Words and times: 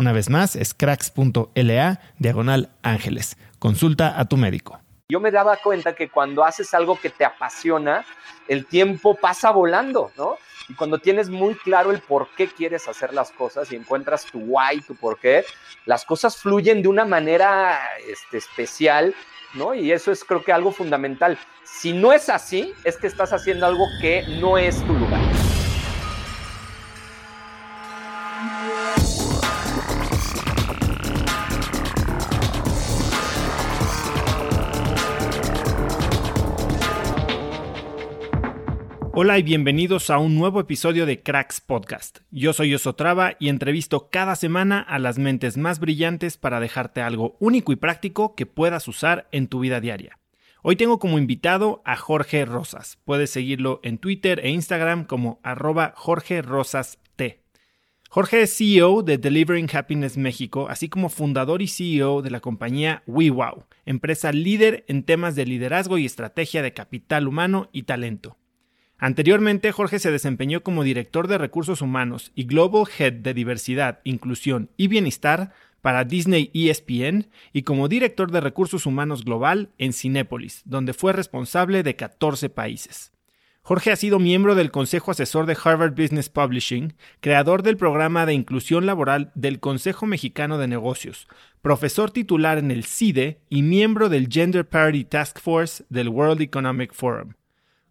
Una 0.00 0.12
vez 0.12 0.30
más, 0.30 0.56
es 0.56 0.72
cracks.la 0.72 2.00
diagonal 2.16 2.70
ángeles. 2.82 3.36
Consulta 3.58 4.18
a 4.18 4.24
tu 4.24 4.38
médico. 4.38 4.80
Yo 5.10 5.20
me 5.20 5.30
daba 5.30 5.58
cuenta 5.58 5.94
que 5.94 6.08
cuando 6.08 6.42
haces 6.42 6.72
algo 6.72 6.98
que 6.98 7.10
te 7.10 7.22
apasiona, 7.22 8.06
el 8.48 8.64
tiempo 8.64 9.14
pasa 9.14 9.50
volando, 9.50 10.10
¿no? 10.16 10.38
Y 10.70 10.74
cuando 10.74 11.00
tienes 11.00 11.28
muy 11.28 11.54
claro 11.54 11.90
el 11.90 12.00
por 12.00 12.28
qué 12.34 12.46
quieres 12.46 12.88
hacer 12.88 13.12
las 13.12 13.30
cosas 13.30 13.70
y 13.72 13.76
encuentras 13.76 14.24
tu 14.24 14.38
why, 14.38 14.80
tu 14.80 14.96
por 14.96 15.18
qué, 15.18 15.44
las 15.84 16.06
cosas 16.06 16.38
fluyen 16.38 16.80
de 16.80 16.88
una 16.88 17.04
manera 17.04 17.78
este, 18.08 18.38
especial, 18.38 19.14
¿no? 19.52 19.74
Y 19.74 19.92
eso 19.92 20.12
es 20.12 20.24
creo 20.24 20.42
que 20.42 20.54
algo 20.54 20.72
fundamental. 20.72 21.38
Si 21.62 21.92
no 21.92 22.14
es 22.14 22.30
así, 22.30 22.72
es 22.84 22.96
que 22.96 23.06
estás 23.06 23.34
haciendo 23.34 23.66
algo 23.66 23.84
que 24.00 24.24
no 24.40 24.56
es 24.56 24.82
tu 24.86 24.94
lugar. 24.94 25.20
Hola 39.12 39.40
y 39.40 39.42
bienvenidos 39.42 40.08
a 40.08 40.18
un 40.18 40.38
nuevo 40.38 40.60
episodio 40.60 41.04
de 41.04 41.20
Cracks 41.20 41.60
Podcast. 41.60 42.20
Yo 42.30 42.52
soy 42.52 42.72
Osotrava 42.72 43.32
y 43.40 43.48
entrevisto 43.48 44.08
cada 44.08 44.36
semana 44.36 44.80
a 44.80 45.00
las 45.00 45.18
mentes 45.18 45.56
más 45.56 45.80
brillantes 45.80 46.36
para 46.36 46.60
dejarte 46.60 47.02
algo 47.02 47.36
único 47.40 47.72
y 47.72 47.76
práctico 47.76 48.36
que 48.36 48.46
puedas 48.46 48.86
usar 48.86 49.28
en 49.32 49.48
tu 49.48 49.58
vida 49.58 49.80
diaria. 49.80 50.16
Hoy 50.62 50.76
tengo 50.76 51.00
como 51.00 51.18
invitado 51.18 51.82
a 51.84 51.96
Jorge 51.96 52.44
Rosas. 52.44 53.00
Puedes 53.04 53.30
seguirlo 53.30 53.80
en 53.82 53.98
Twitter 53.98 54.38
e 54.44 54.50
Instagram 54.50 55.04
como 55.04 55.40
arroba 55.42 55.92
Jorge 55.96 56.40
Rosas 56.40 57.00
T. 57.16 57.42
Jorge 58.08 58.42
es 58.42 58.56
CEO 58.56 59.02
de 59.02 59.18
Delivering 59.18 59.68
Happiness 59.72 60.18
México, 60.18 60.68
así 60.68 60.88
como 60.88 61.08
fundador 61.08 61.62
y 61.62 61.66
CEO 61.66 62.22
de 62.22 62.30
la 62.30 62.38
compañía 62.38 63.02
WeWow, 63.08 63.66
empresa 63.86 64.30
líder 64.30 64.84
en 64.86 65.02
temas 65.02 65.34
de 65.34 65.46
liderazgo 65.46 65.98
y 65.98 66.06
estrategia 66.06 66.62
de 66.62 66.72
capital 66.72 67.26
humano 67.26 67.68
y 67.72 67.82
talento. 67.82 68.36
Anteriormente, 69.00 69.72
Jorge 69.72 69.98
se 69.98 70.10
desempeñó 70.10 70.62
como 70.62 70.84
director 70.84 71.26
de 71.26 71.38
recursos 71.38 71.80
humanos 71.80 72.32
y 72.34 72.44
Global 72.44 72.84
Head 72.98 73.14
de 73.14 73.32
Diversidad, 73.32 74.00
Inclusión 74.04 74.68
y 74.76 74.88
Bienestar 74.88 75.52
para 75.80 76.04
Disney 76.04 76.50
ESPN 76.52 77.30
y 77.54 77.62
como 77.62 77.88
director 77.88 78.30
de 78.30 78.42
recursos 78.42 78.84
humanos 78.84 79.24
global 79.24 79.70
en 79.78 79.94
Cinépolis, 79.94 80.60
donde 80.66 80.92
fue 80.92 81.14
responsable 81.14 81.82
de 81.82 81.96
14 81.96 82.50
países. 82.50 83.12
Jorge 83.62 83.90
ha 83.90 83.96
sido 83.96 84.18
miembro 84.18 84.54
del 84.54 84.70
Consejo 84.70 85.12
Asesor 85.12 85.46
de 85.46 85.56
Harvard 85.62 85.94
Business 85.94 86.28
Publishing, 86.28 86.94
creador 87.20 87.62
del 87.62 87.78
programa 87.78 88.26
de 88.26 88.34
inclusión 88.34 88.84
laboral 88.84 89.32
del 89.34 89.60
Consejo 89.60 90.04
Mexicano 90.04 90.58
de 90.58 90.68
Negocios, 90.68 91.26
profesor 91.62 92.10
titular 92.10 92.58
en 92.58 92.70
el 92.70 92.84
CIDE 92.84 93.40
y 93.48 93.62
miembro 93.62 94.10
del 94.10 94.28
Gender 94.28 94.68
Parity 94.68 95.04
Task 95.04 95.40
Force 95.40 95.84
del 95.88 96.10
World 96.10 96.42
Economic 96.42 96.92
Forum. 96.92 97.32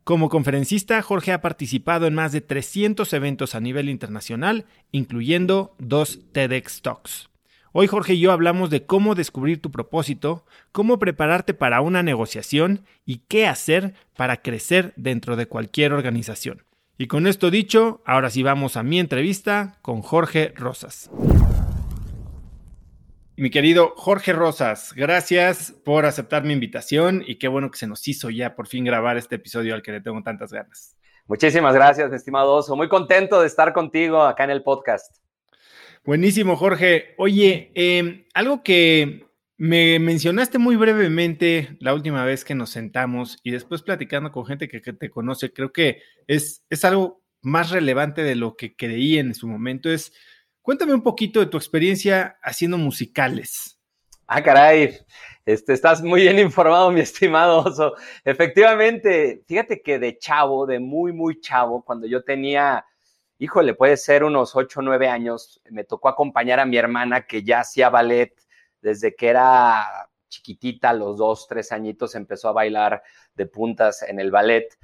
Como 0.03 0.29
conferencista, 0.29 1.01
Jorge 1.01 1.31
ha 1.31 1.41
participado 1.41 2.07
en 2.07 2.15
más 2.15 2.31
de 2.31 2.41
300 2.41 3.11
eventos 3.13 3.53
a 3.55 3.59
nivel 3.59 3.89
internacional, 3.89 4.65
incluyendo 4.91 5.75
dos 5.77 6.19
TEDx 6.31 6.81
Talks. 6.81 7.29
Hoy 7.71 7.85
Jorge 7.85 8.15
y 8.15 8.19
yo 8.19 8.31
hablamos 8.31 8.71
de 8.71 8.85
cómo 8.85 9.13
descubrir 9.13 9.61
tu 9.61 9.69
propósito, 9.71 10.45
cómo 10.71 10.97
prepararte 10.97 11.53
para 11.53 11.81
una 11.81 12.01
negociación 12.01 12.85
y 13.05 13.17
qué 13.27 13.45
hacer 13.45 13.93
para 14.15 14.41
crecer 14.41 14.93
dentro 14.95 15.35
de 15.35 15.45
cualquier 15.45 15.93
organización. 15.93 16.63
Y 16.97 17.07
con 17.07 17.27
esto 17.27 17.51
dicho, 17.51 18.01
ahora 18.05 18.31
sí 18.31 18.41
vamos 18.41 18.75
a 18.75 18.83
mi 18.83 18.99
entrevista 18.99 19.77
con 19.83 20.01
Jorge 20.01 20.51
Rosas. 20.55 21.11
Mi 23.39 23.49
querido 23.49 23.93
Jorge 23.95 24.33
Rosas, 24.33 24.91
gracias 24.93 25.71
por 25.85 26.05
aceptar 26.05 26.43
mi 26.43 26.51
invitación 26.51 27.23
y 27.25 27.35
qué 27.37 27.47
bueno 27.47 27.71
que 27.71 27.77
se 27.77 27.87
nos 27.87 28.05
hizo 28.05 28.29
ya 28.29 28.53
por 28.53 28.67
fin 28.67 28.83
grabar 28.83 29.15
este 29.15 29.35
episodio 29.35 29.75
al 29.75 29.81
que 29.81 29.93
le 29.93 30.01
tengo 30.01 30.21
tantas 30.23 30.51
ganas. 30.51 30.97
Muchísimas 31.25 31.73
gracias, 31.73 32.09
mi 32.09 32.17
estimado 32.17 32.53
Oso. 32.53 32.75
Muy 32.75 32.89
contento 32.89 33.39
de 33.39 33.47
estar 33.47 33.71
contigo 33.71 34.23
acá 34.23 34.43
en 34.43 34.49
el 34.49 34.61
podcast. 34.61 35.15
Buenísimo, 36.03 36.57
Jorge. 36.57 37.15
Oye, 37.17 37.71
em, 37.75 38.25
algo 38.33 38.61
que 38.61 39.29
me 39.55 39.99
mencionaste 39.99 40.57
muy 40.57 40.75
brevemente 40.75 41.77
la 41.79 41.93
última 41.93 42.25
vez 42.25 42.43
que 42.43 42.55
nos 42.55 42.71
sentamos 42.71 43.39
y 43.41 43.51
después 43.51 43.83
platicando 43.83 44.33
con 44.33 44.47
gente 44.47 44.67
que, 44.67 44.81
que 44.81 44.91
te 44.91 45.09
conoce, 45.09 45.53
creo 45.53 45.71
que 45.71 46.01
es, 46.27 46.65
es 46.69 46.83
algo 46.83 47.23
más 47.41 47.69
relevante 47.69 48.21
de 48.21 48.35
lo 48.35 48.57
que 48.57 48.75
creí 48.75 49.17
en 49.17 49.33
su 49.33 49.47
momento, 49.47 49.89
es 49.89 50.11
Cuéntame 50.61 50.93
un 50.93 51.01
poquito 51.01 51.39
de 51.39 51.47
tu 51.47 51.57
experiencia 51.57 52.37
haciendo 52.43 52.77
musicales. 52.77 53.79
Ah, 54.27 54.43
caray, 54.43 54.95
este, 55.45 55.73
estás 55.73 56.03
muy 56.03 56.21
bien 56.21 56.37
informado, 56.37 56.91
mi 56.91 56.99
estimado 56.99 57.61
oso. 57.61 57.95
Efectivamente, 58.23 59.43
fíjate 59.47 59.81
que 59.81 59.97
de 59.97 60.19
chavo, 60.19 60.67
de 60.67 60.79
muy, 60.79 61.13
muy 61.13 61.39
chavo, 61.39 61.83
cuando 61.83 62.05
yo 62.05 62.23
tenía, 62.23 62.85
híjole, 63.39 63.73
puede 63.73 63.97
ser 63.97 64.23
unos 64.23 64.55
8 64.55 64.81
o 64.81 64.83
9 64.83 65.07
años, 65.07 65.59
me 65.71 65.83
tocó 65.83 66.09
acompañar 66.09 66.59
a 66.59 66.65
mi 66.65 66.77
hermana 66.77 67.25
que 67.25 67.43
ya 67.43 67.61
hacía 67.61 67.89
ballet 67.89 68.35
desde 68.81 69.15
que 69.15 69.29
era 69.29 70.09
chiquitita, 70.29 70.93
los 70.93 71.17
dos, 71.17 71.47
tres 71.47 71.71
añitos, 71.71 72.13
empezó 72.13 72.49
a 72.49 72.53
bailar 72.53 73.01
de 73.33 73.47
puntas 73.47 74.03
en 74.03 74.19
el 74.19 74.29
ballet. 74.29 74.77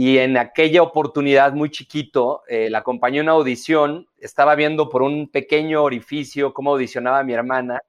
Y 0.00 0.18
en 0.18 0.36
aquella 0.36 0.82
oportunidad 0.82 1.54
muy 1.54 1.70
chiquito, 1.70 2.44
eh, 2.46 2.70
la 2.70 2.78
acompañé 2.78 3.20
una 3.20 3.32
audición, 3.32 4.06
estaba 4.18 4.54
viendo 4.54 4.88
por 4.88 5.02
un 5.02 5.28
pequeño 5.28 5.82
orificio 5.82 6.54
cómo 6.54 6.70
audicionaba 6.70 7.24
mi 7.24 7.32
hermana. 7.32 7.82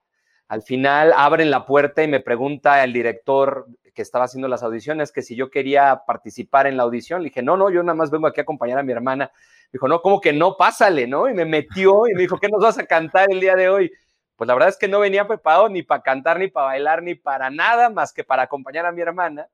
Al 0.48 0.64
final 0.64 1.14
abren 1.16 1.52
la 1.52 1.68
puerta 1.68 2.02
y 2.02 2.08
me 2.08 2.20
pregunta 2.20 2.84
el 2.84 2.94
director 2.94 3.68
que 3.94 4.02
estaba 4.02 4.26
haciendo 4.26 4.48
las 4.48 4.64
audiciones 4.64 5.12
que 5.12 5.22
si 5.22 5.36
yo 5.36 5.52
quería 5.52 6.02
participar 6.08 6.66
en 6.66 6.78
la 6.78 6.82
audición. 6.82 7.22
Le 7.22 7.30
dije, 7.30 7.44
no, 7.44 7.58
no, 7.58 7.70
yo 7.70 7.84
nada 7.84 7.94
más 7.94 8.10
vengo 8.10 8.26
aquí 8.26 8.40
a 8.40 8.42
acompañar 8.42 8.80
a 8.80 8.84
mi 8.84 8.92
hermana. 8.92 9.32
Dijo, 9.72 9.88
no, 9.88 10.02
¿cómo 10.02 10.20
que 10.20 10.34
no? 10.34 10.58
Pásale, 10.58 11.06
¿no? 11.06 11.30
Y 11.30 11.36
me 11.36 11.46
metió 11.46 12.08
y 12.08 12.16
me 12.16 12.22
dijo, 12.22 12.40
¿qué 12.40 12.50
nos 12.50 12.64
vas 12.64 12.80
a 12.80 12.88
cantar 12.88 13.28
el 13.30 13.40
día 13.40 13.56
de 13.56 13.70
hoy? 13.70 13.92
Pues 14.36 14.48
la 14.48 14.56
verdad 14.56 14.70
es 14.70 14.78
que 14.78 14.88
no 14.88 15.00
venía 15.00 15.28
preparado 15.28 15.70
ni 15.70 15.84
para 15.84 16.02
cantar, 16.02 16.40
ni 16.40 16.48
para 16.48 16.66
bailar, 16.66 17.04
ni 17.04 17.14
para 17.14 17.52
nada 17.52 17.92
más 17.92 18.12
que 18.12 18.24
para 18.24 18.42
acompañar 18.42 18.88
a 18.88 18.92
mi 18.92 19.02
hermana. 19.02 19.48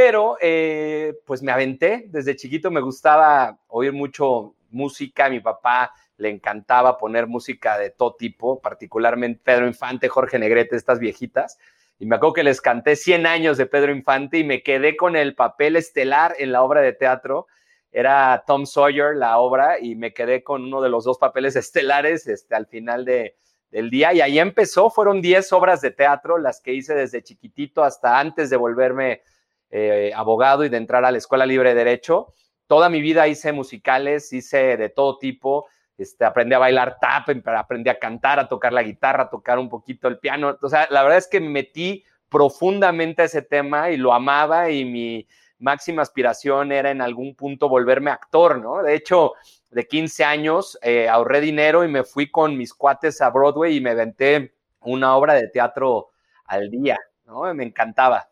Pero 0.00 0.36
eh, 0.40 1.14
pues 1.26 1.42
me 1.42 1.50
aventé, 1.50 2.04
desde 2.06 2.36
chiquito 2.36 2.70
me 2.70 2.80
gustaba 2.80 3.58
oír 3.66 3.92
mucho 3.92 4.54
música, 4.70 5.28
mi 5.28 5.40
papá 5.40 5.92
le 6.18 6.30
encantaba 6.30 6.96
poner 6.96 7.26
música 7.26 7.76
de 7.76 7.90
todo 7.90 8.14
tipo, 8.14 8.60
particularmente 8.60 9.40
Pedro 9.42 9.66
Infante, 9.66 10.08
Jorge 10.08 10.38
Negrete, 10.38 10.76
estas 10.76 11.00
viejitas. 11.00 11.58
Y 11.98 12.06
me 12.06 12.14
acuerdo 12.14 12.34
que 12.34 12.44
les 12.44 12.60
canté 12.60 12.94
100 12.94 13.26
años 13.26 13.58
de 13.58 13.66
Pedro 13.66 13.90
Infante 13.90 14.38
y 14.38 14.44
me 14.44 14.62
quedé 14.62 14.96
con 14.96 15.16
el 15.16 15.34
papel 15.34 15.74
estelar 15.74 16.36
en 16.38 16.52
la 16.52 16.62
obra 16.62 16.80
de 16.80 16.92
teatro. 16.92 17.48
Era 17.90 18.44
Tom 18.46 18.66
Sawyer 18.66 19.16
la 19.16 19.38
obra 19.38 19.80
y 19.80 19.96
me 19.96 20.12
quedé 20.12 20.44
con 20.44 20.62
uno 20.62 20.80
de 20.80 20.90
los 20.90 21.02
dos 21.02 21.18
papeles 21.18 21.56
estelares 21.56 22.28
este, 22.28 22.54
al 22.54 22.68
final 22.68 23.04
de, 23.04 23.34
del 23.72 23.90
día. 23.90 24.12
Y 24.12 24.20
ahí 24.20 24.38
empezó, 24.38 24.90
fueron 24.90 25.20
10 25.20 25.52
obras 25.54 25.80
de 25.80 25.90
teatro, 25.90 26.38
las 26.38 26.60
que 26.60 26.72
hice 26.72 26.94
desde 26.94 27.24
chiquitito 27.24 27.82
hasta 27.82 28.20
antes 28.20 28.48
de 28.48 28.56
volverme 28.56 29.22
eh, 29.70 30.12
abogado 30.14 30.64
y 30.64 30.68
de 30.68 30.76
entrar 30.76 31.04
a 31.04 31.10
la 31.10 31.18
Escuela 31.18 31.46
Libre 31.46 31.70
de 31.70 31.84
Derecho. 31.84 32.32
Toda 32.66 32.88
mi 32.88 33.00
vida 33.00 33.28
hice 33.28 33.52
musicales, 33.52 34.32
hice 34.32 34.76
de 34.76 34.88
todo 34.88 35.18
tipo. 35.18 35.66
Este, 35.96 36.24
aprendí 36.24 36.54
a 36.54 36.58
bailar 36.58 36.98
tap, 37.00 37.28
em, 37.28 37.42
aprendí 37.44 37.90
a 37.90 37.98
cantar, 37.98 38.38
a 38.38 38.48
tocar 38.48 38.72
la 38.72 38.82
guitarra, 38.82 39.24
a 39.24 39.30
tocar 39.30 39.58
un 39.58 39.68
poquito 39.68 40.08
el 40.08 40.18
piano. 40.18 40.56
O 40.62 40.68
sea, 40.68 40.86
la 40.90 41.02
verdad 41.02 41.18
es 41.18 41.26
que 41.26 41.40
me 41.40 41.48
metí 41.48 42.04
profundamente 42.28 43.22
a 43.22 43.24
ese 43.24 43.42
tema 43.42 43.90
y 43.90 43.96
lo 43.96 44.12
amaba 44.12 44.70
y 44.70 44.84
mi 44.84 45.26
máxima 45.58 46.02
aspiración 46.02 46.72
era 46.72 46.90
en 46.90 47.00
algún 47.00 47.34
punto 47.34 47.68
volverme 47.68 48.10
actor, 48.10 48.58
¿no? 48.58 48.82
De 48.82 48.94
hecho, 48.94 49.32
de 49.70 49.86
15 49.86 50.24
años 50.24 50.78
eh, 50.82 51.08
ahorré 51.08 51.40
dinero 51.40 51.84
y 51.84 51.88
me 51.88 52.04
fui 52.04 52.30
con 52.30 52.56
mis 52.56 52.72
cuates 52.74 53.20
a 53.20 53.30
Broadway 53.30 53.76
y 53.76 53.80
me 53.80 53.94
venté 53.94 54.54
una 54.80 55.16
obra 55.16 55.34
de 55.34 55.48
teatro 55.48 56.10
al 56.44 56.70
día, 56.70 56.98
¿no? 57.26 57.52
Me 57.54 57.64
encantaba. 57.64 58.28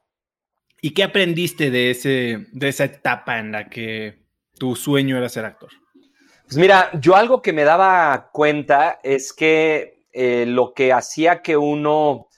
¿Y 0.87 0.95
qué 0.95 1.03
aprendiste 1.03 1.73
de, 1.73 1.91
ese, 1.91 2.47
de 2.53 2.69
esa 2.69 2.85
etapa 2.85 3.41
en 3.41 3.51
la 3.51 3.69
que 3.69 4.23
tu 4.57 4.77
sueño 4.77 5.19
era 5.19 5.29
ser 5.29 5.45
actor? 5.45 5.71
Pues 6.45 6.57
mira, 6.59 6.93
yo 7.01 7.17
algo 7.17 7.43
que 7.43 7.53
me 7.53 7.65
daba 7.65 8.31
cuenta 8.33 9.01
es 9.03 9.33
que 9.33 10.05
eh, 10.13 10.45
lo 10.47 10.75
que 10.75 10.93
hacía 10.93 11.43
que 11.43 11.57
uno 11.57 12.29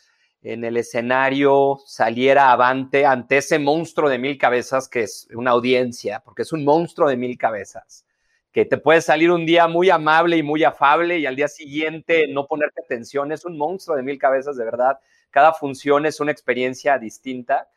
en 0.41 0.65
el 0.65 0.79
escenario 0.79 1.79
saliera 1.85 2.51
avante 2.51 3.05
ante 3.05 3.37
ese 3.37 3.59
monstruo 3.59 4.09
de 4.09 4.17
mil 4.17 4.39
cabezas 4.39 4.89
que 4.89 5.03
es 5.03 5.29
una 5.35 5.51
audiencia, 5.51 6.23
porque 6.25 6.41
es 6.41 6.51
un 6.51 6.65
monstruo 6.65 7.07
de 7.07 7.19
mil 7.19 7.37
cabezas, 7.37 8.07
que 8.51 8.65
te 8.65 8.79
puede 8.79 9.03
salir 9.03 9.31
un 9.31 9.45
día 9.45 9.69
muy 9.69 9.91
amable 9.91 10.39
y 10.39 10.43
muy 10.43 10.65
afable 10.65 11.19
y 11.19 11.27
al 11.27 11.37
día 11.37 11.49
siguiente 11.49 12.27
no 12.29 12.47
ponerte 12.47 12.81
atención, 12.83 13.31
es 13.31 13.45
un 13.45 13.59
monstruo 13.59 13.95
de 13.95 14.05
mil 14.05 14.17
cabezas 14.17 14.57
de 14.57 14.65
verdad. 14.65 14.99
Cada 15.29 15.53
función 15.53 16.07
es 16.07 16.19
una 16.19 16.33
experiencia 16.33 16.97
distinta 16.97 17.69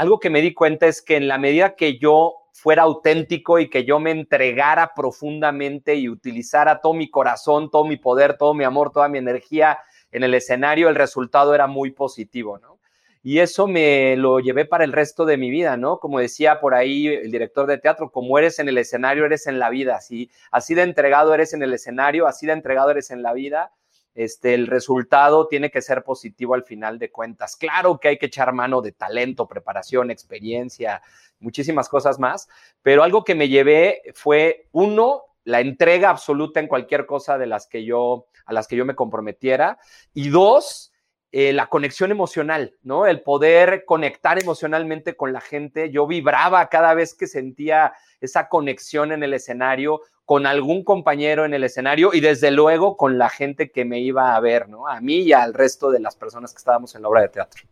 algo 0.00 0.18
que 0.18 0.30
me 0.30 0.40
di 0.40 0.54
cuenta 0.54 0.86
es 0.86 1.02
que 1.02 1.16
en 1.16 1.28
la 1.28 1.36
medida 1.36 1.76
que 1.76 1.98
yo 1.98 2.48
fuera 2.54 2.84
auténtico 2.84 3.58
y 3.58 3.68
que 3.68 3.84
yo 3.84 4.00
me 4.00 4.10
entregara 4.10 4.92
profundamente 4.96 5.94
y 5.96 6.08
utilizara 6.08 6.80
todo 6.80 6.94
mi 6.94 7.10
corazón, 7.10 7.70
todo 7.70 7.84
mi 7.84 7.98
poder, 7.98 8.38
todo 8.38 8.54
mi 8.54 8.64
amor, 8.64 8.92
toda 8.92 9.10
mi 9.10 9.18
energía 9.18 9.78
en 10.10 10.22
el 10.22 10.32
escenario, 10.32 10.88
el 10.88 10.94
resultado 10.94 11.54
era 11.54 11.66
muy 11.66 11.90
positivo, 11.90 12.56
¿no? 12.56 12.78
Y 13.22 13.40
eso 13.40 13.66
me 13.66 14.16
lo 14.16 14.40
llevé 14.40 14.64
para 14.64 14.84
el 14.84 14.92
resto 14.92 15.26
de 15.26 15.36
mi 15.36 15.50
vida, 15.50 15.76
¿no? 15.76 15.98
Como 15.98 16.18
decía 16.18 16.60
por 16.60 16.72
ahí 16.72 17.06
el 17.06 17.30
director 17.30 17.66
de 17.66 17.76
teatro, 17.76 18.10
como 18.10 18.38
eres 18.38 18.58
en 18.58 18.70
el 18.70 18.78
escenario, 18.78 19.26
eres 19.26 19.46
en 19.48 19.58
la 19.58 19.68
vida, 19.68 19.96
así, 19.96 20.30
así 20.50 20.72
de 20.74 20.80
entregado 20.80 21.34
eres 21.34 21.52
en 21.52 21.62
el 21.62 21.74
escenario, 21.74 22.26
así 22.26 22.46
de 22.46 22.54
entregado 22.54 22.90
eres 22.90 23.10
en 23.10 23.20
la 23.22 23.34
vida 23.34 23.70
este, 24.14 24.54
el 24.54 24.66
resultado 24.66 25.46
tiene 25.46 25.70
que 25.70 25.82
ser 25.82 26.02
positivo 26.02 26.54
al 26.54 26.64
final 26.64 26.98
de 26.98 27.10
cuentas. 27.10 27.56
Claro 27.56 27.98
que 27.98 28.08
hay 28.08 28.18
que 28.18 28.26
echar 28.26 28.52
mano 28.52 28.82
de 28.82 28.92
talento, 28.92 29.46
preparación, 29.46 30.10
experiencia, 30.10 31.02
muchísimas 31.38 31.88
cosas 31.88 32.18
más, 32.18 32.48
pero 32.82 33.02
algo 33.02 33.24
que 33.24 33.34
me 33.34 33.48
llevé 33.48 34.02
fue, 34.14 34.66
uno, 34.72 35.24
la 35.44 35.60
entrega 35.60 36.10
absoluta 36.10 36.60
en 36.60 36.68
cualquier 36.68 37.06
cosa 37.06 37.38
de 37.38 37.46
las 37.46 37.66
que 37.66 37.84
yo, 37.84 38.26
a 38.44 38.52
las 38.52 38.68
que 38.68 38.76
yo 38.76 38.84
me 38.84 38.94
comprometiera, 38.94 39.78
y 40.12 40.28
dos, 40.28 40.89
eh, 41.32 41.52
la 41.52 41.68
conexión 41.68 42.10
emocional, 42.10 42.74
¿no? 42.82 43.06
El 43.06 43.22
poder 43.22 43.84
conectar 43.86 44.40
emocionalmente 44.40 45.16
con 45.16 45.32
la 45.32 45.40
gente. 45.40 45.90
Yo 45.90 46.06
vibraba 46.06 46.68
cada 46.68 46.92
vez 46.94 47.14
que 47.14 47.26
sentía 47.26 47.92
esa 48.20 48.48
conexión 48.48 49.12
en 49.12 49.22
el 49.22 49.34
escenario, 49.34 50.00
con 50.24 50.46
algún 50.46 50.84
compañero 50.84 51.44
en 51.44 51.54
el 51.54 51.64
escenario 51.64 52.10
y 52.14 52.20
desde 52.20 52.52
luego 52.52 52.96
con 52.96 53.18
la 53.18 53.28
gente 53.28 53.72
que 53.72 53.84
me 53.84 54.00
iba 54.00 54.36
a 54.36 54.40
ver, 54.40 54.68
¿no? 54.68 54.86
A 54.86 55.00
mí 55.00 55.22
y 55.22 55.32
al 55.32 55.54
resto 55.54 55.90
de 55.90 55.98
las 55.98 56.14
personas 56.14 56.52
que 56.52 56.58
estábamos 56.58 56.94
en 56.94 57.02
la 57.02 57.08
obra 57.08 57.22
de 57.22 57.28
teatro. 57.30 57.62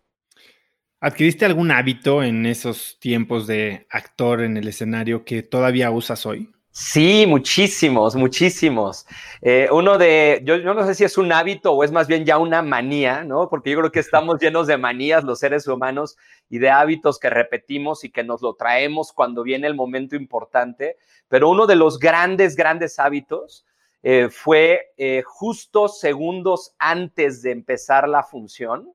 ¿Adquiriste 1.00 1.44
algún 1.44 1.70
hábito 1.70 2.24
en 2.24 2.46
esos 2.46 2.98
tiempos 2.98 3.46
de 3.46 3.86
actor 3.90 4.40
en 4.40 4.56
el 4.56 4.66
escenario 4.66 5.24
que 5.24 5.44
todavía 5.44 5.92
usas 5.92 6.26
hoy? 6.26 6.50
Sí, 6.80 7.26
muchísimos, 7.26 8.14
muchísimos. 8.14 9.04
Eh, 9.42 9.68
uno 9.72 9.98
de, 9.98 10.42
yo, 10.44 10.58
no 10.58 10.86
sé 10.86 10.94
si 10.94 11.02
es 11.02 11.18
un 11.18 11.32
hábito 11.32 11.72
o 11.72 11.82
es 11.82 11.90
más 11.90 12.06
bien 12.06 12.24
ya 12.24 12.38
una 12.38 12.62
manía, 12.62 13.24
¿no? 13.24 13.48
Porque 13.48 13.70
yo 13.70 13.78
creo 13.78 13.90
que 13.90 13.98
estamos 13.98 14.38
llenos 14.38 14.68
de 14.68 14.78
manías 14.78 15.24
los 15.24 15.40
seres 15.40 15.66
humanos 15.66 16.16
y 16.48 16.58
de 16.58 16.70
hábitos 16.70 17.18
que 17.18 17.30
repetimos 17.30 18.04
y 18.04 18.10
que 18.10 18.22
nos 18.22 18.42
lo 18.42 18.54
traemos 18.54 19.12
cuando 19.12 19.42
viene 19.42 19.66
el 19.66 19.74
momento 19.74 20.14
importante. 20.14 20.96
Pero 21.26 21.50
uno 21.50 21.66
de 21.66 21.74
los 21.74 21.98
grandes, 21.98 22.54
grandes 22.54 23.00
hábitos 23.00 23.66
eh, 24.04 24.28
fue 24.30 24.92
eh, 24.96 25.22
justo 25.26 25.88
segundos 25.88 26.76
antes 26.78 27.42
de 27.42 27.50
empezar 27.50 28.08
la 28.08 28.22
función, 28.22 28.94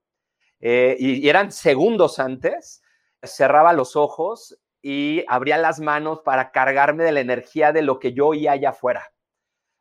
eh, 0.62 0.96
y, 0.98 1.28
eran 1.28 1.52
segundos 1.52 2.18
antes, 2.18 2.82
cerraba 3.22 3.74
los 3.74 3.98
ojos 3.98 4.58
y 4.84 5.24
abría 5.30 5.58
las 5.58 5.80
manos 5.80 6.20
para 6.24 6.52
cargarme 6.52 7.06
de 7.06 7.14
la 7.14 7.22
energía 7.22 7.72
de 7.72 7.82
lo 7.82 7.98
que 8.00 8.14
yo 8.14 8.28
oía 8.28 8.52
allá 8.52 8.70
afuera. 8.72 9.12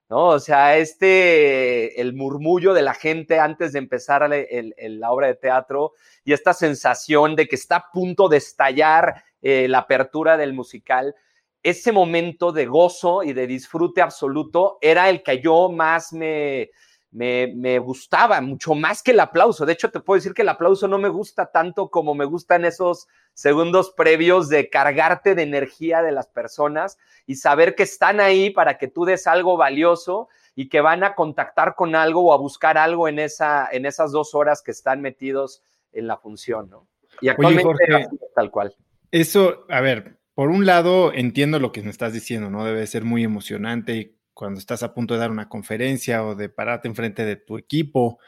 ¿no? 0.09 0.28
O 0.28 0.38
sea, 0.38 0.76
este, 0.78 2.00
el 2.00 2.14
murmullo 2.14 2.73
de 2.73 2.82
la 2.82 2.94
gente 2.94 3.40
antes 3.40 3.73
de 3.73 3.80
empezar 3.80 4.30
la 4.30 5.11
obra 5.11 5.26
de 5.26 5.35
teatro 5.35 5.92
y 6.25 6.32
esta 6.32 6.54
sensación 6.54 7.35
de 7.35 7.49
que 7.49 7.56
está 7.56 7.76
a 7.76 7.90
punto 7.92 8.28
de 8.28 8.37
estallar 8.37 9.25
la 9.40 9.78
apertura 9.78 10.37
del 10.37 10.52
musical, 10.52 11.16
ese 11.64 11.90
momento 11.92 12.52
de 12.52 12.66
gozo 12.66 13.23
y 13.25 13.32
de 13.32 13.47
disfrute 13.47 14.02
absoluto 14.02 14.78
era 14.80 15.11
el 15.11 15.23
que 15.23 15.40
yo 15.40 15.68
más 15.68 16.12
me, 16.12 16.71
me, 17.12 17.78
gustaba, 17.78 18.40
mucho 18.40 18.75
más 18.75 19.02
que 19.02 19.11
el 19.11 19.21
aplauso. 19.21 19.66
De 19.66 19.75
hecho, 19.75 19.90
te 19.90 20.00
puedo 20.00 20.16
decir 20.16 20.33
que 20.33 20.42
el 20.42 20.49
aplauso 20.49 20.88
no 20.88 20.99
me 20.99 21.11
gusta 21.11 21.47
tanto 21.47 21.90
como 21.90 22.14
me 22.14 22.25
gustan 22.25 22.64
esos 22.64 23.07
segundos 23.35 23.92
previos 23.95 24.49
de 24.49 24.71
cargarte 24.71 25.35
de 25.35 25.42
energía 25.42 26.02
de 26.02 26.12
las 26.12 26.26
personas 26.26 26.99
y 27.26 27.37
saber 27.37 27.75
que 27.75 27.83
están 27.83 28.19
ahí 28.19 28.50
para 28.50 28.78
que 28.78 28.88
tú 28.88 29.04
des 29.04 29.26
algo 29.26 29.59
valioso 29.59 30.28
y 30.54 30.71
que 30.71 30.81
van 30.81 31.04
a 31.04 31.14
contactar 31.14 31.75
con 31.75 31.95
algo 31.95 32.25
o 32.25 32.33
a 32.33 32.38
buscar 32.38 32.78
algo 32.78 33.09
en, 33.09 33.19
esa, 33.19 33.69
en 33.71 33.85
esas 33.85 34.11
dos 34.11 34.35
horas 34.35 34.62
que 34.62 34.71
están 34.71 35.02
metidos 35.02 35.62
en 35.92 36.07
la 36.07 36.16
función, 36.16 36.71
¿no? 36.71 36.88
Y 37.21 37.28
actualmente 37.28 38.09
tal 38.35 38.50
cual. 38.50 38.75
Eso, 39.11 39.66
a 39.69 39.83
ver, 39.83 40.16
por 40.35 40.49
un 40.49 40.64
lado, 40.64 41.12
entiendo 41.12 41.59
lo 41.59 41.73
que 41.73 41.83
me 41.83 41.90
estás 41.90 42.14
diciendo, 42.14 42.49
¿no? 42.49 42.64
Debe 42.64 42.87
ser 42.87 43.04
muy 43.04 43.23
emocionante 43.23 44.14
cuando 44.35 44.59
estás 44.59 44.83
a 44.83 44.95
punto 44.95 45.15
de 45.15 45.21
dar 45.21 45.31
una 45.31 45.49
conferencia 45.49 46.25
o 46.25 46.35
de 46.35 46.49
pararte 46.49 46.89
enfrente 46.89 47.25
de 47.25 47.37
tu 47.37 47.59
equipo. 47.59 48.19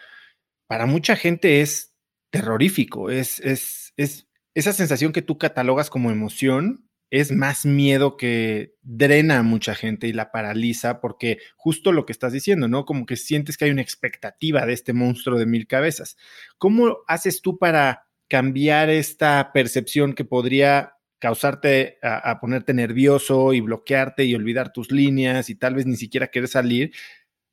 Para 0.66 0.86
mucha 0.86 1.16
gente 1.16 1.60
es 1.60 1.94
terrorífico, 2.30 3.10
es, 3.10 3.40
es, 3.40 3.92
es 3.96 4.28
esa 4.54 4.72
sensación 4.72 5.12
que 5.12 5.22
tú 5.22 5.38
catalogas 5.38 5.90
como 5.90 6.10
emoción, 6.10 6.88
es 7.10 7.30
más 7.30 7.64
miedo 7.64 8.16
que 8.16 8.74
drena 8.82 9.38
a 9.38 9.42
mucha 9.42 9.74
gente 9.74 10.08
y 10.08 10.12
la 10.12 10.32
paraliza 10.32 11.00
porque 11.00 11.38
justo 11.56 11.92
lo 11.92 12.06
que 12.06 12.12
estás 12.12 12.32
diciendo, 12.32 12.66
¿no? 12.66 12.84
Como 12.84 13.06
que 13.06 13.16
sientes 13.16 13.56
que 13.56 13.66
hay 13.66 13.70
una 13.70 13.82
expectativa 13.82 14.66
de 14.66 14.72
este 14.72 14.92
monstruo 14.92 15.38
de 15.38 15.46
mil 15.46 15.66
cabezas. 15.66 16.16
¿Cómo 16.58 16.98
haces 17.06 17.40
tú 17.40 17.58
para 17.58 18.08
cambiar 18.28 18.90
esta 18.90 19.52
percepción 19.52 20.14
que 20.14 20.24
podría 20.24 20.93
causarte 21.24 21.96
a, 22.02 22.38
ponerte 22.38 22.74
nervioso 22.74 23.54
y 23.54 23.62
bloquearte 23.62 24.24
y 24.24 24.34
olvidar 24.34 24.74
tus 24.74 24.92
líneas 24.92 25.48
y 25.48 25.54
tal 25.54 25.74
vez 25.74 25.86
ni 25.86 25.96
siquiera 25.96 26.26
querer 26.26 26.50
salir, 26.50 26.92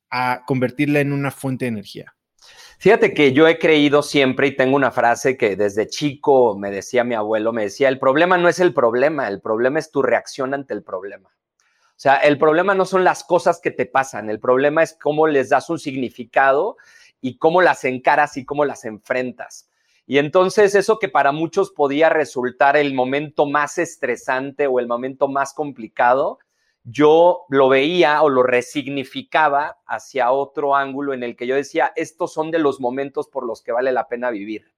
a 0.09 0.43
convertirla 0.45 0.99
en 0.99 1.13
una 1.13 1.31
fuente 1.31 1.63
de 1.63 1.69
energía. 1.69 2.13
Fíjate 2.79 3.13
que 3.13 3.31
yo 3.31 3.47
he 3.47 3.57
creído 3.57 4.03
siempre 4.03 4.47
y 4.47 4.57
tengo 4.57 4.75
una 4.75 4.91
frase 4.91 5.37
que 5.37 5.55
desde 5.55 5.87
chico 5.87 6.57
me 6.57 6.69
decía 6.69 7.05
mi 7.05 7.15
abuelo, 7.15 7.53
me 7.53 7.63
decía, 7.63 7.87
el 7.87 7.97
problema 7.97 8.37
no 8.37 8.49
es 8.49 8.59
el 8.59 8.73
problema, 8.73 9.29
el 9.29 9.39
problema 9.39 9.79
es 9.79 9.89
tu 9.89 10.01
reacción 10.01 10.53
ante 10.53 10.73
el 10.73 10.83
problema. 10.83 11.29
O 11.29 11.95
sea, 11.95 12.17
el 12.17 12.37
problema 12.37 12.75
no 12.75 12.83
son 12.83 13.05
las 13.05 13.23
cosas 13.23 13.61
que 13.61 13.71
te 13.71 13.85
pasan, 13.85 14.29
el 14.29 14.41
problema 14.41 14.83
es 14.83 14.97
cómo 15.01 15.27
les 15.27 15.47
das 15.47 15.69
un 15.69 15.79
significado 15.79 16.75
y 17.21 17.37
cómo 17.37 17.61
las 17.61 17.85
encaras 17.85 18.35
y 18.35 18.43
cómo 18.43 18.65
las 18.65 18.83
enfrentas. 18.83 19.70
Y 20.11 20.17
entonces 20.17 20.75
eso 20.75 20.99
que 20.99 21.07
para 21.07 21.31
muchos 21.31 21.71
podía 21.71 22.09
resultar 22.09 22.75
el 22.75 22.93
momento 22.93 23.45
más 23.45 23.77
estresante 23.77 24.67
o 24.67 24.81
el 24.81 24.85
momento 24.85 25.29
más 25.29 25.53
complicado, 25.53 26.39
yo 26.83 27.45
lo 27.47 27.69
veía 27.69 28.21
o 28.21 28.27
lo 28.27 28.43
resignificaba 28.43 29.77
hacia 29.85 30.33
otro 30.33 30.75
ángulo 30.75 31.13
en 31.13 31.23
el 31.23 31.37
que 31.37 31.47
yo 31.47 31.55
decía, 31.55 31.93
estos 31.95 32.33
son 32.33 32.51
de 32.51 32.59
los 32.59 32.81
momentos 32.81 33.29
por 33.29 33.47
los 33.47 33.61
que 33.61 33.71
vale 33.71 33.93
la 33.93 34.09
pena 34.09 34.31
vivir. 34.31 34.73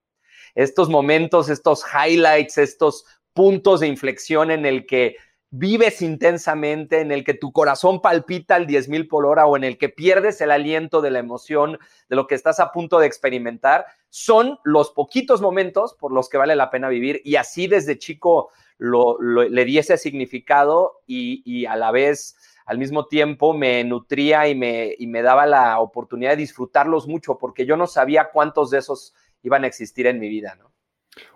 Estos 0.53 0.87
momentos, 0.87 1.49
estos 1.49 1.83
highlights, 1.83 2.59
estos 2.59 3.03
puntos 3.33 3.79
de 3.79 3.87
inflexión 3.87 4.51
en 4.51 4.67
el 4.67 4.85
que 4.85 5.15
vives 5.55 6.01
intensamente, 6.01 6.99
en 6.99 7.11
el 7.11 7.23
que 7.23 7.35
tu 7.35 7.51
corazón 7.51 8.01
palpita 8.01 8.55
al 8.55 8.65
10 8.65 8.89
mil 8.89 9.07
por 9.07 9.27
hora 9.27 9.45
o 9.45 9.55
en 9.55 9.63
el 9.63 9.77
que 9.77 9.87
pierdes 9.87 10.41
el 10.41 10.49
aliento 10.49 10.99
de 10.99 11.11
la 11.11 11.19
emoción 11.19 11.77
de 12.09 12.15
lo 12.15 12.25
que 12.25 12.33
estás 12.33 12.59
a 12.59 12.71
punto 12.71 12.97
de 12.97 13.05
experimentar, 13.05 13.85
son 14.09 14.57
los 14.63 14.89
poquitos 14.89 15.41
momentos 15.41 15.93
por 15.93 16.11
los 16.11 16.27
que 16.27 16.39
vale 16.39 16.55
la 16.55 16.71
pena 16.71 16.89
vivir. 16.89 17.21
Y 17.23 17.35
así 17.35 17.67
desde 17.67 17.99
chico 17.99 18.49
le 18.79 19.65
di 19.65 19.77
ese 19.77 19.97
significado 19.97 21.03
y, 21.05 21.67
a 21.67 21.75
la 21.75 21.91
vez, 21.91 22.35
al 22.65 22.79
mismo 22.79 23.05
tiempo, 23.05 23.53
me 23.53 23.83
nutría 23.83 24.47
y 24.47 24.55
me, 24.55 24.95
y 24.97 25.05
me 25.05 25.21
daba 25.21 25.45
la 25.45 25.79
oportunidad 25.79 26.31
de 26.31 26.37
disfrutarlos 26.37 27.07
mucho, 27.07 27.37
porque 27.37 27.67
yo 27.67 27.77
no 27.77 27.85
sabía 27.85 28.31
cuántos 28.33 28.71
de 28.71 28.79
esos 28.79 29.13
iban 29.43 29.65
a 29.65 29.67
existir 29.67 30.07
en 30.07 30.19
mi 30.19 30.29
vida, 30.29 30.55
¿no? 30.55 30.72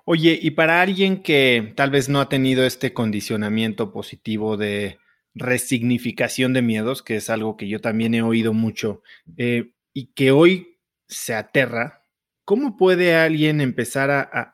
Oye, 0.05 0.39
y 0.41 0.51
para 0.51 0.81
alguien 0.81 1.22
que 1.22 1.74
tal 1.75 1.91
vez 1.91 2.10
no 2.10 2.19
ha 2.22 2.29
tenido 2.29 2.65
este 2.65 2.93
condicionamiento 2.93 3.91
positivo 3.91 4.57
de 4.57 5.00
resignificación 5.36 6.53
de 6.53 6.62
miedos, 6.62 7.03
que 7.03 7.17
es 7.17 7.29
algo 7.29 7.57
que 7.57 7.67
yo 7.67 7.79
también 7.79 8.15
he 8.15 8.22
oído 8.22 8.53
mucho, 8.53 9.01
eh, 9.38 9.74
y 9.93 10.13
que 10.13 10.31
hoy 10.31 10.79
se 11.07 11.34
aterra, 11.36 12.03
¿cómo 12.43 12.77
puede 12.77 13.15
alguien 13.15 13.62
empezar 13.62 14.12
a, 14.12 14.53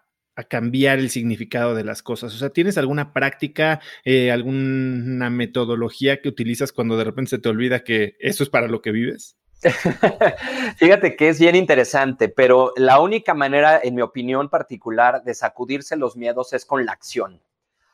cambiar 0.49 0.97
el 0.97 1.11
significado 1.11 1.75
de 1.75 1.83
las 1.83 2.01
cosas? 2.01 2.33
O 2.33 2.37
sea, 2.37 2.49
¿tienes 2.49 2.79
alguna 2.79 3.13
práctica, 3.13 3.79
eh, 4.03 4.31
alguna 4.31 5.29
metodología 5.29 6.21
que 6.21 6.29
utilizas 6.29 6.71
cuando 6.71 6.97
de 6.97 7.03
repente 7.03 7.29
se 7.29 7.39
te 7.39 7.49
olvida 7.49 7.83
que 7.83 8.17
eso 8.19 8.43
es 8.43 8.49
para 8.49 8.67
lo 8.67 8.81
que 8.81 8.91
vives? 8.91 9.37
Fíjate 10.77 11.15
que 11.15 11.29
es 11.29 11.39
bien 11.39 11.55
interesante, 11.55 12.29
pero 12.29 12.73
la 12.75 12.99
única 12.99 13.33
manera, 13.33 13.79
en 13.81 13.95
mi 13.95 14.01
opinión 14.01 14.49
particular, 14.49 15.23
de 15.23 15.33
sacudirse 15.33 15.95
los 15.95 16.15
miedos 16.15 16.53
es 16.53 16.65
con 16.65 16.85
la 16.85 16.91
acción. 16.91 17.41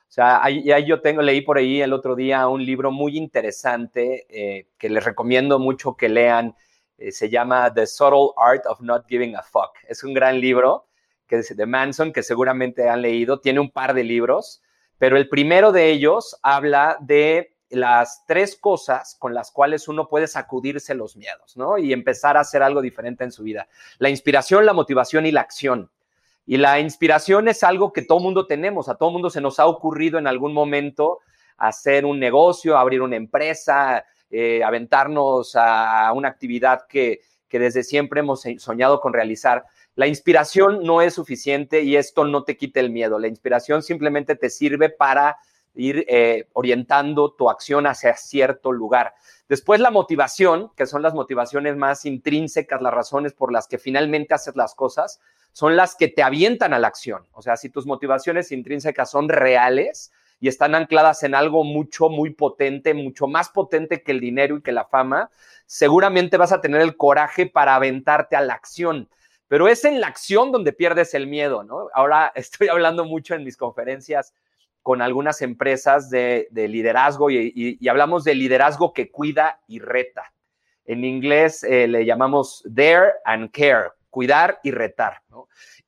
O 0.10 0.12
sea, 0.12 0.44
ahí, 0.44 0.66
yo 0.88 1.02
tengo, 1.02 1.22
leí 1.22 1.42
por 1.42 1.58
ahí 1.58 1.82
el 1.82 1.94
otro 1.94 2.16
día 2.16 2.48
un 2.48 2.66
libro 2.66 2.92
muy 2.92 3.16
interesante 3.16 4.26
eh, 4.30 4.68
que 4.78 4.90
les 4.90 5.04
recomiendo 5.04 5.60
mucho 5.60 5.96
que 5.96 6.10
lean. 6.10 6.56
Eh, 6.98 7.12
se 7.12 7.30
llama 7.30 7.72
The 7.74 7.86
Subtle 7.86 8.32
Art 8.36 8.66
of 8.66 8.82
Not 8.82 9.06
Giving 9.08 9.36
a 9.36 9.44
Fuck. 9.44 9.72
Es 9.88 10.04
un 10.04 10.14
gran 10.14 10.42
libro 10.42 10.88
que 11.28 11.38
es 11.38 11.56
de 11.56 11.66
Manson, 11.66 12.12
que 12.12 12.24
seguramente 12.24 12.90
han 12.90 13.04
leído, 13.04 13.40
tiene 13.40 13.60
un 13.60 13.70
par 13.70 13.94
de 13.94 14.04
libros, 14.04 14.64
pero 14.98 15.16
el 15.16 15.30
primero 15.30 15.72
de 15.72 15.92
ellos 15.92 16.38
habla 16.42 16.98
de 17.02 17.56
las 17.70 18.26
tres 18.26 18.56
cosas 18.56 19.16
con 19.20 19.34
las 19.34 19.52
cuales 19.52 19.88
uno 19.88 20.08
puede 20.08 20.28
sacudirse 20.28 20.96
los 20.96 21.16
miedos, 21.16 21.56
¿no? 21.56 21.78
Y 21.78 21.94
empezar 21.94 22.38
a 22.38 22.42
hacer 22.42 22.64
algo 22.64 22.82
diferente 22.82 23.24
en 23.24 23.32
su 23.32 23.44
vida. 23.44 23.68
La 23.98 24.10
inspiración, 24.10 24.66
la 24.66 24.74
motivación 24.74 25.26
y 25.26 25.32
la 25.32 25.42
acción. 25.42 25.92
Y 26.46 26.58
la 26.58 26.80
inspiración 26.80 27.48
es 27.48 27.64
algo 27.64 27.94
que 27.94 28.02
todo 28.02 28.20
mundo 28.20 28.48
tenemos, 28.48 28.90
a 28.90 28.96
todo 28.96 29.12
mundo 29.12 29.30
se 29.30 29.42
nos 29.42 29.60
ha 29.60 29.68
ocurrido 29.68 30.18
en 30.18 30.26
algún 30.26 30.54
momento 30.54 31.20
hacer 31.58 32.06
un 32.06 32.20
negocio, 32.20 32.78
abrir 32.78 33.02
una 33.02 33.18
empresa, 33.18 34.04
eh, 34.32 34.64
aventarnos 34.64 35.56
a 35.56 36.12
una 36.14 36.30
actividad 36.30 36.88
que, 36.88 37.22
que 37.48 37.60
desde 37.60 37.84
siempre 37.84 38.22
hemos 38.22 38.44
soñado 38.58 39.02
con 39.02 39.14
realizar. 39.14 39.66
La 39.96 40.08
inspiración 40.08 40.84
no 40.84 41.02
es 41.02 41.16
suficiente 41.16 41.82
y 41.82 41.98
esto 41.98 42.24
no 42.24 42.44
te 42.44 42.56
quita 42.56 42.80
el 42.80 42.90
miedo. 42.90 43.20
La 43.20 43.28
inspiración 43.28 43.84
simplemente 43.84 44.36
te 44.36 44.50
sirve 44.50 44.90
para 44.90 45.38
ir 45.80 46.06
eh, 46.08 46.48
orientando 46.54 47.32
tu 47.32 47.50
acción 47.50 47.88
hacia 47.88 48.16
cierto 48.16 48.72
lugar. 48.72 49.14
Después 49.48 49.80
la 49.80 49.92
motivación, 49.92 50.72
que 50.76 50.86
son 50.86 51.02
las 51.02 51.14
motivaciones 51.14 51.76
más 51.78 52.06
intrínsecas, 52.06 52.82
las 52.82 52.94
razones 52.94 53.34
por 53.34 53.52
las 53.52 53.68
que 53.68 53.78
finalmente 53.78 54.34
haces 54.34 54.56
las 54.56 54.76
cosas, 54.76 55.20
son 55.54 55.76
las 55.76 55.96
que 55.96 56.08
te 56.08 56.22
avientan 56.22 56.74
a 56.74 56.80
la 56.80 56.88
acción. 56.88 57.26
O 57.32 57.42
sea, 57.42 57.58
si 57.58 57.70
tus 57.70 57.86
motivaciones 57.86 58.52
intrínsecas 58.52 59.10
son 59.10 59.30
reales 59.30 60.12
y 60.40 60.48
están 60.48 60.76
ancladas 60.76 61.24
en 61.24 61.34
algo 61.34 61.64
mucho, 61.64 62.10
muy 62.10 62.32
potente, 62.32 62.94
mucho 62.94 63.28
más 63.28 63.50
potente 63.50 64.04
que 64.04 64.12
el 64.12 64.20
dinero 64.20 64.58
y 64.58 64.62
que 64.62 64.72
la 64.72 64.86
fama, 64.86 65.32
seguramente 65.66 66.38
vas 66.38 66.52
a 66.52 66.62
tener 66.62 66.82
el 66.82 66.98
coraje 66.98 67.46
para 67.46 67.76
aventarte 67.76 68.36
a 68.36 68.42
la 68.42 68.54
acción 68.54 69.10
pero 69.50 69.68
es 69.68 69.84
en 69.84 70.00
la 70.00 70.08
acción 70.08 70.52
donde 70.52 70.74
pierdes 70.74 71.16
el 71.16 71.26
miedo, 71.26 71.64
¿no? 71.64 71.90
Ahora 71.94 72.32
estoy 72.36 72.70
hablando 72.70 73.04
mucho 73.04 73.36
en 73.36 73.44
mis 73.44 73.58
conferencias 73.58 74.34
con 74.84 75.02
algunas 75.02 75.42
empresas 75.42 76.10
de, 76.10 76.48
liderazgo 76.52 77.30
y, 77.30 77.80
hablamos 77.88 78.24
de 78.24 78.36
liderazgo 78.36 78.94
que 78.94 79.12
cuida 79.12 79.62
y 79.68 79.80
reta. 79.80 80.34
En 80.86 81.04
inglés 81.04 81.64
eh, 81.64 81.88
le 81.88 82.06
llamamos 82.06 82.64
dare 82.66 83.14
and 83.26 83.52
care, 83.52 83.92
cuidar 84.10 84.60
y 84.64 84.72
retar. 84.72 85.22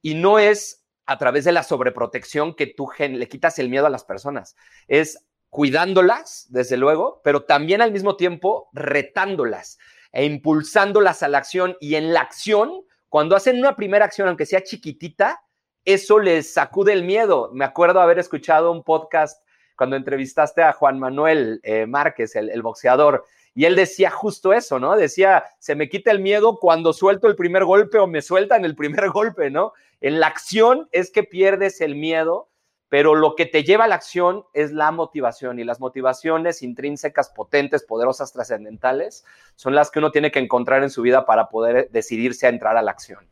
Y 0.01 0.15
no 0.15 0.39
es 0.39 0.85
a 1.05 1.17
través 1.17 1.45
de 1.45 1.51
la 1.51 1.63
sobreprotección 1.63 2.55
que 2.55 2.67
tú 2.67 2.89
le 2.97 3.27
quitas 3.27 3.59
el 3.59 3.69
miedo 3.69 3.85
a 3.85 3.89
las 3.89 4.03
personas, 4.03 4.55
es 4.87 5.25
cuidándolas, 5.49 6.47
desde 6.49 6.77
luego, 6.77 7.21
pero 7.23 7.43
también 7.43 7.81
al 7.81 7.91
mismo 7.91 8.15
tiempo 8.15 8.69
retándolas 8.71 9.77
e 10.13 10.25
impulsándolas 10.25 11.23
a 11.23 11.27
la 11.27 11.39
acción 11.39 11.75
y 11.79 11.95
en 11.95 12.13
la 12.13 12.21
acción 12.21 12.85
cuando 13.09 13.35
hacen 13.35 13.59
una 13.59 13.75
primera 13.75 14.05
acción, 14.05 14.29
aunque 14.29 14.45
sea 14.45 14.63
chiquitita, 14.63 15.43
eso 15.85 16.19
les 16.19 16.53
sacude 16.53 16.93
el 16.93 17.03
miedo. 17.03 17.49
Me 17.53 17.65
acuerdo 17.65 18.01
haber 18.01 18.19
escuchado 18.19 18.71
un 18.71 18.83
podcast 18.83 19.43
cuando 19.75 19.95
entrevistaste 19.95 20.61
a 20.61 20.73
Juan 20.73 20.99
Manuel 20.99 21.59
eh, 21.63 21.85
Márquez, 21.85 22.35
el, 22.35 22.61
boxeador, 22.61 23.25
y 23.53 23.65
él 23.65 23.75
decía 23.75 24.11
justo 24.11 24.53
eso, 24.53 24.79
¿no? 24.79 24.95
Decía, 24.95 25.45
se 25.59 25.75
me 25.75 25.89
quita 25.89 26.11
el 26.11 26.19
miedo 26.19 26.57
cuando 26.59 26.93
suelto 26.93 27.27
el 27.27 27.35
primer 27.35 27.65
golpe 27.65 27.97
o 27.97 28.07
me 28.07 28.21
sueltan 28.21 28.63
el 28.63 28.75
primer 28.75 29.09
golpe, 29.11 29.49
¿no? 29.49 29.73
En 29.99 30.19
la 30.19 30.27
acción 30.27 30.87
es 30.91 31.11
que 31.11 31.23
pierdes 31.23 31.81
el 31.81 31.95
miedo 31.95 32.51
pero 32.91 33.15
lo 33.15 33.35
que 33.35 33.45
te 33.45 33.63
lleva 33.63 33.85
a 33.85 33.87
la 33.87 33.95
acción 33.95 34.43
es 34.51 34.73
la 34.73 34.91
motivación 34.91 35.59
y 35.59 35.63
las 35.63 35.79
motivaciones 35.79 36.61
intrínsecas, 36.61 37.29
potentes, 37.29 37.85
poderosas, 37.85 38.33
trascendentales, 38.33 39.23
son 39.55 39.75
las 39.75 39.89
que 39.89 39.99
uno 39.99 40.11
tiene 40.11 40.29
que 40.29 40.39
encontrar 40.39 40.83
en 40.83 40.89
su 40.89 41.01
vida 41.01 41.25
para 41.25 41.47
poder 41.47 41.89
decidirse 41.91 42.47
a 42.47 42.49
entrar 42.49 42.75
a 42.75 42.81
la 42.81 42.91
acción. 42.91 43.30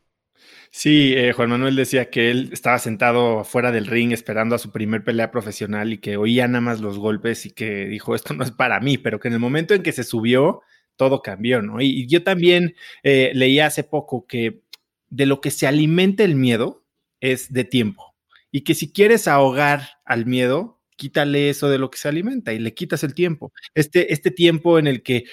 Sí, 0.72 1.14
eh, 1.16 1.34
Juan 1.34 1.50
Manuel 1.50 1.76
decía 1.76 2.10
que 2.10 2.30
él 2.30 2.50
estaba 2.52 2.78
sentado 2.80 3.44
fuera 3.44 3.72
del 3.72 3.88
ring 3.88 4.12
esperando 4.12 4.56
a 4.56 4.60
su 4.60 4.72
primer 4.72 5.04
pelea 5.04 5.32
profesional 5.32 5.94
y 5.94 5.98
que 5.98 6.18
oía 6.18 6.48
nada 6.48 6.62
más 6.62 6.80
los 6.80 7.00
golpes 7.00 7.46
y 7.46 7.52
que 7.52 7.86
dijo, 7.86 8.16
esto 8.16 8.34
no 8.34 8.44
es 8.44 8.52
para 8.52 8.80
mí, 8.80 8.98
pero 8.98 9.20
que 9.20 9.30
en 9.30 9.36
el 9.36 9.40
momento 9.40 9.74
en 9.74 9.84
que 9.84 9.92
se 9.92 10.04
subió, 10.04 10.62
todo 10.96 11.22
cambió, 11.22 11.62
¿no? 11.62 11.82
Y, 11.82 12.08
yo 12.08 12.24
también 12.24 12.76
eh, 13.04 13.32
leí 13.34 13.60
hace 13.60 13.84
poco 13.84 14.28
que 14.28 14.62
de 15.10 15.26
lo 15.26 15.42
que 15.42 15.50
se 15.50 15.66
alimenta 15.66 16.24
el 16.24 16.36
miedo 16.36 16.84
es 17.20 17.52
de 17.52 17.64
tiempo 17.64 18.16
y 18.52 18.62
que 18.62 18.76
si 18.76 18.92
quieres 18.92 19.28
ahogar 19.28 19.90
al 20.06 20.26
miedo, 20.26 20.80
quítale 20.96 21.50
eso 21.50 21.70
de 21.70 21.78
lo 21.78 21.90
que 21.90 21.98
se 21.98 22.10
alimenta 22.10 22.54
y 22.54 22.60
le 22.60 22.74
quitas 22.74 23.04
el 23.04 23.14
tiempo. 23.14 23.54
Este, 23.74 24.14
este 24.14 24.32
tiempo 24.32 24.80
en 24.80 24.88
el 24.88 25.02
que 25.02 25.26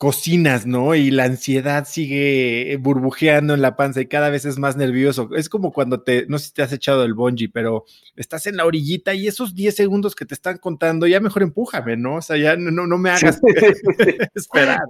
cocinas, 0.00 0.64
¿no? 0.64 0.94
Y 0.94 1.10
la 1.10 1.24
ansiedad 1.24 1.86
sigue 1.86 2.78
burbujeando 2.80 3.52
en 3.52 3.60
la 3.60 3.76
panza 3.76 4.00
y 4.00 4.06
cada 4.06 4.30
vez 4.30 4.46
es 4.46 4.58
más 4.58 4.74
nervioso. 4.74 5.28
Es 5.36 5.50
como 5.50 5.74
cuando 5.74 6.00
te, 6.00 6.24
no 6.26 6.38
sé 6.38 6.46
si 6.46 6.52
te 6.54 6.62
has 6.62 6.72
echado 6.72 7.04
el 7.04 7.12
bungee, 7.12 7.50
pero 7.50 7.84
estás 8.16 8.46
en 8.46 8.56
la 8.56 8.64
orillita 8.64 9.12
y 9.12 9.28
esos 9.28 9.54
10 9.54 9.76
segundos 9.76 10.14
que 10.16 10.24
te 10.24 10.32
están 10.32 10.56
contando, 10.56 11.06
ya 11.06 11.20
mejor 11.20 11.42
empújame, 11.42 11.98
¿no? 11.98 12.14
O 12.14 12.22
sea, 12.22 12.38
ya 12.38 12.56
no, 12.56 12.70
no 12.86 12.96
me 12.96 13.10
hagas 13.10 13.42
esperar. 14.34 14.80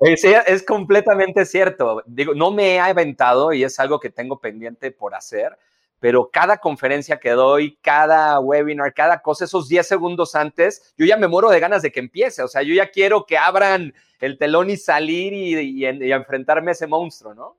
es 0.46 0.62
completamente 0.62 1.44
cierto. 1.44 2.04
Digo, 2.06 2.32
no 2.36 2.52
me 2.52 2.76
he 2.76 2.78
aventado 2.78 3.52
y 3.52 3.64
es 3.64 3.80
algo 3.80 3.98
que 3.98 4.10
tengo 4.10 4.38
pendiente 4.38 4.92
por 4.92 5.16
hacer 5.16 5.58
pero 6.00 6.30
cada 6.32 6.56
conferencia 6.56 7.20
que 7.20 7.30
doy, 7.30 7.78
cada 7.82 8.40
webinar, 8.40 8.92
cada 8.94 9.20
cosa, 9.20 9.44
esos 9.44 9.68
10 9.68 9.86
segundos 9.86 10.34
antes, 10.34 10.94
yo 10.96 11.04
ya 11.04 11.18
me 11.18 11.28
muero 11.28 11.50
de 11.50 11.60
ganas 11.60 11.82
de 11.82 11.92
que 11.92 12.00
empiece. 12.00 12.42
O 12.42 12.48
sea, 12.48 12.62
yo 12.62 12.74
ya 12.74 12.90
quiero 12.90 13.26
que 13.26 13.36
abran 13.36 13.94
el 14.18 14.38
telón 14.38 14.70
y 14.70 14.76
salir 14.76 15.32
y, 15.34 15.84
enfrentarme 15.84 16.70
a 16.70 16.72
ese 16.72 16.86
monstruo, 16.86 17.34
¿no? 17.34 17.56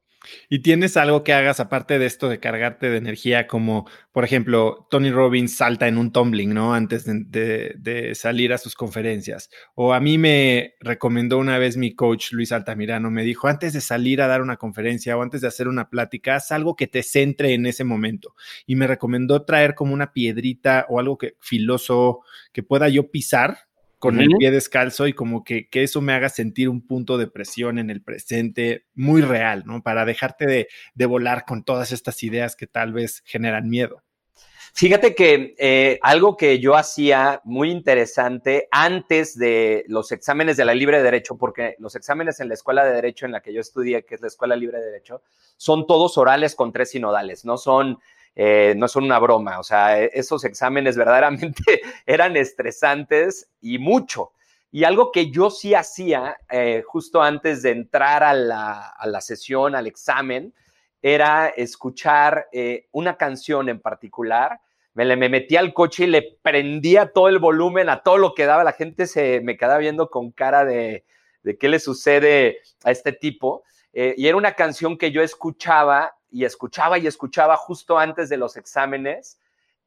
¿Y 0.50 0.60
tienes 0.60 0.98
algo 0.98 1.24
que 1.24 1.34
hagas 1.34 1.60
aparte 1.60 1.98
de 1.98 2.06
esto 2.06 2.30
de 2.30 2.40
cargarte 2.40 2.90
de 2.90 2.98
energía, 2.98 3.48
como 3.48 3.88
por 4.12 4.26
ejemplo, 4.26 4.88
Tony 4.90 5.10
Robbins 5.10 5.56
salta 5.56 5.88
en 5.88 5.98
un 5.98 6.12
tumbling, 6.12 6.54
¿no? 6.54 6.74
Antes 6.74 7.06
de, 7.06 8.12
salir 8.14 8.52
a 8.52 8.58
sus 8.58 8.76
conferencias. 8.76 9.50
O 9.74 9.94
a 9.94 10.02
mí 10.02 10.18
me 10.18 10.74
recomendó 10.82 11.38
una 11.38 11.58
vez 11.58 11.78
mi 11.78 11.96
coach 11.96 12.34
Luis 12.34 12.52
Altamirano, 12.52 13.10
me 13.10 13.24
dijo, 13.24 13.48
antes 13.48 13.72
de 13.72 13.80
salir 13.80 14.22
a 14.22 14.28
dar 14.28 14.42
una 14.42 14.58
conferencia 14.58 15.16
o 15.16 15.22
antes 15.22 15.42
de 15.42 15.48
hacer 15.48 15.70
una 15.70 15.90
plática, 15.90 16.36
haz 16.36 16.52
algo 16.52 16.76
que 16.76 16.88
te 16.88 17.04
centre 17.04 17.54
en 17.54 17.66
ese 17.66 17.86
momento. 17.86 18.36
Y 18.66 18.76
me 18.76 18.86
recomendó 18.86 19.46
traer 19.46 19.76
como 19.76 19.94
una 19.94 20.12
piedrita 20.12 20.86
o 20.90 21.00
algo 21.00 21.18
que 21.18 21.36
filoso 21.40 22.22
que 22.52 22.64
pueda 22.64 22.90
yo 22.90 23.12
pisar 23.12 23.71
con 24.02 24.20
el 24.20 24.30
pie 24.38 24.50
descalzo 24.50 25.06
y 25.06 25.14
como 25.14 25.44
que, 25.44 25.70
eso 25.72 26.02
me 26.02 26.14
haga 26.14 26.28
sentir 26.28 26.68
un 26.68 26.86
punto 26.86 27.18
de 27.20 27.28
presión 27.28 27.78
en 27.78 27.90
el 27.92 28.02
presente 28.02 28.88
muy 28.96 29.22
real, 29.22 29.64
¿no? 29.66 29.84
Para 29.84 30.06
dejarte 30.06 30.48
de, 30.48 30.68
de 30.96 31.06
volar 31.06 31.46
con 31.46 31.64
todas 31.64 31.92
estas 31.92 32.22
ideas 32.24 32.56
que 32.56 32.66
tal 32.68 32.94
vez 32.94 33.22
generan 33.26 33.70
miedo. 33.70 34.04
Fíjate 34.74 35.14
que 35.14 35.54
eh, 35.60 36.00
algo 36.02 36.36
que 36.36 36.60
yo 36.60 36.76
hacía 36.76 37.42
muy 37.44 37.70
interesante 37.70 38.68
antes 38.72 39.38
de 39.38 39.84
los 39.88 40.12
exámenes 40.12 40.58
de 40.58 40.66
la 40.66 40.74
libre 40.74 41.04
derecho, 41.04 41.38
porque 41.38 41.76
los 41.78 41.96
exámenes 41.96 42.40
en 42.40 42.48
la 42.48 42.54
escuela 42.56 42.86
de 42.86 42.94
derecho 42.94 43.26
en 43.26 43.34
la 43.34 43.42
que 43.42 43.54
yo 43.54 43.62
estudié, 43.62 44.04
que 44.04 44.16
es 44.16 44.22
la 44.22 44.28
escuela 44.28 44.56
libre 44.56 44.80
de 44.80 44.86
derecho, 44.86 45.22
son 45.58 45.86
todos 45.86 46.18
orales 46.18 46.56
con 46.56 46.72
tres 46.72 46.92
sinodales, 46.92 47.46
no 47.46 47.58
son 47.58 48.00
eh, 48.36 48.74
no 48.78 48.88
son 48.88 49.04
una 49.04 49.20
broma, 49.20 49.60
o 49.60 49.64
sea, 49.64 50.02
e-, 50.02 50.12
esos 50.14 50.46
exámenes 50.46 50.96
verdaderamente 50.98 51.82
eran 52.06 52.38
estresantes 52.38 53.50
y 53.62 53.78
mucho. 53.78 54.32
Y 54.72 54.86
algo 54.86 55.12
que 55.12 55.32
yo 55.32 55.50
sí 55.50 55.74
hacía 55.74 56.38
eh, 56.50 56.82
justo 56.88 57.22
antes 57.22 57.62
de 57.62 57.72
entrar 57.72 58.24
a 58.24 58.34
la, 58.34 59.22
sesión, 59.22 59.76
al 59.76 59.86
examen, 59.86 60.54
era 61.02 61.50
escuchar 61.50 62.48
eh, 62.54 62.88
una 62.92 63.18
canción 63.18 63.68
en 63.68 63.82
particular. 63.82 64.62
Me, 64.94 65.18
me 65.18 65.28
metía 65.28 65.60
al 65.60 65.74
coche 65.74 66.06
y 66.06 66.08
le 66.08 66.38
prendía 66.42 67.12
todo 67.12 67.28
el 67.28 67.40
volumen 67.40 67.90
a 67.90 68.02
todo 68.02 68.18
lo 68.18 68.34
que 68.34 68.46
daba. 68.46 68.64
La 68.64 68.72
gente 68.72 69.08
se 69.08 69.42
me 69.42 69.58
quedaba 69.58 69.80
viendo 69.80 70.10
con 70.10 70.32
cara 70.32 70.64
de, 70.64 71.04
de 71.44 71.58
qué 71.58 71.68
le 71.68 71.80
sucede 71.80 72.60
a 72.86 72.92
este 72.92 73.12
tipo. 73.12 73.64
y 73.94 74.26
era 74.26 74.38
una 74.38 74.54
canción 74.54 74.98
que 74.98 75.12
yo 75.12 75.22
escuchaba 75.22 76.16
y 76.32 76.46
escuchaba 76.46 76.98
y 76.98 77.08
escuchaba 77.08 77.58
justo 77.58 78.00
antes 78.00 78.30
de 78.30 78.38
los 78.38 78.58
exámenes 78.58 79.40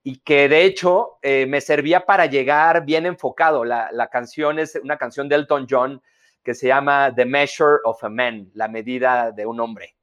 y 0.02 0.18
que 0.18 0.48
de 0.48 0.64
hecho 0.64 1.18
eh, 1.22 1.46
me 1.46 1.62
servía 1.62 2.04
para 2.04 2.26
llegar 2.26 2.84
bien 2.84 3.06
enfocado. 3.06 3.64
La, 3.64 4.08
canción 4.12 4.58
es 4.58 4.78
una 4.82 4.98
canción 4.98 5.28
de 5.28 5.36
Elton 5.36 5.66
John 5.68 6.02
que 6.44 6.54
se 6.54 6.68
llama 6.68 7.12
The 7.14 7.24
Measure 7.24 7.78
of 7.84 8.04
a 8.04 8.10
Man, 8.10 8.50
la 8.52 8.68
medida 8.68 9.32
de 9.32 9.46
un 9.46 9.58
hombre. 9.60 9.96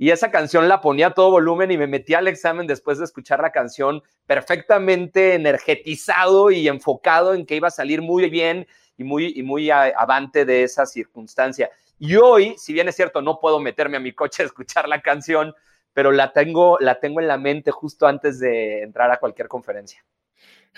Y 0.00 0.10
esa 0.10 0.30
canción 0.30 0.68
la 0.68 0.80
ponía 0.80 1.08
a 1.08 1.14
todo 1.14 1.32
volumen 1.32 1.72
y 1.72 1.76
me 1.76 1.88
metía 1.88 2.18
al 2.18 2.28
examen 2.28 2.68
después 2.68 2.98
de 2.98 3.04
escuchar 3.04 3.40
la 3.40 3.50
canción 3.50 4.00
perfectamente 4.26 5.34
energetizado 5.34 6.52
y 6.52 6.68
enfocado 6.68 7.34
en 7.34 7.44
que 7.44 7.56
iba 7.56 7.66
a 7.66 7.72
salir 7.72 8.00
muy 8.00 8.30
bien 8.30 8.68
y 8.96 9.02
muy, 9.02 9.32
y 9.34 9.42
muy 9.42 9.72
avante 9.72 10.44
de 10.44 10.62
esa 10.62 10.86
circunstancia. 10.86 11.68
Y 11.98 12.14
hoy, 12.14 12.54
si 12.58 12.72
bien 12.72 12.88
es 12.88 12.94
cierto, 12.94 13.22
no 13.22 13.40
puedo 13.40 13.58
meterme 13.58 13.96
a 13.96 14.00
mi 14.00 14.12
coche 14.12 14.44
a 14.44 14.46
escuchar 14.46 14.88
la 14.88 15.02
canción, 15.02 15.52
pero 15.92 16.12
la 16.12 16.32
tengo, 16.32 16.78
la 16.80 17.00
tengo 17.00 17.20
en 17.20 17.28
la 17.28 17.38
mente 17.38 17.70
justo 17.70 18.06
antes 18.06 18.38
de 18.40 18.82
entrar 18.82 19.10
a 19.10 19.18
cualquier 19.18 19.48
conferencia. 19.48 20.04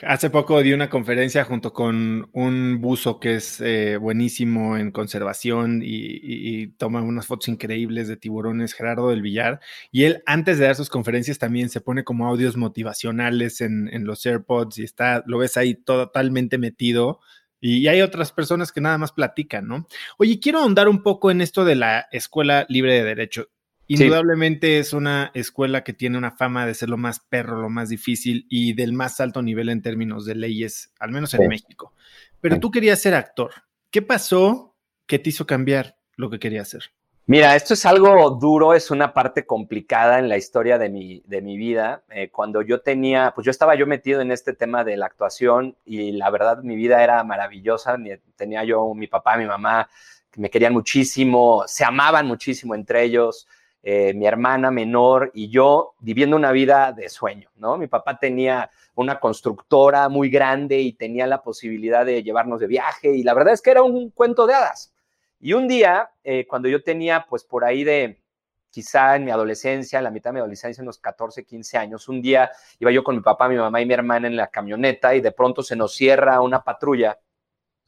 Hace 0.03 0.31
poco 0.31 0.63
di 0.63 0.73
una 0.73 0.89
conferencia 0.89 1.45
junto 1.45 1.75
con 1.75 2.31
un 2.33 2.81
buzo 2.81 3.21
que 3.21 3.35
es 3.35 3.61
eh, 3.61 3.99
buenísimo 3.99 4.79
en 4.79 4.93
conservación 4.93 5.83
y, 5.85 6.69
toma 6.79 7.03
unas 7.03 7.27
fotos 7.27 7.49
increíbles 7.49 8.09
de 8.09 8.17
tiburones, 8.17 8.73
Gerardo 8.73 9.11
del 9.11 9.21
Villar. 9.21 9.61
Y 9.91 10.05
él, 10.05 10.23
antes 10.25 10.59
de 10.59 10.65
dar 10.67 10.77
sus 10.77 10.89
conferencias, 10.89 11.39
también 11.39 11.69
se 11.69 11.83
pone 11.83 12.03
como 12.03 12.27
audios 12.27 12.57
motivacionales 12.57 13.61
en, 13.61 13.91
los 14.05 14.25
AirPods 14.25 14.79
y 14.79 14.85
está, 14.85 15.23
lo 15.27 15.39
ves 15.39 15.59
ahí 15.59 15.75
totalmente 15.75 16.57
metido. 16.57 17.21
Y 17.61 17.87
hay 17.89 18.01
otras 18.01 18.33
personas 18.33 18.73
que 18.73 18.81
nada 18.81 18.97
más 18.97 19.13
platican, 19.13 19.69
¿no? 19.69 19.87
Oye, 20.17 20.41
quiero 20.41 20.61
ahondar 20.61 20.89
un 20.89 21.03
poco 21.03 21.31
en 21.31 21.43
esto 21.43 21.67
de 21.67 21.75
la 21.75 22.07
Escuela 22.11 22.65
Libre 22.71 22.95
de 22.95 23.05
Derecho. 23.05 23.49
Indudablemente 23.93 24.79
es 24.79 24.93
una 24.93 25.33
escuela 25.35 25.83
que 25.83 25.93
tiene 25.93 26.17
una 26.17 26.31
fama 26.31 26.65
de 26.65 26.75
ser 26.75 26.89
lo 26.89 26.97
más 26.97 27.19
perro, 27.19 27.61
lo 27.61 27.69
más 27.69 27.89
difícil 27.89 28.47
y 28.49 28.75
del 28.75 28.93
más 28.93 29.21
alto 29.21 29.43
nivel 29.43 29.69
en 29.69 29.83
términos 29.83 30.25
de 30.25 30.37
leyes, 30.37 30.93
al 31.01 31.11
menos 31.11 31.35
en 31.35 31.49
México. 31.49 31.93
Pero 32.41 32.61
tú 32.61 32.71
querías 32.71 33.01
ser 33.01 33.15
actor. 33.15 33.51
¿Qué 33.91 34.01
pasó 34.01 34.77
que 35.07 35.19
te 35.19 35.31
hizo 35.31 35.45
cambiar 35.45 35.97
lo 36.15 36.31
que 36.31 36.39
querías 36.39 36.69
hacer? 36.69 36.93
Mira, 37.27 37.57
esto 37.57 37.75
es 37.75 37.85
algo 37.85 38.31
duro, 38.31 38.75
es 38.75 38.93
una 38.93 39.13
parte 39.13 39.45
complicada 39.45 40.21
en 40.21 40.29
la 40.29 40.37
historia 40.37 40.79
de 40.79 40.89
mi, 40.89 41.25
de 41.27 41.43
mi 41.43 41.57
vida. 41.57 42.05
Eh, 42.11 42.31
cuando 42.31 42.63
yo 42.63 42.83
tenía, 42.83 43.33
pues 43.35 43.45
yo 43.45 43.51
estaba 43.51 43.75
yo 43.75 43.89
metido 43.89 44.21
en 44.21 44.31
este 44.31 44.53
tema 44.53 44.85
de 44.85 44.97
la 44.97 45.07
actuación 45.07 45.77
y 45.85 46.13
la 46.13 46.31
verdad 46.31 46.63
mi 46.63 46.77
vida 46.77 47.03
era 47.03 47.25
maravillosa. 47.25 47.97
Tenía 48.37 48.63
yo 48.63 48.95
mi 48.95 49.09
papá, 49.09 49.37
mi 49.37 49.47
mamá, 49.47 49.89
que 50.31 50.41
me 50.41 50.49
querían 50.49 50.73
muchísimo, 50.73 51.65
se 51.67 51.85
amaban 51.85 52.29
muchísimo 52.29 52.77
entre 52.77 53.03
ellos. 53.03 53.49
Eh, 53.83 54.13
mi 54.13 54.27
hermana 54.27 54.71
menor 54.71 55.31
y 55.33 55.49
yo 55.49 55.95
viviendo 56.01 56.37
una 56.37 56.53
vida 56.53 56.93
de 56.93 57.09
sueño, 57.09 57.49
¿no? 57.57 57.79
Mi 57.79 57.87
papá 57.87 58.19
tenía 58.19 58.71
una 58.95 59.19
constructora 59.19 60.11
muy 60.11 60.29
grande 60.29 60.79
y 60.81 60.93
tenía 60.93 61.27
la 61.27 61.43
posibilidad 61.43 62.05
de 62.05 62.23
llevarnos 62.23 62.61
de 62.61 62.67
viaje 62.67 63.17
y 63.17 63.23
la 63.23 63.33
verdad 63.33 63.55
es 63.55 63.63
que 63.63 63.71
era 63.71 63.83
un 63.83 64.11
cuento 64.11 64.47
de 64.47 64.53
hadas. 64.53 64.93
Y 65.39 65.55
un 65.55 65.67
día, 65.67 66.11
eh, 66.23 66.47
cuando 66.47 66.69
yo 66.69 66.83
tenía 66.83 67.25
pues 67.27 67.43
por 67.45 67.65
ahí 67.65 67.83
de 67.83 68.23
quizá 68.69 69.17
en 69.17 69.25
mi 69.25 69.31
adolescencia, 69.31 69.97
en 69.99 70.05
la 70.05 70.11
mitad 70.11 70.29
de 70.29 70.35
mi 70.35 70.41
adolescencia, 70.41 70.83
unos 70.83 70.99
14, 70.99 71.47
15 71.47 71.79
años, 71.79 72.07
un 72.07 72.21
día 72.21 72.51
iba 72.79 72.91
yo 72.91 73.03
con 73.03 73.17
mi 73.17 73.23
papá, 73.23 73.49
mi 73.49 73.57
mamá 73.57 73.81
y 73.81 73.87
mi 73.87 73.95
hermana 73.95 74.27
en 74.27 74.37
la 74.37 74.49
camioneta 74.49 75.15
y 75.15 75.23
de 75.23 75.33
pronto 75.33 75.63
se 75.63 75.75
nos 75.75 75.95
cierra 75.95 76.43
una 76.43 76.63
patrulla, 76.63 77.19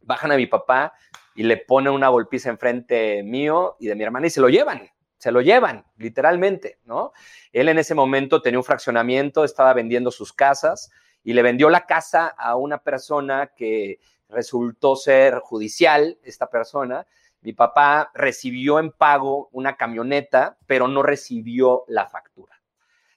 bajan 0.00 0.33
a 0.33 0.37
mi 0.37 0.46
papá 0.46 0.94
y 1.35 1.42
le 1.42 1.59
ponen 1.59 1.92
una 1.92 2.09
golpiza 2.09 2.48
enfrente 2.48 3.22
mío 3.22 3.76
y 3.78 3.88
de 3.88 3.94
mi 3.94 4.05
hermana 4.05 4.26
y 4.28 4.31
se 4.31 4.40
lo 4.40 4.48
llevan 4.48 4.91
se 5.22 5.30
lo 5.30 5.40
llevan, 5.40 5.85
literalmente, 5.98 6.80
¿no? 6.85 7.12
Él 7.52 7.68
en 7.68 7.78
ese 7.78 7.94
momento 7.94 8.42
tenía 8.42 8.58
un 8.58 8.64
fraccionamiento, 8.64 9.44
estaba 9.44 9.72
vendiendo 9.72 10.11
sus 10.11 10.32
casas 10.32 10.90
y 11.22 11.32
le 11.32 11.42
vendió 11.42 11.70
la 11.70 11.87
casa 11.87 12.26
a 12.26 12.56
una 12.56 12.78
persona 12.78 13.52
que 13.54 14.00
resultó 14.28 14.96
ser 14.96 15.38
judicial, 15.38 16.18
esta 16.24 16.50
persona. 16.50 17.06
Mi 17.40 17.52
papá 17.52 18.11
recibió 18.14 18.80
en 18.80 18.90
pago 18.90 19.48
una 19.52 19.76
camioneta, 19.76 20.58
pero 20.66 20.88
no 20.88 21.04
recibió 21.04 21.85
la 21.87 22.08
factura. 22.08 22.61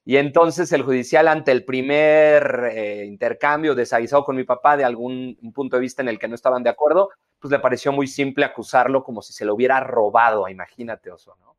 Y 0.03 0.17
entonces 0.17 0.71
el 0.73 0.83
judicial, 0.83 1.27
ante 1.27 1.51
el 1.51 1.65
primer 1.65 2.69
eh, 2.71 3.05
intercambio 3.05 3.73
desaguisado 3.73 4.23
con 4.25 4.35
mi 4.35 4.43
papá 4.43 4.77
de 4.77 4.83
algún 4.83 5.39
punto 5.55 5.77
de 5.77 5.81
vista 5.81 6.03
en 6.03 6.09
el 6.09 6.19
que 6.19 6.27
no 6.27 6.35
estaban 6.35 6.61
de 6.61 6.69
acuerdo, 6.69 7.09
pues 7.39 7.51
le 7.51 7.57
pareció 7.57 7.91
muy 7.91 8.05
simple 8.05 8.45
acusarlo 8.45 9.03
como 9.03 9.23
si 9.23 9.33
se 9.33 9.43
lo 9.43 9.55
hubiera 9.55 9.79
robado, 9.79 10.47
imagínate, 10.47 11.09
Oso, 11.09 11.35
¿no? 11.41 11.54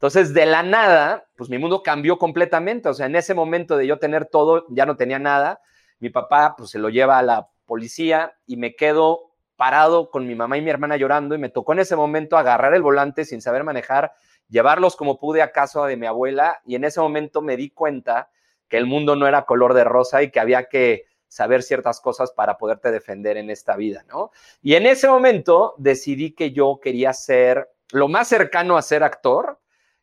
Entonces, 0.00 0.32
de 0.32 0.46
la 0.46 0.62
nada, 0.62 1.28
pues 1.36 1.50
mi 1.50 1.58
mundo 1.58 1.82
cambió 1.82 2.16
completamente. 2.16 2.88
O 2.88 2.94
sea, 2.94 3.04
en 3.04 3.16
ese 3.16 3.34
momento 3.34 3.76
de 3.76 3.86
yo 3.86 3.98
tener 3.98 4.24
todo, 4.24 4.64
ya 4.70 4.86
no 4.86 4.96
tenía 4.96 5.18
nada. 5.18 5.60
Mi 5.98 6.08
papá, 6.08 6.54
pues 6.56 6.70
se 6.70 6.78
lo 6.78 6.88
lleva 6.88 7.18
a 7.18 7.22
la 7.22 7.50
policía 7.66 8.32
y 8.46 8.56
me 8.56 8.74
quedo 8.76 9.32
parado 9.56 10.10
con 10.10 10.26
mi 10.26 10.34
mamá 10.34 10.56
y 10.56 10.62
mi 10.62 10.70
hermana 10.70 10.96
llorando 10.96 11.34
y 11.34 11.38
me 11.38 11.50
tocó 11.50 11.74
en 11.74 11.80
ese 11.80 11.96
momento 11.96 12.38
agarrar 12.38 12.72
el 12.72 12.80
volante 12.80 13.26
sin 13.26 13.42
saber 13.42 13.62
manejar, 13.62 14.14
llevarlos 14.48 14.96
como 14.96 15.20
pude 15.20 15.42
a 15.42 15.52
casa 15.52 15.84
de 15.84 15.98
mi 15.98 16.06
abuela 16.06 16.62
y 16.64 16.76
en 16.76 16.84
ese 16.84 16.98
momento 16.98 17.42
me 17.42 17.58
di 17.58 17.68
cuenta 17.68 18.30
que 18.68 18.78
el 18.78 18.86
mundo 18.86 19.16
no 19.16 19.26
era 19.26 19.44
color 19.44 19.74
de 19.74 19.84
rosa 19.84 20.22
y 20.22 20.30
que 20.30 20.40
había 20.40 20.70
que 20.70 21.04
saber 21.28 21.62
ciertas 21.62 22.00
cosas 22.00 22.32
para 22.32 22.56
poderte 22.56 22.90
defender 22.90 23.36
en 23.36 23.50
esta 23.50 23.76
vida, 23.76 24.02
¿no? 24.08 24.30
Y 24.62 24.76
en 24.76 24.86
ese 24.86 25.08
momento 25.08 25.74
decidí 25.76 26.32
que 26.32 26.52
yo 26.52 26.80
quería 26.82 27.12
ser 27.12 27.68
lo 27.90 28.08
más 28.08 28.28
cercano 28.28 28.78
a 28.78 28.82
ser 28.82 29.02
actor, 29.02 29.59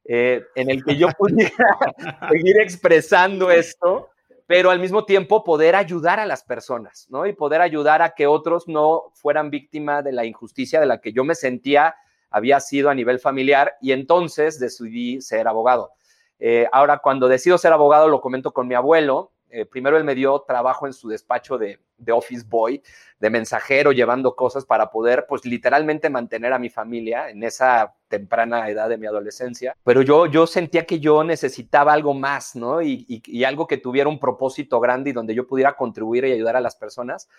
eh, 0.07 0.41
en 0.55 0.69
el 0.69 0.83
que 0.83 0.95
yo 0.95 1.09
pudiera 1.17 1.51
seguir 2.31 2.61
expresando 2.61 3.51
esto, 3.51 4.09
pero 4.45 4.71
al 4.71 4.79
mismo 4.79 5.03
tiempo 5.03 5.43
poder 5.43 5.75
ayudar 5.75 6.19
a 6.19 6.25
las 6.25 6.43
personas, 6.43 7.07
¿no? 7.09 7.25
Y 7.25 7.33
poder 7.33 7.61
ayudar 7.61 8.01
a 8.01 8.11
que 8.15 8.25
otros 8.25 8.67
no 8.67 9.11
fueran 9.13 9.49
víctimas 9.49 10.03
de 10.03 10.13
la 10.13 10.23
injusticia 10.23 10.79
de 10.79 10.85
la 10.85 11.01
que 11.01 11.11
yo 11.11 11.23
me 11.25 11.35
sentía 11.35 11.95
había 12.29 12.59
sido 12.59 12.89
a 12.89 12.95
nivel 12.95 13.19
familiar 13.19 13.75
y 13.81 13.91
entonces 13.91 14.59
decidí 14.59 15.21
ser 15.21 15.47
abogado. 15.47 15.91
Eh, 16.39 16.67
ahora, 16.71 16.99
cuando 16.99 17.27
decido 17.27 17.57
ser 17.57 17.73
abogado, 17.73 18.07
lo 18.09 18.21
comento 18.21 18.53
con 18.53 18.67
mi 18.67 18.75
abuelo 18.75 19.31
eh, 19.49 19.65
primero 19.65 19.97
él 19.97 20.03
me 20.03 20.15
dio 20.15 20.39
trabajo 20.41 20.87
en 20.87 20.93
su 20.93 21.07
despacho 21.07 21.57
de, 21.57 21.79
office 22.11 22.45
boy, 22.47 22.81
de 23.19 23.29
mensajero, 23.29 23.91
llevando 23.91 24.35
cosas 24.35 24.65
para 24.65 24.91
poder, 24.91 25.25
pues 25.27 25.45
literalmente 25.45 26.09
mantener 26.09 26.53
a 26.53 26.59
mi 26.59 26.69
familia 26.69 27.29
en 27.29 27.43
esa 27.43 27.95
temprana 28.07 28.69
edad 28.69 28.89
de 28.89 28.97
mi 28.97 29.07
adolescencia. 29.07 29.75
Pero 29.83 30.01
yo, 30.01 30.25
yo 30.25 30.47
sentía 30.47 30.85
que 30.85 30.99
yo 30.99 31.23
necesitaba 31.23 31.93
algo 31.93 32.13
más, 32.13 32.55
¿no? 32.55 32.81
Y, 32.81 33.05
y 33.07 33.43
algo 33.43 33.67
que 33.67 33.77
tuviera 33.77 34.09
un 34.09 34.19
propósito 34.19 34.79
grande 34.79 35.09
y 35.09 35.13
donde 35.13 35.33
yo 35.33 35.47
pudiera 35.47 35.73
contribuir 35.75 36.25
y 36.25 36.33
ayudar 36.33 36.55
a 36.55 36.61
las 36.61 36.75
personas. 36.75 37.29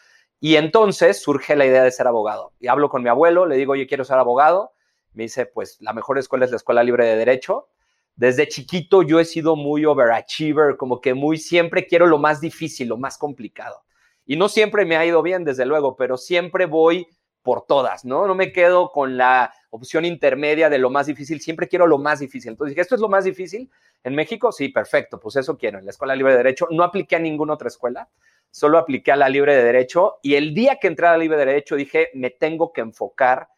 Y 0.40 0.56
entonces 0.56 1.20
surge 1.20 1.56
la 1.56 1.66
idea 1.66 1.82
de 1.82 1.90
ser 1.90 2.06
abogado. 2.06 2.52
Y 2.60 2.68
hablo 2.68 2.88
con 2.88 3.02
mi 3.02 3.08
abuelo, 3.08 3.46
le 3.46 3.56
digo, 3.56 3.72
oye, 3.72 3.86
quiero 3.86 4.04
ser 4.04 4.18
abogado. 4.18 4.72
Me 5.12 5.24
dice, 5.24 5.46
pues 5.46 5.80
la 5.80 5.92
mejor 5.92 6.18
escuela 6.18 6.44
es 6.44 6.50
la 6.50 6.58
Escuela 6.58 6.82
Libre 6.82 7.06
de 7.06 7.16
Derecho 7.16 7.68
desde 8.18 8.48
chiquito 8.48 9.02
yo 9.02 9.20
he 9.20 9.24
sido 9.24 9.54
muy 9.54 9.84
overachiever, 9.84 10.76
como 10.76 11.00
que 11.00 11.14
muy 11.14 11.38
siempre 11.38 11.86
quiero 11.86 12.04
lo 12.04 12.18
más 12.18 12.40
difícil, 12.40 12.88
lo 12.88 12.96
más 12.96 13.16
complicado. 13.16 13.84
Y 14.26 14.34
no 14.34 14.48
siempre 14.48 14.84
me 14.84 14.96
ha 14.96 15.06
ido 15.06 15.22
bien, 15.22 15.44
desde 15.44 15.64
luego, 15.64 15.94
pero 15.94 16.16
siempre 16.16 16.66
voy 16.66 17.06
por 17.42 17.64
todas, 17.64 18.04
¿no? 18.04 18.26
No 18.26 18.34
me 18.34 18.50
quedo 18.50 18.90
con 18.90 19.16
la 19.16 19.54
opción 19.70 20.04
intermedia 20.04 20.68
de 20.68 20.78
lo 20.78 20.90
más 20.90 21.06
difícil, 21.06 21.40
siempre 21.40 21.68
quiero 21.68 21.86
lo 21.86 21.96
más 21.96 22.18
difícil. 22.18 22.50
Entonces 22.50 22.72
dije, 22.72 22.80
¿esto 22.80 22.96
es 22.96 23.00
lo 23.00 23.08
más 23.08 23.24
difícil? 23.24 23.70
En 24.02 24.16
México, 24.16 24.50
sí, 24.50 24.68
perfecto, 24.68 25.20
pues 25.20 25.36
eso 25.36 25.56
quiero, 25.56 25.78
en 25.78 25.84
la 25.84 25.92
Escuela 25.92 26.16
Libre 26.16 26.32
de 26.32 26.38
Derecho. 26.38 26.66
No 26.72 26.82
apliqué 26.82 27.14
a 27.14 27.20
ninguna 27.20 27.54
otra 27.54 27.68
escuela, 27.68 28.08
solo 28.50 28.78
apliqué 28.78 29.12
a 29.12 29.16
la 29.16 29.28
Libre 29.28 29.54
de 29.54 29.62
Derecho 29.62 30.18
y 30.22 30.34
el 30.34 30.54
día 30.54 30.80
que 30.80 30.88
entré 30.88 31.06
a 31.06 31.12
la 31.12 31.18
Libre 31.18 31.38
de 31.38 31.46
Derecho 31.46 31.76
dije, 31.76 32.08
me 32.14 32.30
tengo 32.30 32.72
que 32.72 32.80
enfocar 32.80 33.48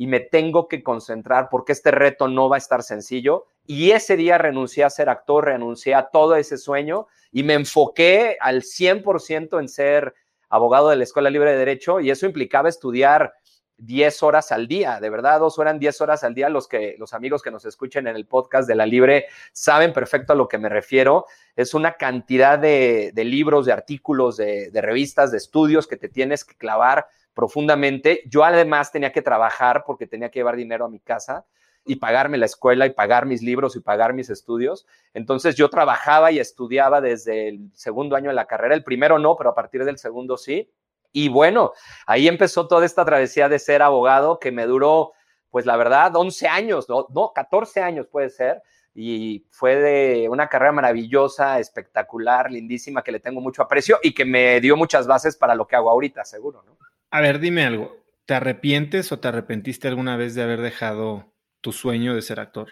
y 0.00 0.06
me 0.06 0.20
tengo 0.20 0.66
que 0.66 0.82
concentrar 0.82 1.48
porque 1.50 1.72
este 1.72 1.90
reto 1.90 2.26
no 2.26 2.48
va 2.48 2.56
a 2.56 2.58
estar 2.58 2.82
sencillo. 2.82 3.44
Y 3.66 3.90
ese 3.90 4.16
día 4.16 4.38
renuncié 4.38 4.82
a 4.82 4.88
ser 4.88 5.10
actor, 5.10 5.44
renuncié 5.44 5.94
a 5.94 6.08
todo 6.08 6.36
ese 6.36 6.56
sueño 6.56 7.06
y 7.30 7.42
me 7.42 7.52
enfoqué 7.52 8.38
al 8.40 8.62
100% 8.62 9.60
en 9.60 9.68
ser 9.68 10.14
abogado 10.48 10.88
de 10.88 10.96
la 10.96 11.04
Escuela 11.04 11.28
Libre 11.28 11.50
de 11.50 11.58
Derecho 11.58 12.00
y 12.00 12.10
eso 12.10 12.24
implicaba 12.24 12.70
estudiar 12.70 13.34
10 13.76 14.22
horas 14.22 14.52
al 14.52 14.68
día, 14.68 15.00
de 15.00 15.10
verdad, 15.10 15.38
dos 15.38 15.58
horas, 15.58 15.78
10 15.78 16.00
horas 16.00 16.24
al 16.24 16.34
día. 16.34 16.48
Los, 16.48 16.66
que, 16.66 16.96
los 16.98 17.12
amigos 17.12 17.42
que 17.42 17.50
nos 17.50 17.66
escuchen 17.66 18.06
en 18.06 18.16
el 18.16 18.26
podcast 18.26 18.66
de 18.66 18.76
la 18.76 18.86
Libre 18.86 19.26
saben 19.52 19.92
perfecto 19.92 20.32
a 20.32 20.36
lo 20.36 20.48
que 20.48 20.56
me 20.56 20.70
refiero. 20.70 21.26
Es 21.56 21.74
una 21.74 21.98
cantidad 21.98 22.58
de, 22.58 23.12
libros, 23.16 23.66
de 23.66 23.72
artículos, 23.74 24.38
de, 24.38 24.70
de, 24.70 24.80
revistas, 24.80 25.30
de 25.30 25.36
estudios 25.36 25.86
que 25.86 25.98
te 25.98 26.08
tienes 26.08 26.42
que 26.46 26.56
clavar 26.56 27.06
profundamente. 27.40 28.22
Yo 28.26 28.44
además 28.44 28.92
tenía 28.92 29.12
que 29.12 29.22
trabajar 29.22 29.84
porque 29.86 30.06
tenía 30.06 30.30
que 30.30 30.40
llevar 30.40 30.56
dinero 30.56 30.84
a 30.84 30.90
mi 30.90 31.00
casa 31.00 31.46
y 31.86 31.96
pagarme 31.96 32.36
la 32.36 32.44
escuela 32.44 32.84
y 32.84 32.90
pagar 32.90 33.24
mis 33.24 33.40
libros 33.42 33.76
y 33.76 33.80
pagar 33.80 34.12
mis 34.12 34.28
estudios. 34.28 34.86
Entonces 35.14 35.56
yo 35.56 35.70
trabajaba 35.70 36.30
y 36.32 36.38
estudiaba 36.38 37.00
desde 37.00 37.48
el 37.48 37.70
segundo 37.72 38.14
año 38.14 38.28
de 38.28 38.34
la 38.34 38.44
carrera, 38.44 38.74
el 38.74 38.84
primero 38.84 39.18
no, 39.18 39.36
pero 39.36 39.48
a 39.48 39.54
partir 39.54 39.86
del 39.86 39.96
segundo 39.96 40.36
sí. 40.36 40.70
Y 41.12 41.30
bueno, 41.30 41.72
ahí 42.06 42.28
empezó 42.28 42.68
toda 42.68 42.84
esta 42.84 43.06
travesía 43.06 43.48
de 43.48 43.58
ser 43.58 43.80
abogado 43.80 44.38
que 44.38 44.52
me 44.52 44.66
duró, 44.66 45.12
pues 45.48 45.64
la 45.64 45.78
verdad, 45.78 46.14
11 46.14 46.46
años, 46.46 46.90
no, 46.90 47.06
no 47.08 47.32
14 47.34 47.80
años 47.80 48.06
puede 48.06 48.28
ser. 48.28 48.60
Y 48.94 49.46
fue 49.48 49.76
de 49.76 50.28
una 50.28 50.46
carrera 50.48 50.72
maravillosa, 50.72 51.58
espectacular, 51.58 52.50
lindísima, 52.50 53.02
que 53.02 53.12
le 53.12 53.20
tengo 53.20 53.40
mucho 53.40 53.62
aprecio 53.62 53.98
y 54.02 54.12
que 54.12 54.26
me 54.26 54.60
dio 54.60 54.76
muchas 54.76 55.06
bases 55.06 55.38
para 55.38 55.54
lo 55.54 55.66
que 55.66 55.76
hago 55.76 55.88
ahorita, 55.88 56.22
seguro, 56.26 56.62
¿no? 56.64 56.76
A 57.10 57.20
ver, 57.20 57.40
dime 57.40 57.64
algo. 57.64 57.96
¿Te 58.24 58.34
arrepientes 58.34 59.10
o 59.10 59.18
te 59.18 59.28
arrepentiste 59.28 59.88
alguna 59.88 60.16
vez 60.16 60.34
de 60.34 60.42
haber 60.42 60.60
dejado 60.60 61.32
tu 61.60 61.72
sueño 61.72 62.14
de 62.14 62.22
ser 62.22 62.38
actor? 62.38 62.68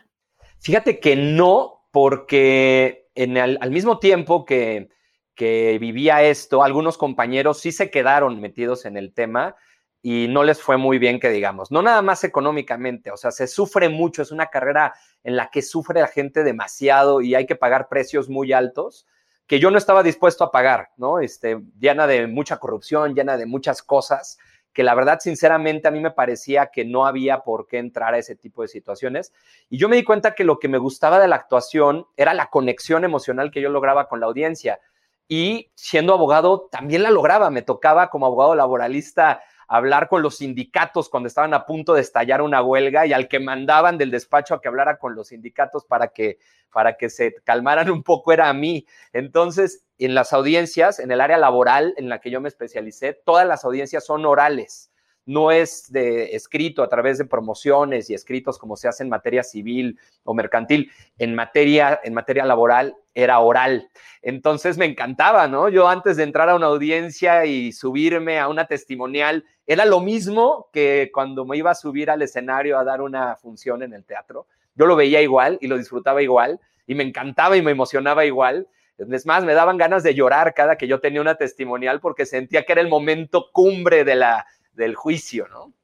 Fíjate 0.60 1.00
que 1.00 1.16
no, 1.16 1.88
porque 1.90 3.08
en 3.14 3.36
al 3.36 3.70
mismo 3.70 3.98
tiempo 3.98 4.44
que, 4.44 4.90
que 5.34 5.78
vivía 5.80 6.22
esto, 6.22 6.62
algunos 6.62 6.98
compañeros 6.98 7.60
sí 7.60 7.72
se 7.72 7.90
quedaron 7.90 8.40
metidos 8.40 8.84
en 8.84 8.96
el 8.96 9.12
tema 9.12 9.56
y 10.02 10.28
no 10.28 10.44
les 10.44 10.62
fue 10.62 10.76
muy 10.76 10.98
bien 10.98 11.18
que 11.18 11.30
digamos, 11.30 11.70
no 11.70 11.82
nada 11.82 12.02
más 12.02 12.22
económicamente, 12.24 13.10
o 13.10 13.16
sea, 13.16 13.32
se 13.32 13.48
sufre 13.48 13.88
mucho, 13.88 14.22
es 14.22 14.30
una 14.30 14.46
carrera 14.46 14.94
en 15.24 15.36
la 15.36 15.50
que 15.50 15.62
sufre 15.62 16.00
la 16.00 16.06
gente 16.06 16.44
demasiado 16.44 17.20
y 17.20 17.34
hay 17.34 17.46
que 17.46 17.56
pagar 17.56 17.88
precios 17.88 18.28
muy 18.28 18.52
altos 18.52 19.06
que 19.48 19.58
yo 19.58 19.70
no 19.72 19.78
estaba 19.78 20.04
dispuesto 20.04 20.44
a 20.44 20.52
pagar, 20.52 20.90
¿no? 20.98 21.18
Este, 21.18 21.58
llena 21.80 22.06
de 22.06 22.28
mucha 22.28 22.58
corrupción, 22.58 23.14
llena 23.14 23.36
de 23.36 23.46
muchas 23.46 23.82
cosas 23.82 24.38
que 24.74 24.84
la 24.84 24.94
verdad, 24.94 25.18
sinceramente, 25.20 25.88
a 25.88 25.90
mí 25.90 25.98
me 25.98 26.12
parecía 26.12 26.66
que 26.66 26.84
no 26.84 27.06
había 27.06 27.40
por 27.40 27.66
qué 27.66 27.78
entrar 27.78 28.14
a 28.14 28.18
ese 28.18 28.36
tipo 28.36 28.62
de 28.62 28.68
situaciones. 28.68 29.32
Y 29.68 29.78
yo 29.78 29.88
me 29.88 29.96
di 29.96 30.04
cuenta 30.04 30.34
que 30.36 30.44
lo 30.44 30.60
que 30.60 30.68
me 30.68 30.78
gustaba 30.78 31.18
de 31.18 31.26
la 31.26 31.36
actuación 31.36 32.06
era 32.16 32.34
la 32.34 32.50
conexión 32.50 33.04
emocional 33.04 33.50
que 33.50 33.60
yo 33.60 33.70
lograba 33.70 34.06
con 34.06 34.20
la 34.20 34.26
audiencia 34.26 34.78
y 35.26 35.72
siendo 35.74 36.12
abogado 36.12 36.68
también 36.70 37.02
la 37.02 37.10
lograba. 37.10 37.50
Me 37.50 37.62
tocaba 37.62 38.10
como 38.10 38.26
abogado 38.26 38.54
laboralista 38.54 39.40
hablar 39.68 40.08
con 40.08 40.22
los 40.22 40.38
sindicatos 40.38 41.08
cuando 41.08 41.28
estaban 41.28 41.54
a 41.54 41.66
punto 41.66 41.94
de 41.94 42.00
estallar 42.00 42.42
una 42.42 42.62
huelga 42.62 43.06
y 43.06 43.12
al 43.12 43.28
que 43.28 43.38
mandaban 43.38 43.98
del 43.98 44.10
despacho 44.10 44.54
a 44.54 44.60
que 44.60 44.68
hablara 44.68 44.98
con 44.98 45.14
los 45.14 45.28
sindicatos 45.28 45.84
para 45.84 46.08
que, 46.08 46.38
para 46.72 46.96
que 46.96 47.10
se 47.10 47.34
calmaran 47.44 47.90
un 47.90 48.02
poco 48.02 48.32
era 48.32 48.48
a 48.48 48.54
mí. 48.54 48.86
Entonces, 49.12 49.84
en 49.98 50.14
las 50.14 50.32
audiencias, 50.32 50.98
en 50.98 51.12
el 51.12 51.20
área 51.20 51.36
laboral 51.36 51.94
en 51.98 52.08
la 52.08 52.20
que 52.20 52.30
yo 52.30 52.40
me 52.40 52.48
especialicé, 52.48 53.12
todas 53.12 53.46
las 53.46 53.64
audiencias 53.64 54.04
son 54.04 54.24
orales 54.24 54.90
no 55.28 55.52
es 55.52 55.92
de 55.92 56.34
escrito 56.34 56.82
a 56.82 56.88
través 56.88 57.18
de 57.18 57.26
promociones 57.26 58.08
y 58.08 58.14
escritos 58.14 58.58
como 58.58 58.76
se 58.76 58.88
hace 58.88 59.02
en 59.02 59.10
materia 59.10 59.42
civil 59.42 59.98
o 60.24 60.32
mercantil. 60.32 60.90
En 61.18 61.34
materia, 61.34 62.00
en 62.02 62.14
materia 62.14 62.46
laboral 62.46 62.96
era 63.12 63.38
oral. 63.40 63.90
Entonces 64.22 64.78
me 64.78 64.86
encantaba, 64.86 65.46
¿no? 65.46 65.68
Yo 65.68 65.86
antes 65.86 66.16
de 66.16 66.22
entrar 66.22 66.48
a 66.48 66.56
una 66.56 66.68
audiencia 66.68 67.44
y 67.44 67.72
subirme 67.72 68.38
a 68.38 68.48
una 68.48 68.66
testimonial, 68.66 69.44
era 69.66 69.84
lo 69.84 70.00
mismo 70.00 70.70
que 70.72 71.10
cuando 71.12 71.44
me 71.44 71.58
iba 71.58 71.72
a 71.72 71.74
subir 71.74 72.10
al 72.10 72.22
escenario 72.22 72.78
a 72.78 72.84
dar 72.84 73.02
una 73.02 73.36
función 73.36 73.82
en 73.82 73.92
el 73.92 74.06
teatro. 74.06 74.46
Yo 74.76 74.86
lo 74.86 74.96
veía 74.96 75.20
igual 75.20 75.58
y 75.60 75.66
lo 75.66 75.76
disfrutaba 75.76 76.22
igual 76.22 76.58
y 76.86 76.94
me 76.94 77.04
encantaba 77.04 77.58
y 77.58 77.60
me 77.60 77.72
emocionaba 77.72 78.24
igual. 78.24 78.66
Es 78.96 79.26
más, 79.26 79.44
me 79.44 79.52
daban 79.52 79.76
ganas 79.76 80.02
de 80.02 80.14
llorar 80.14 80.54
cada 80.54 80.76
que 80.76 80.88
yo 80.88 81.00
tenía 81.00 81.20
una 81.20 81.34
testimonial 81.34 82.00
porque 82.00 82.24
sentía 82.24 82.64
que 82.64 82.72
era 82.72 82.80
el 82.80 82.88
momento 82.88 83.50
cumbre 83.52 84.04
de 84.04 84.16
la, 84.16 84.46
del 84.78 84.94
juicio, 84.94 85.46
¿no? 85.48 85.74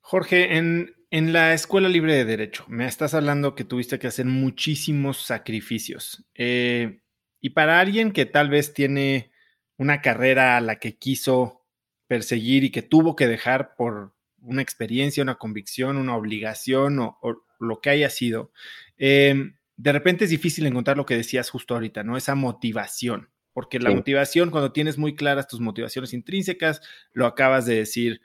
Jorge, 0.00 0.56
en, 0.56 0.94
la 1.10 1.52
Escuela 1.52 1.88
Libre 1.88 2.14
de 2.14 2.24
Derecho, 2.24 2.64
me 2.68 2.86
estás 2.86 3.12
hablando 3.12 3.54
que 3.54 3.64
tuviste 3.64 3.98
que 3.98 4.06
hacer 4.06 4.24
muchísimos 4.24 5.18
sacrificios. 5.18 6.24
Eh, 6.34 7.00
y 7.40 7.50
para 7.50 7.80
alguien 7.80 8.12
que 8.12 8.24
tal 8.24 8.48
vez 8.48 8.72
tiene 8.72 9.30
una 9.76 10.00
carrera 10.00 10.56
a 10.56 10.60
la 10.60 10.76
que 10.76 10.96
quiso 10.96 11.66
perseguir 12.06 12.64
y 12.64 12.70
que 12.70 12.82
tuvo 12.82 13.14
que 13.14 13.26
dejar 13.26 13.74
por 13.74 14.14
una 14.40 14.62
experiencia, 14.62 15.22
una 15.22 15.36
convicción, 15.38 15.98
una 15.98 16.16
obligación 16.16 16.98
o, 16.98 17.18
lo 17.60 17.80
que 17.80 17.90
haya 17.90 18.10
sido, 18.10 18.52
eh, 18.96 19.52
de 19.76 19.92
repente 19.92 20.24
es 20.24 20.30
difícil 20.30 20.66
encontrar 20.66 20.96
lo 20.96 21.06
que 21.06 21.16
decías 21.16 21.50
justo 21.50 21.74
ahorita, 21.74 22.02
¿no? 22.02 22.16
Esa 22.16 22.34
motivación. 22.34 23.31
Porque 23.52 23.78
la 23.78 23.90
motivación, 23.90 24.50
cuando 24.50 24.72
tienes 24.72 24.96
muy 24.96 25.14
claras 25.14 25.46
tus 25.46 25.60
motivaciones 25.60 26.14
intrínsecas, 26.14 26.80
lo 27.12 27.26
acabas 27.26 27.66
de 27.66 27.76
decir, 27.76 28.22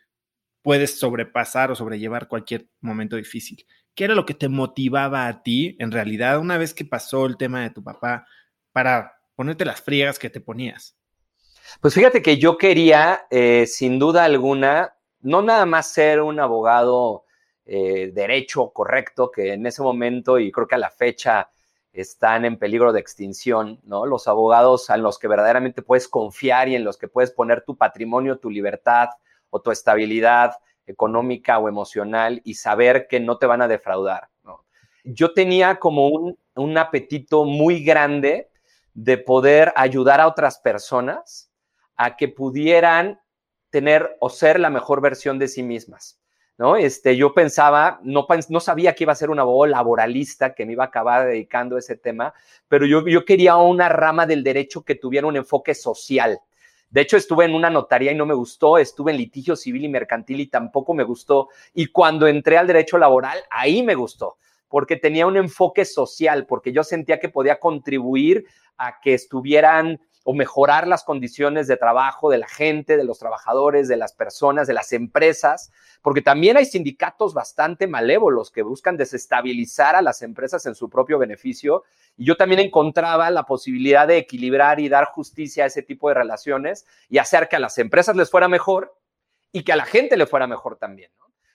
puedes 0.62 1.00
sobrepasar 1.00 1.72
o 1.72 1.76
sobrellevar 1.76 2.28
cualquier 2.28 2.68
momento 2.80 3.16
difícil. 3.16 3.66
¿Qué 3.94 4.06
era 4.06 4.16
lo 4.16 4.26
que 4.26 4.34
te 4.34 4.48
motivaba 4.48 5.28
a 5.28 5.44
ti, 5.44 5.76
en 5.80 5.92
realidad, 5.92 6.40
una 6.40 6.58
vez 6.58 6.74
que 6.74 6.86
pasó 6.86 7.26
el 7.26 7.36
tema 7.36 7.62
de 7.62 7.72
tu 7.72 7.84
papá, 7.84 8.26
para 8.72 9.14
ponerte 9.36 9.66
las 9.66 9.82
friegas 9.82 10.20
que 10.20 10.30
te 10.30 10.40
ponías? 10.40 10.98
Pues 11.82 11.94
fíjate 11.94 12.22
que 12.22 12.38
yo 12.38 12.58
quería, 12.58 13.26
eh, 13.30 13.66
sin 13.68 14.00
duda 14.00 14.24
alguna, 14.24 14.96
no 15.22 15.42
nada 15.42 15.66
más 15.66 15.92
ser 15.92 16.22
un 16.22 16.40
abogado 16.40 17.26
eh, 17.66 18.12
derecho 18.14 18.72
correcto, 18.72 19.30
que 19.30 19.54
en 19.54 19.66
ese 19.66 19.82
momento 19.82 20.40
y 20.40 20.52
creo 20.52 20.68
que 20.68 20.76
a 20.76 20.80
la 20.80 20.92
fecha 20.92 21.50
están 22.02 22.46
en 22.46 22.58
peligro 22.58 22.94
de 22.94 23.00
extinción, 23.00 23.80
¿no? 23.84 24.06
Los 24.06 24.28
abogados 24.28 24.90
en 24.90 25.02
los 25.02 25.18
que 25.18 25.28
verdaderamente 25.28 25.82
puedes 25.82 26.08
confiar 26.08 26.70
y 26.70 26.76
en 26.76 26.84
los 26.84 26.98
que 26.98 27.08
puedes 27.08 27.32
poner 27.32 27.62
tu 27.62 27.76
patrimonio, 27.76 28.38
tu 28.38 28.50
libertad 28.50 29.10
o 29.50 29.62
tu 29.62 29.72
estabilidad 29.72 30.54
económica 30.86 31.58
o 31.60 31.68
emocional 31.68 32.42
y 32.44 32.54
saber 32.54 33.08
que 33.08 33.20
no 33.20 33.38
te 33.38 33.46
van 33.46 33.62
a 33.62 33.68
defraudar. 33.68 34.30
Yo 35.04 35.34
tenía 35.34 35.80
como 35.80 36.10
un, 36.10 36.38
un 36.56 36.78
apetito 36.78 37.46
muy 37.46 37.84
grande 37.84 38.50
de 38.94 39.18
poder 39.18 39.72
ayudar 39.76 40.20
a 40.20 40.28
otras 40.28 40.60
personas 40.60 41.50
a 41.96 42.16
que 42.16 42.28
pudieran 42.28 43.20
tener 43.70 44.18
o 44.20 44.30
ser 44.30 44.60
la 44.60 44.70
mejor 44.70 45.02
versión 45.02 45.40
de 45.40 45.48
sí 45.48 45.64
mismas. 45.64 46.20
¿No? 46.58 46.76
Este, 46.76 47.16
yo 47.16 47.34
pensaba, 47.34 48.00
no, 48.04 48.26
no 48.50 48.60
sabía 48.60 48.96
que 48.96 49.04
iba 49.04 49.14
a 49.14 49.16
ser 49.16 49.30
un 49.30 49.40
abogado 49.40 49.72
laboralista, 49.72 50.54
que 50.54 50.66
me 50.66 50.74
iba 50.74 50.86
a 50.86 50.88
acabar 50.88 51.28
dedicando 51.28 51.76
a 51.76 51.80
ese 51.80 51.96
tema, 51.96 52.34
pero 52.68 52.86
yo, 52.86 53.08
yo 53.08 53.26
quería 53.26 53.56
una 53.58 53.90
rama 53.90 54.26
del 54.26 54.44
derecho 54.44 54.84
que 54.84 54.96
tuviera 54.96 55.28
un 55.28 55.36
enfoque 55.36 55.76
social. 55.76 56.40
De 56.90 57.02
hecho, 57.02 57.18
estuve 57.18 57.46
en 57.46 57.54
una 57.54 57.70
notaría 57.70 58.12
y 58.12 58.16
no 58.16 58.26
me 58.26 58.34
gustó, 58.34 58.78
estuve 58.78 59.12
en 59.12 59.18
litigio 59.18 59.56
civil 59.56 59.86
y 59.86 59.90
mercantil 59.90 60.40
y 60.40 60.48
tampoco 60.48 60.94
me 60.94 61.04
gustó. 61.04 61.50
Y 61.74 61.88
cuando 61.88 62.28
entré 62.28 62.58
al 62.58 62.68
derecho 62.68 62.98
laboral, 62.98 63.38
ahí 63.52 63.84
me 63.84 63.94
gustó, 63.94 64.38
porque 64.70 64.96
tenía 64.96 65.28
un 65.28 65.38
enfoque 65.38 65.84
social, 65.84 66.46
porque 66.46 66.72
yo 66.72 66.84
sentía 66.84 67.20
que 67.20 67.30
podía 67.30 67.60
contribuir 67.60 68.46
a 68.78 69.00
que 69.02 69.14
estuvieran 69.14 70.00
o 70.30 70.34
mejorar 70.34 70.90
las 70.90 71.06
condiciones 71.06 71.68
de 71.68 71.78
trabajo 71.78 72.30
de 72.30 72.38
la 72.38 72.50
gente, 72.50 72.98
de 72.98 73.06
los 73.06 73.18
trabajadores, 73.18 73.88
de 73.88 73.96
las 73.96 74.12
personas, 74.12 74.68
de 74.68 74.74
las 74.74 74.92
empresas, 74.92 75.72
porque 76.02 76.22
también 76.22 76.58
hay 76.58 76.66
sindicatos 76.66 77.34
bastante 77.34 77.88
malévolos 77.88 78.52
que 78.52 78.62
buscan 78.62 78.98
desestabilizar 78.98 79.96
a 79.96 80.02
las 80.02 80.22
empresas 80.22 80.66
en 80.66 80.76
su 80.76 80.90
propio 80.90 81.18
beneficio. 81.18 81.86
Y 82.18 82.26
yo 82.26 82.36
también 82.36 82.60
encontraba 82.60 83.32
la 83.32 83.44
posibilidad 83.44 84.06
de 84.06 84.18
equilibrar 84.18 84.82
y 84.82 84.90
dar 84.90 85.06
justicia 85.06 85.64
a 85.64 85.68
ese 85.68 85.82
tipo 85.82 86.10
de 86.10 86.16
relaciones 86.16 86.86
y 87.08 87.20
hacer 87.20 87.48
que 87.48 87.56
a 87.56 87.60
las 87.60 87.78
empresas 87.78 88.18
les 88.18 88.30
fuera 88.30 88.50
mejor 88.50 88.98
y 89.54 89.64
que 89.64 89.72
a 89.72 89.78
la 89.78 89.86
gente 89.86 90.18
le 90.18 90.26
fuera 90.26 90.46
mejor 90.46 90.76
también. 90.76 91.10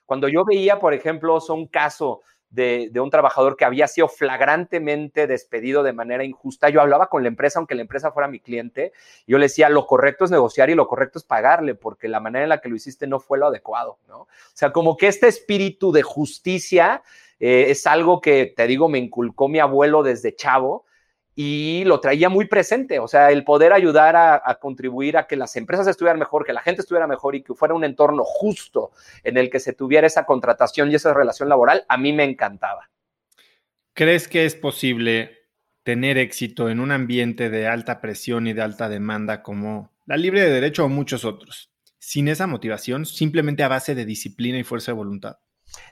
Cuando 0.07 0.29
yo 0.29 0.47
veía, 0.47 0.79
por 0.79 0.95
ejemplo, 0.95 1.39
un 1.51 1.67
caso 1.67 2.23
de, 2.53 2.91
un 3.01 3.11
trabajador 3.11 3.57
que 3.57 3.65
había 3.65 3.89
sido 3.89 4.09
flagrantemente 4.09 5.27
despedido 5.27 5.83
de 5.83 5.95
manera 5.95 6.23
injusta. 6.23 6.69
Yo 6.69 6.83
hablaba 6.83 7.09
con 7.09 7.23
la 7.23 7.29
empresa, 7.29 7.59
aunque 7.59 7.75
la 7.75 7.81
empresa 7.81 8.13
fuera 8.13 8.29
mi 8.29 8.41
cliente, 8.41 8.93
yo 9.27 9.39
le 9.39 9.47
decía, 9.47 9.71
lo 9.71 9.87
correcto 9.87 10.25
es 10.25 10.31
negociar 10.31 10.69
y 10.69 10.75
lo 10.75 10.87
correcto 10.87 11.19
es 11.19 11.25
pagarle, 11.25 11.75
porque 11.75 12.09
la 12.09 12.21
manera 12.21 12.45
en 12.45 12.51
la 12.51 12.61
que 12.61 12.69
lo 12.69 12.77
hiciste 12.77 13.07
no 13.07 13.21
fue 13.21 13.39
lo 13.39 13.47
adecuado, 13.47 13.99
¿no? 14.07 14.21
O 14.21 14.29
sea, 14.53 14.71
como 14.71 14.97
que 14.97 15.09
este 15.09 15.29
espíritu 15.29 15.93
de 15.93 16.03
justicia 16.03 17.03
eh, 17.41 17.67
es 17.71 17.87
algo 17.87 18.21
que, 18.21 18.53
te 18.55 18.67
digo, 18.67 18.89
me 18.89 18.99
inculcó 18.99 19.49
mi 19.49 19.59
abuelo 19.59 20.03
desde 20.03 20.37
chavo 20.37 20.85
y 21.35 21.85
lo 21.85 22.01
traía 22.01 22.29
muy 22.29 22.47
presente, 22.47 22.99
o 22.99 23.09
sea, 23.09 23.31
el 23.31 23.45
poder 23.45 23.73
ayudar 23.73 24.17
a, 24.17 24.59
contribuir 24.61 25.17
a 25.17 25.27
que 25.27 25.37
las 25.37 25.57
empresas 25.57 25.87
estuvieran 25.87 26.19
mejor, 26.19 26.45
que 26.45 26.53
la 26.53 26.61
gente 26.61 26.83
estuviera 26.83 27.07
mejor 27.07 27.35
y 27.35 27.43
que 27.43 27.55
fuera 27.55 27.75
un 27.75 27.85
entorno 27.85 28.23
justo 28.25 28.91
en 29.25 29.39
el 29.39 29.49
que 29.49 29.61
se 29.61 29.73
tuviera 29.73 30.07
esa 30.07 30.27
contratación 30.27 30.91
y 30.91 30.97
esa 30.97 31.15
relación 31.15 31.49
laboral, 31.49 31.85
a 31.89 31.97
mí 31.97 32.13
me 32.13 32.25
encantaba. 32.25 32.91
¿Crees 33.95 34.29
que 34.29 34.45
es 34.45 34.55
posible 34.55 35.49
tener 35.83 36.19
éxito 36.19 36.69
en 36.69 36.81
un 36.81 36.93
ambiente 36.93 37.51
de 37.51 37.67
alta 37.67 38.01
presión 38.01 38.47
y 38.47 38.53
de 38.53 38.63
alta 38.63 38.89
demanda 38.89 39.43
como 39.43 39.91
la 40.07 40.17
libre 40.17 40.43
de 40.43 40.51
derecho 40.51 40.85
o 40.85 40.89
muchos 40.89 41.25
otros, 41.25 41.71
sin 41.99 42.29
esa 42.29 42.47
motivación, 42.47 43.07
simplemente 43.07 43.63
a 43.63 43.69
base 43.69 43.95
de 43.95 44.05
disciplina 44.05 44.59
y 44.59 44.65
fuerza 44.65 44.93
de 44.93 44.97
voluntad? 44.97 45.39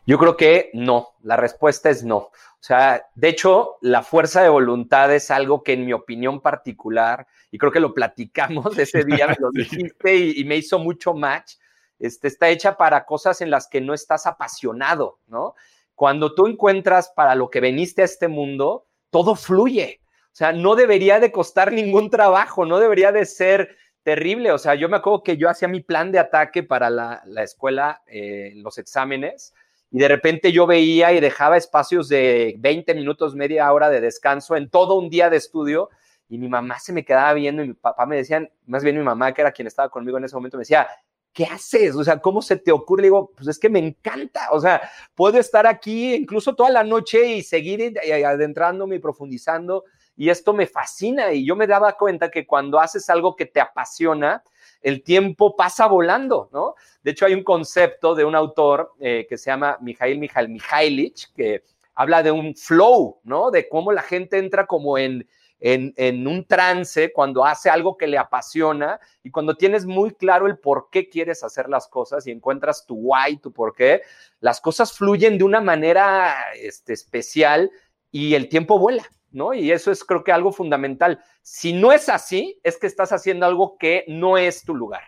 Yo 0.06 0.18
creo 0.18 0.36
que 0.36 0.70
no, 0.74 1.10
la 1.22 1.36
respuesta 1.36 1.90
es 1.90 2.04
no. 2.04 2.30
O 2.60 2.62
sea, 2.62 3.06
de 3.14 3.28
hecho, 3.28 3.76
la 3.80 4.02
fuerza 4.02 4.42
de 4.42 4.50
voluntad 4.50 5.14
es 5.14 5.30
algo 5.30 5.62
que 5.62 5.72
en 5.72 5.86
mi 5.86 5.94
opinión 5.94 6.40
particular, 6.40 7.26
y 7.50 7.56
creo 7.56 7.72
que 7.72 7.80
lo 7.80 7.94
platicamos 7.94 8.78
ese 8.78 9.04
día, 9.04 9.28
me 9.28 9.36
lo 9.38 9.50
dijiste 9.50 10.16
y, 10.16 10.44
me 10.44 10.56
hizo 10.56 10.78
mucho 10.78 11.14
match, 11.14 11.54
este, 11.98 12.28
está 12.28 12.50
hecha 12.50 12.76
para 12.76 13.06
cosas 13.06 13.40
en 13.40 13.50
las 13.50 13.66
que 13.66 13.80
no 13.80 13.94
estás 13.94 14.26
apasionado, 14.26 15.20
¿no? 15.26 15.54
Cuando 15.94 16.34
tú 16.34 16.46
encuentras 16.46 17.12
para 17.14 17.34
lo 17.34 17.50
que 17.50 17.60
veniste 17.60 18.02
a 18.02 18.06
este 18.06 18.28
mundo, 18.28 18.86
todo 19.10 19.34
fluye. 19.36 20.00
O 20.26 20.36
sea, 20.36 20.52
no 20.52 20.76
debería 20.76 21.18
de 21.18 21.32
costar 21.32 21.72
ningún 21.72 22.10
trabajo, 22.10 22.64
no 22.64 22.78
debería 22.78 23.10
de 23.10 23.26
ser 23.26 23.76
terrible. 24.02 24.52
O 24.52 24.58
sea, 24.58 24.74
yo 24.74 24.88
me 24.88 24.96
acuerdo 24.96 25.22
que 25.22 25.36
yo 25.36 25.48
hacía 25.48 25.68
mi 25.68 25.80
plan 25.80 26.12
de 26.12 26.18
ataque 26.18 26.62
para 26.62 26.88
la, 26.88 27.22
escuela, 27.42 28.02
eh, 28.06 28.52
los 28.56 28.78
exámenes, 28.78 29.54
y 29.90 29.98
de 29.98 30.08
repente 30.08 30.52
yo 30.52 30.66
veía 30.66 31.12
y 31.12 31.20
dejaba 31.20 31.56
espacios 31.56 32.08
de 32.08 32.54
20 32.58 32.94
minutos, 32.94 33.34
media 33.34 33.72
hora 33.72 33.90
de 33.90 34.00
descanso 34.00 34.56
en 34.56 34.70
todo 34.70 34.94
un 34.94 35.10
día 35.10 35.30
de 35.30 35.36
estudio 35.36 35.90
y 36.28 36.38
mi 36.38 36.48
mamá 36.48 36.78
se 36.78 36.92
me 36.92 37.04
quedaba 37.04 37.32
viendo 37.34 37.62
y 37.64 37.68
mi 37.68 37.74
papá 37.74 38.06
me 38.06 38.16
decían, 38.16 38.50
más 38.66 38.84
bien 38.84 38.96
mi 38.96 39.02
mamá, 39.02 39.34
que 39.34 39.40
era 39.40 39.50
quien 39.50 39.66
estaba 39.66 39.88
conmigo 39.88 40.16
en 40.18 40.24
ese 40.24 40.36
momento, 40.36 40.56
me 40.56 40.62
decía, 40.62 40.86
¿qué 41.32 41.44
haces? 41.44 41.96
O 41.96 42.04
sea, 42.04 42.18
¿cómo 42.20 42.40
se 42.40 42.56
te 42.56 42.70
ocurre? 42.70 43.02
Le 43.02 43.06
digo, 43.08 43.32
pues 43.34 43.48
es 43.48 43.58
que 43.58 43.68
me 43.68 43.80
encanta, 43.80 44.48
o 44.52 44.60
sea, 44.60 44.80
puedo 45.14 45.38
estar 45.38 45.66
aquí 45.66 46.14
incluso 46.14 46.54
toda 46.54 46.70
la 46.70 46.84
noche 46.84 47.26
y 47.26 47.42
seguir 47.42 47.94
adentrándome 48.24 48.96
y 48.96 49.00
profundizando 49.00 49.84
y 50.16 50.28
esto 50.28 50.52
me 50.52 50.66
fascina 50.66 51.32
y 51.32 51.46
yo 51.46 51.56
me 51.56 51.66
daba 51.66 51.96
cuenta 51.96 52.30
que 52.30 52.46
cuando 52.46 52.78
haces 52.78 53.08
algo 53.10 53.36
que 53.36 53.46
te 53.46 53.60
apasiona, 53.60 54.42
el 54.82 55.02
tiempo 55.02 55.56
pasa 55.56 55.86
volando, 55.86 56.48
¿no? 56.52 56.74
De 57.02 57.10
hecho, 57.12 57.26
hay 57.26 57.34
un 57.34 57.44
concepto 57.44 58.14
de 58.14 58.24
un 58.24 58.34
autor 58.34 58.94
eh, 59.00 59.26
que 59.28 59.36
se 59.36 59.50
llama 59.50 59.78
Mijail 59.80 60.18
Mijail 60.18 60.48
Mijailich, 60.48 61.32
que 61.34 61.64
habla 61.94 62.22
de 62.22 62.30
un 62.30 62.54
flow, 62.54 63.20
¿no? 63.24 63.50
De 63.50 63.68
cómo 63.68 63.92
la 63.92 64.02
gente 64.02 64.38
entra 64.38 64.66
como 64.66 64.96
en, 64.96 65.28
en, 65.60 65.92
en, 65.96 66.26
un 66.26 66.46
trance 66.46 67.12
cuando 67.12 67.44
hace 67.44 67.68
algo 67.68 67.96
que 67.96 68.06
le 68.06 68.16
apasiona 68.16 68.98
y 69.22 69.30
cuando 69.30 69.56
tienes 69.56 69.84
muy 69.84 70.12
claro 70.12 70.46
el 70.46 70.58
por 70.58 70.88
qué 70.90 71.08
quieres 71.08 71.44
hacer 71.44 71.68
las 71.68 71.88
cosas 71.88 72.26
y 72.26 72.30
encuentras 72.30 72.86
tu 72.86 72.94
why, 72.94 73.36
tu 73.36 73.52
por 73.52 73.74
qué, 73.74 74.02
las 74.40 74.60
cosas 74.60 74.92
fluyen 74.92 75.36
de 75.36 75.44
una 75.44 75.60
manera 75.60 76.34
este, 76.54 76.94
especial 76.94 77.70
y 78.10 78.34
el 78.34 78.48
tiempo 78.48 78.78
vuela. 78.78 79.04
¿No? 79.32 79.54
Y 79.54 79.70
eso 79.70 79.90
es 79.90 80.04
creo 80.04 80.24
que 80.24 80.32
algo 80.32 80.52
fundamental. 80.52 81.20
Si 81.42 81.72
no 81.72 81.92
es 81.92 82.08
así, 82.08 82.60
es 82.62 82.78
que 82.78 82.86
estás 82.86 83.12
haciendo 83.12 83.46
algo 83.46 83.76
que 83.78 84.04
no 84.08 84.38
es 84.38 84.64
tu 84.64 84.74
lugar, 84.74 85.02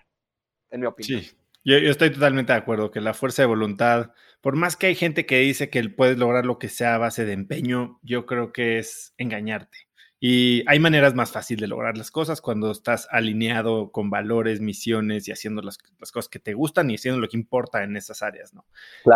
en 0.71 0.81
mi 0.81 0.87
opinión. 0.87 1.23
Sí, 1.23 1.31
yo, 1.65 1.77
estoy 1.77 2.11
totalmente 2.11 2.53
de 2.53 2.59
acuerdo 2.59 2.91
que 2.91 3.01
la 3.01 3.15
fuerza 3.15 3.43
de 3.43 3.47
voluntad, 3.47 4.13
por 4.41 4.57
más 4.57 4.77
que 4.77 4.89
hay 4.89 4.95
gente 4.95 5.27
que 5.27 5.39
dice 5.39 5.71
que 5.71 5.89
puedes 5.89 6.19
lograr 6.19 6.45
lo 6.45 6.59
que 6.59 6.69
sea 6.69 6.97
a 6.97 6.99
base 6.99 7.25
de 7.25 7.33
empeño, 7.33 8.01
yo 8.03 8.27
creo 8.27 8.53
que 8.53 8.79
es 8.79 9.15
engañarte. 9.17 9.79
Y 10.25 10.63
hay 10.69 10.79
maneras 10.79 11.15
más 11.15 11.33
fáciles 11.33 11.63
de 11.63 11.67
lograr 11.67 11.97
las 11.97 12.13
cosas 12.13 12.41
cuando 12.41 12.71
estás 12.71 13.09
alineado 13.11 13.91
con 13.91 14.09
valores, 14.09 14.61
misiones 14.61 15.27
y 15.27 15.33
haciendo 15.33 15.63
las, 15.63 15.79
cosas 15.79 16.29
que 16.29 16.39
te 16.39 16.55
gustan 16.55 16.91
y 16.91 16.95
haciendo 16.95 17.21
lo 17.21 17.29
que 17.29 17.37
importa 17.37 17.83
en 17.83 17.97
esas 17.97 18.23
áreas, 18.23 18.55
¿no? 18.55 18.65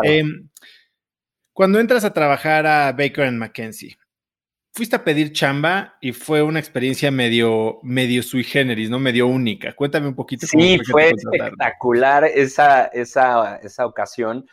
Em, 0.03 0.49
cuando 1.53 1.79
entras 1.79 2.05
a 2.05 2.13
trabajar 2.13 2.67
a 2.67 2.91
Baker 2.91 3.31
McKenzie, 3.31 3.97
fuiste 4.77 4.95
a 4.95 5.03
pedir 5.03 5.33
chamba 5.33 5.97
y 6.03 6.13
fue 6.13 6.43
una 6.43 6.59
experiencia 6.59 7.11
medio, 7.11 7.79
medio 7.83 8.23
sui 8.23 8.45
generis, 8.45 8.91
¿no? 8.91 8.99
Medio 8.99 9.27
única. 9.27 9.73
Cuéntame 9.75 10.07
un 10.07 10.15
poquito. 10.15 10.47
Sí, 10.47 10.79
fue 10.91 11.13
espectacular 11.17 12.25
esa, 12.27 12.85
esa, 12.89 13.57
esa 13.57 13.87
ocasión. 13.87 14.47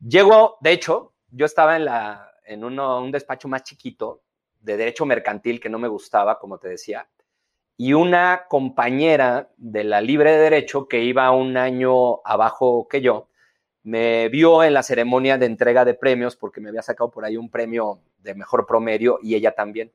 Llegó, 0.00 0.58
de 0.60 0.72
hecho, 0.72 1.14
yo 1.30 1.46
estaba 1.46 1.76
en, 1.76 1.84
la, 1.84 2.32
en 2.44 2.64
un 2.64 3.12
despacho 3.12 3.46
más 3.46 3.62
chiquito 3.62 4.24
de 4.58 4.76
derecho 4.76 5.06
mercantil 5.06 5.60
que 5.60 5.68
no 5.68 5.78
me 5.78 5.86
gustaba, 5.86 6.40
como 6.40 6.58
te 6.58 6.68
decía, 6.68 7.08
y 7.76 7.92
una 7.92 8.46
compañera 8.48 9.50
de 9.56 9.84
la 9.84 10.00
libre 10.00 10.32
de 10.32 10.38
derecho 10.38 10.88
que 10.88 11.04
iba 11.04 11.30
un 11.30 11.56
año 11.56 12.20
abajo 12.24 12.88
que 12.88 13.00
yo, 13.02 13.28
me 13.82 14.28
vio 14.28 14.62
en 14.62 14.74
la 14.74 14.82
ceremonia 14.82 15.38
de 15.38 15.46
entrega 15.46 15.84
de 15.84 15.94
premios 15.94 16.36
porque 16.36 16.60
me 16.60 16.68
había 16.68 16.82
sacado 16.82 17.10
por 17.10 17.24
ahí 17.24 17.36
un 17.36 17.50
premio 17.50 18.00
de 18.18 18.34
mejor 18.34 18.66
promedio 18.66 19.18
y 19.22 19.34
ella 19.34 19.52
también. 19.52 19.92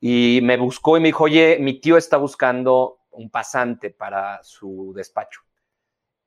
Y 0.00 0.40
me 0.42 0.56
buscó 0.56 0.96
y 0.96 1.00
me 1.00 1.08
dijo, 1.08 1.24
oye, 1.24 1.58
mi 1.60 1.80
tío 1.80 1.96
está 1.96 2.16
buscando 2.16 2.98
un 3.10 3.30
pasante 3.30 3.90
para 3.90 4.42
su 4.42 4.92
despacho. 4.94 5.42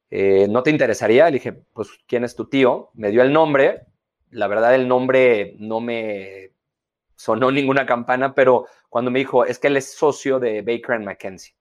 Eh, 0.09 0.47
¿No 0.49 0.63
te 0.63 0.69
interesaría? 0.69 1.25
Le 1.25 1.33
dije, 1.33 1.53
pues, 1.73 1.89
¿quién 2.07 2.23
es 2.23 2.35
tu 2.35 2.47
tío? 2.47 2.91
Me 2.93 3.11
dio 3.11 3.21
el 3.21 3.33
nombre. 3.33 3.87
La 4.31 4.47
verdad, 4.47 4.75
el 4.75 4.87
nombre 4.87 5.55
no 5.59 5.81
me 5.81 6.51
sonó 7.15 7.51
ninguna 7.51 7.85
campana, 7.85 8.33
pero 8.33 8.65
cuando 8.89 9.11
me 9.11 9.19
dijo, 9.19 9.45
es 9.45 9.59
que 9.59 9.67
él 9.67 9.77
es 9.77 9.91
socio 9.93 10.39
de 10.39 10.61
Baker 10.61 10.99
McKenzie. 10.99 11.55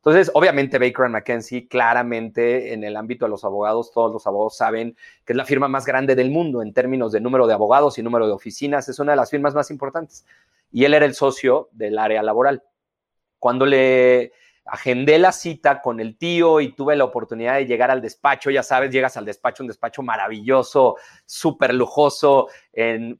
Entonces, 0.00 0.30
obviamente 0.32 0.78
Baker 0.78 1.10
McKenzie, 1.10 1.68
claramente 1.68 2.72
en 2.72 2.84
el 2.84 2.96
ámbito 2.96 3.26
de 3.26 3.30
los 3.30 3.44
abogados, 3.44 3.92
todos 3.92 4.10
los 4.10 4.26
abogados 4.26 4.56
saben 4.56 4.96
que 5.26 5.34
es 5.34 5.36
la 5.36 5.44
firma 5.44 5.68
más 5.68 5.84
grande 5.84 6.14
del 6.14 6.30
mundo 6.30 6.62
en 6.62 6.72
términos 6.72 7.12
de 7.12 7.20
número 7.20 7.46
de 7.46 7.52
abogados 7.52 7.98
y 7.98 8.02
número 8.02 8.26
de 8.26 8.32
oficinas, 8.32 8.88
es 8.88 8.98
una 8.98 9.12
de 9.12 9.16
las 9.16 9.30
firmas 9.30 9.54
más 9.54 9.70
importantes. 9.70 10.24
Y 10.72 10.84
él 10.84 10.94
era 10.94 11.04
el 11.04 11.14
socio 11.14 11.68
del 11.72 11.98
área 11.98 12.22
laboral. 12.22 12.62
Cuando 13.38 13.66
le 13.66 14.32
agendé 14.64 15.18
la 15.18 15.32
cita 15.32 15.82
con 15.82 16.00
el 16.00 16.16
tío 16.16 16.60
y 16.62 16.72
tuve 16.72 16.96
la 16.96 17.04
oportunidad 17.04 17.56
de 17.56 17.66
llegar 17.66 17.90
al 17.90 18.00
despacho, 18.00 18.50
ya 18.50 18.62
sabes, 18.62 18.90
llegas 18.90 19.18
al 19.18 19.26
despacho, 19.26 19.62
un 19.62 19.68
despacho 19.68 20.02
maravilloso, 20.02 20.96
súper 21.26 21.74
lujoso, 21.74 22.48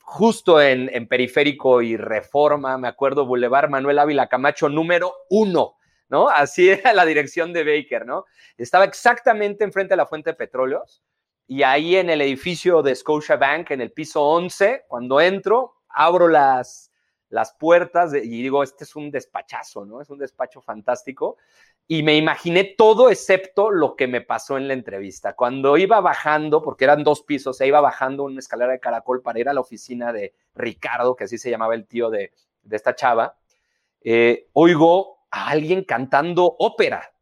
justo 0.00 0.62
en, 0.62 0.88
en 0.94 1.06
Periférico 1.06 1.82
y 1.82 1.98
Reforma, 1.98 2.78
me 2.78 2.88
acuerdo, 2.88 3.26
Boulevard 3.26 3.68
Manuel 3.68 3.98
Ávila 3.98 4.28
Camacho, 4.28 4.70
número 4.70 5.12
uno 5.28 5.74
¿no? 6.11 6.29
Así 6.29 6.68
era 6.68 6.92
la 6.92 7.07
dirección 7.07 7.53
de 7.53 7.64
Baker, 7.64 8.05
¿no? 8.05 8.27
Estaba 8.59 8.85
exactamente 8.85 9.64
enfrente 9.64 9.92
de 9.92 9.96
la 9.96 10.07
fuente 10.07 10.31
de 10.31 10.37
petróleos 10.37 11.03
y 11.46 11.62
ahí 11.62 11.96
en 11.96 12.11
el 12.11 12.20
edificio 12.20 12.83
de 12.83 12.94
Scotiabank, 12.94 13.70
en 13.70 13.81
el 13.81 13.92
piso 13.92 14.23
11, 14.23 14.85
cuando 14.87 15.20
entro, 15.20 15.77
abro 15.88 16.29
las, 16.29 16.92
las 17.29 17.55
puertas 17.55 18.14
y 18.14 18.42
digo, 18.42 18.62
este 18.62 18.85
es 18.85 18.94
un 18.94 19.11
despachazo, 19.11 19.85
¿no? 19.85 20.01
Es 20.01 20.11
un 20.11 20.18
despacho 20.18 20.61
fantástico. 20.61 21.38
Y 21.88 22.05
me 22.05 22.16
imaginé 22.16 22.62
todo 22.62 23.11
excepto 23.11 23.70
lo 23.70 23.96
que 23.96 24.07
me 24.07 24.20
pasó 24.20 24.57
en 24.59 24.68
la 24.68 24.75
entrevista. 24.75 25.35
Cuando 25.35 25.77
iba 25.77 26.01
bajando, 26.01 26.62
porque 26.62 26.85
eran 26.85 27.03
dos 27.03 27.23
pisos, 27.23 27.61
e 27.61 27.66
iba 27.66 27.81
bajando 27.81 28.23
una 28.23 28.38
escalera 28.38 28.70
de 28.70 28.79
caracol 28.79 29.23
para 29.23 29.40
ir 29.40 29.49
a 29.49 29.53
la 29.53 29.61
oficina 29.61 30.12
de 30.12 30.35
Ricardo, 30.55 31.16
que 31.16 31.25
así 31.25 31.37
se 31.37 31.51
llamaba 31.51 31.75
el 31.75 31.87
tío 31.87 32.11
de, 32.11 32.33
esta 32.70 32.94
chava, 32.94 33.37
eh, 34.03 34.46
oigo 34.53 35.19
a 35.30 35.48
alguien 35.48 35.84
cantando 35.84 36.56
ópera. 36.58 37.12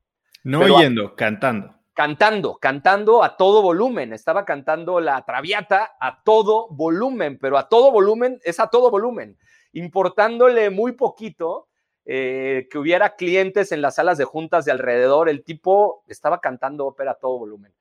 No 0.45 0.61
oyendo, 0.61 1.15
cantando. 1.15 1.75
Cantando, 1.95 2.59
cantando 2.59 3.25
a 3.25 3.37
todo 3.37 3.61
volumen. 3.61 4.13
Estaba 4.13 4.45
cantando 4.45 5.01
la 5.01 5.25
Traviata 5.25 5.97
a 6.01 6.23
todo 6.23 6.69
volumen, 6.71 7.39
pero 7.39 7.59
a 7.59 7.69
todo 7.69 7.91
volumen 7.91 8.39
es 8.45 8.61
a 8.61 8.69
todo 8.69 8.91
volumen, 8.91 9.37
importándole 9.73 10.71
muy 10.71 10.93
poquito 10.93 11.69
eh, 12.05 12.69
que 12.71 12.79
hubiera 12.79 13.17
clientes 13.17 13.73
en 13.73 13.83
las 13.83 13.97
salas 13.97 14.17
de 14.17 14.25
juntas 14.25 14.65
de 14.65 14.73
alrededor. 14.73 15.29
El 15.29 15.43
tipo 15.43 16.05
estaba 16.07 16.41
cantando 16.41 16.87
ópera 16.87 17.13
a 17.13 17.19
todo 17.19 17.39
volumen. 17.39 17.75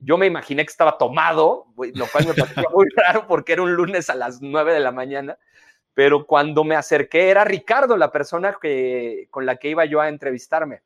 Yo 0.00 0.16
me 0.16 0.26
imaginé 0.26 0.64
que 0.64 0.70
estaba 0.70 0.96
tomado, 0.96 1.66
lo 1.76 2.06
cual 2.06 2.26
me 2.26 2.34
pareció 2.34 2.70
muy 2.72 2.86
raro 2.96 3.26
porque 3.26 3.52
era 3.52 3.62
un 3.62 3.74
lunes 3.74 4.08
a 4.08 4.14
las 4.14 4.40
9 4.40 4.72
de 4.72 4.80
la 4.80 4.92
mañana 4.92 5.38
pero 5.98 6.26
cuando 6.26 6.62
me 6.62 6.76
acerqué 6.76 7.28
era 7.28 7.42
Ricardo, 7.42 7.96
la 7.96 8.12
persona 8.12 8.56
que, 8.62 9.26
con 9.32 9.44
la 9.44 9.56
que 9.56 9.70
iba 9.70 9.84
yo 9.84 10.00
a 10.00 10.08
entrevistarme. 10.08 10.82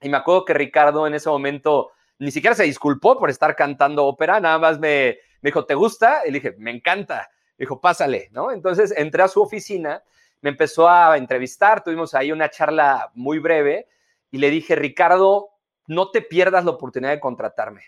Y 0.00 0.08
me 0.08 0.16
acuerdo 0.16 0.46
que 0.46 0.54
Ricardo 0.54 1.06
en 1.06 1.12
ese 1.12 1.28
momento 1.28 1.90
ni 2.18 2.30
siquiera 2.30 2.56
se 2.56 2.62
disculpó 2.62 3.18
por 3.18 3.28
estar 3.28 3.54
cantando 3.54 4.06
ópera, 4.06 4.40
nada 4.40 4.58
más 4.58 4.78
me, 4.78 5.18
me 5.42 5.48
dijo, 5.48 5.66
¿te 5.66 5.74
gusta? 5.74 6.22
Y 6.24 6.30
le 6.30 6.40
dije, 6.40 6.54
me 6.56 6.70
encanta. 6.70 7.28
dijo, 7.58 7.82
pásale, 7.82 8.30
¿no? 8.32 8.50
Entonces 8.50 8.94
entré 8.96 9.24
a 9.24 9.28
su 9.28 9.42
oficina, 9.42 10.02
me 10.40 10.48
empezó 10.48 10.88
a 10.88 11.18
entrevistar, 11.18 11.84
tuvimos 11.84 12.14
ahí 12.14 12.32
una 12.32 12.48
charla 12.48 13.10
muy 13.12 13.38
breve 13.38 13.88
y 14.30 14.38
le 14.38 14.48
dije, 14.48 14.74
Ricardo, 14.74 15.50
no 15.86 16.10
te 16.10 16.22
pierdas 16.22 16.64
la 16.64 16.70
oportunidad 16.70 17.12
de 17.12 17.20
contratarme. 17.20 17.82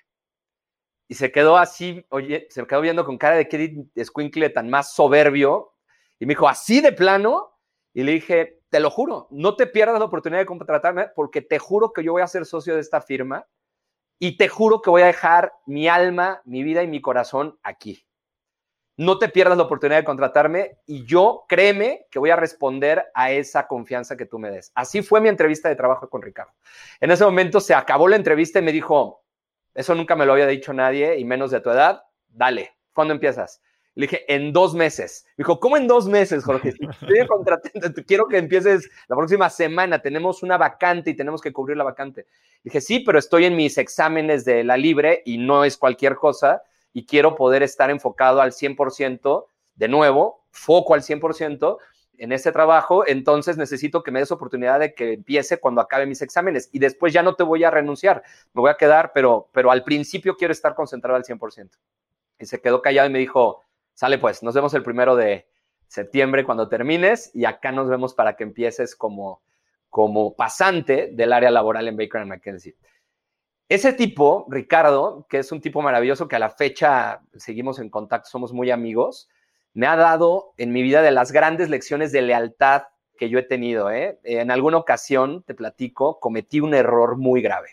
Y 1.08 1.14
se 1.14 1.32
quedó 1.32 1.56
así, 1.56 2.04
oye, 2.10 2.46
se 2.50 2.66
quedó 2.66 2.82
viendo 2.82 3.06
con 3.06 3.16
cara 3.16 3.36
de 3.36 3.48
que 3.48 3.86
escuincle 3.94 4.50
tan 4.50 4.68
más 4.68 4.92
soberbio. 4.92 5.72
Y 6.18 6.26
me 6.26 6.32
dijo, 6.32 6.48
así 6.48 6.80
de 6.80 6.92
plano. 6.92 7.58
Y 7.94 8.02
le 8.02 8.12
dije, 8.12 8.60
te 8.70 8.80
lo 8.80 8.90
juro, 8.90 9.28
no 9.30 9.56
te 9.56 9.66
pierdas 9.66 9.98
la 9.98 10.04
oportunidad 10.04 10.40
de 10.40 10.46
contratarme 10.46 11.08
porque 11.14 11.42
te 11.42 11.58
juro 11.58 11.92
que 11.92 12.04
yo 12.04 12.12
voy 12.12 12.22
a 12.22 12.26
ser 12.26 12.44
socio 12.44 12.74
de 12.74 12.80
esta 12.80 13.00
firma 13.00 13.46
y 14.18 14.36
te 14.36 14.48
juro 14.48 14.82
que 14.82 14.90
voy 14.90 15.02
a 15.02 15.06
dejar 15.06 15.52
mi 15.66 15.88
alma, 15.88 16.42
mi 16.44 16.62
vida 16.62 16.82
y 16.82 16.88
mi 16.88 17.00
corazón 17.00 17.58
aquí. 17.62 18.04
No 18.96 19.18
te 19.18 19.28
pierdas 19.28 19.56
la 19.56 19.64
oportunidad 19.64 20.00
de 20.00 20.04
contratarme 20.04 20.78
y 20.84 21.04
yo 21.06 21.44
créeme 21.48 22.06
que 22.10 22.18
voy 22.18 22.30
a 22.30 22.36
responder 22.36 23.06
a 23.14 23.30
esa 23.30 23.68
confianza 23.68 24.16
que 24.16 24.26
tú 24.26 24.40
me 24.40 24.50
des. 24.50 24.72
Así 24.74 25.02
fue 25.02 25.20
mi 25.20 25.28
entrevista 25.28 25.68
de 25.68 25.76
trabajo 25.76 26.10
con 26.10 26.20
Ricardo. 26.20 26.52
En 27.00 27.12
ese 27.12 27.24
momento 27.24 27.60
se 27.60 27.74
acabó 27.74 28.08
la 28.08 28.16
entrevista 28.16 28.58
y 28.58 28.62
me 28.62 28.72
dijo, 28.72 29.24
eso 29.72 29.94
nunca 29.94 30.16
me 30.16 30.26
lo 30.26 30.32
había 30.32 30.48
dicho 30.48 30.72
nadie 30.72 31.16
y 31.16 31.24
menos 31.24 31.52
de 31.52 31.60
tu 31.60 31.70
edad, 31.70 32.02
dale, 32.26 32.76
¿cuándo 32.92 33.14
empiezas? 33.14 33.62
Le 33.98 34.06
dije, 34.06 34.32
en 34.32 34.52
dos 34.52 34.74
meses. 34.74 35.24
Me 35.36 35.42
dijo, 35.42 35.58
¿cómo 35.58 35.76
en 35.76 35.88
dos 35.88 36.06
meses, 36.06 36.44
Jorge? 36.44 36.72
Contratando, 37.28 38.00
quiero 38.06 38.28
que 38.28 38.38
empieces 38.38 38.88
la 39.08 39.16
próxima 39.16 39.50
semana. 39.50 40.00
Tenemos 40.00 40.44
una 40.44 40.56
vacante 40.56 41.10
y 41.10 41.16
tenemos 41.16 41.42
que 41.42 41.52
cubrir 41.52 41.76
la 41.76 41.82
vacante. 41.82 42.20
Le 42.62 42.70
dije, 42.70 42.80
sí, 42.80 43.00
pero 43.00 43.18
estoy 43.18 43.46
en 43.46 43.56
mis 43.56 43.76
exámenes 43.76 44.44
de 44.44 44.62
la 44.62 44.76
libre 44.76 45.24
y 45.26 45.38
no 45.38 45.64
es 45.64 45.76
cualquier 45.76 46.14
cosa 46.14 46.62
y 46.92 47.06
quiero 47.06 47.34
poder 47.34 47.64
estar 47.64 47.90
enfocado 47.90 48.40
al 48.40 48.52
100%, 48.52 49.46
de 49.74 49.88
nuevo, 49.88 50.44
foco 50.52 50.94
al 50.94 51.02
100% 51.02 51.78
en 52.18 52.30
este 52.30 52.52
trabajo, 52.52 53.04
entonces 53.04 53.56
necesito 53.56 54.04
que 54.04 54.12
me 54.12 54.20
des 54.20 54.30
oportunidad 54.30 54.78
de 54.78 54.94
que 54.94 55.14
empiece 55.14 55.58
cuando 55.58 55.80
acabe 55.80 56.06
mis 56.06 56.22
exámenes 56.22 56.70
y 56.72 56.78
después 56.78 57.12
ya 57.12 57.24
no 57.24 57.34
te 57.34 57.42
voy 57.42 57.64
a 57.64 57.70
renunciar, 57.72 58.22
me 58.52 58.60
voy 58.60 58.70
a 58.70 58.76
quedar, 58.76 59.10
pero, 59.12 59.48
pero 59.52 59.72
al 59.72 59.82
principio 59.82 60.36
quiero 60.36 60.52
estar 60.52 60.76
concentrado 60.76 61.16
al 61.16 61.24
100%. 61.24 61.70
Y 62.40 62.46
se 62.46 62.60
quedó 62.60 62.80
callado 62.80 63.08
y 63.08 63.12
me 63.12 63.18
dijo, 63.18 63.64
Sale 63.98 64.18
pues, 64.18 64.44
nos 64.44 64.54
vemos 64.54 64.72
el 64.74 64.84
primero 64.84 65.16
de 65.16 65.48
septiembre 65.88 66.44
cuando 66.44 66.68
termines 66.68 67.34
y 67.34 67.46
acá 67.46 67.72
nos 67.72 67.88
vemos 67.88 68.14
para 68.14 68.36
que 68.36 68.44
empieces 68.44 68.94
como, 68.94 69.42
como 69.90 70.36
pasante 70.36 71.10
del 71.12 71.32
área 71.32 71.50
laboral 71.50 71.88
en 71.88 71.96
Baker 71.96 72.24
McKenzie. 72.24 72.76
Ese 73.68 73.92
tipo, 73.92 74.46
Ricardo, 74.48 75.26
que 75.28 75.38
es 75.38 75.50
un 75.50 75.60
tipo 75.60 75.82
maravilloso 75.82 76.28
que 76.28 76.36
a 76.36 76.38
la 76.38 76.50
fecha 76.50 77.22
seguimos 77.34 77.80
en 77.80 77.90
contacto, 77.90 78.30
somos 78.30 78.52
muy 78.52 78.70
amigos, 78.70 79.28
me 79.74 79.88
ha 79.88 79.96
dado 79.96 80.52
en 80.58 80.70
mi 80.72 80.82
vida 80.82 81.02
de 81.02 81.10
las 81.10 81.32
grandes 81.32 81.68
lecciones 81.68 82.12
de 82.12 82.22
lealtad 82.22 82.84
que 83.18 83.28
yo 83.28 83.40
he 83.40 83.42
tenido. 83.42 83.90
¿eh? 83.90 84.20
En 84.22 84.52
alguna 84.52 84.76
ocasión, 84.76 85.42
te 85.42 85.56
platico, 85.56 86.20
cometí 86.20 86.60
un 86.60 86.72
error 86.72 87.16
muy 87.16 87.42
grave. 87.42 87.70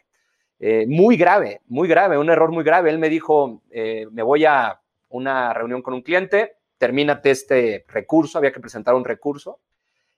Eh, 0.57 0.88
muy 0.88 1.17
grave, 1.17 1.61
muy 1.67 1.88
grave, 1.88 2.17
un 2.17 2.31
error 2.31 2.51
muy 2.51 2.63
grave. 2.63 2.89
Él 2.89 2.97
me 2.97 3.09
dijo, 3.09 3.61
eh, 3.69 4.07
me 4.11 4.23
voy 4.23 4.45
a 4.45 4.81
una 5.15 5.54
reunión 5.54 5.82
con 5.82 5.93
un 5.93 6.01
cliente, 6.01 6.58
termínate 6.78 7.32
este 7.32 7.86
recurso, 7.88 8.38
había 8.38 8.51
que 8.51 8.60
presentar 8.60 8.95
un 8.95 9.06
recurso. 9.06 9.62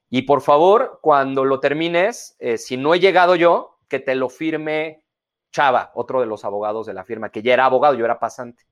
Y 0.10 0.24
por 0.24 0.42
favor, 0.42 1.00
cuando 1.02 1.46
lo 1.46 1.60
termines, 1.60 2.36
eh, 2.40 2.58
si 2.58 2.78
no 2.78 2.94
he 2.94 3.00
llegado 3.00 3.36
yo, 3.36 3.80
que 3.88 4.00
te 4.00 4.16
lo 4.16 4.30
firme 4.30 5.04
Chava, 5.52 5.92
otro 5.96 6.20
de 6.20 6.26
los 6.26 6.44
abogados 6.46 6.88
de 6.88 6.94
la 6.94 7.04
firma, 7.04 7.30
que 7.30 7.42
ya 7.42 7.54
era 7.54 7.66
abogado, 7.66 7.96
yo 7.96 8.06
era 8.06 8.20
pasante. 8.20 8.64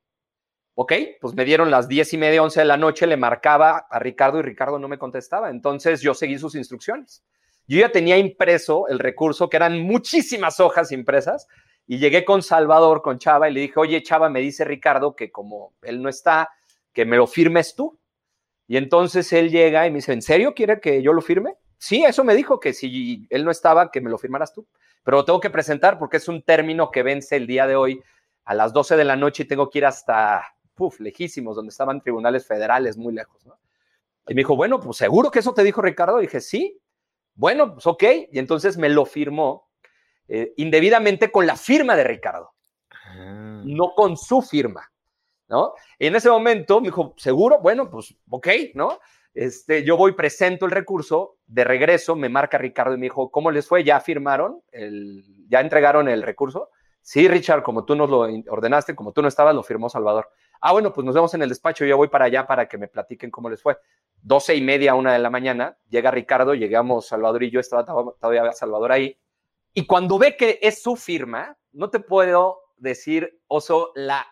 Ok, 0.74 0.94
pues 1.22 1.34
me 1.36 1.46
dieron 1.46 1.72
las 1.72 1.88
diez 1.88 2.12
y 2.14 2.18
media, 2.18 2.44
once 2.44 2.60
de 2.60 2.66
la 2.66 2.78
noche, 2.78 3.08
le 3.08 3.18
marcaba 3.18 3.86
a 3.90 4.00
Ricardo 4.00 4.40
y 4.40 4.42
Ricardo 4.42 4.78
no 4.78 4.88
me 4.88 4.98
contestaba. 4.98 5.50
Entonces 5.50 6.02
yo 6.02 6.14
seguí 6.14 6.38
sus 6.38 6.56
instrucciones. 6.56 7.24
Yo 7.68 7.80
ya 7.80 7.92
tenía 7.92 8.18
impreso 8.18 8.88
el 8.88 9.00
recurso, 9.00 9.50
que 9.50 9.58
eran 9.58 9.80
muchísimas 9.82 10.60
hojas 10.60 10.92
impresas, 10.92 11.48
y 11.88 12.00
llegué 12.00 12.26
con 12.26 12.42
Salvador, 12.42 13.02
con 13.02 13.20
Chava, 13.20 13.50
y 13.50 13.54
le 13.54 13.62
dije, 13.62 13.80
oye, 13.80 14.02
Chava, 14.02 14.30
me 14.30 14.40
dice 14.40 14.66
Ricardo 14.66 15.16
que 15.16 15.32
como 15.32 15.74
él 15.84 16.02
no 16.02 16.10
está, 16.10 16.50
que 16.94 17.06
me 17.06 17.18
lo 17.18 17.28
firmes 17.28 17.76
tú. 17.76 18.00
Y 18.68 18.78
entonces 18.78 19.32
él 19.34 19.52
llega 19.52 19.86
y 19.86 19.92
me 19.92 19.98
dice, 19.98 20.14
¿en 20.14 20.24
serio 20.24 20.56
quiere 20.56 20.80
que 20.80 21.02
yo 21.04 21.14
lo 21.14 21.22
firme? 21.22 21.56
Sí, 21.78 22.04
eso 22.04 22.24
me 22.24 22.34
dijo, 22.34 22.60
que 22.60 22.74
si 22.74 23.28
él 23.30 23.46
no 23.46 23.52
estaba, 23.52 23.92
que 23.92 24.02
me 24.02 24.10
lo 24.10 24.18
firmaras 24.18 24.54
tú. 24.54 24.66
Pero 25.04 25.18
lo 25.18 25.26
tengo 25.26 25.40
que 25.40 25.52
presentar 25.52 26.00
porque 26.00 26.18
es 26.18 26.28
un 26.28 26.42
término 26.42 26.90
que 26.90 27.04
vence 27.04 27.36
el 27.36 27.46
día 27.46 27.68
de 27.68 27.76
hoy 27.76 28.02
a 28.46 28.56
las 28.56 28.74
12 28.74 28.96
de 28.96 29.04
la 29.04 29.16
noche 29.16 29.44
y 29.44 29.48
tengo 29.48 29.70
que 29.70 29.80
ir 29.80 29.86
hasta, 29.86 30.44
puf, 30.74 31.00
lejísimos, 31.00 31.56
donde 31.56 31.70
estaban 31.70 32.02
tribunales 32.02 32.48
federales, 32.48 32.98
muy 32.98 33.14
lejos. 33.14 33.46
Y 34.28 34.34
me 34.34 34.40
dijo, 34.40 34.56
bueno, 34.56 34.80
pues 34.80 34.98
seguro 34.98 35.30
que 35.30 35.40
eso 35.40 35.54
te 35.54 35.64
dijo 35.64 35.82
Ricardo. 35.82 36.20
Y 36.20 36.26
dije, 36.26 36.42
sí. 36.42 36.80
Bueno, 37.36 37.74
pues 37.74 37.86
ok. 37.86 38.04
Y 38.32 38.40
entonces 38.40 38.78
me 38.78 38.90
lo 38.90 39.06
firmó 39.06 39.65
eh, 40.28 40.54
indebidamente 40.58 41.32
con 41.32 41.46
la 41.46 41.56
firma 41.56 41.96
de 41.96 42.04
Ricardo, 42.04 42.54
ah. 42.92 43.62
no 43.66 43.94
con 43.96 44.18
su 44.18 44.42
firma, 44.42 44.92
¿no? 45.48 45.74
Y 46.00 46.08
en 46.08 46.16
ese 46.16 46.30
momento 46.30 46.82
me 46.82 46.88
dijo, 46.88 47.14
seguro, 47.18 47.60
bueno, 47.62 47.90
pues 47.90 48.16
ok, 48.30 48.48
¿no? 48.74 49.00
Este, 49.36 49.84
yo 49.84 49.98
voy, 49.98 50.14
presento 50.14 50.66
el 50.66 50.72
recurso, 50.72 51.38
de 51.46 51.66
regreso 51.66 52.16
me 52.16 52.30
marca 52.30 52.58
Ricardo 52.58 52.96
y 52.96 52.98
me 52.98 53.08
dijo, 53.08 53.30
¿cómo 53.30 53.52
les 53.52 53.68
fue? 53.68 53.84
¿Ya 53.84 54.00
firmaron? 54.00 54.62
El, 54.72 55.26
¿Ya 55.50 55.60
entregaron 55.60 56.08
el 56.08 56.24
recurso? 56.24 56.70
Sí, 57.02 57.28
Richard, 57.28 57.62
como 57.62 57.86
tú 57.86 57.96
nos 57.96 58.10
lo 58.10 58.22
ordenaste, 58.50 58.96
como 58.96 59.12
tú 59.12 59.22
no 59.22 59.28
estabas, 59.28 59.54
lo 59.54 59.62
firmó 59.62 59.90
Salvador. 59.90 60.30
Ah, 60.62 60.72
bueno, 60.72 60.92
pues 60.92 61.06
nos 61.06 61.14
vemos 61.14 61.34
en 61.36 61.44
el 61.44 61.50
despacho, 61.50 61.86
yo 61.86 61.98
voy 61.98 62.08
para 62.08 62.26
allá 62.26 62.48
para 62.48 62.68
que 62.68 62.78
me 62.78 62.88
platiquen 62.88 63.30
cómo 63.30 63.50
les 63.50 63.62
fue. 63.62 63.78
Doce 64.22 64.56
y 64.56 64.62
media, 64.62 64.96
una 64.96 65.14
de 65.14 65.20
la 65.20 65.30
mañana, 65.30 65.78
llega 65.90 66.10
Ricardo, 66.10 66.56
llegamos 66.56 67.06
Salvador 67.06 67.44
y 67.44 67.52
yo, 67.52 67.60
estaba 67.60 67.86
todavía 67.86 68.52
Salvador 68.54 68.92
ahí, 68.92 69.20
y 69.76 69.86
cuando 69.86 70.18
ve 70.18 70.38
que 70.38 70.58
es 70.62 70.82
su 70.82 70.96
firma, 70.96 71.58
no 71.74 71.90
te 71.90 72.00
puedo 72.00 72.62
decir, 72.78 73.42
oso, 73.48 73.92
la 73.94 74.26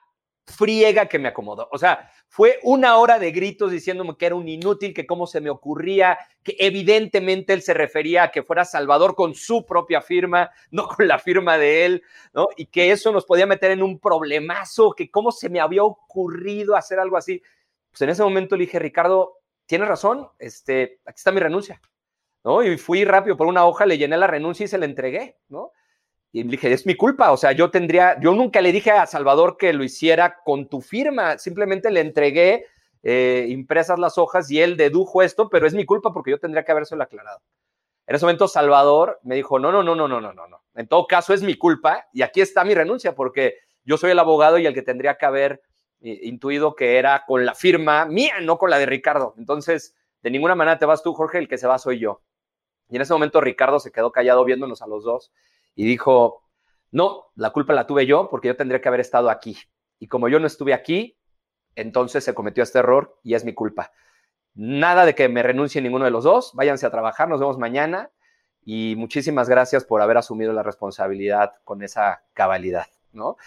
friega 0.46 1.08
que 1.08 1.20
me 1.20 1.28
acomodó. 1.28 1.68
O 1.70 1.78
sea, 1.78 2.10
fue 2.30 2.60
una 2.64 2.96
hora 2.98 3.20
de 3.20 3.32
gritos 3.32 3.70
diciéndome 3.70 4.16
que 4.18 4.26
era 4.26 4.36
un 4.36 4.48
inútil, 4.48 4.94
que 4.94 5.06
cómo 5.06 5.28
se 5.28 5.42
me 5.42 5.50
ocurría, 5.50 6.18
que 6.44 6.56
evidentemente 6.60 7.52
él 7.52 7.62
se 7.62 7.74
refería 7.74 8.24
a 8.24 8.32
que 8.32 8.44
fuera 8.44 8.64
Salvador 8.64 9.16
con 9.16 9.36
su 9.36 9.66
propia 9.66 10.02
firma, 10.02 10.50
no 10.72 10.88
con 10.88 11.10
la 11.10 11.20
firma 11.20 11.58
de 11.58 11.86
él, 11.86 12.04
¿no? 12.34 12.48
Y 12.56 12.68
que 12.68 12.92
eso 12.92 13.12
nos 13.12 13.26
podía 13.26 13.46
meter 13.46 13.72
en 13.72 13.84
un 13.84 14.00
problemazo, 14.00 14.94
que 14.94 15.12
cómo 15.12 15.34
se 15.34 15.50
me 15.50 15.60
había 15.60 15.84
ocurrido 15.84 16.78
hacer 16.78 17.00
algo 17.00 17.18
así. 17.18 17.42
Pues 17.92 18.02
en 18.02 18.10
ese 18.10 18.24
momento 18.24 18.56
le 18.56 18.64
dije, 18.64 18.80
Ricardo, 18.80 19.40
tienes 19.66 19.90
razón, 19.90 20.30
este, 20.40 21.02
aquí 21.06 21.18
está 21.18 21.34
mi 21.34 21.42
renuncia. 21.42 21.82
¿No? 22.44 22.64
Y 22.64 22.78
fui 22.78 23.06
rápido 23.06 23.38
por 23.38 23.48
una 23.48 23.66
hoja, 23.66 23.86
le 23.86 23.98
llené 23.98 24.18
la 24.18 24.28
renuncia 24.28 24.66
y 24.66 24.68
se 24.68 24.78
la 24.78 24.86
entregué, 24.86 25.38
¿no? 25.50 25.72
Y 26.32 26.44
dije, 26.44 26.72
es 26.74 26.86
mi 26.86 26.96
culpa, 26.96 27.32
o 27.32 27.38
sea, 27.38 27.52
yo 27.52 27.70
tendría, 27.70 28.20
yo 28.20 28.34
nunca 28.34 28.60
le 28.62 28.72
dije 28.72 28.90
a 28.90 29.06
Salvador 29.06 29.56
que 29.56 29.72
lo 29.72 29.84
hiciera 29.84 30.38
con 30.44 30.68
tu 30.68 30.82
firma, 30.82 31.38
simplemente 31.38 31.92
le 31.92 32.00
entregué 32.00 32.66
eh, 33.04 33.46
impresas 33.50 34.00
las 34.00 34.18
hojas 34.18 34.50
y 34.50 34.60
él 34.60 34.76
dedujo 34.76 35.22
esto, 35.22 35.50
pero 35.50 35.68
es 35.68 35.76
mi 35.76 35.86
culpa 35.86 36.12
porque 36.12 36.32
yo 36.32 36.40
tendría 36.40 36.64
que 36.64 36.72
habérselo 36.72 37.04
aclarado. 37.04 37.40
En 38.08 38.16
ese 38.16 38.26
momento 38.26 38.48
Salvador 38.48 39.20
me 39.24 39.36
dijo, 39.36 39.60
no, 39.60 39.72
no, 39.72 39.84
no, 39.84 39.96
no, 39.96 40.08
no, 40.08 40.20
no, 40.20 40.34
no, 40.34 40.48
no. 40.48 40.64
En 40.76 40.88
todo 40.88 41.06
caso 41.06 41.34
es 41.34 41.44
mi 41.44 41.56
culpa 41.56 42.08
y 42.12 42.24
aquí 42.24 42.42
está 42.42 42.64
mi 42.64 42.74
renuncia 42.74 43.14
porque 43.14 43.58
yo 43.86 43.98
soy 43.98 44.12
el 44.12 44.20
abogado 44.20 44.58
y 44.58 44.66
el 44.66 44.74
que 44.74 44.82
tendría 44.82 45.18
que 45.18 45.26
haber 45.26 45.62
eh, 46.02 46.20
intuido 46.24 46.76
que 46.76 46.98
era 46.98 47.24
con 47.26 47.46
la 47.46 47.54
firma 47.54 48.06
mía, 48.06 48.36
no 48.42 48.58
con 48.58 48.70
la 48.70 48.80
de 48.80 48.86
Ricardo. 48.86 49.36
Entonces, 49.38 49.96
de 50.22 50.32
ninguna 50.32 50.56
manera 50.56 50.80
te 50.80 50.86
vas 50.86 51.04
tú, 51.04 51.14
Jorge, 51.14 51.38
el 51.38 51.48
que 51.48 51.58
se 51.58 51.68
va 51.68 51.78
soy 51.78 52.00
yo. 52.00 52.22
Y 52.94 52.96
en 52.96 53.02
ese 53.02 53.14
momento 53.14 53.42
Ricardo 53.42 53.80
se 53.80 53.92
quedó 53.92 54.12
callado 54.12 54.46
viéndonos 54.46 54.84
a 54.84 54.88
los 54.88 55.04
dos 55.04 55.34
y 55.74 55.84
dijo, 55.84 56.44
no, 56.92 57.26
la 57.34 57.50
culpa 57.50 57.74
la 57.74 57.88
tuve 57.88 58.06
yo 58.06 58.30
porque 58.30 58.50
yo 58.50 58.56
tendría 58.56 58.82
que 58.82 58.88
haber 58.88 59.00
estado 59.00 59.32
aquí. 59.32 59.58
Y 59.98 60.08
como 60.08 60.30
yo 60.30 60.40
no 60.40 60.46
estuve 60.46 60.76
aquí, 60.76 61.18
entonces 61.74 62.24
se 62.24 62.36
cometió 62.36 62.62
este 62.62 62.78
error 62.78 63.18
y 63.24 63.34
es 63.34 63.46
mi 63.46 63.56
culpa. 63.56 63.92
Nada 64.54 65.08
de 65.08 65.16
que 65.16 65.28
me 65.28 65.42
renuncie 65.42 65.82
ninguno 65.82 66.06
de 66.06 66.12
los 66.12 66.24
dos, 66.24 66.52
váyanse 66.54 66.86
a 66.86 66.92
trabajar, 66.92 67.28
nos 67.28 67.40
vemos 67.40 67.58
mañana 67.58 68.12
y 68.64 68.94
muchísimas 68.96 69.50
gracias 69.50 69.86
por 69.86 70.00
haber 70.04 70.18
asumido 70.18 70.54
la 70.54 70.62
responsabilidad 70.62 71.54
con 71.64 71.82
esa 71.82 72.22
cabalidad, 72.34 72.86
¿no? 73.12 73.38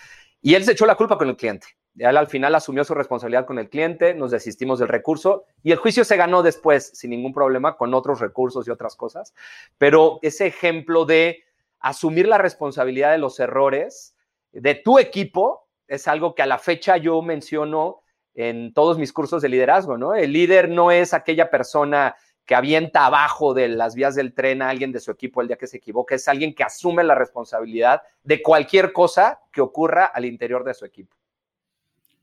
Y 0.43 0.57
él 0.57 0.65
se 0.65 0.73
echó 0.73 0.87
la 0.87 0.97
culpa 0.97 1.19
con 1.19 1.29
el 1.29 1.37
cliente. 1.37 1.69
Al 2.05 2.27
final 2.27 2.55
asumió 2.55 2.85
su 2.85 2.95
responsabilidad 2.95 3.47
con 3.47 3.59
el 3.59 3.71
cliente, 3.71 4.15
nos 4.15 4.31
desistimos 4.31 4.79
del 4.79 4.89
recurso 4.89 5.45
y 5.63 5.73
el 5.73 5.79
juicio 5.79 6.05
se 6.05 6.17
ganó 6.17 6.43
después 6.43 6.91
sin 6.95 7.11
ningún 7.11 7.33
problema 7.33 7.77
con 7.77 7.95
otros 7.95 8.21
recursos 8.21 8.67
y 8.69 8.71
otras 8.71 8.97
cosas. 8.97 9.35
Pero 9.79 10.19
ese 10.23 10.47
ejemplo 10.47 11.07
de 11.07 11.45
asumir 11.81 12.29
la 12.29 12.39
responsabilidad 12.39 13.13
de 13.13 13.19
los 13.19 13.41
errores 13.41 14.17
de 14.53 14.75
tu 14.75 14.99
equipo 14.99 15.69
es 15.89 16.09
algo 16.09 16.35
que 16.35 16.43
a 16.43 16.47
la 16.47 16.59
fecha 16.59 16.97
yo 16.97 17.23
menciono 17.23 18.03
en 18.35 18.75
todos 18.75 18.99
mis 18.99 19.13
cursos 19.13 19.41
de 19.41 19.49
liderazgo, 19.49 19.97
¿no? 19.97 20.15
El 20.15 20.33
líder 20.33 20.69
no 20.69 20.91
es 20.91 21.15
aquella 21.15 21.51
persona 21.51 22.17
que 22.45 22.55
avienta 22.55 23.07
abajo 23.07 23.55
de 23.55 23.69
las 23.69 23.95
vías 23.95 24.15
del 24.15 24.35
tren 24.35 24.63
a 24.63 24.69
alguien 24.69 24.93
de 24.93 25.01
su 25.01 25.11
equipo 25.11 25.41
el 25.41 25.49
día 25.49 25.57
que 25.57 25.67
se 25.67 25.79
equivoca, 25.79 26.15
es 26.15 26.29
alguien 26.29 26.55
que 26.55 26.63
asume 26.63 27.03
la 27.03 27.15
responsabilidad 27.15 28.03
de 28.23 28.43
cualquier 28.43 28.93
cosa 28.93 29.41
que 29.53 29.61
ocurra 29.61 30.05
al 30.05 30.25
interior 30.25 30.63
de 30.63 30.75
su 30.75 30.85
equipo. 30.85 31.16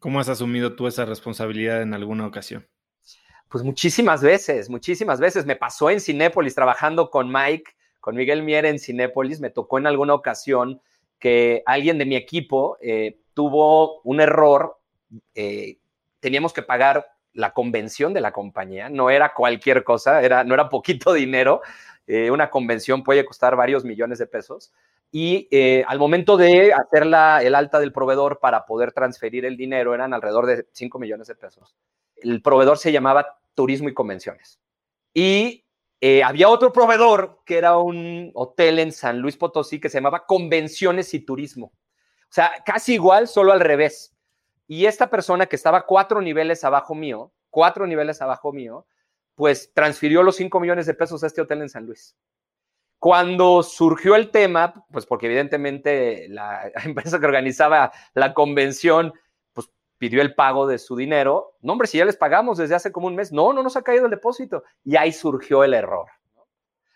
¿Cómo 0.04 0.20
has 0.20 0.28
asumido 0.28 0.76
tú 0.76 0.86
esa 0.88 1.06
responsabilidad 1.06 1.82
en 1.82 1.94
alguna 1.94 2.28
ocasión? 2.28 2.68
Pues 3.48 3.64
muchísimas 3.64 4.22
veces, 4.22 4.70
muchísimas 4.70 5.18
veces. 5.22 5.46
Me 5.46 5.56
pasó 5.56 5.90
en 5.90 6.02
Cinépolis 6.02 6.54
trabajando 6.54 7.10
con 7.10 7.32
Mike, 7.32 7.72
con 8.02 8.18
Miguel 8.18 8.44
Mier 8.44 8.66
en 8.66 8.80
Cinépolis. 8.80 9.40
Me 9.40 9.50
tocó 9.50 9.78
en 9.78 9.88
alguna 9.88 10.14
ocasión 10.14 10.82
que 11.20 11.64
alguien 11.66 11.98
de 11.98 12.06
mi 12.06 12.18
equipo 12.18 12.78
eh, 12.82 13.22
tuvo 13.34 14.02
un 14.02 14.20
error. 14.20 14.78
Eh, 15.36 15.78
teníamos 16.20 16.52
que 16.52 16.64
pagar 16.64 17.08
la 17.32 17.54
convención 17.54 18.14
de 18.14 18.20
la 18.20 18.34
compañía. 18.34 18.90
No 18.90 19.10
era 19.10 19.34
cualquier 19.34 19.86
cosa, 19.86 20.22
era, 20.22 20.44
no 20.44 20.54
era 20.54 20.68
poquito 20.68 21.14
dinero. 21.14 21.62
Eh, 22.08 22.32
una 22.32 22.50
convención 22.50 23.04
puede 23.04 23.26
costar 23.26 23.56
varios 23.56 23.84
millones 23.84 24.20
de 24.20 24.28
pesos. 24.28 24.74
Y 25.12 25.48
eh, 25.52 25.84
al 25.88 26.00
momento 26.00 26.38
de 26.38 26.74
hacer 26.74 27.06
la, 27.06 27.44
el 27.44 27.56
alta 27.56 27.80
del 27.80 27.94
proveedor 27.94 28.40
para 28.40 28.66
poder 28.66 28.92
transferir 28.92 29.46
el 29.46 29.58
dinero, 29.58 29.94
eran 29.94 30.14
alrededor 30.14 30.46
de 30.48 30.68
5 30.72 31.00
millones 31.00 31.28
de 31.28 31.36
pesos. 31.36 31.76
El 32.16 32.42
proveedor 32.42 32.78
se 32.78 32.92
llamaba 32.92 33.40
Turismo 33.54 33.90
y 33.90 33.94
Convenciones. 33.94 34.60
Y 35.14 35.64
eh, 36.02 36.24
había 36.24 36.50
otro 36.50 36.74
proveedor 36.74 37.40
que 37.46 37.58
era 37.58 37.78
un 37.78 38.32
hotel 38.34 38.80
en 38.80 38.92
San 38.92 39.20
Luis 39.20 39.38
Potosí 39.38 39.80
que 39.80 39.88
se 39.88 40.00
llamaba 40.00 40.26
Convenciones 40.26 41.14
y 41.14 41.20
Turismo. 41.22 41.68
O 41.68 42.34
sea, 42.36 42.52
casi 42.66 42.96
igual, 42.96 43.28
solo 43.28 43.54
al 43.54 43.60
revés. 43.60 44.14
Y 44.68 44.86
esta 44.86 45.10
persona 45.10 45.46
que 45.46 45.56
estaba 45.56 45.86
cuatro 45.86 46.22
niveles 46.22 46.64
abajo 46.64 46.96
mío, 46.96 47.32
cuatro 47.50 47.86
niveles 47.86 48.22
abajo 48.22 48.52
mío, 48.52 48.86
pues 49.36 49.72
transfirió 49.74 50.24
los 50.24 50.36
5 50.36 50.60
millones 50.60 50.86
de 50.86 50.94
pesos 50.94 51.24
a 51.24 51.28
este 51.28 51.42
hotel 51.42 51.62
en 51.62 51.70
San 51.70 51.86
Luis. 51.86 52.16
Cuando 53.00 53.64
surgió 53.64 54.16
el 54.16 54.32
tema, 54.32 54.86
pues 54.92 55.06
porque 55.06 55.26
evidentemente 55.26 56.28
la 56.30 56.72
empresa 56.86 57.20
que 57.20 57.26
organizaba 57.26 57.92
la 58.14 58.34
convención, 58.34 59.14
pues 59.54 59.70
pidió 59.98 60.22
el 60.22 60.36
pago 60.36 60.68
de 60.68 60.78
su 60.78 60.96
dinero. 60.96 61.58
No, 61.62 61.74
hombre, 61.74 61.88
si 61.88 61.98
ya 61.98 62.06
les 62.06 62.16
pagamos 62.16 62.58
desde 62.58 62.76
hace 62.76 62.92
como 62.92 63.08
un 63.08 63.16
mes, 63.16 63.32
no, 63.32 63.54
no 63.54 63.64
nos 63.64 63.76
ha 63.76 63.82
caído 63.82 64.06
el 64.06 64.12
depósito. 64.12 64.64
Y 64.84 64.96
ahí 64.96 65.12
surgió 65.12 65.64
el 65.64 65.74
error. 65.74 66.08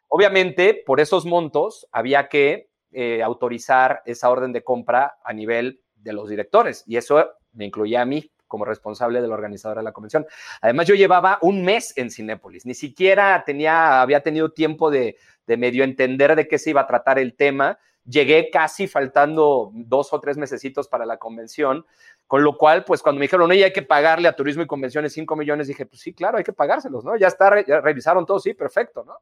Obviamente, 0.07 0.81
por 0.85 1.01
esos 1.01 1.25
montos 1.25 1.87
había 1.91 2.29
que 2.29 2.69
eh, 2.91 3.21
autorizar 3.21 4.01
esa 4.05 4.29
orden 4.29 4.53
de 4.53 4.63
compra 4.63 5.17
a 5.23 5.33
nivel 5.33 5.81
de 5.95 6.13
los 6.13 6.29
directores. 6.29 6.83
Y 6.87 6.95
eso 6.95 7.31
me 7.51 7.65
incluía 7.65 8.01
a 8.01 8.05
mí 8.05 8.31
como 8.47 8.65
responsable 8.65 9.21
de 9.21 9.27
la 9.27 9.33
organizadora 9.33 9.81
de 9.81 9.85
la 9.85 9.91
convención. 9.91 10.25
Además, 10.61 10.87
yo 10.87 10.95
llevaba 10.95 11.37
un 11.41 11.63
mes 11.63 11.93
en 11.97 12.09
Cinépolis, 12.09 12.65
ni 12.65 12.73
siquiera 12.73 13.43
tenía, 13.45 14.01
había 14.01 14.21
tenido 14.21 14.51
tiempo 14.51 14.89
de, 14.89 15.17
medio 15.45 15.83
entender 15.83 16.35
de 16.35 16.47
qué 16.47 16.57
se 16.57 16.71
iba 16.71 16.81
a 16.81 16.87
tratar 16.87 17.19
el 17.19 17.35
tema. 17.35 17.79
Llegué 18.03 18.49
casi 18.49 18.87
faltando 18.87 19.71
dos 19.73 20.13
o 20.13 20.19
tres 20.19 20.37
mesecitos 20.37 20.87
para 20.87 21.05
la 21.05 21.17
convención, 21.17 21.85
con 22.25 22.43
lo 22.43 22.57
cual, 22.57 22.83
pues 22.85 23.01
cuando 23.01 23.19
me 23.19 23.25
dijeron, 23.25 23.51
oye, 23.51 23.65
hay 23.65 23.73
que 23.73 23.81
pagarle 23.81 24.27
a 24.27 24.35
turismo 24.35 24.63
y 24.63 24.67
convenciones 24.67 25.13
5 25.13 25.35
millones, 25.35 25.67
dije, 25.67 25.85
pues 25.85 26.01
sí, 26.01 26.13
claro, 26.13 26.37
hay 26.37 26.43
que 26.43 26.53
pagárselos, 26.53 27.03
¿no? 27.03 27.17
Ya 27.17 27.27
está, 27.27 27.65
ya 27.65 27.81
revisaron 27.81 28.25
todo, 28.25 28.39
sí, 28.39 28.53
perfecto, 28.53 29.03
¿no? 29.05 29.17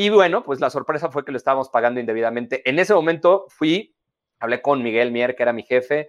Y 0.00 0.10
bueno, 0.10 0.44
pues 0.44 0.60
la 0.60 0.70
sorpresa 0.70 1.10
fue 1.10 1.24
que 1.24 1.32
lo 1.32 1.38
estábamos 1.38 1.70
pagando 1.70 1.98
indebidamente. 1.98 2.62
En 2.70 2.78
ese 2.78 2.94
momento 2.94 3.46
fui, 3.48 3.96
hablé 4.38 4.62
con 4.62 4.80
Miguel 4.80 5.10
Mier, 5.10 5.34
que 5.34 5.42
era 5.42 5.52
mi 5.52 5.64
jefe, 5.64 6.08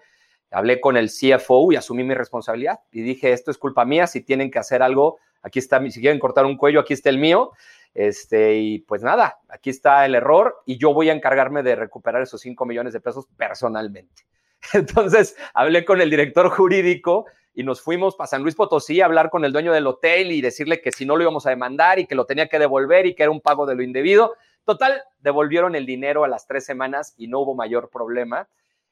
hablé 0.51 0.79
con 0.79 0.97
el 0.97 1.09
CFO 1.09 1.71
y 1.71 1.75
asumí 1.75 2.03
mi 2.03 2.13
responsabilidad 2.13 2.79
y 2.91 3.01
dije, 3.01 3.31
esto 3.31 3.51
es 3.51 3.57
culpa 3.57 3.85
mía, 3.85 4.07
si 4.07 4.21
tienen 4.21 4.51
que 4.51 4.59
hacer 4.59 4.81
algo, 4.81 5.17
aquí 5.41 5.59
está, 5.59 5.79
si 5.89 6.01
quieren 6.01 6.19
cortar 6.19 6.45
un 6.45 6.57
cuello, 6.57 6.79
aquí 6.79 6.93
está 6.93 7.09
el 7.09 7.17
mío. 7.17 7.51
Este, 7.95 8.55
y 8.55 8.79
pues 8.79 9.01
nada, 9.01 9.39
aquí 9.49 9.71
está 9.71 10.05
el 10.05 10.13
error 10.13 10.61
y 10.65 10.77
yo 10.77 10.93
voy 10.93 11.09
a 11.09 11.13
encargarme 11.13 11.63
de 11.63 11.75
recuperar 11.75 12.21
esos 12.21 12.41
5 12.41 12.65
millones 12.65 12.93
de 12.93 13.01
pesos 13.01 13.25
personalmente. 13.35 14.25
Entonces, 14.73 15.35
hablé 15.53 15.85
con 15.85 15.99
el 16.01 16.09
director 16.09 16.49
jurídico 16.49 17.25
y 17.53 17.63
nos 17.63 17.81
fuimos 17.81 18.15
para 18.15 18.27
San 18.27 18.43
Luis 18.43 18.55
Potosí 18.55 19.01
a 19.01 19.05
hablar 19.05 19.29
con 19.29 19.43
el 19.43 19.51
dueño 19.51 19.73
del 19.73 19.87
hotel 19.87 20.31
y 20.31 20.41
decirle 20.41 20.81
que 20.81 20.91
si 20.91 21.05
no 21.05 21.15
lo 21.15 21.23
íbamos 21.23 21.45
a 21.45 21.49
demandar 21.49 21.99
y 21.99 22.05
que 22.05 22.15
lo 22.15 22.25
tenía 22.25 22.47
que 22.47 22.59
devolver 22.59 23.05
y 23.05 23.15
que 23.15 23.23
era 23.23 23.31
un 23.31 23.41
pago 23.41 23.65
de 23.65 23.75
lo 23.75 23.81
indebido. 23.81 24.35
Total, 24.65 25.01
devolvieron 25.19 25.75
el 25.75 25.85
dinero 25.85 26.23
a 26.23 26.27
las 26.27 26.45
tres 26.45 26.65
semanas 26.65 27.15
y 27.17 27.27
no 27.27 27.39
hubo 27.39 27.55
mayor 27.55 27.89
problema. 27.89 28.47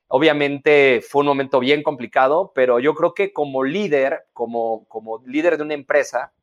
Obviamente 0.09 1.01
fue 1.07 1.21
un 1.21 1.27
momento 1.27 1.59
bien 1.59 1.83
complicado, 1.83 2.51
pero 2.55 2.79
yo 2.79 2.93
creo 2.95 3.13
que 3.13 3.33
como 3.33 3.63
líder, 3.63 4.27
como, 4.33 4.87
como 4.87 5.21
líder 5.25 5.57
de 5.57 5.63
una 5.63 5.73
empresa, 5.73 6.33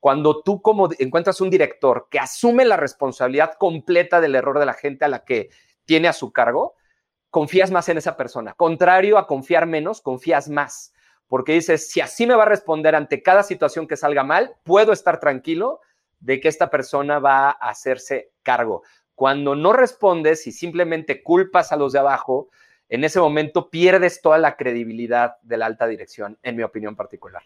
cuando 0.00 0.42
tú 0.42 0.62
como 0.62 0.88
encuentras 0.98 1.40
un 1.40 1.50
director 1.50 2.06
que 2.10 2.20
asume 2.20 2.64
la 2.64 2.76
responsabilidad 2.76 3.54
completa 3.58 4.20
del 4.20 4.36
error 4.36 4.58
de 4.58 4.66
la 4.66 4.74
gente 4.74 5.04
a 5.04 5.08
la 5.08 5.24
que 5.24 5.50
tiene 5.84 6.06
a 6.06 6.12
su 6.12 6.32
cargo, 6.32 6.76
confías 7.30 7.70
más 7.70 7.88
en 7.88 7.98
esa 7.98 8.16
persona. 8.16 8.54
Contrario 8.54 9.18
a 9.18 9.26
confiar 9.26 9.66
menos, 9.66 10.00
confías 10.00 10.48
más, 10.48 10.92
porque 11.26 11.54
dices, 11.54 11.90
si 11.90 12.00
así 12.00 12.26
me 12.26 12.34
va 12.34 12.44
a 12.44 12.48
responder 12.48 12.94
ante 12.94 13.22
cada 13.22 13.42
situación 13.42 13.88
que 13.88 13.96
salga 13.96 14.22
mal, 14.22 14.56
puedo 14.62 14.92
estar 14.92 15.18
tranquilo 15.18 15.80
de 16.20 16.40
que 16.40 16.48
esta 16.48 16.70
persona 16.70 17.18
va 17.18 17.50
a 17.50 17.70
hacerse 17.70 18.32
cargo. 18.42 18.82
Cuando 19.14 19.56
no 19.56 19.72
respondes 19.72 20.46
y 20.46 20.52
simplemente 20.52 21.22
culpas 21.22 21.72
a 21.72 21.76
los 21.76 21.92
de 21.92 21.98
abajo, 21.98 22.48
en 22.88 23.04
ese 23.04 23.20
momento 23.20 23.70
pierdes 23.70 24.22
toda 24.22 24.38
la 24.38 24.56
credibilidad 24.56 25.36
de 25.42 25.56
la 25.58 25.66
alta 25.66 25.86
dirección, 25.86 26.38
en 26.42 26.56
mi 26.56 26.62
opinión 26.62 26.96
particular. 26.96 27.42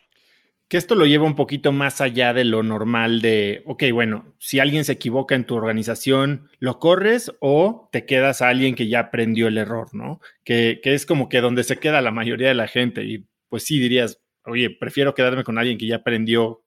Que 0.69 0.79
esto 0.79 0.95
lo 0.95 1.05
lleva 1.05 1.27
un 1.27 1.37
poquito 1.37 1.71
más 1.71 2.01
allá 2.01 2.33
de 2.33 2.45
lo 2.45 2.63
normal 2.63 3.21
de, 3.21 3.63
ok, 3.67 3.85
bueno, 3.93 4.33
si 4.39 4.59
alguien 4.59 4.85
se 4.85 4.93
equivoca 4.93 5.35
en 5.35 5.45
tu 5.45 5.55
organización, 5.55 6.49
¿lo 6.61 6.79
corres 6.79 7.31
o 7.41 7.91
te 7.93 8.07
quedas 8.07 8.41
a 8.41 8.49
alguien 8.49 8.75
que 8.75 8.89
ya 8.89 9.01
aprendió 9.01 9.49
el 9.49 9.59
error, 9.59 9.95
¿no? 9.95 10.21
Que, 10.45 10.81
es 10.83 11.05
como 11.05 11.29
que 11.29 11.43
donde 11.43 11.65
se 11.65 11.77
queda 11.77 12.01
la 12.01 12.11
mayoría 12.11 12.49
de 12.49 12.55
la 12.55 12.69
gente 12.69 13.05
y 13.05 13.27
pues 13.51 13.65
sí 13.65 13.79
dirías, 13.79 14.23
oye, 14.47 14.71
prefiero 14.71 15.15
quedarme 15.15 15.45
con 15.45 15.59
alguien 15.59 15.77
que 15.77 15.87
ya 15.87 15.97
aprendió. 15.97 16.63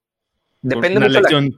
Depende 0.62 1.00
de 1.00 1.10
la 1.10 1.22
lección. 1.22 1.58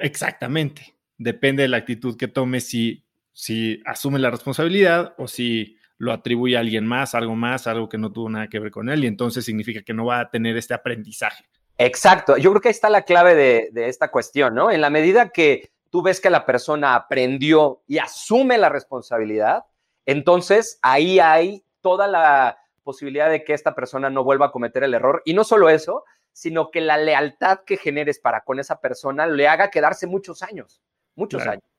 exactamente, 0.00 0.96
depende 1.18 1.62
de 1.62 1.68
la 1.68 1.76
actitud 1.76 2.16
que 2.16 2.26
tome 2.26 2.60
si, 2.60 3.04
si 3.32 3.80
asume 3.84 4.18
la 4.18 4.30
responsabilidad 4.30 5.14
o 5.18 5.28
si 5.28 5.76
lo 6.00 6.12
atribuye 6.12 6.56
a 6.56 6.60
alguien 6.60 6.86
más, 6.86 7.14
algo 7.14 7.36
más, 7.36 7.66
algo 7.66 7.86
que 7.86 7.98
no 7.98 8.10
tuvo 8.10 8.30
nada 8.30 8.48
que 8.48 8.58
ver 8.58 8.70
con 8.70 8.88
él, 8.88 9.04
y 9.04 9.06
entonces 9.06 9.44
significa 9.44 9.82
que 9.82 9.92
no 9.92 10.06
va 10.06 10.20
a 10.20 10.30
tener 10.30 10.56
este 10.56 10.72
aprendizaje. 10.72 11.44
Exacto, 11.76 12.38
yo 12.38 12.50
creo 12.50 12.62
que 12.62 12.68
ahí 12.68 12.72
está 12.72 12.88
la 12.88 13.02
clave 13.02 13.34
de, 13.34 13.86
esta 13.86 14.10
cuestión, 14.10 14.54
¿no? 14.54 14.70
En 14.70 14.80
la 14.80 14.88
medida 14.88 15.28
que 15.28 15.72
tú 15.90 16.00
ves 16.00 16.18
que 16.18 16.30
la 16.30 16.46
persona 16.46 16.94
aprendió 16.94 17.82
y 17.86 17.98
asume 17.98 18.56
la 18.56 18.70
responsabilidad, 18.70 19.64
entonces 20.06 20.78
ahí 20.80 21.20
hay 21.20 21.64
toda 21.82 22.08
la 22.08 22.58
posibilidad 22.82 23.28
de 23.28 23.44
que 23.44 23.52
esta 23.52 23.74
persona 23.74 24.08
no 24.08 24.24
vuelva 24.24 24.46
a 24.46 24.52
cometer 24.52 24.82
el 24.84 24.94
error. 24.94 25.20
Y 25.26 25.34
no 25.34 25.44
solo 25.44 25.68
eso, 25.68 26.04
sino 26.32 26.70
que 26.70 26.80
la 26.80 26.96
lealtad 26.96 27.60
que 27.66 27.76
generes 27.76 28.18
para 28.18 28.40
con 28.40 28.58
esa 28.58 28.80
persona 28.80 29.26
le 29.26 29.48
haga 29.48 29.70
quedarse 29.70 30.06
muchos 30.06 30.42
años, 30.42 30.80
muchos 31.14 31.46
años. 31.46 31.69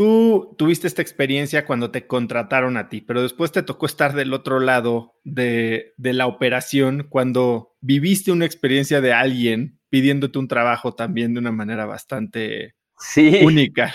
Tú 0.00 0.54
tuviste 0.56 0.86
esta 0.86 1.02
experiencia 1.02 1.66
cuando 1.66 1.90
te 1.90 2.06
contrataron 2.06 2.78
a 2.78 2.88
ti, 2.88 3.02
pero 3.02 3.20
después 3.20 3.52
te 3.52 3.62
tocó 3.62 3.84
estar 3.84 4.14
del 4.14 4.32
otro 4.32 4.58
lado 4.58 5.12
de, 5.24 5.92
la 5.98 6.26
operación 6.26 7.06
cuando 7.10 7.74
viviste 7.82 8.32
una 8.32 8.46
experiencia 8.46 9.02
de 9.02 9.12
alguien 9.12 9.78
pidiéndote 9.90 10.38
un 10.38 10.48
trabajo 10.48 10.94
también 10.94 11.34
de 11.34 11.40
una 11.40 11.52
manera 11.52 11.84
bastante 11.84 12.76
única. 13.42 13.94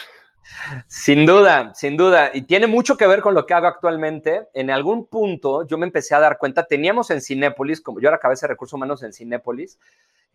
Sin 0.87 1.25
duda, 1.25 1.73
sin 1.73 1.97
duda. 1.97 2.29
Y 2.35 2.43
tiene 2.43 2.67
mucho 2.67 2.97
que 2.97 3.07
ver 3.07 3.21
con 3.21 3.33
lo 3.33 3.47
que 3.47 3.55
hago 3.55 3.65
actualmente. 3.65 4.43
En 4.53 4.69
algún 4.69 5.07
punto 5.07 5.65
yo 5.65 5.79
me 5.79 5.87
empecé 5.87 6.13
a 6.13 6.19
dar 6.19 6.37
cuenta, 6.37 6.67
teníamos 6.67 7.09
en 7.09 7.19
Cinépolis, 7.19 7.81
como 7.81 7.99
yo 7.99 8.09
era 8.09 8.19
cabeza 8.19 8.45
de 8.45 8.53
recursos 8.53 8.73
humanos 8.73 9.01
en 9.01 9.11
Cinépolis, 9.11 9.79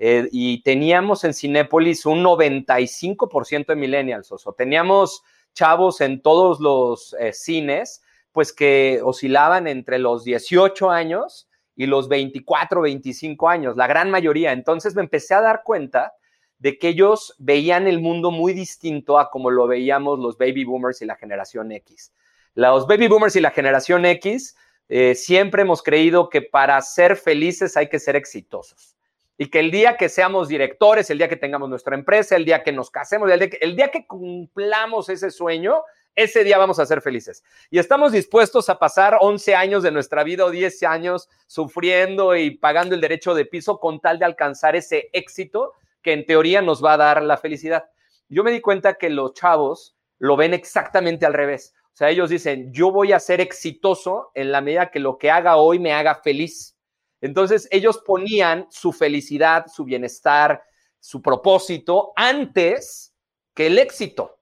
eh, 0.00 0.28
y 0.32 0.64
teníamos 0.64 1.22
en 1.22 1.32
Cinépolis 1.32 2.06
un 2.06 2.24
95% 2.24 3.66
de 3.66 3.76
millennials, 3.76 4.32
o 4.32 4.38
sea, 4.38 4.52
teníamos 4.58 5.22
chavos 5.54 6.00
en 6.00 6.22
todos 6.22 6.60
los 6.60 7.14
eh, 7.18 7.32
cines, 7.32 8.02
pues 8.32 8.52
que 8.52 9.00
oscilaban 9.02 9.66
entre 9.66 9.98
los 9.98 10.24
18 10.24 10.90
años 10.90 11.48
y 11.76 11.86
los 11.86 12.08
24, 12.08 12.82
25 12.82 13.48
años, 13.48 13.76
la 13.76 13.86
gran 13.86 14.10
mayoría. 14.10 14.52
Entonces 14.52 14.94
me 14.94 15.02
empecé 15.02 15.34
a 15.34 15.40
dar 15.40 15.62
cuenta 15.64 16.12
de 16.58 16.78
que 16.78 16.88
ellos 16.88 17.34
veían 17.38 17.86
el 17.86 18.00
mundo 18.00 18.30
muy 18.30 18.52
distinto 18.52 19.18
a 19.18 19.30
como 19.30 19.50
lo 19.50 19.66
veíamos 19.66 20.18
los 20.18 20.36
baby 20.36 20.64
boomers 20.64 21.00
y 21.02 21.06
la 21.06 21.16
generación 21.16 21.72
X. 21.72 22.12
Los 22.54 22.86
baby 22.86 23.08
boomers 23.08 23.36
y 23.36 23.40
la 23.40 23.50
generación 23.50 24.04
X 24.04 24.56
eh, 24.88 25.14
siempre 25.14 25.62
hemos 25.62 25.82
creído 25.82 26.28
que 26.28 26.42
para 26.42 26.80
ser 26.82 27.16
felices 27.16 27.76
hay 27.76 27.88
que 27.88 27.98
ser 27.98 28.16
exitosos 28.16 28.96
y 29.40 29.46
que 29.46 29.58
el 29.58 29.70
día 29.70 29.96
que 29.96 30.10
seamos 30.10 30.48
directores, 30.48 31.08
el 31.08 31.16
día 31.16 31.26
que 31.26 31.36
tengamos 31.36 31.70
nuestra 31.70 31.94
empresa, 31.94 32.36
el 32.36 32.44
día 32.44 32.62
que 32.62 32.72
nos 32.72 32.90
casemos, 32.90 33.30
el 33.30 33.74
día 33.74 33.90
que, 33.90 34.06
cumplamos 34.06 35.08
ese 35.08 35.30
sueño, 35.30 35.82
ese 36.14 36.44
día 36.44 36.58
vamos 36.58 36.78
a 36.78 36.84
ser 36.84 37.00
felices. 37.00 37.42
Y 37.70 37.78
estamos 37.78 38.12
dispuestos 38.12 38.68
a 38.68 38.78
pasar 38.78 39.16
11 39.18 39.54
años 39.54 39.82
de 39.82 39.92
nuestra 39.92 40.24
vida 40.24 40.44
o 40.44 40.50
10 40.50 40.82
años 40.82 41.30
sufriendo 41.46 42.36
y 42.36 42.50
pagando 42.50 42.94
el 42.94 43.00
derecho 43.00 43.32
de 43.32 43.46
piso 43.46 43.80
con 43.80 43.98
tal 43.98 44.18
de 44.18 44.26
alcanzar 44.26 44.76
ese 44.76 45.08
éxito 45.14 45.72
que 46.02 46.12
en 46.12 46.26
teoría 46.26 46.60
nos 46.60 46.84
va 46.84 46.92
a 46.92 46.98
dar 46.98 47.22
la 47.22 47.38
felicidad. 47.38 47.86
Yo 48.28 48.44
me 48.44 48.50
di 48.50 48.60
cuenta 48.60 48.98
que 48.98 49.08
los 49.08 49.32
chavos 49.32 49.96
lo 50.18 50.36
ven 50.36 50.52
exactamente 50.52 51.24
al 51.24 51.32
revés. 51.32 51.72
O 51.94 51.96
sea, 51.96 52.10
ellos 52.10 52.28
dicen, 52.28 52.74
yo 52.74 52.92
voy 52.92 53.14
a 53.14 53.18
ser 53.18 53.40
exitoso 53.40 54.32
en 54.34 54.52
la 54.52 54.60
medida 54.60 54.90
que 54.90 55.00
lo 55.00 55.16
que 55.16 55.30
haga 55.30 55.56
hoy 55.56 55.78
me 55.78 55.94
haga 55.94 56.16
feliz. 56.16 56.76
Entonces 57.20 57.68
ellos 57.70 57.98
ponían 57.98 58.66
su 58.70 58.92
felicidad, 58.92 59.66
su 59.66 59.84
bienestar, 59.84 60.62
su 60.98 61.22
propósito 61.22 62.12
antes 62.16 63.14
que 63.54 63.66
el 63.66 63.78
éxito. 63.78 64.38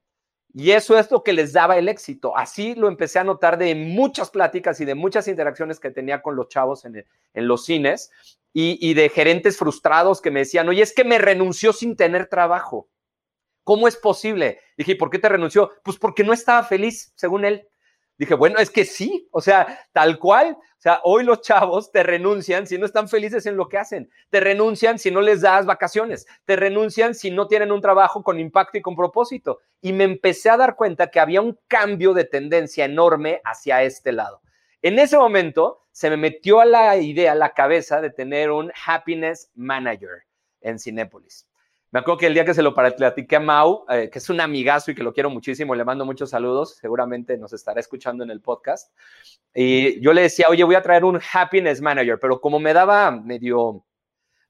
Y 0.54 0.70
eso 0.72 0.98
es 0.98 1.10
lo 1.10 1.22
que 1.22 1.32
les 1.32 1.52
daba 1.52 1.76
el 1.76 1.88
éxito. 1.88 2.36
Así 2.36 2.74
lo 2.74 2.88
empecé 2.88 3.18
a 3.18 3.24
notar 3.24 3.58
de 3.58 3.74
muchas 3.74 4.30
pláticas 4.30 4.80
y 4.80 4.84
de 4.84 4.94
muchas 4.94 5.28
interacciones 5.28 5.78
que 5.78 5.90
tenía 5.90 6.22
con 6.22 6.36
los 6.36 6.48
chavos 6.48 6.84
en, 6.84 7.04
los 7.34 7.64
cines 7.64 8.10
y, 8.52 8.78
y, 8.80 8.94
de 8.94 9.08
gerentes 9.08 9.58
frustrados 9.58 10.20
que 10.20 10.30
me 10.30 10.40
decían, 10.40 10.68
oye, 10.68 10.82
es 10.82 10.94
que 10.94 11.04
me 11.04 11.18
renunció 11.18 11.72
sin 11.72 11.96
tener 11.96 12.26
trabajo. 12.28 12.88
¿Cómo 13.62 13.86
es 13.86 13.96
posible? 13.96 14.60
Dije, 14.78 14.96
¿por 14.96 15.10
qué 15.10 15.18
te 15.18 15.28
renunció? 15.28 15.70
Pues 15.84 15.98
porque 15.98 16.24
no 16.24 16.32
estaba 16.32 16.64
feliz, 16.64 17.12
según 17.14 17.44
él. 17.44 17.68
Dije, 18.18 18.34
bueno, 18.34 18.58
es 18.58 18.70
que 18.70 18.84
sí, 18.84 19.28
o 19.30 19.40
sea, 19.40 19.86
tal 19.92 20.18
cual. 20.18 20.56
O 20.60 20.80
sea, 20.80 21.00
hoy 21.04 21.24
los 21.24 21.40
chavos 21.40 21.92
te 21.92 22.02
renuncian 22.02 22.66
si 22.66 22.76
no 22.76 22.84
están 22.84 23.08
felices 23.08 23.46
en 23.46 23.56
lo 23.56 23.68
que 23.68 23.78
hacen. 23.78 24.10
Te 24.30 24.40
renuncian 24.40 24.98
si 24.98 25.10
no 25.10 25.20
les 25.20 25.40
das 25.40 25.66
vacaciones. 25.66 26.26
Te 26.44 26.56
renuncian 26.56 27.14
si 27.14 27.30
no 27.30 27.46
tienen 27.46 27.72
un 27.72 27.80
trabajo 27.80 28.22
con 28.22 28.38
impacto 28.38 28.76
y 28.76 28.82
con 28.82 28.96
propósito. 28.96 29.60
Y 29.80 29.92
me 29.92 30.04
empecé 30.04 30.50
a 30.50 30.56
dar 30.56 30.74
cuenta 30.76 31.10
que 31.10 31.20
había 31.20 31.40
un 31.40 31.58
cambio 31.68 32.12
de 32.12 32.24
tendencia 32.24 32.84
enorme 32.84 33.40
hacia 33.44 33.82
este 33.82 34.12
lado. 34.12 34.42
En 34.82 34.98
ese 34.98 35.16
momento 35.16 35.86
se 35.92 36.10
me 36.10 36.16
metió 36.16 36.60
a 36.60 36.64
la 36.64 36.96
idea, 36.96 37.32
a 37.32 37.36
la 37.36 37.54
cabeza 37.54 38.00
de 38.00 38.10
tener 38.10 38.50
un 38.50 38.72
happiness 38.86 39.50
manager 39.54 40.24
en 40.60 40.78
Cinépolis. 40.78 41.47
Me 41.90 42.00
acuerdo 42.00 42.18
que 42.18 42.26
el 42.26 42.34
día 42.34 42.44
que 42.44 42.52
se 42.52 42.62
lo 42.62 42.74
platiqué 42.74 43.36
a 43.36 43.40
Mau, 43.40 43.86
eh, 43.88 44.10
que 44.12 44.18
es 44.18 44.28
un 44.28 44.40
amigazo 44.40 44.90
y 44.90 44.94
que 44.94 45.02
lo 45.02 45.14
quiero 45.14 45.30
muchísimo, 45.30 45.74
le 45.74 45.84
mando 45.84 46.04
muchos 46.04 46.30
saludos, 46.30 46.76
seguramente 46.76 47.38
nos 47.38 47.54
estará 47.54 47.80
escuchando 47.80 48.24
en 48.24 48.30
el 48.30 48.42
podcast. 48.42 48.92
Y 49.54 49.98
yo 50.02 50.12
le 50.12 50.22
decía, 50.22 50.46
oye, 50.50 50.64
voy 50.64 50.74
a 50.74 50.82
traer 50.82 51.04
un 51.04 51.18
happiness 51.32 51.80
manager, 51.80 52.18
pero 52.20 52.40
como 52.40 52.60
me 52.60 52.74
daba 52.74 53.10
medio... 53.10 53.84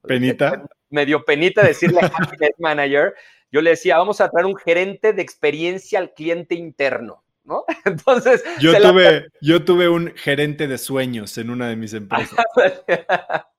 Penita. 0.03 0.65
Medio 0.91 1.25
penita 1.25 1.63
decirle 1.63 2.01
happiness 2.15 2.55
manager, 2.59 3.15
yo 3.53 3.61
le 3.61 3.71
decía, 3.71 3.99
vamos 3.99 4.21
a 4.21 4.29
traer 4.31 4.47
un 4.47 4.57
gerente 4.57 5.13
de 5.13 5.23
experiencia 5.23 6.01
al 6.01 6.13
cliente 6.15 6.55
interno. 6.55 7.23
¿No? 7.45 7.65
Entonces. 7.85 8.45
Yo 8.61 8.79
tuve, 8.79 9.27
yo 9.41 9.65
tuve 9.65 9.89
un 9.89 10.13
gerente 10.17 10.67
de 10.69 10.77
sueños 10.77 11.39
en 11.39 11.51
una 11.51 11.69
de 11.69 11.77
mis 11.77 11.95
empresas. 11.95 12.39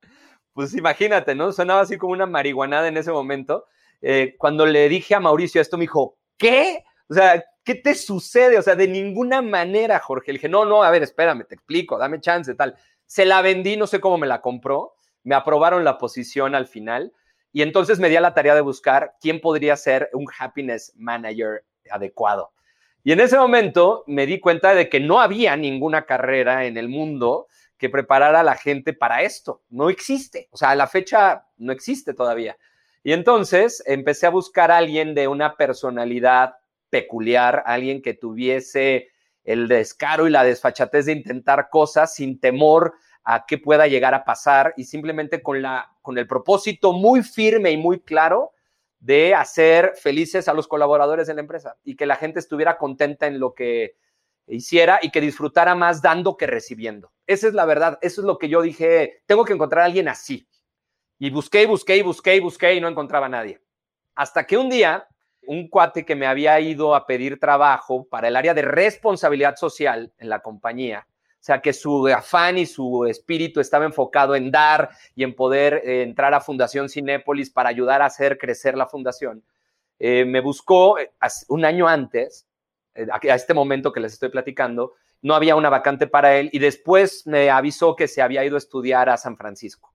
pues 0.53 0.73
imagínate, 0.75 1.35
¿no? 1.35 1.51
Sonaba 1.51 1.81
así 1.81 1.97
como 1.97 2.13
una 2.13 2.25
marihuanada 2.25 2.87
en 2.87 2.97
ese 2.97 3.11
momento. 3.11 3.65
Eh, 4.01 4.35
cuando 4.37 4.65
le 4.65 4.89
dije 4.89 5.15
a 5.15 5.19
Mauricio 5.19 5.61
esto, 5.61 5.77
me 5.77 5.83
dijo, 5.83 6.17
¿qué? 6.37 6.83
O 7.09 7.13
sea, 7.13 7.43
¿qué 7.63 7.75
te 7.75 7.95
sucede? 7.95 8.57
O 8.57 8.61
sea, 8.61 8.75
de 8.75 8.87
ninguna 8.87 9.41
manera, 9.41 9.99
Jorge. 9.99 10.31
Le 10.31 10.37
dije, 10.37 10.49
no, 10.49 10.65
no, 10.65 10.83
a 10.83 10.91
ver, 10.91 11.03
espérame, 11.03 11.45
te 11.45 11.55
explico, 11.55 11.97
dame 11.97 12.19
chance, 12.21 12.53
tal. 12.55 12.75
Se 13.05 13.25
la 13.25 13.41
vendí, 13.41 13.77
no 13.77 13.87
sé 13.87 13.99
cómo 13.99 14.17
me 14.17 14.27
la 14.27 14.41
compró, 14.41 14.93
me 15.23 15.35
aprobaron 15.35 15.83
la 15.83 15.97
posición 15.97 16.55
al 16.55 16.67
final 16.67 17.13
y 17.51 17.61
entonces 17.61 17.99
me 17.99 18.09
di 18.09 18.15
a 18.15 18.21
la 18.21 18.33
tarea 18.33 18.55
de 18.55 18.61
buscar 18.61 19.15
quién 19.19 19.41
podría 19.41 19.75
ser 19.75 20.09
un 20.13 20.27
happiness 20.37 20.93
manager 20.95 21.65
adecuado. 21.89 22.51
Y 23.03 23.11
en 23.11 23.21
ese 23.21 23.37
momento 23.37 24.03
me 24.07 24.25
di 24.25 24.39
cuenta 24.39 24.75
de 24.75 24.89
que 24.89 24.99
no 24.99 25.19
había 25.19 25.55
ninguna 25.55 26.05
carrera 26.05 26.65
en 26.65 26.77
el 26.77 26.89
mundo 26.89 27.47
que 27.79 27.89
preparara 27.89 28.41
a 28.41 28.43
la 28.43 28.55
gente 28.55 28.93
para 28.93 29.23
esto. 29.23 29.63
No 29.69 29.89
existe. 29.89 30.49
O 30.51 30.57
sea, 30.57 30.75
la 30.75 30.85
fecha 30.85 31.47
no 31.57 31.71
existe 31.71 32.13
todavía. 32.13 32.57
Y 33.03 33.13
entonces 33.13 33.81
empecé 33.87 34.27
a 34.27 34.31
buscar 34.31 34.69
a 34.69 34.77
alguien 34.77 35.15
de 35.15 35.27
una 35.27 35.55
personalidad 35.55 36.55
peculiar, 36.89 37.63
alguien 37.65 38.01
que 38.01 38.13
tuviese 38.13 39.07
el 39.45 39.69
descaro 39.69 40.27
y 40.27 40.31
la 40.31 40.43
desfachatez 40.43 41.05
de 41.05 41.13
intentar 41.13 41.69
cosas 41.71 42.13
sin 42.13 42.39
temor 42.39 42.93
a 43.23 43.45
qué 43.45 43.57
pueda 43.57 43.87
llegar 43.87 44.13
a 44.13 44.25
pasar 44.25 44.73
y 44.75 44.83
simplemente 44.83 45.41
con, 45.41 45.61
la, 45.61 45.89
con 46.01 46.17
el 46.17 46.27
propósito 46.27 46.91
muy 46.91 47.23
firme 47.23 47.71
y 47.71 47.77
muy 47.77 48.01
claro 48.01 48.51
de 48.99 49.33
hacer 49.33 49.93
felices 49.95 50.49
a 50.49 50.53
los 50.53 50.67
colaboradores 50.67 51.27
de 51.27 51.33
la 51.33 51.41
empresa 51.41 51.77
y 51.83 51.95
que 51.95 52.05
la 52.05 52.17
gente 52.17 52.39
estuviera 52.39 52.77
contenta 52.77 53.27
en 53.27 53.39
lo 53.39 53.53
que 53.53 53.95
hiciera 54.47 54.99
y 55.01 55.11
que 55.11 55.21
disfrutara 55.21 55.75
más 55.75 56.01
dando 56.01 56.35
que 56.35 56.47
recibiendo. 56.47 57.11
Esa 57.29 57.47
es 57.47 57.53
la 57.53 57.65
verdad, 57.65 57.99
eso 58.01 58.21
es 58.21 58.25
lo 58.25 58.39
que 58.39 58.49
yo 58.49 58.59
dije, 58.59 59.21
tengo 59.27 59.45
que 59.45 59.53
encontrar 59.53 59.83
a 59.83 59.85
alguien 59.85 60.07
así. 60.07 60.49
Y 61.19 61.29
busqué, 61.29 61.67
busqué, 61.67 62.01
busqué, 62.01 62.39
busqué 62.39 62.73
y 62.73 62.81
no 62.81 62.87
encontraba 62.87 63.27
a 63.27 63.29
nadie. 63.29 63.61
Hasta 64.15 64.47
que 64.47 64.57
un 64.57 64.67
día, 64.67 65.07
un 65.45 65.69
cuate 65.69 66.03
que 66.05 66.15
me 66.15 66.25
había 66.25 66.59
ido 66.59 66.95
a 66.95 67.05
pedir 67.05 67.39
trabajo 67.39 68.07
para 68.09 68.29
el 68.29 68.35
área 68.35 68.55
de 68.55 68.63
responsabilidad 68.63 69.57
social 69.57 70.11
en 70.17 70.27
la 70.27 70.39
compañía, 70.39 71.05
o 71.07 71.37
sea, 71.39 71.61
que 71.61 71.71
su 71.71 72.07
afán 72.07 72.57
y 72.57 72.65
su 72.65 73.05
espíritu 73.05 73.59
estaba 73.59 73.85
enfocado 73.85 74.35
en 74.35 74.49
dar 74.49 74.89
y 75.13 75.23
en 75.23 75.35
poder 75.35 75.83
eh, 75.85 76.01
entrar 76.01 76.33
a 76.33 76.41
Fundación 76.41 76.89
Cinépolis 76.89 77.51
para 77.51 77.69
ayudar 77.69 78.01
a 78.01 78.07
hacer 78.07 78.39
crecer 78.39 78.75
la 78.75 78.87
fundación. 78.87 79.43
Eh, 79.99 80.25
me 80.25 80.41
buscó 80.41 80.97
eh, 80.97 81.11
un 81.49 81.63
año 81.63 81.87
antes 81.87 82.47
a 82.95 83.35
este 83.35 83.53
momento 83.53 83.93
que 83.93 83.99
les 83.99 84.13
estoy 84.13 84.29
platicando, 84.29 84.95
no 85.21 85.35
había 85.35 85.55
una 85.55 85.69
vacante 85.69 86.07
para 86.07 86.37
él 86.37 86.49
y 86.53 86.59
después 86.59 87.25
me 87.25 87.49
avisó 87.49 87.95
que 87.95 88.07
se 88.07 88.21
había 88.21 88.45
ido 88.45 88.55
a 88.55 88.59
estudiar 88.59 89.09
a 89.09 89.17
San 89.17 89.37
Francisco 89.37 89.93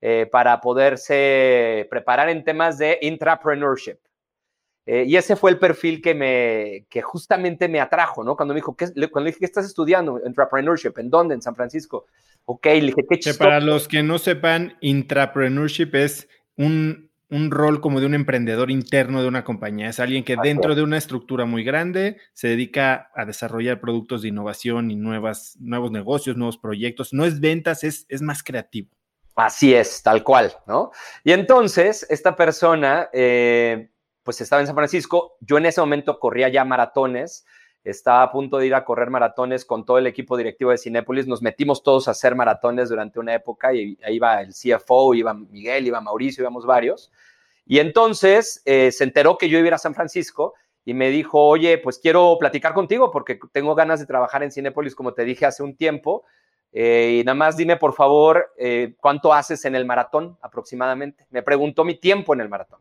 eh, 0.00 0.28
para 0.30 0.60
poderse 0.60 1.86
preparar 1.90 2.28
en 2.28 2.44
temas 2.44 2.78
de 2.78 2.98
intrapreneurship. 3.02 3.98
Eh, 4.86 5.04
y 5.06 5.16
ese 5.16 5.36
fue 5.36 5.50
el 5.50 5.58
perfil 5.58 6.00
que, 6.00 6.14
me, 6.14 6.86
que 6.88 7.02
justamente 7.02 7.68
me 7.68 7.80
atrajo, 7.80 8.24
¿no? 8.24 8.34
Cuando 8.34 8.54
me 8.54 8.58
dijo, 8.58 8.74
¿qué, 8.74 8.86
cuando 9.10 9.20
le 9.20 9.26
dije, 9.26 9.40
¿qué 9.40 9.44
estás 9.44 9.66
estudiando? 9.66 10.20
Intrapreneurship, 10.24 10.98
¿en 10.98 11.10
dónde? 11.10 11.34
En 11.34 11.42
San 11.42 11.54
Francisco. 11.54 12.06
Ok, 12.46 12.66
le 12.66 12.80
dije, 12.80 13.06
qué 13.08 13.18
chistoso. 13.18 13.38
Para 13.38 13.60
los 13.60 13.86
que 13.86 14.02
no 14.02 14.18
sepan, 14.18 14.76
intrapreneurship 14.80 15.94
es 15.94 16.28
un 16.56 17.09
un 17.30 17.50
rol 17.50 17.80
como 17.80 18.00
de 18.00 18.06
un 18.06 18.14
emprendedor 18.14 18.70
interno 18.70 19.22
de 19.22 19.28
una 19.28 19.44
compañía. 19.44 19.88
Es 19.88 20.00
alguien 20.00 20.24
que 20.24 20.36
dentro 20.42 20.74
de 20.74 20.82
una 20.82 20.98
estructura 20.98 21.44
muy 21.44 21.64
grande 21.64 22.18
se 22.32 22.48
dedica 22.48 23.10
a 23.14 23.24
desarrollar 23.24 23.80
productos 23.80 24.22
de 24.22 24.28
innovación 24.28 24.90
y 24.90 24.96
nuevas, 24.96 25.56
nuevos 25.60 25.92
negocios, 25.92 26.36
nuevos 26.36 26.58
proyectos. 26.58 27.12
No 27.12 27.24
es 27.24 27.40
ventas, 27.40 27.84
es, 27.84 28.06
es 28.08 28.20
más 28.20 28.42
creativo. 28.42 28.90
Así 29.36 29.72
es, 29.74 30.02
tal 30.02 30.24
cual, 30.24 30.52
¿no? 30.66 30.90
Y 31.24 31.32
entonces, 31.32 32.04
esta 32.10 32.36
persona, 32.36 33.08
eh, 33.12 33.90
pues 34.22 34.40
estaba 34.40 34.60
en 34.60 34.66
San 34.66 34.76
Francisco. 34.76 35.36
Yo 35.40 35.56
en 35.56 35.66
ese 35.66 35.80
momento 35.80 36.18
corría 36.18 36.48
ya 36.48 36.64
maratones. 36.64 37.46
Estaba 37.82 38.22
a 38.22 38.30
punto 38.30 38.58
de 38.58 38.66
ir 38.66 38.74
a 38.74 38.84
correr 38.84 39.08
maratones 39.08 39.64
con 39.64 39.84
todo 39.84 39.98
el 39.98 40.06
equipo 40.06 40.36
directivo 40.36 40.70
de 40.70 40.78
Cinépolis. 40.78 41.26
Nos 41.26 41.40
metimos 41.40 41.82
todos 41.82 42.08
a 42.08 42.10
hacer 42.10 42.34
maratones 42.34 42.90
durante 42.90 43.18
una 43.18 43.34
época 43.34 43.72
y 43.72 43.96
ahí 44.04 44.16
iba 44.16 44.42
el 44.42 44.52
CFO, 44.52 45.14
iba 45.14 45.32
Miguel, 45.32 45.86
iba 45.86 46.00
Mauricio, 46.00 46.42
íbamos 46.42 46.66
varios. 46.66 47.10
Y 47.64 47.78
entonces 47.78 48.62
eh, 48.66 48.92
se 48.92 49.04
enteró 49.04 49.38
que 49.38 49.48
yo 49.48 49.58
iba 49.58 49.66
a 49.66 49.68
ir 49.68 49.74
a 49.74 49.78
San 49.78 49.94
Francisco 49.94 50.54
y 50.84 50.92
me 50.92 51.08
dijo, 51.08 51.42
oye, 51.46 51.78
pues 51.78 51.98
quiero 51.98 52.36
platicar 52.38 52.74
contigo 52.74 53.10
porque 53.10 53.38
tengo 53.52 53.74
ganas 53.74 54.00
de 54.00 54.06
trabajar 54.06 54.42
en 54.42 54.52
Cinépolis, 54.52 54.94
como 54.94 55.14
te 55.14 55.24
dije 55.24 55.46
hace 55.46 55.62
un 55.62 55.76
tiempo. 55.76 56.24
Eh, 56.72 57.18
y 57.20 57.24
nada 57.24 57.34
más 57.34 57.56
dime, 57.56 57.76
por 57.76 57.94
favor, 57.94 58.52
eh, 58.58 58.94
cuánto 59.00 59.32
haces 59.32 59.64
en 59.64 59.74
el 59.74 59.86
maratón 59.86 60.36
aproximadamente. 60.42 61.26
Me 61.30 61.42
preguntó 61.42 61.84
mi 61.84 61.94
tiempo 61.94 62.34
en 62.34 62.40
el 62.40 62.48
maratón. 62.48 62.80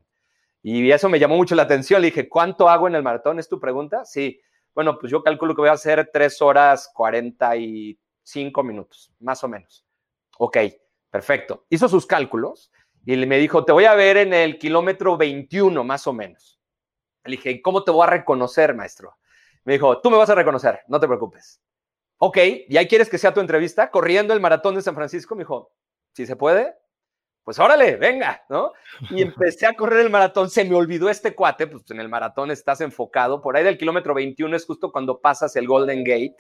Y 0.61 0.91
eso 0.91 1.07
me 1.07 1.19
llamó 1.19 1.37
mucho 1.37 1.55
la 1.55 1.63
atención. 1.63 2.01
Le 2.01 2.07
dije, 2.07 2.27
¿cuánto 2.27 2.69
hago 2.69 2.87
en 2.87 2.95
el 2.95 3.03
maratón? 3.03 3.39
¿Es 3.39 3.47
tu 3.47 3.59
pregunta? 3.59 4.03
Sí. 4.05 4.41
Bueno, 4.73 4.97
pues 4.97 5.11
yo 5.11 5.23
calculo 5.23 5.55
que 5.55 5.61
voy 5.61 5.69
a 5.69 5.73
hacer 5.73 6.09
3 6.11 6.41
horas 6.41 6.89
45 6.93 8.63
minutos, 8.63 9.11
más 9.19 9.43
o 9.43 9.47
menos. 9.47 9.85
Ok, 10.37 10.57
perfecto. 11.09 11.65
Hizo 11.69 11.89
sus 11.89 12.05
cálculos 12.05 12.71
y 13.05 13.17
me 13.25 13.37
dijo, 13.37 13.65
te 13.65 13.71
voy 13.71 13.85
a 13.85 13.95
ver 13.95 14.17
en 14.17 14.33
el 14.33 14.57
kilómetro 14.57 15.17
21, 15.17 15.83
más 15.83 16.05
o 16.07 16.13
menos. 16.13 16.59
Le 17.23 17.31
dije, 17.31 17.61
¿cómo 17.61 17.83
te 17.83 17.91
voy 17.91 18.03
a 18.03 18.09
reconocer, 18.09 18.73
maestro? 18.73 19.17
Me 19.63 19.73
dijo, 19.73 19.99
tú 20.01 20.09
me 20.09 20.17
vas 20.17 20.29
a 20.29 20.35
reconocer, 20.35 20.81
no 20.87 20.99
te 20.99 21.07
preocupes. 21.07 21.61
Ok, 22.17 22.37
¿y 22.67 22.77
ahí 22.77 22.87
quieres 22.87 23.09
que 23.09 23.17
sea 23.17 23.33
tu 23.33 23.39
entrevista? 23.39 23.91
Corriendo 23.91 24.33
el 24.33 24.41
maratón 24.41 24.75
de 24.75 24.81
San 24.81 24.95
Francisco, 24.95 25.35
me 25.35 25.41
dijo, 25.43 25.73
si 26.13 26.25
se 26.25 26.35
puede, 26.35 26.75
pues 27.49 27.57
órale, 27.57 27.95
venga, 27.95 28.43
¿no? 28.47 28.73
Y 29.09 29.23
empecé 29.23 29.65
a 29.65 29.73
correr 29.73 30.01
el 30.01 30.11
maratón, 30.11 30.51
se 30.51 30.63
me 30.65 30.75
olvidó 30.75 31.09
este 31.09 31.33
cuate, 31.33 31.65
pues 31.65 31.89
en 31.89 31.99
el 31.99 32.07
maratón 32.07 32.51
estás 32.51 32.79
enfocado, 32.79 33.41
por 33.41 33.57
ahí 33.57 33.63
del 33.63 33.79
kilómetro 33.79 34.13
21 34.13 34.55
es 34.55 34.67
justo 34.67 34.91
cuando 34.91 35.19
pasas 35.19 35.55
el 35.55 35.65
Golden 35.65 36.03
Gate 36.03 36.35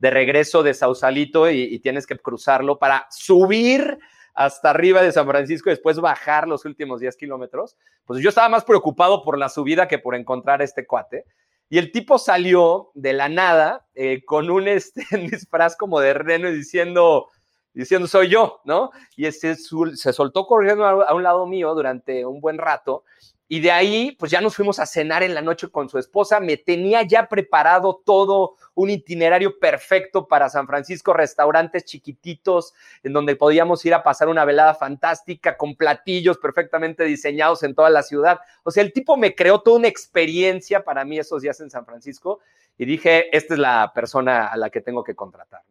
de 0.00 0.10
regreso 0.10 0.62
de 0.62 0.74
Sausalito 0.74 1.50
y, 1.50 1.78
tienes 1.78 2.06
que 2.06 2.18
cruzarlo 2.18 2.78
para 2.78 3.06
subir 3.08 4.00
hasta 4.34 4.68
arriba 4.68 5.00
de 5.00 5.12
San 5.12 5.26
Francisco 5.26 5.70
y 5.70 5.72
después 5.72 5.98
bajar 5.98 6.46
los 6.46 6.66
últimos 6.66 7.00
10 7.00 7.16
kilómetros, 7.16 7.78
pues 8.04 8.20
yo 8.22 8.28
estaba 8.28 8.50
más 8.50 8.64
preocupado 8.64 9.22
por 9.22 9.38
la 9.38 9.48
subida 9.48 9.88
que 9.88 9.98
por 9.98 10.14
encontrar 10.14 10.60
este 10.60 10.86
cuate. 10.86 11.24
Y 11.70 11.78
el 11.78 11.90
tipo 11.90 12.18
salió 12.18 12.90
de 12.92 13.14
la 13.14 13.30
nada 13.30 13.86
eh, 13.94 14.26
con 14.26 14.50
un 14.50 14.68
este, 14.68 15.06
disfraz 15.30 15.74
como 15.74 16.00
de 16.00 16.12
reno 16.12 16.50
diciendo, 16.50 17.28
diciendo 17.72 18.08
soy 18.08 18.28
yo, 18.28 18.60
¿no? 18.64 18.90
Y 19.16 19.26
ese, 19.26 19.54
se 19.56 20.12
soltó 20.12 20.46
corriendo 20.46 20.84
a, 20.84 21.14
un 21.14 21.22
lado 21.22 21.46
mío 21.46 21.74
durante 21.74 22.24
un 22.26 22.40
buen 22.40 22.58
rato 22.58 23.04
Y 23.48 23.60
de 23.60 23.72
ahí, 23.72 24.16
pues 24.18 24.30
ya 24.30 24.40
nos 24.40 24.54
fuimos 24.54 24.78
a 24.78 24.86
cenar 24.86 25.24
en 25.24 25.34
la 25.34 25.42
noche 25.42 25.68
con 25.68 25.88
su 25.88 25.98
esposa. 25.98 26.38
Me 26.38 26.56
tenía 26.56 27.02
ya 27.02 27.28
preparado 27.28 28.00
todo 28.04 28.54
un 28.74 28.90
itinerario 28.90 29.58
perfecto 29.58 30.28
para 30.28 30.48
San 30.48 30.68
Francisco, 30.68 31.12
restaurantes 31.12 31.84
chiquititos 31.84 32.74
en 33.02 33.12
donde 33.12 33.34
podíamos 33.34 33.84
ir 33.84 33.94
a 33.94 34.04
pasar 34.04 34.28
una 34.28 34.44
velada 34.44 34.74
fantástica 34.74 35.56
con 35.56 35.74
platillos 35.74 36.38
perfectamente 36.38 37.04
diseñados 37.04 37.64
en 37.64 37.74
toda 37.74 37.90
la 37.90 38.04
ciudad. 38.04 38.38
O 38.62 38.70
sea, 38.70 38.84
el 38.84 38.92
tipo 38.92 39.16
me 39.16 39.34
creó 39.34 39.62
toda 39.62 39.78
una 39.78 39.88
experiencia 39.88 40.84
para 40.84 41.04
mí 41.04 41.18
esos 41.18 41.42
días 41.42 41.60
en 41.60 41.70
San 41.70 41.84
Francisco 41.84 42.38
y 42.78 42.84
dije, 42.84 43.36
esta 43.36 43.54
es 43.54 43.60
la 43.60 43.92
persona 43.92 44.46
a 44.46 44.56
la 44.56 44.70
que 44.70 44.80
tengo 44.80 45.02
que 45.02 45.16
contratar. 45.16 45.62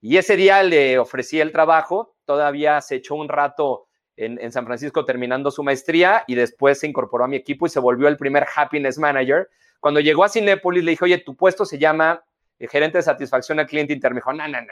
Y 0.00 0.18
ese 0.18 0.36
día 0.36 0.62
le 0.62 0.98
ofrecí 0.98 1.40
el 1.40 1.52
trabajo, 1.52 2.14
todavía 2.24 2.80
se 2.80 2.96
echó 2.96 3.14
un 3.14 3.28
rato 3.28 3.86
en, 4.16 4.50
San 4.50 4.64
Francisco 4.64 5.04
terminando 5.04 5.50
su 5.50 5.62
maestría 5.62 6.24
y 6.26 6.34
después 6.34 6.80
se 6.80 6.86
incorporó 6.86 7.24
a 7.24 7.28
mi 7.28 7.36
equipo 7.36 7.66
y 7.66 7.68
se 7.68 7.80
volvió 7.80 8.08
el 8.08 8.16
primer 8.16 8.46
happiness 8.54 8.98
manager. 8.98 9.48
Cuando 9.80 10.00
llegó 10.00 10.24
a 10.24 10.28
Cinepolis 10.28 10.84
le 10.84 10.92
dije, 10.92 11.04
oye, 11.04 11.18
tu 11.18 11.36
puesto 11.36 11.64
se 11.64 11.78
llama 11.78 12.24
eh, 12.58 12.66
gerente 12.66 12.98
de 12.98 13.02
satisfacción 13.02 13.60
al 13.60 13.66
cliente 13.66 13.92
interno. 13.92 14.14
Me 14.14 14.20
dijo, 14.20 14.32
no, 14.32 14.48
no, 14.48 14.60
no, 14.60 14.66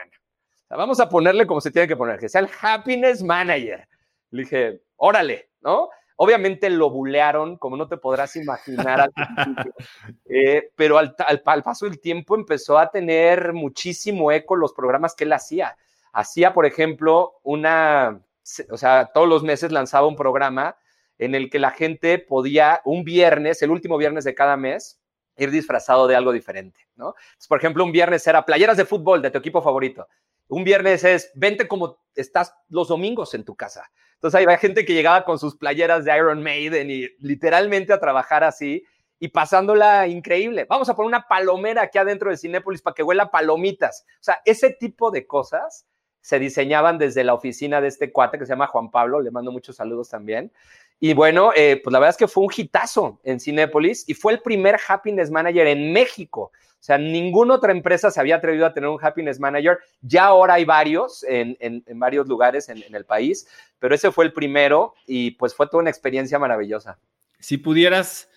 no. 0.69 0.77
vamos 0.77 0.99
a 0.99 1.09
ponerle 1.09 1.45
como 1.45 1.61
se 1.61 1.71
tiene 1.71 1.87
que 1.87 1.95
poner, 1.95 2.19
que 2.19 2.29
sea 2.29 2.41
el 2.41 2.49
happiness 2.61 3.23
manager. 3.23 3.87
Le 4.31 4.43
dije, 4.43 4.81
órale, 4.95 5.49
¿no? 5.61 5.89
Obviamente 6.17 6.69
lo 6.69 6.89
bulearon, 6.89 7.57
como 7.57 7.75
no 7.75 7.87
te 7.87 7.97
podrás 7.97 8.35
imaginar 8.35 9.11
eh, 10.25 10.71
pero 10.75 10.97
al, 10.97 11.15
al, 11.27 11.63
paso 11.63 11.85
del 11.85 11.99
tiempo 11.99 12.35
empezó 12.35 12.77
a 12.77 12.89
tener 12.89 13.53
muchísimo 13.53 14.31
eco 14.31 14.55
los 14.55 14.73
programas 14.73 15.13
que 15.13 15.25
él 15.25 15.33
hacía. 15.33 15.75
Hacía, 16.13 16.53
por 16.53 16.65
ejemplo, 16.65 17.39
una 17.43 18.21
o 18.69 18.77
sea, 18.77 19.11
todos 19.13 19.27
los 19.27 19.43
meses 19.43 19.71
lanzaba 19.71 20.07
un 20.07 20.15
programa 20.15 20.77
en 21.17 21.33
el 21.33 21.49
que 21.49 21.59
la 21.59 21.71
gente 21.71 22.19
podía 22.19 22.81
un 22.85 23.03
viernes, 23.03 23.61
el 23.61 23.71
último 23.71 23.97
viernes 23.97 24.23
de 24.23 24.35
cada 24.35 24.57
mes, 24.57 24.99
ir 25.37 25.51
disfrazado 25.51 26.07
de 26.07 26.15
algo 26.15 26.31
diferente, 26.31 26.87
¿no? 26.95 27.15
por 27.49 27.57
ejemplo, 27.57 27.83
un 27.83 27.91
viernes 27.91 28.25
era 28.27 28.45
playeras 28.45 28.77
de 28.77 28.85
fútbol 28.85 29.21
de 29.21 29.31
tu 29.31 29.37
equipo 29.39 29.61
favorito. 29.61 30.07
Un 30.47 30.63
viernes 30.63 31.03
es 31.03 31.31
vente 31.33 31.67
como 31.67 31.97
estás 32.13 32.53
los 32.69 32.87
domingos 32.87 33.33
en 33.33 33.43
tu 33.43 33.55
casa. 33.55 33.89
Entonces 34.15 34.41
había 34.41 34.57
gente 34.57 34.85
que 34.85 34.93
llegaba 34.93 35.23
con 35.23 35.39
sus 35.39 35.55
playeras 35.55 36.05
de 36.05 36.15
Iron 36.17 36.41
Maiden 36.41 36.89
y 36.89 37.07
literalmente 37.19 37.93
a 37.93 37.99
trabajar 37.99 38.43
así 38.43 38.83
y 39.19 39.29
pasándola 39.29 40.07
increíble. 40.07 40.65
Vamos 40.69 40.89
a 40.89 40.95
poner 40.95 41.07
una 41.07 41.27
palomera 41.27 41.83
aquí 41.83 41.97
adentro 41.97 42.29
de 42.29 42.37
Cinépolis 42.37 42.81
para 42.81 42.93
que 42.93 43.03
huela 43.03 43.31
palomitas. 43.31 44.05
O 44.19 44.23
sea, 44.23 44.41
ese 44.45 44.71
tipo 44.71 45.11
de 45.11 45.25
cosas 45.27 45.85
se 46.21 46.39
diseñaban 46.39 46.97
desde 46.97 47.23
la 47.23 47.35
oficina 47.35 47.81
de 47.81 47.87
este 47.87 48.11
cuate 48.11 48.39
que 48.39 48.45
se 48.45 48.53
llama 48.53 48.65
Juan 48.65 48.89
Pablo, 48.89 49.21
le 49.21 49.29
mando 49.29 49.51
muchos 49.51 49.75
saludos 49.75 50.09
también. 50.09 50.51
Y 50.99 51.13
bueno, 51.13 51.51
eh, 51.55 51.79
pues 51.83 51.91
la 51.91 51.99
verdad 51.99 52.11
es 52.11 52.17
que 52.17 52.27
fue 52.27 52.43
un 52.45 52.51
hitazo 52.55 53.19
en 53.23 53.39
Cinépolis 53.39 54.05
y 54.07 54.13
fue 54.13 54.33
el 54.33 54.39
primer 54.39 54.77
happiness 54.87 55.29
manager 55.29 55.67
en 55.67 55.91
México. 55.91 56.51
O 56.53 56.83
sea, 56.85 56.97
ninguna 56.97 57.55
otra 57.55 57.71
empresa 57.71 58.11
se 58.11 58.19
había 58.19 58.35
atrevido 58.35 58.65
a 58.65 58.73
tener 58.73 58.89
un 58.89 59.03
happiness 59.03 59.39
manager. 59.39 59.79
Ya 60.01 60.25
ahora 60.25 60.53
hay 60.53 60.65
varios 60.65 61.25
en, 61.27 61.57
varios 61.95 62.27
lugares 62.27 62.69
en, 62.69 62.83
en 62.83 62.95
el 62.95 63.05
país, 63.05 63.47
pero 63.79 63.95
ese 63.95 64.11
fue 64.11 64.25
el 64.25 64.33
primero 64.33 64.93
y 65.07 65.31
pues 65.31 65.55
fue 65.55 65.67
toda 65.67 65.81
una 65.81 65.89
experiencia 65.89 66.37
maravillosa. 66.39 66.99
Si 67.39 67.57
pudieras 67.57 68.29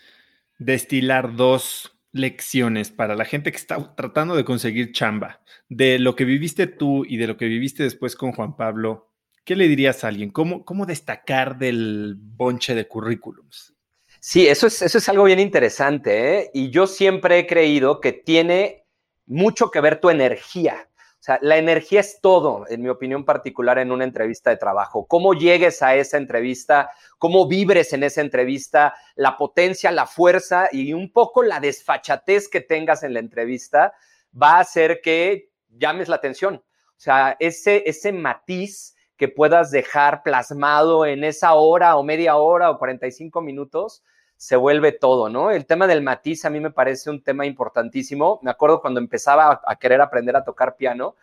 destilar 0.59 1.37
dos 1.37 1.99
lecciones 2.13 2.91
para 2.91 3.15
la 3.15 3.25
gente 3.25 3.51
que 3.51 3.59
está 3.59 3.95
tratando 3.95 4.35
de 4.35 4.45
conseguir 4.45 4.93
chamba, 4.93 5.41
de 5.69 5.99
lo 5.99 6.17
que 6.17 6.25
viviste 6.25 6.67
tú 6.67 7.05
y 7.05 7.17
de 7.17 7.27
lo 7.27 7.37
que 7.37 7.47
viviste 7.47 7.83
después 7.83 8.17
con 8.17 8.33
Juan 8.33 8.57
Pablo, 8.57 9.08
¿qué 9.49 9.57
le 9.57 9.67
dirías 9.67 10.05
a 10.05 10.09
alguien? 10.09 10.29
¿Cómo, 10.29 10.63
cómo 10.63 10.85
destacar 10.85 11.57
del 11.57 12.17
bonche 12.19 12.75
de 12.75 12.87
currículums? 12.87 13.75
Sí, 14.21 14.47
eso 14.47 14.67
es, 14.67 14.83
eso 14.83 14.99
es 14.99 15.09
algo 15.09 15.25
bien 15.25 15.41
interesante, 15.41 16.37
¿eh? 16.37 16.51
Y 16.53 16.69
yo 16.69 16.87
siempre 16.87 17.39
he 17.39 17.47
creído 17.47 17.99
que 18.03 18.13
tiene 18.13 18.85
mucho 19.25 19.71
que 19.71 19.81
ver 19.81 20.01
tu 20.03 20.11
energía. 20.11 20.91
O 20.95 21.23
sea, 21.23 21.39
la 21.41 21.57
energía 21.57 22.01
es 22.01 22.21
todo, 22.21 22.67
en 22.69 22.83
mi 22.83 22.91
opinión 22.91 23.25
particular, 23.25 23.79
en 23.79 23.91
una 23.91 24.05
entrevista 24.05 24.51
de 24.51 24.59
trabajo. 24.59 25.07
Cómo 25.07 25.33
llegues 25.33 25.81
a 25.81 25.95
esa 25.95 26.19
entrevista, 26.19 26.91
cómo 27.17 27.49
vibres 27.49 27.95
en 27.95 28.03
esa 28.03 28.21
entrevista, 28.21 28.97
la 29.17 29.39
potencia, 29.39 29.91
la 29.91 30.05
fuerza 30.05 30.69
y 30.71 30.93
un 30.93 31.11
poco 31.11 31.43
la 31.43 31.59
desfachatez 31.59 32.49
que 32.49 32.61
tengas 32.61 33.03
en 33.03 33.15
la 33.15 33.21
entrevista 33.21 33.95
va 34.31 34.57
a 34.57 34.61
hacer 34.61 35.01
que 35.03 35.49
llames 35.71 36.09
la 36.09 36.17
atención. 36.17 36.57
O 36.57 37.01
sea, 37.01 37.35
ese, 37.41 37.83
ese 37.87 38.13
matiz 38.13 38.95
que 39.19 39.29
puedas 39.29 39.73
dejar 39.73 40.23
plasmado 40.23 41.05
en 41.05 41.25
esa 41.25 41.55
hora 41.55 41.97
o 41.97 42.05
media 42.05 42.37
hora 42.37 42.71
o 42.71 42.79
45 42.79 43.43
minutos, 43.43 44.05
se 44.37 44.55
vuelve 44.55 44.93
todo, 44.93 45.29
¿no? 45.29 45.51
El 45.51 45.67
tema 45.67 45.89
del 45.89 46.03
matiz 46.03 46.45
a 46.45 46.51
mí 46.51 46.61
me 46.61 46.71
parece 46.71 47.11
un 47.11 47.25
tema 47.25 47.45
importantísimo. 47.45 48.39
Me 48.43 48.53
acuerdo 48.53 48.81
cuando 48.81 49.01
empezaba 49.01 49.61
a, 49.67 49.77
querer 49.77 50.01
aprender 50.01 50.37
a 50.37 50.45
tocar 50.45 50.77
piano, 50.77 51.17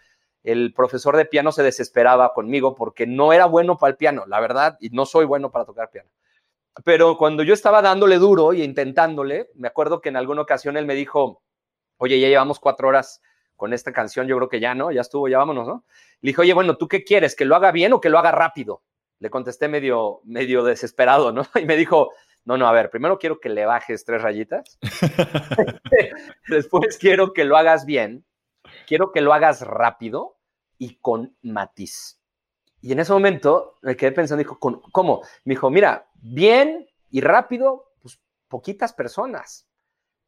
el 0.43 0.73
profesor 0.73 1.15
de 1.15 1.23
piano 1.23 1.53
se 1.53 1.63
desesperaba 1.63 2.33
conmigo 2.33 2.75
porque 2.75 3.07
no 3.07 3.31
era 3.31 3.45
bueno 3.45 3.77
para 3.77 3.91
el 3.91 3.97
piano, 3.97 4.25
la 4.27 4.41
verdad, 4.41 4.77
y 4.81 4.89
no 4.89 5.05
soy 5.05 5.25
bueno 5.25 5.49
para 5.49 5.63
tocar 5.63 5.89
piano. 5.89 6.09
Pero 6.83 7.17
cuando 7.17 7.43
yo 7.43 7.53
estaba 7.53 7.81
dándole 7.81 8.17
duro 8.17 8.53
y 8.53 8.61
intentándole, 8.61 9.49
me 9.55 9.69
acuerdo 9.69 10.01
que 10.01 10.09
en 10.09 10.17
alguna 10.17 10.41
ocasión 10.41 10.75
él 10.75 10.85
me 10.85 10.95
dijo, 10.95 11.41
oye, 11.95 12.19
ya 12.19 12.27
llevamos 12.27 12.59
cuatro 12.59 12.89
horas 12.89 13.21
con 13.55 13.73
esta 13.73 13.93
canción, 13.93 14.27
yo 14.27 14.35
creo 14.37 14.49
que 14.49 14.59
ya, 14.59 14.75
¿no? 14.75 14.91
Ya 14.91 15.01
estuvo, 15.01 15.27
ya 15.27 15.37
vámonos, 15.37 15.67
¿no? 15.67 15.85
Le 16.21 16.29
dije, 16.29 16.41
oye, 16.41 16.53
bueno, 16.53 16.77
¿tú 16.77 16.87
qué 16.87 17.03
quieres? 17.03 17.35
¿Que 17.35 17.45
lo 17.45 17.55
haga 17.55 17.71
bien 17.71 17.93
o 17.93 18.01
que 18.01 18.09
lo 18.09 18.19
haga 18.19 18.31
rápido? 18.31 18.83
Le 19.19 19.29
contesté 19.29 19.67
medio, 19.67 20.21
medio 20.23 20.63
desesperado, 20.63 21.31
¿no? 21.31 21.43
Y 21.61 21.65
me 21.65 21.77
dijo, 21.77 22.11
no, 22.43 22.57
no, 22.57 22.67
a 22.67 22.71
ver, 22.71 22.89
primero 22.89 23.17
quiero 23.17 23.39
que 23.39 23.49
le 23.49 23.65
bajes 23.65 24.05
tres 24.05 24.21
rayitas. 24.21 24.77
Después 26.47 26.97
quiero 26.97 27.33
que 27.33 27.45
lo 27.45 27.57
hagas 27.57 27.85
bien. 27.85 28.25
Quiero 28.87 29.11
que 29.11 29.21
lo 29.21 29.33
hagas 29.33 29.61
rápido 29.61 30.37
y 30.77 30.97
con 30.97 31.35
matiz. 31.41 32.19
Y 32.81 32.91
en 32.91 32.99
ese 32.99 33.13
momento 33.13 33.77
me 33.81 33.95
quedé 33.95 34.11
pensando, 34.11 34.43
dijo, 34.43 34.59
¿cómo? 34.59 35.21
Me 35.43 35.53
dijo, 35.53 35.71
mira, 35.71 36.07
bien 36.21 36.87
y 37.09 37.21
rápido, 37.21 37.93
pues 37.99 38.19
poquitas 38.47 38.93
personas. 38.93 39.67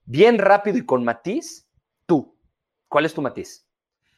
Bien 0.06 0.40
rápido 0.40 0.78
y 0.78 0.86
con 0.86 1.04
matiz. 1.04 1.67
¿Cuál 2.88 3.06
es 3.06 3.14
tu 3.14 3.22
matiz? 3.22 3.68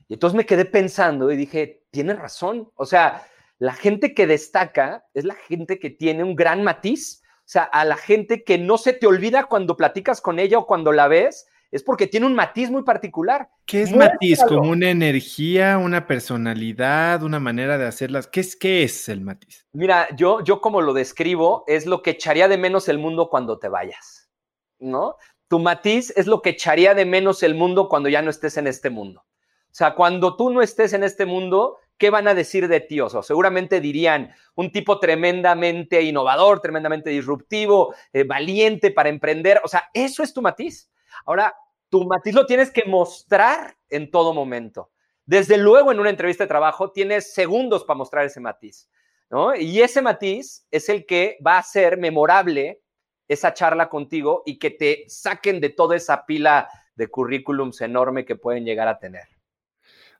Y 0.07 0.13
entonces 0.13 0.35
me 0.35 0.45
quedé 0.45 0.65
pensando 0.65 1.31
y 1.31 1.37
dije, 1.37 1.85
tienes 1.91 2.17
razón. 2.17 2.71
O 2.75 2.85
sea, 2.85 3.27
la 3.57 3.73
gente 3.73 4.13
que 4.13 4.27
destaca 4.27 5.05
es 5.13 5.25
la 5.25 5.35
gente 5.35 5.79
que 5.79 5.89
tiene 5.89 6.23
un 6.23 6.35
gran 6.35 6.63
matiz 6.63 7.21
o 7.49 7.51
sea, 7.51 7.63
a 7.63 7.83
la 7.83 7.97
gente 7.97 8.43
que 8.43 8.59
no 8.59 8.77
se 8.77 8.93
te 8.93 9.07
olvida 9.07 9.45
cuando 9.45 9.75
platicas 9.75 10.21
con 10.21 10.37
ella 10.37 10.59
o 10.59 10.67
cuando 10.67 10.91
la 10.91 11.07
ves, 11.07 11.47
es 11.71 11.81
porque 11.81 12.05
tiene 12.05 12.27
un 12.27 12.35
matiz 12.35 12.69
muy 12.69 12.83
particular. 12.83 13.49
¿Qué 13.65 13.81
es 13.81 13.91
matiz? 13.91 14.43
¿Como 14.47 14.69
una 14.69 14.91
energía, 14.91 15.79
una 15.79 16.05
personalidad, 16.05 17.23
una 17.23 17.39
manera 17.39 17.79
de 17.79 17.87
hacerlas? 17.87 18.27
¿Qué 18.27 18.41
es, 18.41 18.55
qué 18.55 18.83
es 18.83 19.09
el 19.09 19.21
matiz? 19.21 19.65
Mira, 19.73 20.07
yo, 20.15 20.43
yo 20.43 20.61
como 20.61 20.81
lo 20.81 20.93
describo, 20.93 21.63
es 21.65 21.87
lo 21.87 22.03
que 22.03 22.11
echaría 22.11 22.47
de 22.47 22.59
menos 22.59 22.87
el 22.87 22.99
mundo 22.99 23.31
cuando 23.31 23.57
te 23.57 23.67
vayas, 23.67 24.29
¿no? 24.77 25.15
Tu 25.49 25.59
matiz 25.59 26.13
es 26.15 26.27
lo 26.27 26.41
que 26.41 26.51
echaría 26.51 26.93
de 26.93 27.05
menos 27.05 27.41
el 27.43 27.55
mundo 27.55 27.89
cuando 27.89 28.07
ya 28.07 28.21
no 28.21 28.29
estés 28.29 28.55
en 28.57 28.67
este 28.67 28.89
mundo. 28.91 29.25
O 29.71 29.75
sea, 29.75 29.95
cuando 29.95 30.35
tú 30.35 30.51
no 30.51 30.61
estés 30.61 30.93
en 30.93 31.03
este 31.03 31.25
mundo, 31.25 31.77
¿qué 31.97 32.11
van 32.11 32.27
a 32.27 32.35
decir 32.35 32.67
de 32.67 32.79
ti? 32.79 33.01
O 33.01 33.09
sea, 33.09 33.23
seguramente 33.23 33.81
dirían 33.81 34.31
un 34.53 34.71
tipo 34.71 34.99
tremendamente 34.99 36.03
innovador, 36.03 36.59
tremendamente 36.59 37.09
disruptivo, 37.09 37.95
eh, 38.13 38.23
valiente 38.23 38.91
para 38.91 39.09
emprender. 39.09 39.59
O 39.63 39.67
sea, 39.67 39.89
eso 39.93 40.21
es 40.21 40.33
tu 40.33 40.41
matiz. 40.43 40.91
Ahora, 41.25 41.55
tu 41.89 42.05
matiz 42.05 42.35
lo 42.35 42.45
tienes 42.45 42.69
que 42.69 42.85
mostrar 42.85 43.75
en 43.89 44.11
todo 44.11 44.35
momento. 44.35 44.91
Desde 45.25 45.57
luego, 45.57 45.91
en 45.91 45.99
una 45.99 46.11
entrevista 46.11 46.43
de 46.43 46.47
trabajo, 46.49 46.91
tienes 46.91 47.33
segundos 47.33 47.83
para 47.83 47.97
mostrar 47.97 48.25
ese 48.25 48.39
matiz. 48.39 48.87
¿no? 49.31 49.55
Y 49.55 49.81
ese 49.81 50.03
matiz 50.03 50.67
es 50.69 50.89
el 50.89 51.07
que 51.07 51.37
va 51.45 51.57
a 51.57 51.63
ser 51.63 51.97
memorable 51.97 52.81
esa 53.29 53.53
charla 53.53 53.87
contigo 53.87 54.43
y 54.45 54.59
que 54.59 54.71
te 54.71 55.05
saquen 55.07 55.61
de 55.61 55.69
toda 55.69 55.95
esa 55.95 56.25
pila 56.25 56.67
de 56.95 57.07
currículums 57.07 57.79
enorme 57.79 58.25
que 58.25 58.35
pueden 58.35 58.65
llegar 58.65 58.89
a 58.89 58.99
tener. 58.99 59.23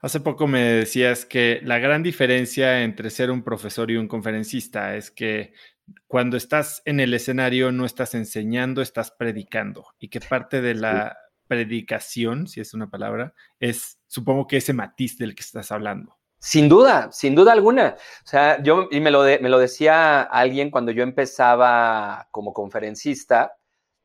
Hace 0.01 0.21
poco 0.21 0.47
me 0.47 0.61
decías 0.61 1.25
que 1.25 1.59
la 1.63 1.77
gran 1.79 2.03
diferencia 2.03 2.83
entre 2.83 3.09
ser 3.09 3.31
un 3.31 3.43
profesor 3.43 3.91
y 3.91 3.97
un 3.97 4.07
conferencista 4.07 4.95
es 4.95 5.11
que 5.11 5.51
cuando 6.07 6.37
estás 6.37 6.81
en 6.85 6.99
el 7.01 7.13
escenario 7.13 7.71
no 7.71 7.85
estás 7.85 8.15
enseñando, 8.15 8.81
estás 8.81 9.11
predicando 9.11 9.87
y 9.99 10.07
que 10.07 10.21
parte 10.21 10.61
de 10.61 10.75
la 10.75 11.17
predicación, 11.47 12.47
si 12.47 12.61
es 12.61 12.73
una 12.73 12.89
palabra, 12.89 13.33
es 13.59 13.99
supongo 14.07 14.47
que 14.47 14.57
ese 14.57 14.71
matiz 14.71 15.17
del 15.17 15.35
que 15.35 15.41
estás 15.41 15.71
hablando. 15.71 16.18
Sin 16.39 16.69
duda, 16.69 17.11
sin 17.11 17.35
duda 17.35 17.51
alguna. 17.51 17.97
O 18.23 18.27
sea, 18.27 18.63
yo, 18.63 18.87
y 18.91 19.01
me 19.01 19.11
lo, 19.11 19.23
me 19.23 19.49
lo 19.49 19.59
decía 19.59 20.21
alguien 20.21 20.71
cuando 20.71 20.91
yo 20.91 21.03
empezaba 21.03 22.29
como 22.31 22.53
conferencista, 22.53 23.57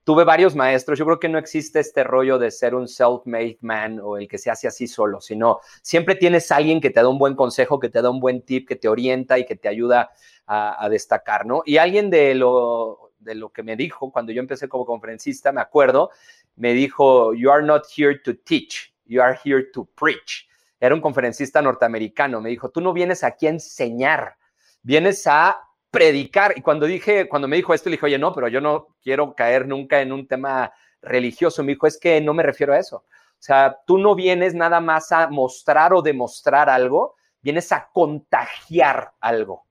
tuve 0.05 0.25
varios 0.25 0.57
maestros. 0.57 0.99
Yo 0.99 1.07
creo 1.07 1.21
que 1.21 1.29
no 1.29 1.39
existe 1.39 1.81
este 1.81 2.05
rollo 2.05 2.39
de 2.39 2.51
ser 2.51 2.75
un 2.75 2.87
self-made 2.87 3.59
man 3.61 4.01
o 4.03 4.19
el 4.19 4.29
que 4.29 4.39
se 4.39 4.51
hace 4.51 4.67
así 4.69 4.89
solo, 4.89 5.21
sino 5.21 5.61
siempre 5.83 6.17
tienes 6.17 6.51
alguien 6.51 6.81
que 6.81 6.91
te 6.91 7.01
da 7.01 7.09
un 7.09 7.19
buen 7.19 7.37
consejo, 7.37 7.79
que 7.79 7.89
te 7.89 8.03
da 8.03 8.11
un 8.11 8.21
buen 8.21 8.43
tip, 8.43 8.69
que 8.69 8.77
te 8.77 8.89
orienta 8.89 9.39
y 9.39 9.47
que 9.47 9.57
te 9.57 9.69
ayuda 9.69 10.11
a, 10.47 10.89
destacar, 10.91 11.47
¿no? 11.47 11.63
Y 11.65 11.79
alguien 11.79 12.11
de, 12.11 12.35
lo, 12.35 13.13
de 13.19 13.35
lo 13.35 13.51
que 13.51 13.63
me 13.63 13.77
dijo 13.77 14.13
cuando 14.13 14.31
yo 14.31 14.41
empecé 14.41 14.69
como 14.69 14.85
conferencista, 14.85 15.53
me 15.53 15.63
acuerdo, 15.63 16.11
me 16.57 16.75
dijo, 16.75 17.33
you 17.33 17.51
are 17.51 17.65
not 17.65 17.85
here 17.97 18.19
to 18.19 18.35
teach, 18.37 18.93
you 19.07 19.23
are 19.23 19.39
here 19.43 19.65
to 19.73 19.87
preach. 19.95 20.47
Era 20.85 20.95
un 20.95 21.01
conferencista 21.01 21.63
norteamericano, 21.63 22.43
me 22.43 22.51
dijo, 22.51 22.69
tú 22.69 22.83
no 22.83 22.93
vienes 22.93 23.25
aquí 23.25 23.47
a 23.47 23.51
enseñar, 23.51 24.37
vienes 24.83 25.27
a 25.27 25.59
predicar. 25.91 26.53
Y 26.59 26.61
cuando 26.61 26.85
dije, 26.85 27.27
cuando 27.27 27.49
me 27.49 27.57
dijo 27.57 27.73
esto, 27.73 27.89
le 27.89 27.97
dije, 27.97 28.05
oye, 28.05 28.19
no, 28.19 28.35
pero 28.35 28.49
yo 28.49 28.61
no 28.61 28.89
quiero 29.03 29.35
caer 29.35 29.67
nunca 29.67 30.03
en 30.03 30.13
un 30.13 30.29
tema 30.29 30.75
religioso. 31.01 31.63
Me 31.63 31.73
dijo, 31.73 31.87
es 31.87 31.99
que 31.99 32.21
no 32.21 32.35
me 32.35 32.43
refiero 32.43 32.75
a 32.75 32.79
eso. 32.79 32.97
O 32.97 33.07
sea, 33.39 33.79
tú 33.87 33.97
no 33.97 34.15
vienes 34.15 34.53
nada 34.55 34.79
más 34.81 35.11
a 35.11 35.29
mostrar 35.29 35.95
o 35.95 36.03
demostrar 36.03 36.69
algo, 36.69 37.15
vienes 37.41 37.73
a 37.73 37.89
contagiar 37.91 39.13
algo, 39.21 39.65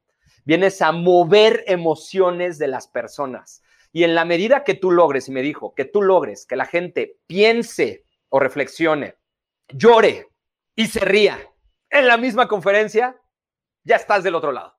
vienes 0.46 0.82
a 0.82 0.92
mover 0.94 1.64
emociones 1.68 2.58
de 2.58 2.70
las 2.70 2.88
personas. 2.88 3.62
Y 3.92 4.04
en 4.04 4.16
la 4.16 4.26
medida 4.26 4.64
que 4.64 4.74
tú 4.74 4.90
logres, 4.90 5.30
y 5.30 5.32
me 5.32 5.44
dijo, 5.44 5.76
que 5.76 5.86
tú 5.86 6.02
logres 6.02 6.48
que 6.48 6.56
la 6.56 6.66
gente 6.66 7.20
piense 7.28 8.04
o 8.30 8.40
reflexione, 8.40 9.18
llore 9.70 10.33
y 10.76 10.88
se 10.88 11.00
ría 11.00 11.40
en 11.90 12.08
la 12.08 12.18
misma 12.18 12.48
conferencia, 12.48 13.20
ya 13.84 13.96
estás 13.96 14.24
del 14.24 14.36
otro 14.36 14.52
lado. 14.52 14.76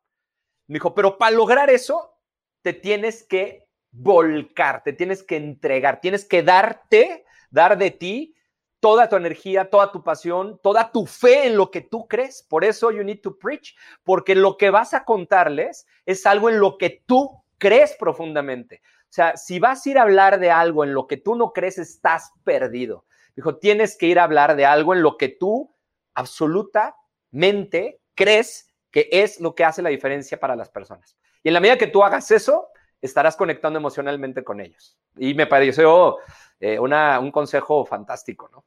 Me 0.66 0.74
dijo, 0.74 0.94
pero 0.94 1.18
para 1.18 1.36
lograr 1.36 1.70
eso, 1.70 2.18
te 2.62 2.72
tienes 2.72 3.22
que 3.22 3.68
volcar, 3.90 4.82
te 4.82 4.92
tienes 4.92 5.22
que 5.22 5.36
entregar, 5.36 6.00
tienes 6.00 6.24
que 6.24 6.42
darte, 6.42 7.24
dar 7.50 7.78
de 7.78 7.90
ti 7.90 8.34
toda 8.80 9.08
tu 9.08 9.16
energía, 9.16 9.70
toda 9.70 9.92
tu 9.92 10.02
pasión, 10.02 10.60
toda 10.62 10.90
tu 10.90 11.06
fe 11.06 11.46
en 11.46 11.56
lo 11.56 11.70
que 11.70 11.80
tú 11.80 12.06
crees. 12.08 12.42
Por 12.42 12.64
eso 12.64 12.90
you 12.90 13.04
need 13.04 13.20
to 13.20 13.38
preach, 13.38 13.76
porque 14.02 14.34
lo 14.34 14.56
que 14.56 14.70
vas 14.70 14.92
a 14.92 15.04
contarles 15.04 15.86
es 16.04 16.26
algo 16.26 16.50
en 16.50 16.58
lo 16.58 16.76
que 16.76 17.02
tú 17.06 17.30
crees 17.58 17.96
profundamente. 17.98 18.82
O 18.84 19.14
sea, 19.14 19.36
si 19.36 19.58
vas 19.58 19.86
a 19.86 19.90
ir 19.90 19.98
a 19.98 20.02
hablar 20.02 20.40
de 20.40 20.50
algo 20.50 20.84
en 20.84 20.92
lo 20.92 21.06
que 21.06 21.16
tú 21.16 21.36
no 21.36 21.52
crees, 21.52 21.78
estás 21.78 22.32
perdido. 22.42 23.06
Dijo, 23.36 23.56
tienes 23.56 23.96
que 23.96 24.06
ir 24.06 24.18
a 24.18 24.24
hablar 24.24 24.56
de 24.56 24.66
algo 24.66 24.92
en 24.92 25.02
lo 25.02 25.16
que 25.16 25.28
tú 25.28 25.73
absolutamente 26.14 28.00
crees 28.14 28.74
que 28.90 29.08
es 29.10 29.40
lo 29.40 29.54
que 29.54 29.64
hace 29.64 29.82
la 29.82 29.90
diferencia 29.90 30.38
para 30.38 30.56
las 30.56 30.70
personas. 30.70 31.16
Y 31.42 31.48
en 31.48 31.54
la 31.54 31.60
medida 31.60 31.78
que 31.78 31.88
tú 31.88 32.04
hagas 32.04 32.30
eso, 32.30 32.68
estarás 33.02 33.36
conectando 33.36 33.78
emocionalmente 33.78 34.44
con 34.44 34.60
ellos. 34.60 34.96
Y 35.16 35.34
me 35.34 35.46
pareció 35.46 36.18
eh, 36.60 36.78
un 36.78 37.30
consejo 37.30 37.84
fantástico, 37.84 38.48
¿no? 38.52 38.64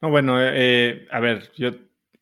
No, 0.00 0.10
bueno, 0.10 0.36
eh, 0.40 1.08
a 1.10 1.18
ver, 1.18 1.50
yo 1.56 1.70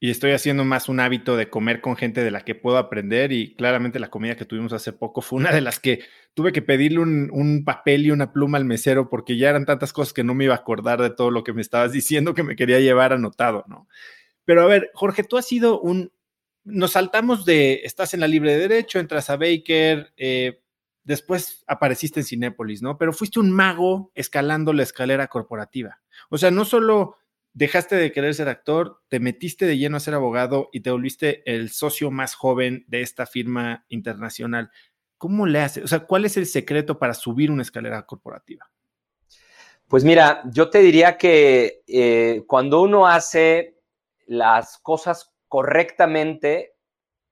y 0.02 0.10
estoy 0.10 0.32
haciendo 0.32 0.64
más 0.64 0.88
un 0.88 0.98
hábito 0.98 1.36
de 1.36 1.48
comer 1.48 1.80
con 1.80 1.94
gente 1.94 2.24
de 2.24 2.32
la 2.32 2.40
que 2.40 2.56
puedo 2.56 2.76
aprender 2.76 3.30
y 3.30 3.54
claramente 3.54 4.00
la 4.00 4.10
comida 4.10 4.34
que 4.34 4.44
tuvimos 4.44 4.72
hace 4.72 4.92
poco 4.92 5.20
fue 5.20 5.38
una 5.38 5.52
de 5.52 5.60
las 5.60 5.78
que 5.78 6.00
tuve 6.34 6.50
que 6.50 6.60
pedirle 6.60 6.98
un, 6.98 7.62
papel 7.64 8.06
y 8.06 8.10
una 8.10 8.32
pluma 8.32 8.58
al 8.58 8.64
mesero 8.64 9.08
porque 9.08 9.36
ya 9.36 9.50
eran 9.50 9.64
tantas 9.64 9.92
cosas 9.92 10.12
que 10.12 10.24
no 10.24 10.34
me 10.34 10.42
iba 10.42 10.54
a 10.54 10.56
acordar 10.56 11.00
de 11.00 11.10
todo 11.10 11.30
lo 11.30 11.44
que 11.44 11.52
me 11.52 11.60
estabas 11.60 11.92
diciendo 11.92 12.34
que 12.34 12.42
me 12.42 12.56
quería 12.56 12.80
llevar 12.80 13.12
anotado, 13.12 13.64
¿no? 13.68 13.86
Pero 14.45 14.62
a 14.62 14.66
ver, 14.66 14.90
Jorge, 14.95 15.24
tú 15.24 15.36
has 15.36 15.47
sido 15.47 15.80
un... 15.80 16.12
Nos 16.64 16.93
saltamos 16.93 17.45
de, 17.45 17.80
estás 17.84 18.14
en 18.14 18.20
la 18.20 18.28
libre 18.28 18.53
de 18.53 18.68
derecho, 18.68 19.01
entras 19.01 19.30
a 19.30 19.36
Baker, 19.36 20.12
eh, 20.16 20.62
después 21.03 21.64
apareciste 21.66 22.20
en 22.20 22.26
Cinépolis, 22.26 22.82
¿no? 22.82 22.99
Pero 22.99 23.12
fuiste 23.12 23.40
un 23.40 23.51
mago 23.51 24.12
escalando 24.14 24.72
la 24.72 24.84
escalera 24.84 25.26
corporativa. 25.26 26.01
O 26.30 26.38
sea, 26.38 26.51
no 26.53 26.64
solo 26.64 27.16
dejaste 27.55 27.97
de 27.97 28.12
querer 28.12 28.34
ser 28.34 28.49
actor, 28.49 29.03
te 29.09 29.20
metiste 29.20 29.66
de 29.66 29.76
lleno 29.76 29.97
a 29.97 30.01
ser 30.01 30.14
abogado 30.14 30.68
y 30.72 30.80
te 30.80 30.90
volviste 30.90 31.43
el 31.53 31.70
socio 31.70 32.11
más 32.11 32.34
joven 32.34 32.84
de 32.88 33.03
esta 33.03 33.26
firma 33.26 33.84
internacional. 33.88 34.70
¿Cómo 35.18 35.47
le 35.47 35.61
haces? 35.61 35.84
O 35.84 35.88
sea, 35.88 36.01
¿cuál 36.01 36.24
es 36.24 36.36
el 36.36 36.47
secreto 36.47 36.99
para 36.99 37.14
subir 37.14 37.51
una 37.51 37.62
escalera 37.62 38.05
corporativa? 38.07 38.70
Pues 39.86 40.05
mira, 40.05 40.43
yo 40.51 40.70
te 40.70 40.78
diría 40.78 41.18
que 41.18 41.82
eh, 41.86 42.45
cuando 42.47 42.80
uno 42.80 43.07
hace 43.07 43.81
las 44.26 44.78
cosas 44.78 45.34
correctamente, 45.48 46.76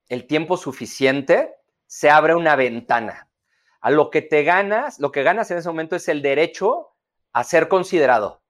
el 0.08 0.26
tiempo 0.26 0.56
suficiente, 0.56 1.54
se 1.86 2.10
abre 2.10 2.34
una 2.34 2.56
ventana. 2.56 3.28
A 3.80 3.90
lo 3.90 4.10
que 4.10 4.22
te 4.22 4.44
ganas, 4.44 4.98
lo 5.00 5.10
que 5.10 5.22
ganas 5.22 5.50
en 5.50 5.58
ese 5.58 5.68
momento 5.68 5.96
es 5.96 6.08
el 6.08 6.22
derecho 6.22 6.94
a 7.32 7.44
ser 7.44 7.68
considerado. 7.68 8.40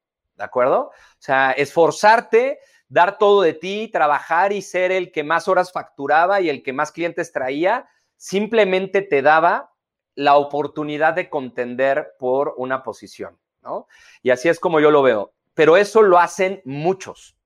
¿de 0.40 0.46
acuerdo? 0.46 0.86
O 0.86 0.92
sea, 1.18 1.52
esforzarte, 1.52 2.60
dar 2.88 3.18
todo 3.18 3.42
de 3.42 3.52
ti, 3.52 3.88
trabajar 3.92 4.54
y 4.54 4.62
ser 4.62 4.90
el 4.90 5.12
que 5.12 5.22
más 5.22 5.46
horas 5.48 5.70
facturaba 5.70 6.40
y 6.40 6.48
el 6.48 6.62
que 6.62 6.72
más 6.72 6.92
clientes 6.92 7.30
traía, 7.30 7.88
simplemente 8.16 9.02
te 9.02 9.20
daba 9.20 9.74
la 10.14 10.36
oportunidad 10.36 11.12
de 11.12 11.28
contender 11.28 12.14
por 12.18 12.54
una 12.56 12.82
posición, 12.82 13.38
¿no? 13.60 13.86
Y 14.22 14.30
así 14.30 14.48
es 14.48 14.58
como 14.58 14.80
yo 14.80 14.90
lo 14.90 15.02
veo. 15.02 15.34
Pero 15.52 15.76
eso 15.76 16.00
lo 16.00 16.18
hacen 16.18 16.62
muchos. 16.64 17.36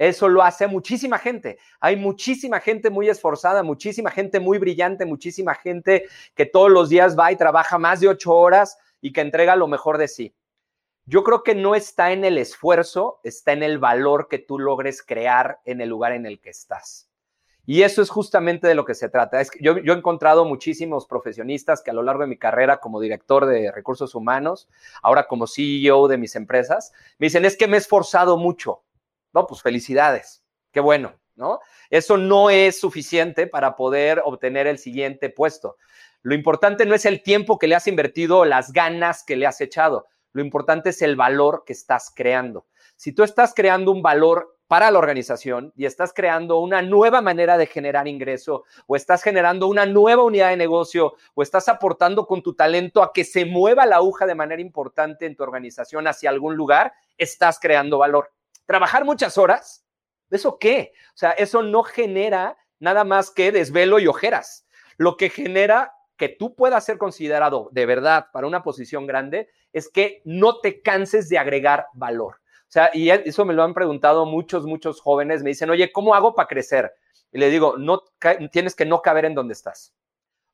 Eso 0.00 0.30
lo 0.30 0.42
hace 0.42 0.66
muchísima 0.66 1.18
gente. 1.18 1.58
Hay 1.78 1.94
muchísima 1.94 2.58
gente 2.58 2.88
muy 2.88 3.10
esforzada, 3.10 3.62
muchísima 3.62 4.10
gente 4.10 4.40
muy 4.40 4.56
brillante, 4.56 5.04
muchísima 5.04 5.54
gente 5.54 6.06
que 6.34 6.46
todos 6.46 6.70
los 6.70 6.88
días 6.88 7.18
va 7.18 7.30
y 7.30 7.36
trabaja 7.36 7.76
más 7.76 8.00
de 8.00 8.08
ocho 8.08 8.34
horas 8.34 8.78
y 9.02 9.12
que 9.12 9.20
entrega 9.20 9.56
lo 9.56 9.68
mejor 9.68 9.98
de 9.98 10.08
sí. 10.08 10.34
Yo 11.04 11.22
creo 11.22 11.42
que 11.42 11.54
no 11.54 11.74
está 11.74 12.12
en 12.12 12.24
el 12.24 12.38
esfuerzo, 12.38 13.20
está 13.24 13.52
en 13.52 13.62
el 13.62 13.78
valor 13.78 14.28
que 14.28 14.38
tú 14.38 14.58
logres 14.58 15.02
crear 15.02 15.60
en 15.66 15.82
el 15.82 15.90
lugar 15.90 16.12
en 16.12 16.24
el 16.24 16.40
que 16.40 16.48
estás. 16.48 17.10
Y 17.66 17.82
eso 17.82 18.00
es 18.00 18.08
justamente 18.08 18.66
de 18.66 18.74
lo 18.74 18.86
que 18.86 18.94
se 18.94 19.10
trata. 19.10 19.42
Yo, 19.60 19.76
yo, 19.76 19.92
he 19.92 19.96
encontrado 19.98 20.46
muchísimos 20.46 21.06
profesionistas 21.06 21.82
que 21.82 21.90
a 21.90 21.94
lo 21.94 22.02
largo 22.02 22.22
de 22.22 22.28
mi 22.28 22.38
carrera 22.38 22.80
como 22.80 23.00
director 23.00 23.44
de 23.44 23.70
recursos 23.70 24.14
humanos, 24.14 24.66
ahora 25.02 25.26
como 25.28 25.46
CEO 25.46 26.08
de 26.08 26.16
mis 26.16 26.36
empresas, 26.36 26.90
me 27.18 27.26
dicen, 27.26 27.44
es 27.44 27.54
que 27.58 27.68
me 27.68 27.76
he 27.76 27.80
esforzado 27.80 28.38
mucho. 28.38 28.80
No, 29.32 29.46
pues 29.46 29.62
felicidades, 29.62 30.42
qué 30.72 30.80
bueno, 30.80 31.14
¿no? 31.36 31.60
Eso 31.88 32.16
no 32.16 32.50
es 32.50 32.80
suficiente 32.80 33.46
para 33.46 33.76
poder 33.76 34.22
obtener 34.24 34.66
el 34.66 34.78
siguiente 34.78 35.30
puesto. 35.30 35.76
Lo 36.22 36.34
importante 36.34 36.84
no 36.84 36.94
es 36.94 37.06
el 37.06 37.22
tiempo 37.22 37.58
que 37.58 37.66
le 37.66 37.74
has 37.74 37.86
invertido, 37.86 38.44
las 38.44 38.72
ganas 38.72 39.24
que 39.24 39.36
le 39.36 39.46
has 39.46 39.60
echado. 39.60 40.06
Lo 40.32 40.42
importante 40.42 40.90
es 40.90 41.02
el 41.02 41.16
valor 41.16 41.64
que 41.66 41.72
estás 41.72 42.12
creando. 42.14 42.66
Si 42.96 43.12
tú 43.12 43.22
estás 43.22 43.54
creando 43.54 43.90
un 43.90 44.02
valor 44.02 44.56
para 44.70 44.90
la 44.92 44.98
organización 44.98 45.72
y 45.74 45.86
estás 45.86 46.12
creando 46.12 46.58
una 46.58 46.80
nueva 46.82 47.20
manera 47.20 47.58
de 47.58 47.66
generar 47.66 48.06
ingreso 48.06 48.64
o 48.86 48.94
estás 48.94 49.22
generando 49.22 49.66
una 49.66 49.84
nueva 49.84 50.22
unidad 50.22 50.50
de 50.50 50.56
negocio 50.56 51.14
o 51.34 51.42
estás 51.42 51.68
aportando 51.68 52.26
con 52.26 52.42
tu 52.42 52.54
talento 52.54 53.02
a 53.02 53.12
que 53.12 53.24
se 53.24 53.44
mueva 53.46 53.86
la 53.86 53.96
aguja 53.96 54.26
de 54.26 54.36
manera 54.36 54.62
importante 54.62 55.26
en 55.26 55.34
tu 55.34 55.42
organización 55.42 56.06
hacia 56.06 56.30
algún 56.30 56.54
lugar, 56.54 56.92
estás 57.18 57.58
creando 57.58 57.98
valor. 57.98 58.30
Trabajar 58.70 59.04
muchas 59.04 59.36
horas, 59.36 59.84
¿eso 60.30 60.56
qué? 60.60 60.92
O 61.08 61.16
sea, 61.16 61.32
eso 61.32 61.60
no 61.60 61.82
genera 61.82 62.56
nada 62.78 63.02
más 63.02 63.32
que 63.32 63.50
desvelo 63.50 63.98
y 63.98 64.06
ojeras. 64.06 64.64
Lo 64.96 65.16
que 65.16 65.28
genera 65.28 65.92
que 66.16 66.28
tú 66.28 66.54
puedas 66.54 66.84
ser 66.84 66.96
considerado 66.96 67.68
de 67.72 67.84
verdad 67.84 68.26
para 68.32 68.46
una 68.46 68.62
posición 68.62 69.08
grande 69.08 69.48
es 69.72 69.90
que 69.90 70.22
no 70.24 70.60
te 70.60 70.82
canses 70.82 71.28
de 71.28 71.38
agregar 71.38 71.88
valor. 71.94 72.36
O 72.36 72.70
sea, 72.70 72.92
y 72.94 73.10
eso 73.10 73.44
me 73.44 73.54
lo 73.54 73.64
han 73.64 73.74
preguntado 73.74 74.24
muchos, 74.24 74.66
muchos 74.66 75.00
jóvenes. 75.00 75.42
Me 75.42 75.50
dicen, 75.50 75.70
oye, 75.70 75.90
¿cómo 75.90 76.14
hago 76.14 76.36
para 76.36 76.46
crecer? 76.46 76.94
Y 77.32 77.38
le 77.38 77.50
digo, 77.50 77.76
no, 77.76 78.04
tienes 78.52 78.76
que 78.76 78.86
no 78.86 79.02
caber 79.02 79.24
en 79.24 79.34
donde 79.34 79.54
estás. 79.54 79.96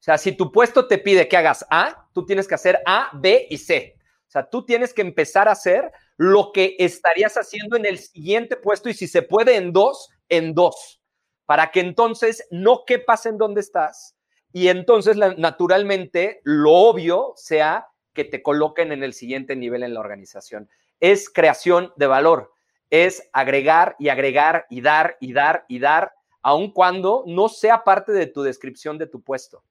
O 0.01 0.03
sea, 0.03 0.17
si 0.17 0.33
tu 0.33 0.51
puesto 0.51 0.89
te 0.89 0.97
pide 0.97 1.29
que 1.29 1.37
hagas 1.37 1.67
A, 1.69 2.09
tú 2.14 2.25
tienes 2.25 2.49
que 2.49 2.55
hacer 2.55 2.81
A, 2.87 3.11
B 3.12 3.47
y 3.51 3.59
C. 3.59 3.99
O 4.27 4.31
sea, 4.31 4.49
tú 4.49 4.64
tienes 4.64 4.95
que 4.95 5.03
empezar 5.03 5.49
a 5.49 5.53
hacer 5.53 5.93
lo 6.17 6.53
que 6.53 6.77
estarías 6.79 7.35
haciendo 7.37 7.77
en 7.77 7.87
el 7.87 7.99
siguiente 7.99 8.57
puesto 8.57 8.89
y 8.89 8.95
si 8.95 9.07
se 9.07 9.23
puede 9.23 9.57
en 9.57 9.73
dos, 9.73 10.11
en 10.29 10.55
dos, 10.55 11.01
para 11.45 11.71
que 11.71 11.81
entonces 11.81 12.47
no 12.51 12.85
quepas 12.87 13.27
en 13.27 13.39
donde 13.39 13.61
estás 13.61 14.17
y 14.57 14.69
entonces 14.69 15.17
naturalmente 15.17 16.41
lo 16.43 16.73
obvio 16.73 17.35
sea 17.37 17.89
que 18.14 18.25
te 18.25 18.43
coloquen 18.43 18.91
en 18.91 19.03
el 19.03 19.12
siguiente 19.12 19.55
nivel 19.55 19.83
en 19.83 19.93
la 19.93 20.01
organización. 20.01 20.71
Es 20.99 21.29
creación 21.29 21.93
de 21.97 22.07
valor, 22.07 22.55
es 22.89 23.29
agregar 23.35 23.97
y 23.99 24.09
agregar 24.09 24.64
y 24.71 24.81
dar 24.81 25.19
y 25.21 25.35
dar 25.35 25.67
y 25.69 25.79
dar, 25.79 26.12
aun 26.41 26.73
cuando 26.73 27.25
no 27.27 27.51
sea 27.51 27.85
parte 27.85 28.12
de 28.12 28.27
tu 28.27 28.43
descripción 28.43 28.97
de 28.97 29.07
tu 29.07 29.21
puesto. 29.21 29.62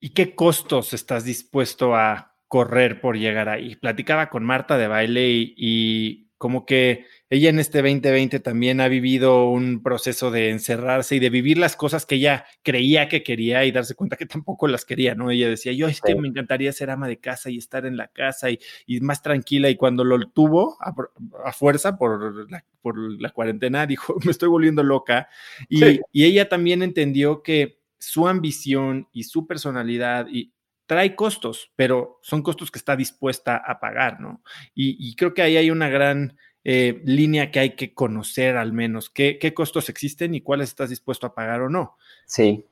¿Y 0.00 0.14
qué 0.14 0.34
costos 0.34 0.92
estás 0.92 1.24
dispuesto 1.24 1.94
a 1.94 2.29
correr 2.50 3.00
por 3.00 3.16
llegar 3.16 3.48
ahí? 3.48 3.76
Platicaba 3.76 4.28
con 4.28 4.44
Marta 4.44 4.76
de 4.76 4.88
baile 4.88 5.28
y 5.30 6.30
como 6.36 6.66
que 6.66 7.04
ella 7.28 7.48
en 7.50 7.60
este 7.60 7.82
2020 7.82 8.40
también 8.40 8.80
ha 8.80 8.88
vivido 8.88 9.50
un 9.50 9.82
proceso 9.82 10.32
de 10.32 10.48
encerrarse 10.48 11.14
y 11.16 11.18
de 11.18 11.30
vivir 11.30 11.58
las 11.58 11.76
cosas 11.76 12.06
que 12.06 12.16
ella 12.16 12.44
creía 12.62 13.08
que 13.08 13.22
quería 13.22 13.64
y 13.66 13.72
darse 13.72 13.94
cuenta 13.94 14.16
que 14.16 14.26
tampoco 14.26 14.66
las 14.66 14.86
quería, 14.86 15.14
¿no? 15.14 15.30
Ella 15.30 15.48
decía, 15.48 15.72
yo 15.74 15.86
es 15.86 16.00
que 16.00 16.16
me 16.16 16.26
encantaría 16.26 16.72
ser 16.72 16.90
ama 16.90 17.06
de 17.06 17.20
casa 17.20 17.50
y 17.50 17.58
estar 17.58 17.86
en 17.86 17.96
la 17.96 18.08
casa 18.08 18.48
y, 18.50 18.58
más 19.00 19.22
tranquila 19.22 19.68
y 19.68 19.76
cuando 19.76 20.02
lo 20.02 20.18
tuvo 20.30 20.76
a, 20.80 21.52
fuerza 21.52 21.96
por 21.96 22.50
la, 22.50 22.64
por 22.80 22.98
la, 23.20 23.30
cuarentena, 23.30 23.86
dijo, 23.86 24.16
me 24.24 24.32
estoy 24.32 24.48
volviendo 24.48 24.82
loca. 24.82 25.28
Y, 25.68 26.00
y 26.10 26.24
ella 26.24 26.48
también 26.48 26.82
entendió 26.82 27.42
que 27.42 27.80
su 27.98 28.26
ambición 28.26 29.08
y 29.12 29.24
su 29.24 29.46
personalidad 29.46 30.26
y 30.26 30.54
trae 30.90 31.14
costos, 31.14 31.70
pero 31.76 32.18
son 32.20 32.42
costos 32.42 32.68
que 32.68 32.80
está 32.80 32.96
dispuesta 32.96 33.62
a 33.64 33.78
pagar, 33.78 34.18
¿no? 34.18 34.42
Y, 34.74 35.14
creo 35.14 35.34
que 35.34 35.42
ahí 35.42 35.56
hay 35.56 35.70
una 35.70 35.88
gran 35.88 36.36
eh, 36.64 37.00
línea 37.04 37.52
que 37.52 37.60
hay 37.60 37.76
que 37.76 37.94
conocer 37.94 38.56
al 38.56 38.72
menos, 38.72 39.08
qué, 39.08 39.38
qué 39.38 39.54
costos 39.54 39.88
existen 39.88 40.34
y 40.34 40.40
cuáles 40.40 40.70
estás 40.70 40.90
dispuesto 40.90 41.28
a 41.28 41.32
pagar 41.32 41.62
o 41.62 41.68
no. 41.68 41.96
Sí, 42.26 42.66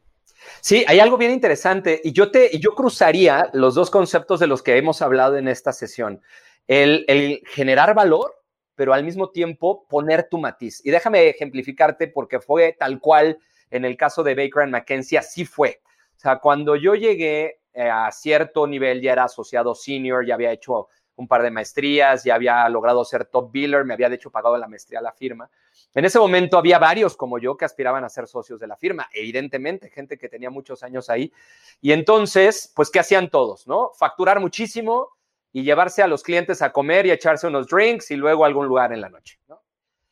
Sí, 0.60 0.84
hay 0.88 0.98
algo 0.98 1.16
bien 1.16 1.30
interesante 1.30 2.00
y 2.02 2.10
yo 2.10 2.32
te, 2.32 2.58
yo 2.58 2.74
cruzaría 2.74 3.50
los 3.52 3.76
dos 3.76 3.88
conceptos 3.88 4.40
de 4.40 4.48
los 4.48 4.64
que 4.64 4.76
hemos 4.76 5.00
hablado 5.00 5.36
en 5.36 5.46
esta 5.46 5.72
sesión. 5.72 6.20
El, 6.66 7.04
el, 7.06 7.42
generar 7.46 7.94
valor, 7.94 8.34
pero 8.74 8.94
al 8.94 9.04
mismo 9.04 9.30
tiempo 9.30 9.86
poner 9.88 10.28
tu 10.28 10.38
matiz. 10.38 10.84
Y 10.84 10.90
déjame 10.90 11.28
ejemplificarte 11.28 12.08
porque 12.08 12.40
fue 12.40 12.74
tal 12.76 12.98
cual 12.98 13.38
en 13.70 13.84
el 13.84 13.96
caso 13.96 14.24
de 14.24 14.34
Baker 14.34 14.64
and 14.64 14.72
McKenzie, 14.72 15.18
así 15.18 15.44
fue. 15.44 15.80
O 16.16 16.20
sea, 16.20 16.40
cuando 16.40 16.74
yo 16.74 16.96
llegué 16.96 17.57
eh, 17.72 17.88
a 17.88 18.10
cierto 18.10 18.66
nivel, 18.66 19.00
ya 19.00 19.12
era 19.12 19.24
asociado 19.24 19.74
senior, 19.74 20.26
ya 20.26 20.34
había 20.34 20.52
hecho 20.52 20.88
un 21.16 21.26
par 21.26 21.42
de 21.42 21.50
maestrías, 21.50 22.22
ya 22.22 22.36
había 22.36 22.68
logrado 22.68 23.04
ser 23.04 23.24
top 23.24 23.50
biller, 23.50 23.84
me 23.84 23.94
había 23.94 24.08
de 24.08 24.14
hecho 24.14 24.30
pagado 24.30 24.56
la 24.56 24.68
maestría 24.68 25.00
a 25.00 25.02
la 25.02 25.12
firma. 25.12 25.50
En 25.92 26.04
ese 26.04 26.18
momento 26.18 26.56
había 26.58 26.78
varios 26.78 27.16
como 27.16 27.38
yo 27.38 27.56
que 27.56 27.64
aspiraban 27.64 28.04
a 28.04 28.08
ser 28.08 28.28
socios 28.28 28.60
de 28.60 28.68
la 28.68 28.76
firma, 28.76 29.08
evidentemente, 29.12 29.90
gente 29.90 30.16
que 30.16 30.28
tenía 30.28 30.48
muchos 30.48 30.82
años 30.84 31.10
ahí. 31.10 31.32
Y 31.80 31.90
entonces, 31.92 32.72
pues, 32.74 32.90
¿qué 32.90 33.00
hacían 33.00 33.30
todos? 33.30 33.66
¿No? 33.66 33.90
Facturar 33.98 34.38
muchísimo 34.38 35.08
y 35.52 35.64
llevarse 35.64 36.02
a 36.02 36.06
los 36.06 36.22
clientes 36.22 36.62
a 36.62 36.72
comer 36.72 37.06
y 37.06 37.10
echarse 37.10 37.48
unos 37.48 37.66
drinks 37.66 38.12
y 38.12 38.16
luego 38.16 38.44
a 38.44 38.46
algún 38.46 38.66
lugar 38.66 38.92
en 38.92 39.00
la 39.00 39.08
noche. 39.08 39.40
¿no? 39.48 39.62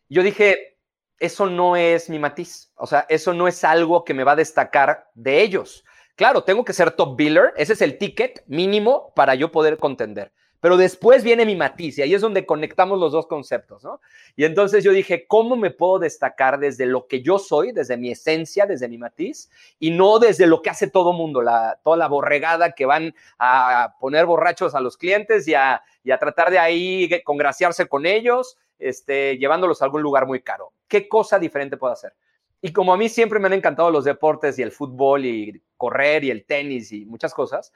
Yo 0.09 0.23
dije, 0.25 0.79
eso 1.19 1.47
no 1.47 1.77
es 1.77 2.11
mi 2.11 2.19
matiz, 2.19 2.73
o 2.75 2.87
sea, 2.87 3.07
eso 3.09 3.33
no 3.33 3.47
es 3.49 3.63
algo 3.65 4.05
que 4.05 4.15
me 4.15 4.25
va 4.25 4.33
a 4.33 4.37
destacar 4.37 5.09
de 5.15 5.43
ellos. 5.43 5.85
Claro, 6.17 6.45
tengo 6.45 6.65
que 6.65 6.73
ser 6.73 6.93
top 6.93 7.15
biller, 7.15 7.53
ese 7.59 7.75
es 7.75 7.83
el 7.83 7.99
ticket 7.99 8.43
mínimo 8.47 9.13
para 9.15 9.35
yo 9.35 9.53
poder 9.53 9.77
contender. 9.77 10.33
Pero 10.61 10.79
después 10.79 11.23
viene 11.23 11.45
mi 11.45 11.55
matiz 11.55 11.99
y 11.99 12.03
ahí 12.03 12.15
es 12.15 12.23
donde 12.23 12.47
conectamos 12.47 12.99
los 12.99 13.13
dos 13.13 13.27
conceptos, 13.27 13.85
¿no? 13.85 14.01
Y 14.35 14.45
entonces 14.45 14.83
yo 14.83 14.93
dije, 14.93 15.27
¿cómo 15.27 15.57
me 15.57 15.71
puedo 15.71 15.99
destacar 15.99 16.59
desde 16.59 16.87
lo 16.87 17.07
que 17.07 17.21
yo 17.21 17.39
soy, 17.39 17.73
desde 17.73 17.99
mi 17.99 18.11
esencia, 18.11 18.65
desde 18.65 18.89
mi 18.89 18.97
matiz, 18.97 19.51
y 19.79 19.91
no 19.91 20.19
desde 20.19 20.47
lo 20.47 20.63
que 20.63 20.71
hace 20.71 20.89
todo 20.89 21.13
mundo, 21.13 21.43
la, 21.43 21.79
toda 21.85 21.99
la 21.99 22.09
borregada 22.09 22.73
que 22.73 22.87
van 22.87 23.15
a 23.39 23.97
poner 24.01 24.25
borrachos 24.25 24.75
a 24.75 24.81
los 24.81 24.97
clientes 24.97 25.47
y 25.47 25.55
a, 25.55 25.83
tratar 26.19 26.51
de 26.51 26.59
ahí 26.59 27.11
congraciarse 27.25 27.87
con 27.87 28.07
ellos, 28.07 28.57
este, 28.79 29.37
llevándolos 29.37 29.83
a 29.83 29.85
algún 29.85 30.01
lugar 30.01 30.27
muy 30.27 30.41
caro? 30.41 30.73
¿Qué 30.89 31.09
cosa 31.09 31.39
diferente 31.39 31.77
puedo 31.77 31.93
hacer? 31.93 32.15
Y 32.67 32.73
como 32.73 32.93
a 32.93 32.97
mí 32.97 33.09
siempre 33.09 33.39
me 33.39 33.47
han 33.47 33.53
encantado 33.53 33.93
los 33.93 34.05
deportes 34.05 34.59
y 34.59 34.63
el 34.63 34.73
fútbol 34.73 35.25
y 35.25 35.63
correr 35.77 36.25
y 36.25 36.33
el 36.33 36.45
tenis 36.45 36.91
y 36.91 37.07
muchas 37.07 37.33
cosas, 37.33 37.73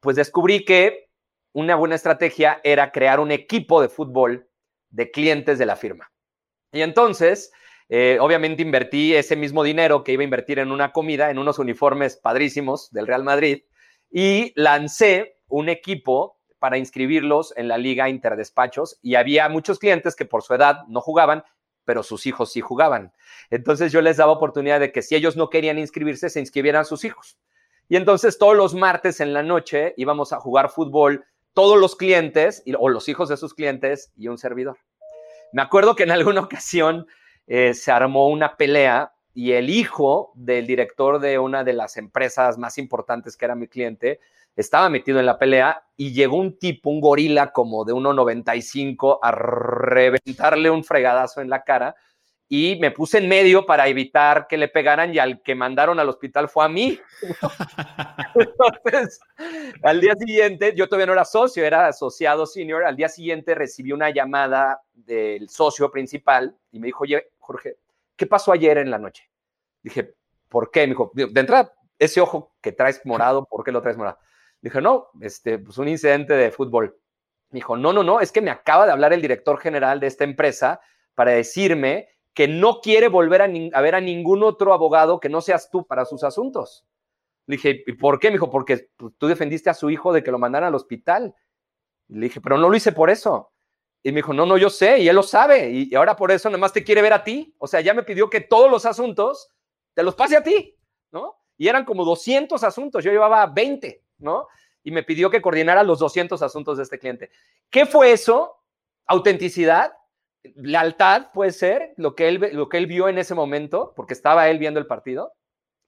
pues 0.00 0.16
descubrí 0.16 0.66
que 0.66 1.08
una 1.54 1.76
buena 1.76 1.94
estrategia 1.94 2.60
era 2.62 2.92
crear 2.92 3.20
un 3.20 3.30
equipo 3.30 3.80
de 3.80 3.88
fútbol 3.88 4.46
de 4.90 5.10
clientes 5.10 5.58
de 5.58 5.64
la 5.64 5.76
firma. 5.76 6.12
Y 6.72 6.82
entonces, 6.82 7.52
eh, 7.88 8.18
obviamente 8.20 8.60
invertí 8.60 9.14
ese 9.14 9.34
mismo 9.34 9.64
dinero 9.64 10.04
que 10.04 10.12
iba 10.12 10.20
a 10.20 10.24
invertir 10.24 10.58
en 10.58 10.72
una 10.72 10.92
comida, 10.92 11.30
en 11.30 11.38
unos 11.38 11.58
uniformes 11.58 12.18
padrísimos 12.18 12.90
del 12.90 13.06
Real 13.06 13.24
Madrid, 13.24 13.62
y 14.10 14.52
lancé 14.56 15.38
un 15.46 15.70
equipo 15.70 16.38
para 16.58 16.76
inscribirlos 16.76 17.54
en 17.56 17.66
la 17.66 17.78
Liga 17.78 18.10
Interdespachos 18.10 18.98
y 19.00 19.14
había 19.14 19.48
muchos 19.48 19.78
clientes 19.78 20.14
que 20.14 20.26
por 20.26 20.42
su 20.42 20.52
edad 20.52 20.86
no 20.86 21.00
jugaban, 21.00 21.44
pero 21.88 22.02
sus 22.02 22.26
hijos 22.26 22.52
sí 22.52 22.60
jugaban. 22.60 23.14
Entonces 23.48 23.90
yo 23.92 24.02
les 24.02 24.18
daba 24.18 24.32
oportunidad 24.32 24.78
de 24.78 24.92
que 24.92 25.00
si 25.00 25.14
ellos 25.14 25.38
no 25.38 25.48
querían 25.48 25.78
inscribirse, 25.78 26.28
se 26.28 26.38
inscribieran 26.38 26.84
sus 26.84 27.02
hijos. 27.02 27.38
Y 27.88 27.96
entonces 27.96 28.36
todos 28.36 28.54
los 28.54 28.74
martes 28.74 29.20
en 29.20 29.32
la 29.32 29.42
noche 29.42 29.94
íbamos 29.96 30.34
a 30.34 30.36
jugar 30.38 30.68
fútbol 30.68 31.24
todos 31.54 31.80
los 31.80 31.96
clientes 31.96 32.62
o 32.78 32.90
los 32.90 33.08
hijos 33.08 33.30
de 33.30 33.38
sus 33.38 33.54
clientes 33.54 34.12
y 34.16 34.28
un 34.28 34.36
servidor. 34.36 34.76
Me 35.50 35.62
acuerdo 35.62 35.96
que 35.96 36.02
en 36.02 36.10
alguna 36.10 36.40
ocasión 36.42 37.06
eh, 37.46 37.72
se 37.72 37.90
armó 37.90 38.28
una 38.28 38.58
pelea 38.58 39.14
y 39.32 39.52
el 39.52 39.70
hijo 39.70 40.32
del 40.34 40.66
director 40.66 41.20
de 41.20 41.38
una 41.38 41.64
de 41.64 41.72
las 41.72 41.96
empresas 41.96 42.58
más 42.58 42.76
importantes 42.76 43.34
que 43.34 43.46
era 43.46 43.54
mi 43.54 43.66
cliente 43.66 44.20
estaba 44.58 44.90
metido 44.90 45.20
en 45.20 45.26
la 45.26 45.38
pelea 45.38 45.84
y 45.96 46.12
llegó 46.12 46.36
un 46.36 46.58
tipo, 46.58 46.90
un 46.90 47.00
gorila 47.00 47.52
como 47.52 47.84
de 47.84 47.92
1,95 47.92 49.20
a 49.22 49.30
reventarle 49.30 50.68
un 50.68 50.82
fregadazo 50.82 51.40
en 51.40 51.48
la 51.48 51.62
cara 51.62 51.94
y 52.48 52.76
me 52.80 52.90
puse 52.90 53.18
en 53.18 53.28
medio 53.28 53.66
para 53.66 53.86
evitar 53.86 54.48
que 54.48 54.56
le 54.56 54.66
pegaran 54.66 55.14
y 55.14 55.18
al 55.18 55.42
que 55.42 55.54
mandaron 55.54 56.00
al 56.00 56.08
hospital 56.08 56.48
fue 56.48 56.64
a 56.64 56.68
mí. 56.68 56.98
Entonces, 58.34 59.20
al 59.84 60.00
día 60.00 60.14
siguiente, 60.16 60.74
yo 60.74 60.88
todavía 60.88 61.06
no 61.06 61.12
era 61.12 61.24
socio, 61.24 61.64
era 61.64 61.86
asociado 61.86 62.44
senior, 62.44 62.84
al 62.84 62.96
día 62.96 63.08
siguiente 63.08 63.54
recibí 63.54 63.92
una 63.92 64.10
llamada 64.10 64.80
del 64.92 65.48
socio 65.48 65.88
principal 65.90 66.56
y 66.72 66.80
me 66.80 66.86
dijo, 66.86 67.04
oye, 67.04 67.28
Jorge, 67.38 67.76
¿qué 68.16 68.26
pasó 68.26 68.50
ayer 68.50 68.78
en 68.78 68.90
la 68.90 68.98
noche? 68.98 69.30
Dije, 69.84 70.14
¿por 70.48 70.72
qué? 70.72 70.80
Me 70.80 70.94
dijo, 70.94 71.12
de 71.14 71.40
entrada, 71.40 71.72
ese 71.96 72.20
ojo 72.20 72.54
que 72.60 72.72
traes 72.72 73.00
morado, 73.04 73.44
¿por 73.44 73.62
qué 73.62 73.70
lo 73.70 73.82
traes 73.82 73.96
morado? 73.96 74.18
Dije, 74.60 74.80
no, 74.80 75.08
este, 75.20 75.58
pues 75.58 75.78
un 75.78 75.88
incidente 75.88 76.34
de 76.34 76.50
fútbol. 76.50 76.98
Me 77.50 77.58
dijo, 77.58 77.76
no, 77.76 77.92
no, 77.92 78.02
no, 78.02 78.20
es 78.20 78.32
que 78.32 78.40
me 78.40 78.50
acaba 78.50 78.86
de 78.86 78.92
hablar 78.92 79.12
el 79.12 79.22
director 79.22 79.58
general 79.58 80.00
de 80.00 80.06
esta 80.06 80.24
empresa 80.24 80.80
para 81.14 81.32
decirme 81.32 82.08
que 82.34 82.46
no 82.46 82.80
quiere 82.80 83.08
volver 83.08 83.42
a, 83.42 83.80
ver 83.80 83.94
a 83.94 84.00
ningún 84.00 84.42
otro 84.42 84.72
abogado 84.72 85.18
que 85.18 85.28
no 85.28 85.40
seas 85.40 85.70
tú 85.70 85.86
para 85.86 86.04
sus 86.04 86.22
asuntos. 86.22 86.86
Le 87.46 87.56
dije, 87.56 87.82
¿y 87.86 87.92
por 87.94 88.20
qué? 88.20 88.28
Me 88.28 88.34
dijo, 88.34 88.50
porque 88.50 88.90
pues, 88.96 89.14
tú 89.18 89.26
defendiste 89.26 89.70
a 89.70 89.74
su 89.74 89.90
hijo 89.90 90.12
de 90.12 90.22
que 90.22 90.30
lo 90.30 90.38
mandaran 90.38 90.68
al 90.68 90.74
hospital. 90.74 91.34
Le 92.08 92.26
dije, 92.26 92.40
pero 92.40 92.58
no 92.58 92.68
lo 92.68 92.76
hice 92.76 92.92
por 92.92 93.10
eso. 93.10 93.52
Y 94.02 94.12
me 94.12 94.16
dijo, 94.16 94.32
no, 94.32 94.46
no, 94.46 94.56
yo 94.56 94.70
sé, 94.70 95.00
y 95.00 95.08
él 95.08 95.16
lo 95.16 95.24
sabe, 95.24 95.70
y 95.70 95.94
ahora 95.94 96.14
por 96.14 96.30
eso 96.30 96.48
nada 96.48 96.68
te 96.68 96.84
quiere 96.84 97.02
ver 97.02 97.12
a 97.12 97.24
ti. 97.24 97.54
O 97.58 97.66
sea, 97.66 97.80
ya 97.80 97.94
me 97.94 98.04
pidió 98.04 98.30
que 98.30 98.40
todos 98.40 98.70
los 98.70 98.86
asuntos 98.86 99.52
te 99.94 100.02
los 100.02 100.14
pase 100.14 100.36
a 100.36 100.42
ti, 100.42 100.78
¿no? 101.10 101.42
Y 101.56 101.66
eran 101.66 101.84
como 101.84 102.04
200 102.04 102.62
asuntos, 102.62 103.02
yo 103.02 103.10
llevaba 103.10 103.44
20, 103.46 104.04
¿no? 104.18 104.48
Y 104.82 104.90
me 104.90 105.02
pidió 105.02 105.30
que 105.30 105.42
coordinara 105.42 105.82
los 105.82 105.98
200 105.98 106.40
asuntos 106.42 106.76
de 106.76 106.82
este 106.84 106.98
cliente. 106.98 107.30
¿Qué 107.70 107.86
fue 107.86 108.12
eso? 108.12 108.56
Autenticidad, 109.06 109.92
lealtad 110.54 111.32
puede 111.32 111.52
ser 111.52 111.94
lo 111.96 112.14
que, 112.14 112.28
él, 112.28 112.50
lo 112.52 112.68
que 112.68 112.78
él 112.78 112.86
vio 112.86 113.08
en 113.08 113.18
ese 113.18 113.34
momento, 113.34 113.92
porque 113.96 114.14
estaba 114.14 114.48
él 114.48 114.58
viendo 114.58 114.80
el 114.80 114.86
partido, 114.86 115.32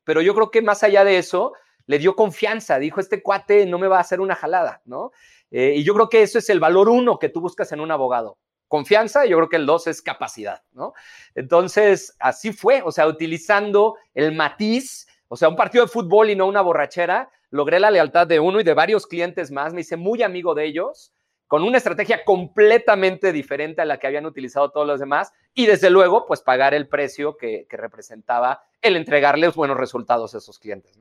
pero 0.05 0.23
yo 0.23 0.35
creo 0.35 0.51
que 0.51 0.63
más 0.63 0.83
allá 0.83 1.05
de 1.05 1.19
eso, 1.19 1.53
le 1.87 1.99
dio 1.99 2.15
confianza, 2.15 2.79
dijo, 2.79 3.01
este 3.01 3.23
cuate 3.23 3.67
no 3.67 3.79
me 3.79 3.89
va 3.89 3.99
a 3.99 4.03
hacer 4.03 4.21
una 4.21 4.37
jalada, 4.37 4.81
¿no? 4.85 5.13
Eh, 5.51 5.75
y 5.77 5.85
yo 5.85 5.95
creo 5.95 6.09
que 6.09 6.23
eso 6.23 6.39
es 6.39 6.49
el 6.49 6.61
valor 6.61 6.89
uno 6.89 7.19
que 7.19 7.29
tú 7.29 7.41
buscas 7.41 7.73
en 7.73 7.81
un 7.81 7.91
abogado. 7.91 8.39
Confianza, 8.69 9.27
yo 9.27 9.37
creo 9.37 9.49
que 9.49 9.57
el 9.57 9.67
dos 9.67 9.89
es 9.89 10.01
capacidad, 10.01 10.63
¿no? 10.71 10.93
Entonces, 11.35 12.17
así 12.21 12.53
fue, 12.53 12.83
o 12.83 12.93
sea, 12.93 13.09
utilizando 13.09 13.97
el 14.15 14.33
matiz, 14.35 15.09
o 15.27 15.37
sea, 15.37 15.49
un 15.49 15.57
partido 15.57 15.85
de 15.85 15.91
fútbol 15.91 16.31
y 16.31 16.37
no 16.37 16.47
una 16.47 16.61
borrachera, 16.61 17.29
logré 17.51 17.81
la 17.81 17.91
lealtad 17.91 18.27
de 18.27 18.41
uno 18.41 18.61
y 18.61 18.65
de 18.65 18.75
varios 18.75 19.07
clientes 19.07 19.51
más, 19.51 19.75
me 19.75 19.83
hice 19.83 19.97
muy 19.97 20.23
amigo 20.23 20.55
de 20.55 20.67
ellos, 20.67 21.13
con 21.51 21.65
una 21.65 21.79
estrategia 21.79 22.25
completamente 22.25 23.33
diferente 23.33 23.83
a 23.83 23.85
la 23.85 23.99
que 23.99 24.07
habían 24.07 24.25
utilizado 24.25 24.71
todos 24.71 24.87
los 24.87 25.01
demás 25.01 25.33
y 25.53 25.67
desde 25.67 25.91
luego, 25.91 26.25
pues 26.27 26.43
pagar 26.43 26.75
el 26.75 26.87
precio 26.87 27.37
que, 27.37 27.67
representaba 27.69 28.63
el 28.81 28.95
entregarles 28.95 29.57
buenos 29.57 29.77
resultados 29.77 30.33
a 30.35 30.39
esos 30.39 30.61
clientes. 30.61 30.97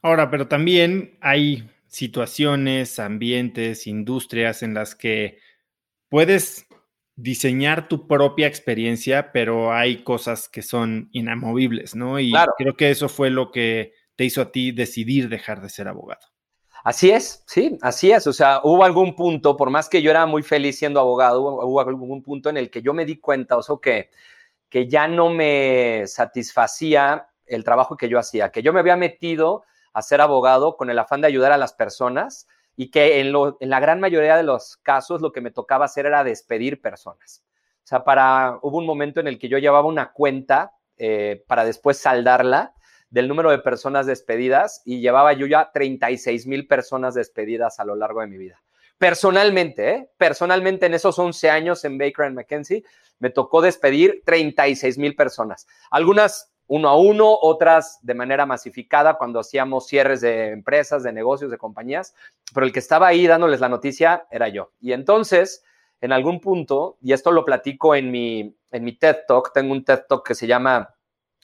Ahora, 0.00 0.30
pero 0.30 0.48
también 0.48 1.18
hay 1.20 1.68
situaciones, 1.88 2.98
ambientes, 2.98 3.86
industrias 3.86 4.62
en 4.62 4.72
las 4.72 4.94
que 4.94 5.38
puedes 6.08 6.66
diseñar 7.16 7.86
tu 7.86 8.06
propia 8.06 8.46
experiencia, 8.46 9.30
pero 9.30 9.74
hay 9.74 10.02
cosas 10.04 10.48
que 10.48 10.62
son 10.62 11.10
inamovibles, 11.12 11.94
¿no? 11.94 12.18
Y 12.18 12.32
creo 12.56 12.76
que 12.76 12.90
eso 12.90 13.10
fue 13.10 13.28
lo 13.28 13.50
que 13.50 13.92
te 14.20 14.26
hizo 14.26 14.42
a 14.42 14.52
ti 14.52 14.70
decidir 14.70 15.30
dejar 15.30 15.62
de 15.62 15.70
ser 15.70 15.88
abogado. 15.88 16.20
Así 16.84 17.10
es, 17.10 17.42
sí, 17.46 17.78
así 17.80 18.12
es. 18.12 18.26
O 18.26 18.34
sea, 18.34 18.60
hubo 18.62 18.84
algún 18.84 19.16
punto, 19.16 19.56
por 19.56 19.70
más 19.70 19.88
que 19.88 20.02
yo 20.02 20.10
era 20.10 20.26
muy 20.26 20.42
feliz 20.42 20.78
siendo 20.78 21.00
abogado, 21.00 21.40
hubo 21.40 21.80
algún 21.80 22.22
punto 22.22 22.50
en 22.50 22.58
el 22.58 22.70
que 22.70 22.82
yo 22.82 22.92
me 22.92 23.06
di 23.06 23.16
cuenta, 23.16 23.56
o 23.56 23.62
sea, 23.62 23.76
que, 23.80 24.10
que 24.68 24.88
ya 24.88 25.08
no 25.08 25.30
me 25.30 26.02
satisfacía 26.06 27.28
el 27.46 27.64
trabajo 27.64 27.96
que 27.96 28.10
yo 28.10 28.18
hacía, 28.18 28.52
que 28.52 28.60
yo 28.60 28.74
me 28.74 28.80
había 28.80 28.94
metido 28.94 29.62
a 29.94 30.02
ser 30.02 30.20
abogado 30.20 30.76
con 30.76 30.90
el 30.90 30.98
afán 30.98 31.22
de 31.22 31.28
ayudar 31.28 31.52
a 31.52 31.56
las 31.56 31.72
personas 31.72 32.46
y 32.76 32.90
que 32.90 33.20
en, 33.20 33.34
en 33.58 33.70
la 33.70 33.80
gran 33.80 34.00
mayoría 34.00 34.36
de 34.36 34.42
los 34.42 34.76
casos 34.82 35.22
lo 35.22 35.32
que 35.32 35.40
me 35.40 35.50
tocaba 35.50 35.86
hacer 35.86 36.04
era 36.04 36.24
despedir 36.24 36.82
personas. 36.82 37.42
O 37.84 37.86
sea, 37.86 38.04
para, 38.04 38.58
hubo 38.60 38.76
un 38.76 38.84
momento 38.84 39.18
en 39.18 39.28
el 39.28 39.38
que 39.38 39.48
yo 39.48 39.56
llevaba 39.56 39.88
una 39.88 40.12
cuenta 40.12 40.74
eh, 40.98 41.42
para 41.46 41.64
después 41.64 41.96
saldarla 41.96 42.74
del 43.10 43.28
número 43.28 43.50
de 43.50 43.58
personas 43.58 44.06
despedidas 44.06 44.82
y 44.84 45.00
llevaba 45.00 45.32
yo 45.32 45.46
ya 45.46 45.70
36 45.72 46.46
mil 46.46 46.66
personas 46.66 47.14
despedidas 47.14 47.80
a 47.80 47.84
lo 47.84 47.96
largo 47.96 48.20
de 48.20 48.28
mi 48.28 48.38
vida. 48.38 48.62
Personalmente, 48.98 49.90
¿eh? 49.90 50.10
personalmente 50.16 50.86
en 50.86 50.94
esos 50.94 51.18
11 51.18 51.50
años 51.50 51.84
en 51.84 51.98
Baker 51.98 52.26
and 52.26 52.36
McKenzie, 52.36 52.84
me 53.18 53.30
tocó 53.30 53.60
despedir 53.60 54.22
36 54.24 54.98
mil 54.98 55.16
personas. 55.16 55.66
Algunas 55.90 56.52
uno 56.70 56.88
a 56.88 56.96
uno, 56.96 57.36
otras 57.42 57.98
de 58.02 58.14
manera 58.14 58.46
masificada 58.46 59.14
cuando 59.14 59.40
hacíamos 59.40 59.88
cierres 59.88 60.20
de 60.20 60.50
empresas, 60.50 61.02
de 61.02 61.12
negocios, 61.12 61.50
de 61.50 61.58
compañías, 61.58 62.14
pero 62.54 62.64
el 62.64 62.72
que 62.72 62.78
estaba 62.78 63.08
ahí 63.08 63.26
dándoles 63.26 63.58
la 63.58 63.68
noticia 63.68 64.28
era 64.30 64.48
yo. 64.48 64.70
Y 64.80 64.92
entonces, 64.92 65.64
en 66.00 66.12
algún 66.12 66.38
punto, 66.38 66.96
y 67.02 67.12
esto 67.12 67.32
lo 67.32 67.44
platico 67.44 67.96
en 67.96 68.12
mi, 68.12 68.56
en 68.70 68.84
mi 68.84 68.92
TED 68.92 69.16
Talk, 69.26 69.52
tengo 69.52 69.72
un 69.72 69.84
TED 69.84 70.02
Talk 70.08 70.24
que 70.24 70.36
se 70.36 70.46
llama 70.46 70.94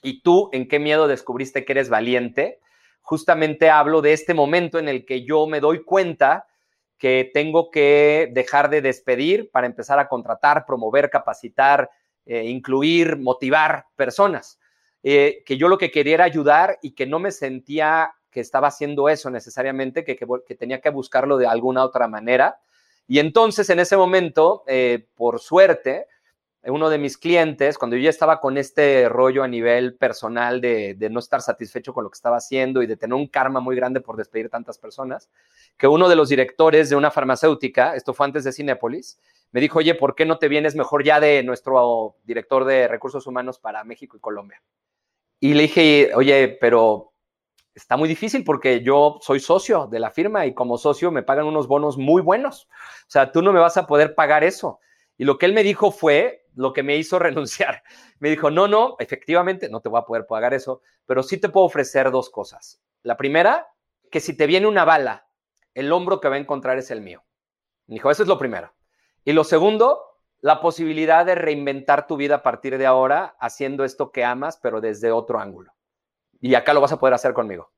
¿Y 0.03 0.23
tú 0.23 0.51
en 0.53 0.69
qué 0.69 0.79
miedo 0.79 1.09
descubriste 1.09 1.65
que 1.65 1.73
eres 1.73 1.89
valiente? 1.89 2.61
Justamente 3.01 3.71
hablo 3.71 4.03
de 4.03 4.13
este 4.13 4.35
momento 4.35 4.79
en 4.79 4.89
el 4.89 5.07
que 5.07 5.25
yo 5.25 5.47
me 5.47 5.61
doy 5.61 5.85
cuenta 5.85 6.47
que 6.99 7.31
tengo 7.33 7.71
que 7.71 8.31
dejar 8.33 8.71
de 8.71 8.83
despedir 8.83 9.51
para 9.51 9.67
empezar 9.67 9.99
a 9.99 10.09
contratar, 10.09 10.65
promover, 10.67 11.11
capacitar, 11.11 11.91
eh, 12.25 12.45
incluir, 12.45 13.17
motivar 13.17 13.87
personas. 13.97 14.59
Eh, 15.03 15.43
que 15.45 15.57
yo 15.57 15.69
lo 15.69 15.79
que 15.79 15.91
quería 15.91 16.15
era 16.15 16.25
ayudar 16.25 16.79
y 16.83 16.93
que 16.93 17.07
no 17.07 17.19
me 17.19 17.31
sentía 17.31 18.13
que 18.31 18.41
estaba 18.41 18.69
haciendo 18.69 19.09
eso 19.09 19.31
necesariamente, 19.31 20.05
que, 20.05 20.19
tenía 20.57 20.81
que 20.81 20.91
buscarlo 20.91 21.39
de 21.39 21.47
alguna 21.47 21.85
otra 21.85 22.09
manera. 22.09 22.59
Y 23.07 23.19
entonces 23.19 23.71
en 23.71 23.79
ese 23.79 23.97
momento, 23.97 24.65
eh, 24.67 25.07
por 25.15 25.39
suerte, 25.39 26.07
uno 26.67 26.91
de 26.91 26.99
mis 26.99 27.17
clientes, 27.17 27.79
cuando 27.79 27.97
yo 27.97 28.03
ya 28.03 28.11
estaba 28.11 28.41
con 28.41 28.59
este 28.59 29.09
rollo 29.09 29.43
a 29.43 29.49
nivel 29.49 29.95
personal 29.95 30.61
de, 30.61 30.97
no 31.11 31.21
estar 31.21 31.41
satisfecho 31.41 31.93
con 31.95 32.05
lo 32.05 32.11
que 32.11 32.17
estaba 32.17 32.37
haciendo 32.37 32.83
y 32.83 32.87
de 32.87 32.97
tener 32.97 33.15
un 33.15 33.29
karma 33.29 33.61
muy 33.61 33.77
grande 33.77 34.01
por 34.01 34.17
despedir 34.17 34.51
tantas 34.51 34.79
personas, 34.79 35.31
que 35.77 35.87
uno 35.87 36.09
de 36.09 36.17
los 36.17 36.29
directores 36.29 36.91
de 36.91 36.97
una 36.97 37.11
farmacéutica, 37.11 37.95
esto 37.95 38.15
fue 38.15 38.27
antes 38.27 38.45
de 38.45 38.53
Cinépolis, 38.53 39.19
me 39.53 39.61
dijo, 39.61 39.79
oye, 39.79 39.95
¿por 39.95 40.15
qué 40.15 40.27
no 40.27 40.39
te 40.39 40.49
vienes 40.49 40.75
mejor 40.75 41.05
ya 41.05 41.21
de 41.21 41.43
nuestro 41.43 42.17
director 42.25 42.65
de 42.65 42.89
recursos 42.89 43.27
humanos 43.27 43.59
para 43.59 43.85
México 43.85 44.17
y 44.17 44.21
Colombia? 44.21 44.61
Y 45.39 45.55
le 45.55 45.63
dije, 45.63 46.11
oye, 46.15 46.57
pero 46.61 47.13
está 47.75 47.97
muy 47.97 48.09
difícil 48.09 48.43
porque 48.43 48.83
yo 48.83 49.19
soy 49.21 49.39
socio 49.39 49.87
de 49.87 50.01
la 50.01 50.11
firma 50.11 50.47
y 50.47 50.55
como 50.55 50.79
socio 50.79 51.13
me 51.13 51.23
pagan 51.23 51.47
unos 51.47 51.69
bonos 51.69 51.99
muy 51.99 52.23
buenos. 52.23 52.69
O 53.03 53.11
sea, 53.11 53.31
tú 53.31 53.43
no 53.43 53.53
me 53.53 53.61
vas 53.61 53.77
a 53.77 53.87
poder 53.87 54.15
pagar 54.15 54.43
eso. 54.43 54.81
Y 55.19 55.25
lo 55.25 55.39
que 55.39 55.47
él 55.47 55.53
me 55.53 55.63
dijo 55.63 55.91
fue 55.91 56.46
lo 56.57 56.73
que 56.73 56.83
me 56.83 56.97
hizo 56.97 57.19
renunciar. 57.21 57.85
Me 58.19 58.31
dijo, 58.31 58.51
no, 58.51 58.67
no, 58.67 58.97
efectivamente, 58.99 59.69
no 59.69 59.81
te 59.81 59.89
voy 59.89 60.01
a 60.01 60.05
poder 60.05 60.27
pagar 60.27 60.53
eso, 60.55 60.83
pero 61.07 61.23
sí 61.23 61.39
te 61.39 61.49
puedo 61.49 61.67
ofrecer 61.67 62.11
dos 62.11 62.31
cosas. 62.31 62.83
La 63.03 63.17
primera, 63.17 63.69
que 64.11 64.19
si 64.19 64.37
te 64.37 64.47
viene 64.47 64.67
una 64.67 64.85
bala, 64.85 65.29
el 65.75 65.93
hombro 65.93 66.21
que 66.21 66.29
va 66.29 66.35
a 66.35 66.41
encontrar 66.41 66.79
es 66.79 66.91
el 66.91 67.01
mío. 67.03 67.25
Me 67.87 67.95
dijo, 67.95 68.11
eso 68.11 68.23
es 68.23 68.29
lo 68.29 68.39
primero. 68.39 68.75
Y 69.25 69.33
lo 69.33 69.45
segundo, 69.45 70.03
la 70.41 70.61
posibilidad 70.61 71.25
de 71.25 71.35
reinventar 71.35 72.07
tu 72.07 72.17
vida 72.17 72.37
a 72.37 72.43
partir 72.43 72.79
de 72.79 72.87
ahora 72.87 73.37
haciendo 73.39 73.85
esto 73.85 74.11
que 74.11 74.25
amas, 74.25 74.59
pero 74.61 74.81
desde 74.81 75.13
otro 75.13 75.39
ángulo. 75.39 75.73
Y 76.41 76.55
acá 76.55 76.75
lo 76.75 76.81
vas 76.81 76.93
a 76.93 76.99
poder 76.99 77.15
hacer 77.15 77.33
conmigo. 77.33 77.73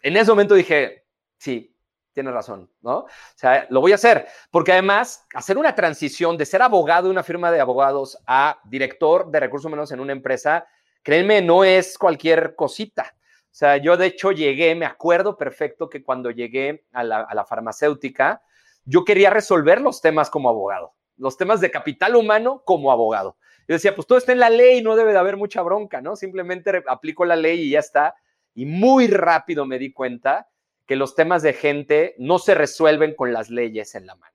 En 0.00 0.16
ese 0.16 0.30
momento 0.30 0.54
dije, 0.54 1.06
sí, 1.38 1.71
tienes 2.12 2.32
razón, 2.32 2.70
¿no? 2.80 2.98
O 2.98 3.08
sea, 3.34 3.66
lo 3.70 3.80
voy 3.80 3.92
a 3.92 3.96
hacer, 3.96 4.26
porque 4.50 4.72
además, 4.72 5.26
hacer 5.34 5.58
una 5.58 5.74
transición 5.74 6.36
de 6.36 6.46
ser 6.46 6.62
abogado 6.62 7.08
de 7.08 7.12
una 7.12 7.22
firma 7.22 7.50
de 7.50 7.60
abogados 7.60 8.18
a 8.26 8.60
director 8.64 9.30
de 9.30 9.40
recursos 9.40 9.66
humanos 9.66 9.92
en 9.92 10.00
una 10.00 10.12
empresa, 10.12 10.66
créanme, 11.02 11.42
no 11.42 11.64
es 11.64 11.98
cualquier 11.98 12.54
cosita. 12.54 13.14
O 13.44 13.54
sea, 13.54 13.76
yo 13.76 13.96
de 13.96 14.06
hecho 14.06 14.32
llegué, 14.32 14.74
me 14.74 14.86
acuerdo 14.86 15.36
perfecto 15.36 15.88
que 15.88 16.02
cuando 16.02 16.30
llegué 16.30 16.86
a 16.92 17.04
la, 17.04 17.20
a 17.20 17.34
la 17.34 17.44
farmacéutica, 17.44 18.42
yo 18.84 19.04
quería 19.04 19.30
resolver 19.30 19.80
los 19.80 20.00
temas 20.00 20.30
como 20.30 20.48
abogado, 20.48 20.94
los 21.16 21.36
temas 21.36 21.60
de 21.60 21.70
capital 21.70 22.16
humano 22.16 22.62
como 22.64 22.92
abogado. 22.92 23.36
Yo 23.68 23.74
decía, 23.74 23.94
pues 23.94 24.06
todo 24.06 24.18
está 24.18 24.32
en 24.32 24.40
la 24.40 24.50
ley, 24.50 24.82
no 24.82 24.96
debe 24.96 25.12
de 25.12 25.18
haber 25.18 25.36
mucha 25.36 25.62
bronca, 25.62 26.00
¿no? 26.00 26.16
Simplemente 26.16 26.82
aplico 26.88 27.24
la 27.24 27.36
ley 27.36 27.60
y 27.60 27.70
ya 27.70 27.78
está. 27.78 28.16
Y 28.54 28.66
muy 28.66 29.06
rápido 29.06 29.64
me 29.64 29.78
di 29.78 29.92
cuenta 29.92 30.48
que 30.86 30.96
los 30.96 31.14
temas 31.14 31.42
de 31.42 31.52
gente 31.52 32.14
no 32.18 32.38
se 32.38 32.54
resuelven 32.54 33.14
con 33.14 33.32
las 33.32 33.50
leyes 33.50 33.94
en 33.94 34.06
la 34.06 34.16
mano. 34.16 34.34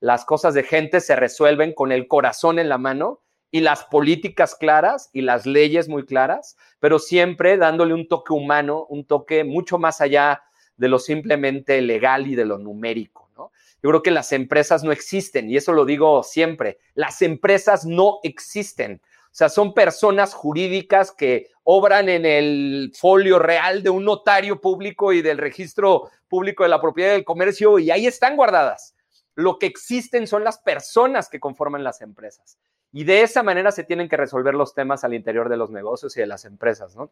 Las 0.00 0.24
cosas 0.24 0.54
de 0.54 0.62
gente 0.62 1.00
se 1.00 1.16
resuelven 1.16 1.72
con 1.72 1.92
el 1.92 2.06
corazón 2.06 2.58
en 2.58 2.68
la 2.68 2.78
mano 2.78 3.22
y 3.50 3.60
las 3.60 3.84
políticas 3.84 4.54
claras 4.54 5.08
y 5.12 5.22
las 5.22 5.46
leyes 5.46 5.88
muy 5.88 6.04
claras, 6.04 6.56
pero 6.80 6.98
siempre 6.98 7.56
dándole 7.56 7.94
un 7.94 8.08
toque 8.08 8.32
humano, 8.32 8.86
un 8.88 9.06
toque 9.06 9.44
mucho 9.44 9.78
más 9.78 10.00
allá 10.00 10.42
de 10.76 10.88
lo 10.88 10.98
simplemente 10.98 11.80
legal 11.80 12.26
y 12.26 12.34
de 12.34 12.44
lo 12.44 12.58
numérico. 12.58 13.30
¿no? 13.36 13.52
Yo 13.82 13.90
creo 13.90 14.02
que 14.02 14.10
las 14.10 14.32
empresas 14.32 14.84
no 14.84 14.92
existen 14.92 15.48
y 15.48 15.56
eso 15.56 15.72
lo 15.72 15.84
digo 15.84 16.22
siempre. 16.22 16.78
Las 16.94 17.22
empresas 17.22 17.86
no 17.86 18.18
existen. 18.22 19.00
O 19.02 19.38
sea, 19.38 19.48
son 19.48 19.74
personas 19.74 20.34
jurídicas 20.34 21.12
que 21.12 21.50
obran 21.68 22.08
en 22.08 22.24
el 22.24 22.92
folio 22.94 23.40
real 23.40 23.82
de 23.82 23.90
un 23.90 24.04
notario 24.04 24.60
público 24.60 25.12
y 25.12 25.20
del 25.20 25.36
registro 25.36 26.10
público 26.28 26.62
de 26.62 26.68
la 26.68 26.80
propiedad 26.80 27.12
del 27.12 27.24
comercio 27.24 27.80
y 27.80 27.90
ahí 27.90 28.06
están 28.06 28.36
guardadas. 28.36 28.94
Lo 29.34 29.58
que 29.58 29.66
existen 29.66 30.28
son 30.28 30.44
las 30.44 30.58
personas 30.58 31.28
que 31.28 31.40
conforman 31.40 31.82
las 31.82 32.02
empresas. 32.02 32.58
Y 32.92 33.02
de 33.02 33.22
esa 33.22 33.42
manera 33.42 33.72
se 33.72 33.82
tienen 33.82 34.08
que 34.08 34.16
resolver 34.16 34.54
los 34.54 34.74
temas 34.74 35.02
al 35.02 35.14
interior 35.14 35.48
de 35.48 35.56
los 35.56 35.70
negocios 35.70 36.16
y 36.16 36.20
de 36.20 36.28
las 36.28 36.44
empresas, 36.44 36.94
¿no? 36.94 37.10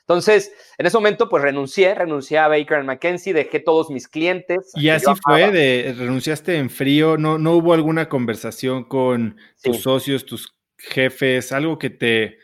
Entonces, 0.00 0.52
en 0.76 0.84
ese 0.84 0.96
momento, 0.96 1.30
pues 1.30 1.42
renuncié, 1.42 1.94
renuncié 1.94 2.38
a 2.38 2.48
Baker 2.48 2.84
McKenzie, 2.84 3.32
dejé 3.32 3.58
todos 3.58 3.88
mis 3.90 4.06
clientes. 4.06 4.70
Y 4.74 4.90
así 4.90 5.10
fue, 5.24 5.50
de, 5.50 5.94
renunciaste 5.96 6.56
en 6.56 6.68
frío, 6.68 7.16
no, 7.16 7.38
no 7.38 7.52
hubo 7.52 7.72
alguna 7.72 8.08
conversación 8.10 8.84
con 8.84 9.38
tus 9.62 9.80
socios, 9.80 10.26
tus 10.26 10.54
jefes, 10.76 11.52
algo 11.52 11.78
que 11.78 11.90
te 11.90 12.38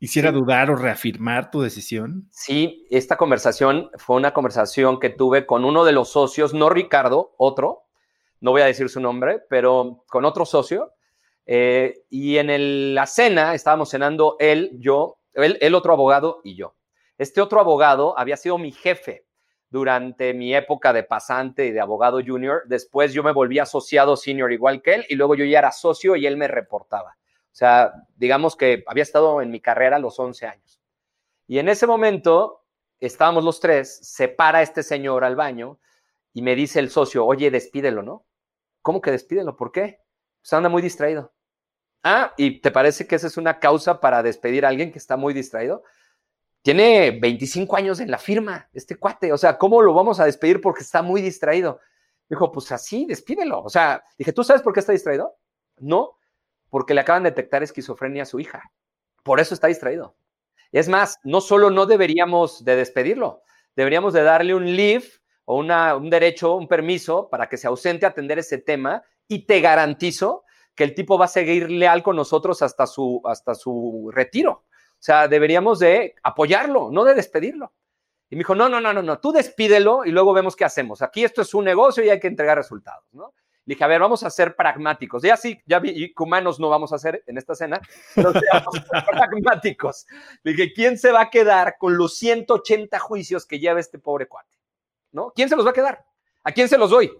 hiciera 0.00 0.32
dudar 0.32 0.70
o 0.70 0.76
reafirmar 0.76 1.50
tu 1.50 1.60
decisión? 1.60 2.26
Sí, 2.32 2.86
esta 2.90 3.16
conversación 3.16 3.90
fue 3.98 4.16
una 4.16 4.32
conversación 4.32 4.98
que 4.98 5.10
tuve 5.10 5.46
con 5.46 5.64
uno 5.64 5.84
de 5.84 5.92
los 5.92 6.10
socios, 6.10 6.54
no 6.54 6.70
Ricardo, 6.70 7.34
otro, 7.36 7.84
no 8.40 8.50
voy 8.50 8.62
a 8.62 8.66
decir 8.66 8.88
su 8.88 9.00
nombre, 9.00 9.40
pero 9.48 10.04
con 10.08 10.24
otro 10.24 10.46
socio. 10.46 10.94
Eh, 11.46 12.04
y 12.08 12.38
en 12.38 12.94
la 12.94 13.06
cena 13.06 13.54
estábamos 13.54 13.90
cenando 13.90 14.36
él, 14.38 14.70
yo, 14.78 15.18
él, 15.34 15.58
el 15.60 15.74
otro 15.74 15.92
abogado 15.92 16.40
y 16.42 16.56
yo. 16.56 16.74
Este 17.18 17.42
otro 17.42 17.60
abogado 17.60 18.18
había 18.18 18.36
sido 18.38 18.56
mi 18.56 18.72
jefe 18.72 19.26
durante 19.68 20.32
mi 20.32 20.54
época 20.54 20.92
de 20.92 21.02
pasante 21.02 21.66
y 21.66 21.72
de 21.72 21.80
abogado 21.80 22.20
junior. 22.24 22.62
Después 22.66 23.12
yo 23.12 23.22
me 23.22 23.32
volví 23.32 23.58
asociado 23.58 24.16
senior 24.16 24.52
igual 24.52 24.80
que 24.80 24.94
él 24.94 25.06
y 25.08 25.16
luego 25.16 25.34
yo 25.34 25.44
ya 25.44 25.58
era 25.58 25.72
socio 25.72 26.16
y 26.16 26.26
él 26.26 26.38
me 26.38 26.48
reportaba. 26.48 27.16
O 27.52 27.54
sea, 27.54 27.92
digamos 28.16 28.56
que 28.56 28.84
había 28.86 29.02
estado 29.02 29.42
en 29.42 29.50
mi 29.50 29.60
carrera 29.60 29.96
a 29.96 30.00
los 30.00 30.18
11 30.18 30.46
años. 30.46 30.80
Y 31.46 31.58
en 31.58 31.68
ese 31.68 31.86
momento 31.86 32.64
estábamos 33.00 33.44
los 33.44 33.60
tres, 33.60 33.98
se 34.02 34.28
para 34.28 34.62
este 34.62 34.82
señor 34.82 35.24
al 35.24 35.36
baño 35.36 35.80
y 36.32 36.42
me 36.42 36.54
dice 36.54 36.78
el 36.78 36.90
socio, 36.90 37.26
oye, 37.26 37.50
despídelo, 37.50 38.02
¿no? 38.02 38.24
¿Cómo 38.82 39.00
que 39.00 39.10
despídelo? 39.10 39.56
¿Por 39.56 39.72
qué? 39.72 40.00
Pues 40.40 40.52
anda 40.52 40.68
muy 40.68 40.80
distraído. 40.80 41.32
Ah, 42.02 42.32
¿y 42.36 42.60
te 42.60 42.70
parece 42.70 43.06
que 43.06 43.16
esa 43.16 43.26
es 43.26 43.36
una 43.36 43.58
causa 43.58 44.00
para 44.00 44.22
despedir 44.22 44.64
a 44.64 44.68
alguien 44.68 44.92
que 44.92 44.98
está 44.98 45.16
muy 45.16 45.34
distraído? 45.34 45.82
Tiene 46.62 47.18
25 47.20 47.76
años 47.76 48.00
en 48.00 48.10
la 48.10 48.18
firma, 48.18 48.68
este 48.72 48.96
cuate. 48.96 49.32
O 49.32 49.38
sea, 49.38 49.58
¿cómo 49.58 49.82
lo 49.82 49.92
vamos 49.92 50.20
a 50.20 50.26
despedir 50.26 50.60
porque 50.60 50.82
está 50.82 51.02
muy 51.02 51.20
distraído? 51.20 51.80
Dijo, 52.28 52.52
pues 52.52 52.70
así, 52.72 53.06
despídelo. 53.06 53.62
O 53.62 53.68
sea, 53.68 54.04
dije, 54.16 54.32
¿tú 54.32 54.44
sabes 54.44 54.62
por 54.62 54.72
qué 54.72 54.80
está 54.80 54.92
distraído? 54.92 55.36
No, 55.78 56.19
porque 56.70 56.94
le 56.94 57.02
acaban 57.02 57.24
de 57.24 57.30
detectar 57.30 57.62
esquizofrenia 57.62 58.22
a 58.22 58.26
su 58.26 58.40
hija. 58.40 58.70
Por 59.22 59.40
eso 59.40 59.54
está 59.54 59.66
distraído. 59.66 60.16
Es 60.72 60.88
más, 60.88 61.18
no 61.24 61.40
solo 61.40 61.70
no 61.70 61.86
deberíamos 61.86 62.64
de 62.64 62.76
despedirlo, 62.76 63.42
deberíamos 63.76 64.12
de 64.12 64.22
darle 64.22 64.54
un 64.54 64.76
leave 64.76 65.04
o 65.44 65.58
un 65.58 66.10
derecho, 66.10 66.54
un 66.54 66.68
permiso 66.68 67.28
para 67.28 67.48
que 67.48 67.56
se 67.56 67.66
ausente 67.66 68.06
a 68.06 68.10
atender 68.10 68.38
ese 68.38 68.58
tema 68.58 69.02
y 69.26 69.46
te 69.46 69.60
garantizo 69.60 70.44
que 70.76 70.84
el 70.84 70.94
tipo 70.94 71.18
va 71.18 71.24
a 71.24 71.28
seguir 71.28 71.70
leal 71.70 72.02
con 72.02 72.16
nosotros 72.16 72.62
hasta 72.62 72.86
su, 72.86 73.20
hasta 73.24 73.54
su 73.54 74.10
retiro. 74.14 74.64
O 75.00 75.02
sea, 75.02 75.28
deberíamos 75.28 75.78
de 75.80 76.14
apoyarlo, 76.22 76.90
no 76.92 77.04
de 77.04 77.14
despedirlo. 77.14 77.72
Y 78.28 78.36
me 78.36 78.40
dijo, 78.40 78.54
no, 78.54 78.68
no, 78.68 78.80
no, 78.80 78.92
no, 78.92 79.02
no, 79.02 79.18
tú 79.18 79.32
despídelo 79.32 80.04
y 80.04 80.12
luego 80.12 80.32
vemos 80.32 80.54
qué 80.54 80.64
hacemos. 80.64 81.02
Aquí 81.02 81.24
esto 81.24 81.42
es 81.42 81.52
un 81.52 81.64
negocio 81.64 82.04
y 82.04 82.10
hay 82.10 82.20
que 82.20 82.28
entregar 82.28 82.56
resultados, 82.56 83.04
¿no? 83.12 83.34
Dije, 83.70 83.84
a 83.84 83.86
ver, 83.86 84.00
vamos 84.00 84.22
a 84.24 84.30
ser 84.30 84.56
pragmáticos. 84.56 85.22
Ya 85.22 85.36
sí, 85.36 85.60
ya 85.64 85.78
vi 85.78 86.12
que 86.12 86.22
humanos 86.22 86.58
no 86.58 86.68
vamos 86.68 86.92
a 86.92 86.96
hacer 86.96 87.22
en 87.26 87.38
esta 87.38 87.54
cena, 87.54 87.80
pero 88.14 88.32
seamos 88.32 88.74
pragmáticos. 89.10 90.06
dije, 90.44 90.72
¿quién 90.72 90.98
se 90.98 91.12
va 91.12 91.22
a 91.22 91.30
quedar 91.30 91.76
con 91.78 91.96
los 91.96 92.16
180 92.16 92.98
juicios 92.98 93.46
que 93.46 93.60
lleva 93.60 93.78
este 93.78 93.98
pobre 93.98 94.26
cuate? 94.26 94.58
¿No? 95.12 95.32
¿Quién 95.34 95.48
se 95.48 95.56
los 95.56 95.64
va 95.64 95.70
a 95.70 95.74
quedar? 95.74 96.04
¿A 96.42 96.52
quién 96.52 96.68
se 96.68 96.78
los 96.78 96.90
doy? 96.90 97.12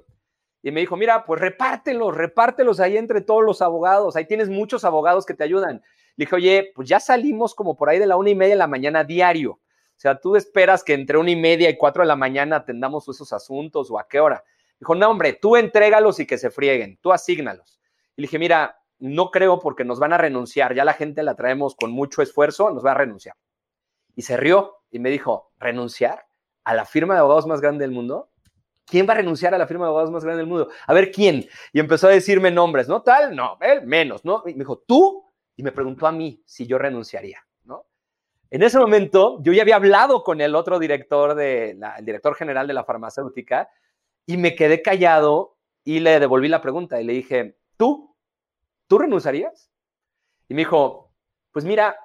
Y 0.63 0.71
me 0.73 0.81
dijo, 0.81 0.97
mira, 0.97 1.25
pues 1.25 1.41
repártelos, 1.41 2.17
repártelos 2.17 2.81
ahí 2.81 2.97
entre 2.97 3.21
todos 3.21 3.45
los 3.45 3.63
abogados. 3.63 4.17
Ahí 4.17 4.27
tienes 4.27 4.49
muchos 4.49 4.85
abogados 4.85 5.25
que 5.25 5.35
te 5.35 5.45
ayudan. 5.45 5.83
Le 6.17 6.25
dije, 6.25 6.35
oye, 6.35 6.73
pues 6.75 6.89
ya 6.89 7.01
salimos 7.01 7.55
como 7.55 7.77
por 7.77 7.89
ahí 7.89 7.99
de 7.99 8.07
la 8.07 8.17
una 8.17 8.31
y 8.31 8.35
media 8.35 8.55
de 8.55 8.59
la 8.59 8.67
mañana 8.67 9.05
diario. 9.05 9.53
O 9.53 10.01
sea, 10.01 10.19
tú 10.19 10.35
esperas 10.35 10.83
que 10.83 10.95
entre 10.95 11.17
una 11.17 11.31
y 11.31 11.37
media 11.37 11.71
y 11.71 11.77
cuatro 11.77 12.03
de 12.03 12.09
la 12.09 12.17
mañana 12.17 12.57
atendamos 12.57 13.09
esos 13.09 13.33
asuntos 13.33 13.91
o 13.91 13.99
a 13.99 14.09
qué 14.09 14.19
hora. 14.19 14.43
Dijo, 14.81 14.95
no, 14.95 15.11
hombre, 15.11 15.35
tú 15.35 15.57
entrégalos 15.57 16.19
y 16.21 16.27
que 16.27 16.39
se 16.39 16.51
frieguen, 16.51 16.99
tú 17.03 17.13
asígnalos. 17.13 17.81
Y 18.17 18.23
le 18.23 18.27
dije, 18.27 18.39
mira, 18.39 18.81
no 18.99 19.31
creo 19.31 19.59
porque 19.61 19.85
nos 19.85 19.99
van 19.99 20.13
a 20.15 20.19
renunciar, 20.19 20.75
ya 20.75 20.85
la 20.85 20.95
gente 20.95 21.23
la 21.23 21.35
traemos 21.35 21.75
con 21.75 21.91
mucho 21.91 22.23
esfuerzo, 22.23 22.71
nos 22.71 22.85
va 22.85 22.93
a 22.93 22.95
renunciar. 22.95 23.37
y 24.17 24.23
se 24.23 24.37
rió 24.37 24.79
y 24.91 24.99
me 24.99 25.11
dijo, 25.11 25.53
¿renunciar 25.59 26.27
a 26.65 26.75
la 26.75 26.85
firma 26.85 27.15
de 27.15 27.21
abogados 27.21 27.47
más 27.47 27.61
grande 27.61 27.85
del 27.85 27.93
mundo? 27.93 28.31
¿Quién 28.87 29.09
va 29.09 29.13
a 29.13 29.17
renunciar 29.17 29.55
a 29.55 29.59
la 29.59 29.67
firma 29.67 29.85
de 29.85 29.89
abogados 29.89 30.11
más 30.11 30.25
grande 30.25 30.41
del 30.41 30.49
mundo? 30.49 30.69
A 30.87 30.93
ver, 30.93 31.13
¿quién? 31.13 31.47
Y 31.73 31.79
empezó 31.79 32.09
a 32.09 32.11
decirme 32.11 32.51
nombres, 32.51 32.89
¿no? 32.89 33.03
Tal, 33.03 33.37
no, 33.37 33.57
él 33.61 33.87
menos, 33.87 34.25
¿no? 34.25 34.43
Y 34.47 34.53
me 34.53 34.61
dijo, 34.61 34.79
¿tú? 34.79 35.25
Y 35.57 35.63
me 35.63 35.73
preguntó 35.73 36.07
a 36.07 36.13
mí 36.13 36.43
si 36.45 36.67
yo 36.67 36.77
renunciaría, 36.77 37.47
¿no? 37.65 37.87
En 38.51 38.63
ese 38.63 38.79
momento, 38.79 39.39
yo 39.43 39.53
ya 39.53 39.63
había 39.63 39.77
hablado 39.77 40.25
con 40.25 40.41
el 40.41 40.57
otro 40.57 40.79
director, 40.79 41.35
de 41.35 41.79
el 41.99 42.05
director 42.05 42.35
general 42.35 42.67
de 42.67 42.75
la 42.75 42.85
farmacéutica, 42.85 43.71
y 44.27 44.37
me 44.37 44.55
quedé 44.55 44.83
callado 44.83 45.59
y 45.85 46.01
le 46.01 46.21
devolví 46.21 46.49
la 46.49 46.61
pregunta 46.63 47.01
y 47.01 47.05
le 47.05 47.13
dije, 47.13 47.59
¿tú? 47.77 48.17
¿Tú 48.87 48.99
renunciarías? 48.99 49.71
Y 50.49 50.55
me 50.55 50.63
dijo, 50.63 51.13
pues 51.53 51.65
mira, 51.65 51.97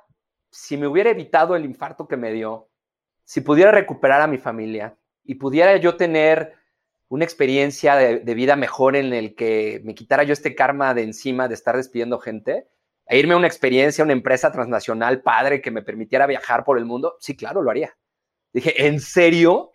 si 0.49 0.77
me 0.77 0.87
hubiera 0.87 1.09
evitado 1.09 1.55
el 1.55 1.65
infarto 1.65 2.07
que 2.07 2.17
me 2.17 2.31
dio, 2.31 2.69
si 3.23 3.41
pudiera 3.41 3.71
recuperar 3.71 4.21
a 4.21 4.27
mi 4.27 4.37
familia 4.37 4.97
y 5.23 5.35
pudiera 5.35 5.75
yo 5.77 5.97
tener 5.97 6.53
una 7.07 7.25
experiencia 7.25 7.95
de, 7.95 8.33
vida 8.33 8.55
mejor 8.55 8.95
en 8.95 9.13
el 9.13 9.35
que 9.35 9.81
me 9.83 9.95
quitara 9.95 10.23
yo 10.23 10.33
este 10.33 10.55
karma 10.55 10.93
de 10.93 11.03
encima 11.03 11.47
de 11.47 11.53
estar 11.53 11.75
despidiendo 11.75 12.19
gente, 12.19 12.67
e 13.07 13.19
irme 13.19 13.33
a 13.35 13.37
una 13.37 13.47
experiencia, 13.47 14.03
una 14.03 14.13
empresa 14.13 14.51
transnacional 14.51 15.21
padre 15.21 15.61
que 15.61 15.71
me 15.71 15.83
permitiera 15.83 16.25
viajar 16.25 16.63
por 16.63 16.77
el 16.77 16.85
mundo, 16.85 17.15
sí, 17.19 17.35
claro, 17.35 17.61
lo 17.61 17.69
haría. 17.69 17.95
Dije, 18.55 18.87
¿en 18.87 19.01
serio? 19.01 19.73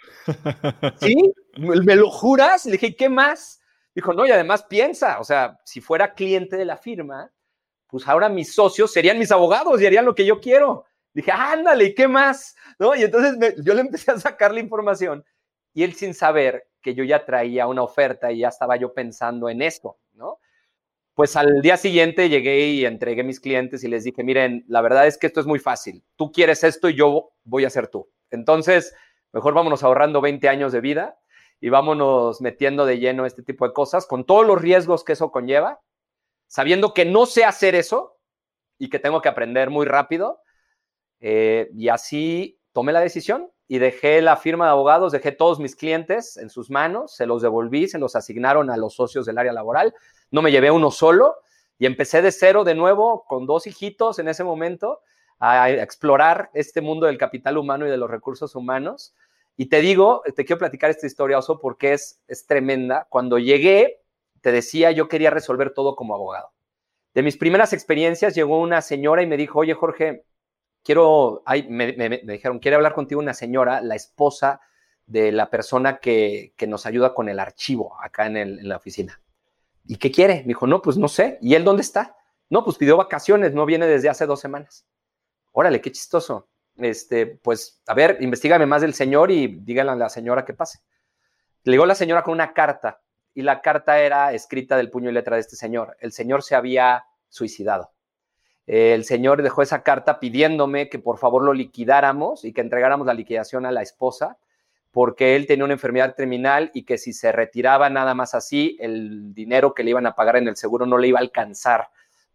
¿Sí? 1.03 1.35
¿Me 1.59 1.97
lo 1.97 2.11
juras? 2.11 2.65
Le 2.65 2.73
dije, 2.73 2.97
¿qué 2.97 3.11
más? 3.11 3.61
Dijo, 3.95 4.15
no, 4.15 4.25
y 4.25 4.31
además 4.31 4.65
piensa, 4.71 5.21
o 5.21 5.25
sea, 5.25 5.59
si 5.67 5.83
fuera 5.83 6.15
cliente 6.15 6.57
de 6.57 6.65
la 6.65 6.79
firma, 6.79 7.31
pues 7.89 8.09
ahora 8.09 8.31
mis 8.31 8.55
socios 8.55 8.91
serían 8.91 9.19
mis 9.19 9.31
abogados 9.33 9.79
y 9.83 9.87
harían 9.87 10.07
lo 10.07 10.15
que 10.15 10.25
yo 10.25 10.41
quiero. 10.41 10.87
Dije, 11.13 11.31
ándale, 11.31 11.85
¿y 11.85 11.95
qué 11.95 12.09
más? 12.09 12.57
¿No? 12.79 12.97
Y 12.97 13.03
entonces 13.03 13.55
yo 13.63 13.75
le 13.75 13.83
empecé 13.83 14.13
a 14.13 14.19
sacar 14.19 14.55
la 14.55 14.61
información 14.61 15.27
y 15.75 15.83
él 15.83 15.93
sin 15.93 16.15
saber 16.15 16.67
que 16.81 16.95
yo 16.95 17.05
ya 17.05 17.27
traía 17.27 17.67
una 17.67 17.83
oferta 17.83 18.33
y 18.33 18.39
ya 18.39 18.49
estaba 18.49 18.77
yo 18.77 18.95
pensando 18.95 19.51
en 19.51 19.61
esto, 19.61 19.99
¿no? 20.15 20.39
Pues 21.13 21.37
al 21.37 21.61
día 21.61 21.77
siguiente 21.77 22.31
llegué 22.31 22.69
y 22.69 22.87
entregué 22.87 23.25
mis 23.25 23.41
clientes 23.41 23.85
y 23.85 23.89
les 23.89 24.05
dije, 24.05 24.25
miren, 24.25 24.65
la 24.69 24.81
verdad 24.81 25.07
es 25.07 25.19
que 25.19 25.27
esto 25.27 25.41
es 25.41 25.47
muy 25.47 25.59
fácil. 25.59 26.03
Tú 26.17 26.33
quieres 26.33 26.65
esto 26.65 26.89
y 26.89 26.95
yo 26.95 27.33
voy 27.45 27.67
a 27.67 27.71
ser 27.71 27.89
tú. 27.89 28.09
Entonces, 28.31 28.95
mejor 29.33 29.55
vámonos 29.55 29.83
ahorrando 29.83 30.21
20 30.21 30.49
años 30.49 30.73
de 30.73 30.81
vida 30.81 31.19
y 31.61 31.69
vámonos 31.69 32.41
metiendo 32.41 32.87
de 32.87 32.99
lleno 32.99 33.27
este 33.27 33.43
tipo 33.43 33.67
de 33.67 33.73
cosas 33.73 34.07
con 34.07 34.25
todos 34.25 34.47
los 34.47 34.61
riesgos 34.61 35.05
que 35.05 35.13
eso 35.13 35.31
conlleva, 35.31 35.81
sabiendo 36.47 36.95
que 36.95 37.05
no 37.05 37.27
sé 37.27 37.45
hacer 37.45 37.75
eso 37.75 38.19
y 38.79 38.89
que 38.89 38.99
tengo 38.99 39.21
que 39.21 39.29
aprender 39.29 39.71
muy 39.71 39.87
rápido. 39.87 40.41
Eh, 41.21 41.71
y 41.75 41.89
así 41.89 42.59
tomé 42.73 42.93
la 42.93 43.01
decisión 43.01 43.51
y 43.69 43.79
dejé 43.79 44.23
la 44.23 44.37
firma 44.37 44.65
de 44.65 44.71
abogados, 44.73 45.13
dejé 45.13 45.33
todos 45.33 45.61
mis 45.61 45.77
clientes 45.77 46.37
en 46.39 46.49
sus 46.49 46.71
manos, 46.71 47.15
se 47.15 47.27
los 47.27 47.43
devolví, 47.43 47.89
se 47.89 47.99
los 47.99 48.17
asignaron 48.17 48.71
a 48.71 48.77
los 48.77 48.95
socios 48.95 49.27
del 49.27 49.39
área 49.39 49.53
laboral, 49.53 49.95
no 50.31 50.43
me 50.43 50.51
llevé 50.51 50.71
uno 50.71 50.91
solo 50.91 51.37
y 51.79 51.87
empecé 51.87 52.23
de 52.23 52.33
cero 52.33 52.65
de 52.65 52.75
nuevo 52.75 53.25
con 53.29 53.47
dos 53.47 53.67
hijitos 53.67 54.19
en 54.19 54.29
ese 54.29 54.45
momento 54.45 55.03
a 55.41 55.71
explorar 55.71 56.51
este 56.53 56.83
mundo 56.83 57.07
del 57.07 57.19
capital 57.19 57.57
humano 57.57 57.87
y 57.87 57.91
de 57.91 57.97
los 57.97 58.11
recursos 58.11 58.55
humanos. 58.55 59.15
Y 59.57 59.67
te 59.67 59.81
digo, 59.81 60.23
te 60.37 60.45
quiero 60.45 60.59
platicar 60.59 60.91
esta 60.91 61.07
historia, 61.07 61.39
Oso, 61.39 61.59
porque 61.59 61.95
es, 61.95 62.21
es 62.29 62.47
tremenda. 62.47 63.07
Cuando 63.09 63.39
llegué, 63.39 64.03
te 64.43 64.53
decía, 64.53 64.91
yo 64.91 65.09
quería 65.09 65.31
resolver 65.31 65.73
todo 65.73 65.97
como 65.97 66.15
abogado. 66.15 66.53
De 67.15 67.23
mis 67.23 67.37
primeras 67.37 67.73
experiencias 67.73 68.35
llegó 68.35 68.61
una 68.61 68.83
señora 68.83 69.23
y 69.23 69.27
me 69.27 69.37
dijo, 69.37 69.59
oye 69.59 69.75
Jorge, 69.75 70.25
quiero, 70.85 71.43
me, 71.69 71.93
dijeron, 72.23 72.59
quiere 72.59 72.77
hablar 72.77 72.95
contigo 72.95 73.21
una 73.21 73.35
señora, 73.35 73.81
la 73.81 73.97
esposa 73.97 74.61
de 75.07 75.33
la 75.33 75.51
persona 75.51 75.99
que, 75.99 76.55
nos 76.69 76.87
ayuda 76.87 77.15
con 77.15 77.29
el 77.29 77.41
archivo 77.41 77.97
acá 78.01 78.27
en, 78.27 78.37
en, 78.37 78.69
la 78.69 78.77
oficina. 78.77 79.21
¿Y 79.87 79.97
qué 79.97 80.13
quiere? 80.13 80.43
Me 80.43 80.49
dijo, 80.49 80.67
no, 80.67 80.83
pues 80.83 80.99
no 80.99 81.09
sé. 81.09 81.39
¿Y 81.41 81.55
él 81.55 81.65
dónde 81.65 81.83
está? 81.83 82.17
No, 82.49 82.65
pues 82.65 82.77
pidió 82.77 82.97
vacaciones, 82.97 83.55
no 83.55 83.67
viene 83.67 83.87
desde 83.87 84.09
hace 84.09 84.27
dos 84.27 84.39
semanas. 84.39 84.87
Órale, 85.53 85.81
qué 85.81 85.93
chistoso. 85.93 86.49
Este, 86.77 87.27
pues, 87.27 87.83
a 87.87 87.95
ver, 87.95 88.19
investigame 88.21 88.67
más 88.67 88.83
del 88.83 88.95
señor 88.95 89.31
y 89.31 89.47
díganle 89.47 89.93
a 89.93 89.97
la 89.97 90.09
señora 90.09 90.45
que 90.45 90.55
pase. 90.55 90.81
Le 91.65 91.73
llegó 91.73 91.87
la 91.87 91.95
señora 91.95 92.23
con 92.23 92.33
una 92.33 92.53
carta 92.53 93.01
y 93.35 93.43
la 93.43 93.61
carta 93.61 94.01
era 94.01 94.33
escrita 94.33 94.77
del 94.77 94.91
puño 94.91 95.11
y 95.11 95.13
letra 95.13 95.37
de 95.37 95.41
este 95.41 95.57
señor. 95.57 95.97
El 96.01 96.13
señor 96.13 96.43
se 96.43 96.55
había 96.55 97.05
suicidado 97.29 97.93
el 98.73 99.05
señor 99.05 99.43
dejó 99.43 99.63
esa 99.63 99.83
carta 99.83 100.21
pidiéndome 100.21 100.89
que 100.89 101.01
por 101.01 101.19
favor 101.19 101.43
lo 101.43 101.53
liquidáramos 101.53 102.45
y 102.45 102.53
que 102.53 102.61
entregáramos 102.61 103.05
la 103.05 103.15
liquidación 103.15 103.67
a 103.67 103.73
la 103.73 103.83
esposa, 103.83 104.39
porque 104.93 105.35
él 105.35 105.49
tenía 105.49 105.65
una 105.65 105.75
enfermedad 105.75 106.15
terminal 106.15 106.71
y 106.73 106.85
que 106.85 106.97
si 106.97 107.13
se 107.13 107.33
retiraba 107.33 107.91
nada 107.91 108.15
más 108.15 108.33
así, 108.33 108.77
el 108.79 109.35
dinero 109.35 109.75
que 109.75 109.83
le 109.83 109.91
iban 109.91 110.07
a 110.07 110.15
pagar 110.15 110.37
en 110.37 110.47
el 110.47 110.55
seguro 110.55 110.87
no 110.87 110.99
le 110.99 111.09
iba 111.09 111.19
a 111.19 111.23
alcanzar 111.23 111.89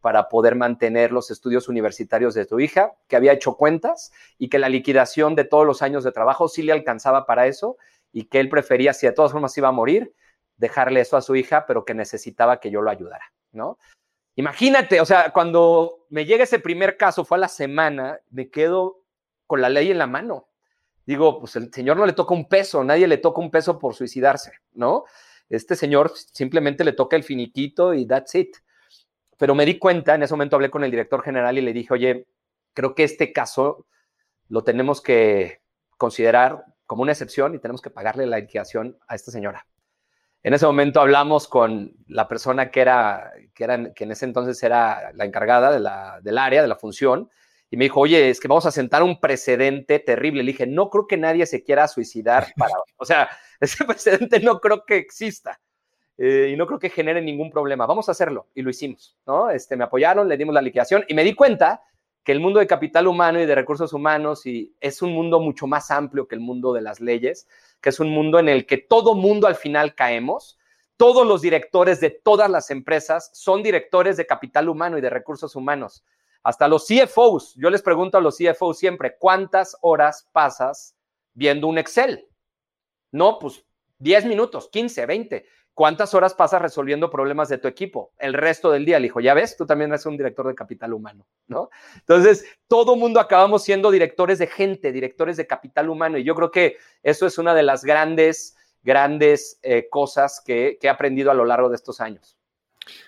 para 0.06 0.30
poder 0.30 0.54
mantener 0.54 1.12
los 1.12 1.32
estudios 1.32 1.68
universitarios 1.68 2.36
de 2.36 2.46
su 2.46 2.60
hija, 2.60 2.94
que 3.08 3.16
había 3.16 3.34
hecho 3.34 3.58
cuentas 3.58 4.12
y 4.38 4.50
que 4.50 4.60
la 4.60 4.70
liquidación 4.70 5.34
de 5.34 5.46
todos 5.46 5.66
los 5.66 5.82
años 5.82 6.04
de 6.04 6.12
trabajo 6.12 6.48
sí 6.48 6.62
le 6.62 6.74
alcanzaba 6.74 7.26
para 7.26 7.48
eso 7.48 7.78
y 8.12 8.26
que 8.26 8.40
él 8.40 8.48
prefería, 8.48 8.94
si 8.94 9.08
de 9.08 9.14
todas 9.14 9.32
formas 9.32 9.58
iba 9.58 9.70
a 9.70 9.72
morir, 9.72 10.14
dejarle 10.58 11.00
eso 11.02 11.18
a 11.18 11.24
su 11.24 11.36
hija, 11.36 11.66
pero 11.66 11.86
que 11.86 11.96
necesitaba 11.96 12.60
que 12.60 12.70
yo 12.70 12.84
lo 12.84 12.92
ayudara, 12.92 13.34
¿no? 13.52 13.80
Imagínate, 14.36 15.02
o 15.02 15.06
sea, 15.08 15.32
cuando 15.34 16.06
me 16.10 16.26
llega 16.26 16.44
ese 16.44 16.60
primer 16.60 16.98
caso, 16.98 17.26
fue 17.26 17.40
a 17.40 17.42
la 17.42 17.48
semana, 17.48 18.20
me 18.30 18.52
quedo 18.52 19.02
con 19.48 19.60
la 19.60 19.70
ley 19.70 19.90
en 19.90 19.98
la 19.98 20.06
mano. 20.06 20.50
Digo, 21.08 21.40
pues 21.40 21.56
el 21.56 21.74
señor 21.74 21.98
no 21.98 22.06
le 22.06 22.14
toca 22.14 22.36
un 22.36 22.48
peso, 22.48 22.84
nadie 22.84 23.08
le 23.08 23.18
toca 23.18 23.42
un 23.42 23.50
peso 23.50 23.80
por 23.80 23.96
suicidarse, 23.96 24.52
¿no? 24.74 25.06
Este 25.50 25.76
señor 25.76 26.12
simplemente 26.16 26.84
le 26.84 26.94
toca 26.94 27.16
el 27.16 27.24
finiquito 27.24 27.96
y 27.96 28.06
that's 28.06 28.36
it. 28.36 28.56
Pero 29.38 29.56
me 29.56 29.66
di 29.66 29.78
cuenta, 29.78 30.16
en 30.16 30.24
ese 30.24 30.34
momento 30.34 30.56
hablé 30.56 30.70
con 30.70 30.84
el 30.84 30.92
director 30.92 31.22
general 31.22 31.58
y 31.58 31.62
le 31.62 31.74
dije, 31.74 31.94
oye, 31.94 32.28
creo 32.74 32.96
que 32.96 33.04
este 33.04 33.34
caso 33.34 33.86
lo 34.48 34.64
tenemos 34.64 35.02
que 35.02 35.62
considerar 35.98 36.66
como 36.86 37.02
una 37.02 37.12
excepción 37.12 37.56
y 37.56 37.60
tenemos 37.60 37.82
que 37.82 37.90
pagarle 37.90 38.26
la 38.28 38.40
liquidación 38.40 38.98
a 39.08 39.16
esta 39.16 39.32
señora. 39.32 39.66
En 40.44 40.54
ese 40.54 40.68
momento 40.68 41.02
hablamos 41.02 41.48
con 41.48 41.96
la 42.08 42.28
persona 42.28 42.70
que 42.70 42.82
era, 42.82 43.32
que, 43.56 43.64
era, 43.64 43.94
que 43.94 44.04
en 44.04 44.12
ese 44.12 44.26
entonces 44.26 44.62
era 44.62 45.12
la 45.14 45.26
encargada 45.26 45.72
del 46.22 46.38
área, 46.38 46.62
de 46.62 46.68
la 46.68 46.76
función, 46.76 47.32
y 47.72 47.78
me 47.78 47.86
dijo, 47.86 48.02
oye, 48.02 48.30
es 48.30 48.40
que 48.40 48.48
vamos 48.48 48.68
a 48.68 48.72
sentar 48.72 49.02
un 49.02 49.20
precedente 49.20 49.98
terrible. 49.98 50.44
Le 50.44 50.52
dije, 50.52 50.68
no 50.68 50.92
creo 50.92 51.08
que 51.08 51.18
nadie 51.18 51.48
se 51.48 51.64
quiera 51.64 51.88
suicidar 51.88 52.54
para, 52.58 52.76
o 52.98 53.06
sea, 53.06 53.28
ese 53.60 53.86
precedente 53.86 54.40
no 54.40 54.60
creo 54.60 54.86
que 54.86 54.98
exista. 54.98 55.60
Eh, 56.18 56.52
y 56.54 56.56
no 56.56 56.66
creo 56.66 56.80
que 56.80 56.90
genere 56.90 57.22
ningún 57.22 57.52
problema. 57.52 57.86
Vamos 57.86 58.08
a 58.08 58.14
hacerlo. 58.14 58.48
Y 58.54 58.62
lo 58.62 58.70
hicimos, 58.70 59.18
¿no? 59.26 59.50
Este, 59.50 59.76
me 59.76 59.84
apoyaron, 59.84 60.28
le 60.28 60.38
dimos 60.38 60.54
la 60.54 60.62
liquidación 60.62 61.04
y 61.08 61.14
me 61.14 61.24
di 61.24 61.34
cuenta 61.34 61.84
que 62.24 62.32
el 62.32 62.40
mundo 62.40 62.60
de 62.60 62.68
capital 62.68 63.08
humano 63.08 63.40
y 63.40 63.46
de 63.46 63.54
recursos 63.54 63.94
humanos 63.94 64.46
y 64.48 64.74
es 64.80 65.02
un 65.02 65.12
mundo 65.12 65.40
mucho 65.40 65.68
más 65.68 65.92
amplio 65.92 66.28
que 66.28 66.36
el 66.36 66.42
mundo 66.42 66.74
de 66.74 66.82
las 66.82 67.00
leyes, 67.00 67.48
que 67.82 67.90
es 67.90 68.00
un 68.00 68.10
mundo 68.10 68.40
en 68.40 68.50
el 68.50 68.66
que 68.66 68.78
todo 68.78 69.14
mundo 69.14 69.46
al 69.48 69.56
final 69.56 69.94
caemos. 69.94 70.58
Todos 70.98 71.28
los 71.28 71.42
directores 71.42 72.00
de 72.00 72.10
todas 72.10 72.50
las 72.50 72.72
empresas 72.72 73.30
son 73.34 73.62
directores 73.62 74.18
de 74.18 74.26
capital 74.26 74.70
humano 74.70 74.98
y 74.98 75.02
de 75.02 75.10
recursos 75.10 75.56
humanos. 75.56 76.04
Hasta 76.42 76.68
los 76.68 76.88
CFOs, 76.88 77.56
yo 77.56 77.70
les 77.70 77.82
pregunto 77.82 78.18
a 78.18 78.22
los 78.22 78.38
CFOs 78.38 78.78
siempre, 78.78 79.18
¿cuántas 79.20 79.76
horas 79.82 80.30
pasas 80.32 80.96
viendo 81.34 81.68
un 81.68 81.78
Excel? 81.78 82.28
No, 83.12 83.40
pues 83.40 83.66
10 84.00 84.26
minutos, 84.26 84.70
15, 84.72 85.06
20. 85.06 85.46
¿Cuántas 85.76 86.14
horas 86.14 86.34
pasas 86.34 86.62
resolviendo 86.62 87.10
problemas 87.10 87.50
de 87.50 87.58
tu 87.58 87.68
equipo? 87.68 88.14
El 88.18 88.34
resto 88.34 88.72
del 88.72 88.86
día, 88.86 88.98
le 88.98 89.08
dijo, 89.08 89.20
ya 89.20 89.34
ves, 89.34 89.58
tú 89.58 89.66
también 89.66 89.92
eres 89.92 90.06
un 90.06 90.16
director 90.16 90.48
de 90.48 90.56
capital 90.56 90.94
humano, 90.94 91.28
¿no? 91.48 91.70
Entonces, 91.96 92.46
todo 92.70 92.96
mundo 92.96 93.20
acabamos 93.20 93.66
siendo 93.66 93.92
directores 93.92 94.40
de 94.40 94.48
gente, 94.48 94.94
directores 94.94 95.36
de 95.36 95.46
capital 95.46 95.90
humano. 95.90 96.18
Y 96.18 96.24
yo 96.24 96.34
creo 96.34 96.50
que 96.50 96.78
eso 97.04 97.28
es 97.28 97.38
una 97.38 97.54
de 97.54 97.64
las 97.64 97.84
grandes, 97.84 98.56
grandes 98.84 99.60
eh, 99.64 99.90
cosas 99.90 100.42
que, 100.46 100.80
he 100.82 100.88
aprendido 100.88 101.30
a 101.30 101.34
lo 101.34 101.44
largo 101.44 101.68
de 101.68 101.76
estos 101.76 102.00
años. 102.00 102.38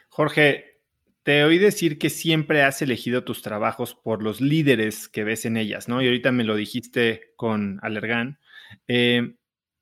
Jorge, 0.10 0.81
te 1.23 1.45
oí 1.45 1.60
decir 1.60 1.98
que 1.98 2.10
siempre 2.10 2.64
has 2.64 2.81
elegido 2.81 3.23
tus 3.23 3.41
trabajos 3.41 3.95
por 3.95 4.22
los 4.22 4.41
líderes 4.41 5.07
que 5.07 5.23
ves 5.23 5.45
en 5.45 5.56
ellas, 5.56 5.88
¿no? 5.88 6.02
Y 6.02 6.07
ahorita 6.07 6.34
me 6.34 6.44
lo 6.44 6.57
dijiste 6.57 7.31
con 7.38 7.80
Alergan. 7.81 8.39
Eh, 8.89 9.35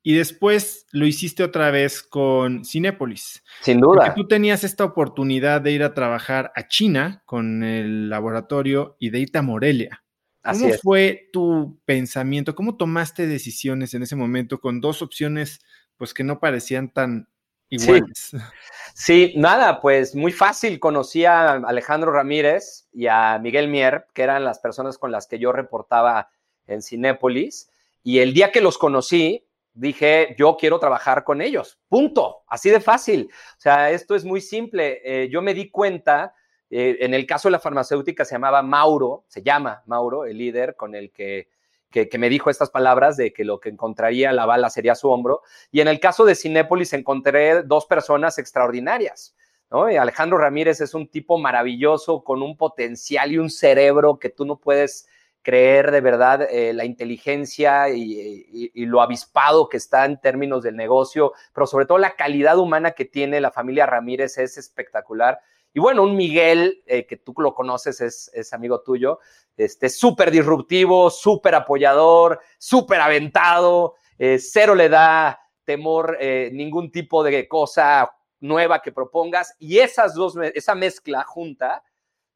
y 0.06 0.14
después 0.14 0.86
lo 0.92 1.04
hiciste 1.04 1.42
otra 1.42 1.72
vez 1.72 2.00
con 2.00 2.64
Cinépolis. 2.64 3.42
Sin 3.60 3.80
duda. 3.80 4.04
Porque 4.04 4.12
tú 4.14 4.28
tenías 4.28 4.62
esta 4.62 4.84
oportunidad 4.84 5.60
de 5.60 5.72
ir 5.72 5.82
a 5.82 5.94
trabajar 5.94 6.52
a 6.54 6.68
China 6.68 7.24
con 7.26 7.64
el 7.64 8.08
laboratorio 8.08 8.96
y 9.00 9.10
de 9.10 9.18
irte 9.18 9.38
a 9.38 9.42
Morelia. 9.42 10.04
¿Cómo 10.44 10.68
fue 10.80 11.28
tu 11.32 11.80
pensamiento? 11.84 12.54
¿Cómo 12.54 12.76
tomaste 12.76 13.26
decisiones 13.26 13.94
en 13.94 14.04
ese 14.04 14.14
momento 14.14 14.60
con 14.60 14.80
dos 14.80 15.02
opciones 15.02 15.58
pues 15.96 16.14
que 16.14 16.22
no 16.22 16.38
parecían 16.38 16.92
tan 16.92 17.28
iguales? 17.68 18.28
Sí. 18.30 18.36
sí, 18.94 19.34
nada, 19.36 19.80
pues 19.80 20.14
muy 20.14 20.30
fácil. 20.30 20.78
Conocí 20.78 21.24
a 21.24 21.54
Alejandro 21.54 22.12
Ramírez 22.12 22.86
y 22.92 23.08
a 23.08 23.40
Miguel 23.42 23.66
Mier, 23.66 24.06
que 24.14 24.22
eran 24.22 24.44
las 24.44 24.60
personas 24.60 24.98
con 24.98 25.10
las 25.10 25.26
que 25.26 25.40
yo 25.40 25.50
reportaba 25.50 26.30
en 26.68 26.80
Cinépolis. 26.80 27.70
Y 28.04 28.20
el 28.20 28.34
día 28.34 28.52
que 28.52 28.60
los 28.60 28.78
conocí, 28.78 29.45
dije, 29.76 30.34
yo 30.38 30.56
quiero 30.58 30.78
trabajar 30.80 31.22
con 31.22 31.40
ellos. 31.40 31.78
Punto. 31.88 32.42
Así 32.48 32.70
de 32.70 32.80
fácil. 32.80 33.30
O 33.32 33.60
sea, 33.60 33.90
esto 33.90 34.14
es 34.16 34.24
muy 34.24 34.40
simple. 34.40 35.00
Eh, 35.04 35.28
yo 35.28 35.42
me 35.42 35.54
di 35.54 35.70
cuenta, 35.70 36.34
eh, 36.70 36.96
en 37.00 37.14
el 37.14 37.26
caso 37.26 37.48
de 37.48 37.52
la 37.52 37.60
farmacéutica 37.60 38.24
se 38.24 38.34
llamaba 38.34 38.62
Mauro, 38.62 39.24
se 39.28 39.42
llama 39.42 39.82
Mauro, 39.86 40.24
el 40.24 40.38
líder 40.38 40.74
con 40.74 40.94
el 40.94 41.12
que, 41.12 41.48
que, 41.90 42.18
me 42.18 42.28
dijo 42.28 42.50
estas 42.50 42.70
palabras 42.70 43.16
de 43.16 43.32
que 43.32 43.44
lo 43.44 43.60
que 43.60 43.68
encontraría 43.68 44.32
la 44.32 44.46
bala 44.46 44.70
sería 44.70 44.94
su 44.94 45.10
hombro. 45.10 45.42
Y 45.70 45.80
en 45.80 45.88
el 45.88 46.00
caso 46.00 46.24
de 46.24 46.34
Cinépolis 46.34 46.92
encontré 46.92 47.62
dos 47.62 47.86
personas 47.86 48.38
extraordinarias. 48.38 49.36
Alejandro 49.70 50.38
Ramírez 50.38 50.80
es 50.80 50.94
un 50.94 51.08
tipo 51.08 51.38
maravilloso 51.38 52.22
con 52.22 52.42
un 52.42 52.56
potencial 52.56 53.32
y 53.32 53.38
un 53.38 53.50
cerebro 53.50 54.18
que 54.18 54.30
tú 54.30 54.44
no 54.44 54.56
puedes 54.56 55.08
creer 55.46 55.92
de 55.92 56.00
verdad 56.00 56.42
eh, 56.50 56.72
la 56.72 56.84
inteligencia 56.84 57.88
y, 57.88 58.72
lo 58.86 59.00
avispado 59.00 59.68
que 59.68 59.76
está 59.76 60.04
en 60.04 60.20
términos 60.20 60.64
del 60.64 60.74
negocio, 60.74 61.34
pero 61.54 61.68
sobre 61.68 61.86
todo 61.86 61.98
la 61.98 62.16
calidad 62.16 62.58
humana 62.58 62.90
que 62.90 63.04
tiene 63.04 63.40
la 63.40 63.52
familia 63.52 63.86
Ramírez 63.86 64.38
es 64.38 64.58
espectacular. 64.58 65.38
Y 65.72 65.78
bueno, 65.78 66.02
un 66.02 66.16
Miguel, 66.16 66.82
eh, 66.86 67.06
que 67.06 67.16
tú 67.16 67.32
lo 67.38 67.54
conoces, 67.54 68.00
es, 68.00 68.52
amigo 68.52 68.80
tuyo, 68.80 69.20
este, 69.56 69.88
súper 69.88 70.32
disruptivo, 70.32 71.10
súper 71.10 71.54
apoyador, 71.54 72.40
súper 72.58 73.00
aventado, 73.00 73.94
eh, 74.18 74.40
cero 74.40 74.74
le 74.74 74.88
da 74.88 75.38
temor 75.64 76.18
ningún 76.50 76.90
tipo 76.90 77.22
de 77.22 77.46
cosa 77.46 78.10
nueva 78.40 78.82
que 78.82 78.90
propongas. 78.90 79.54
Y 79.60 79.78
esas 79.78 80.14
dos, 80.14 80.36
esa 80.54 80.74
mezcla 80.74 81.22
junta, 81.22 81.84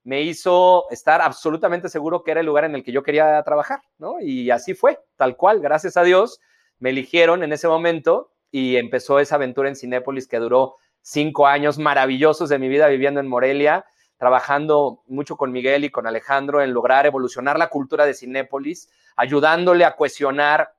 me 0.03 0.23
hizo 0.23 0.91
estar 0.91 1.21
absolutamente 1.21 1.89
seguro 1.89 2.23
que 2.23 2.31
era 2.31 2.41
el 2.41 2.47
lugar 2.47 2.65
en 2.65 2.75
el 2.75 2.83
que 2.83 2.93
yo 2.93 3.03
quería 3.03 3.43
trabajar, 3.43 3.81
¿no? 3.99 4.21
Y 4.21 4.51
así 4.51 4.75
fue, 4.75 4.99
tal 5.17 5.37
cual, 5.37 5.61
gracias 5.61 5.97
a 5.97 6.03
Dios, 6.03 6.41
me 6.79 6.91
eligieron 6.91 7.43
en 7.43 7.53
ese 7.53 7.69
momento 7.69 8.33
y 8.51 8.77
empezó 8.77 9.19
esa 9.21 9.37
aventura 9.37 9.69
en 9.69 9.77
Cinépolis 9.77 10.27
que 10.27 10.39
duró 10.39 10.77
cinco 11.03 11.47
años 11.47 11.79
maravillosos 11.79 12.49
de 12.49 12.59
mi 12.59 12.69
vida 12.69 12.89
viviendo 12.89 13.21
en 13.21 13.29
Morelia, 13.29 13.85
trabajando 14.17 15.03
mucho 15.07 15.37
con 15.37 15.53
Miguel 15.53 15.85
y 15.85 15.91
con 15.91 16.07
Alejandro 16.07 16.63
en 16.63 16.75
lograr 16.75 17.07
evolucionar 17.07 17.59
la 17.59 17.69
cultura 17.69 18.05
de 18.05 18.15
Cinépolis, 18.15 18.91
ayudándole 19.17 19.85
a 19.85 19.97
cohesionar 19.97 20.75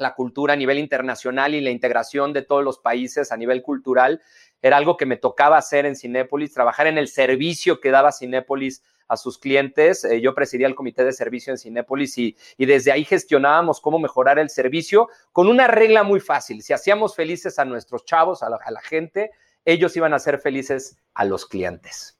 la 0.00 0.14
cultura 0.14 0.54
a 0.54 0.56
nivel 0.56 0.78
internacional 0.78 1.54
y 1.54 1.60
la 1.60 1.70
integración 1.70 2.32
de 2.32 2.42
todos 2.42 2.64
los 2.64 2.78
países 2.78 3.32
a 3.32 3.36
nivel 3.36 3.62
cultural 3.62 4.20
era 4.62 4.76
algo 4.76 4.96
que 4.96 5.06
me 5.06 5.16
tocaba 5.16 5.58
hacer 5.58 5.86
en 5.86 5.96
Cinépolis, 5.96 6.52
trabajar 6.52 6.86
en 6.86 6.98
el 6.98 7.08
servicio 7.08 7.80
que 7.80 7.90
daba 7.90 8.12
Cinépolis 8.12 8.82
a 9.08 9.16
sus 9.16 9.38
clientes. 9.38 10.04
Eh, 10.04 10.20
yo 10.20 10.34
presidía 10.34 10.66
el 10.66 10.74
comité 10.74 11.04
de 11.04 11.12
servicio 11.12 11.52
en 11.52 11.58
Cinépolis 11.58 12.16
y, 12.18 12.36
desde 12.58 12.92
ahí 12.92 13.04
gestionábamos 13.04 13.80
cómo 13.80 13.98
mejorar 13.98 14.38
el 14.38 14.50
servicio 14.50 15.08
con 15.32 15.48
una 15.48 15.66
regla 15.66 16.02
muy 16.02 16.20
fácil. 16.20 16.62
Si 16.62 16.72
hacíamos 16.72 17.16
felices 17.16 17.58
a 17.58 17.64
nuestros 17.64 18.04
chavos, 18.04 18.42
a 18.42 18.50
la, 18.50 18.58
a 18.62 18.70
la 18.70 18.80
gente, 18.80 19.30
ellos 19.64 19.96
iban 19.96 20.14
a 20.14 20.18
ser 20.18 20.38
felices 20.38 20.96
a 21.14 21.24
los 21.24 21.46
clientes. 21.46 22.18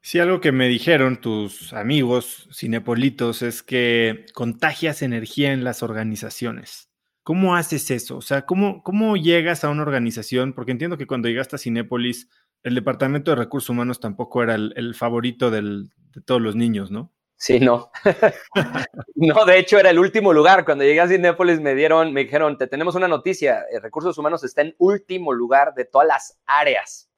Sí, 0.00 0.20
algo 0.20 0.40
que 0.40 0.52
me 0.52 0.68
dijeron 0.68 1.20
tus 1.20 1.72
amigos 1.72 2.48
cinepolitos 2.52 3.42
es 3.42 3.62
que 3.62 4.26
contagias 4.32 5.02
energía 5.02 5.52
en 5.52 5.64
las 5.64 5.82
organizaciones. 5.82 6.87
¿Cómo 7.28 7.54
haces 7.56 7.90
eso? 7.90 8.16
O 8.16 8.22
sea, 8.22 8.46
¿cómo, 8.46 8.82
¿cómo 8.82 9.14
llegas 9.18 9.62
a 9.62 9.68
una 9.68 9.82
organización? 9.82 10.54
Porque 10.54 10.72
entiendo 10.72 10.96
que 10.96 11.06
cuando 11.06 11.28
llegaste 11.28 11.56
a 11.56 11.58
Cinépolis, 11.58 12.30
el 12.62 12.74
Departamento 12.74 13.30
de 13.30 13.36
Recursos 13.36 13.68
Humanos 13.68 14.00
tampoco 14.00 14.42
era 14.42 14.54
el, 14.54 14.94
favorito 14.94 15.50
de 15.50 15.90
todos 16.24 16.40
los 16.40 16.56
niños, 16.56 16.90
¿no? 16.90 17.12
Sí, 17.36 17.60
no. 17.60 17.90
no, 19.14 19.44
de 19.44 19.58
hecho 19.58 19.78
era 19.78 19.90
el 19.90 19.98
último 19.98 20.32
lugar. 20.32 20.64
Cuando 20.64 20.84
llegué 20.84 21.02
a 21.02 21.06
Cinépolis 21.06 21.60
me 21.60 21.74
dieron, 21.74 22.14
me 22.14 22.24
dijeron, 22.24 22.56
te 22.56 22.66
tenemos 22.66 22.94
una 22.94 23.08
noticia, 23.08 23.62
eh, 23.70 23.78
Recursos 23.78 24.16
Humanos 24.16 24.42
está 24.42 24.62
en 24.62 24.74
último 24.78 25.34
lugar 25.34 25.74
de 25.74 25.84
todas 25.84 26.08
las 26.08 26.40
áreas. 26.46 27.10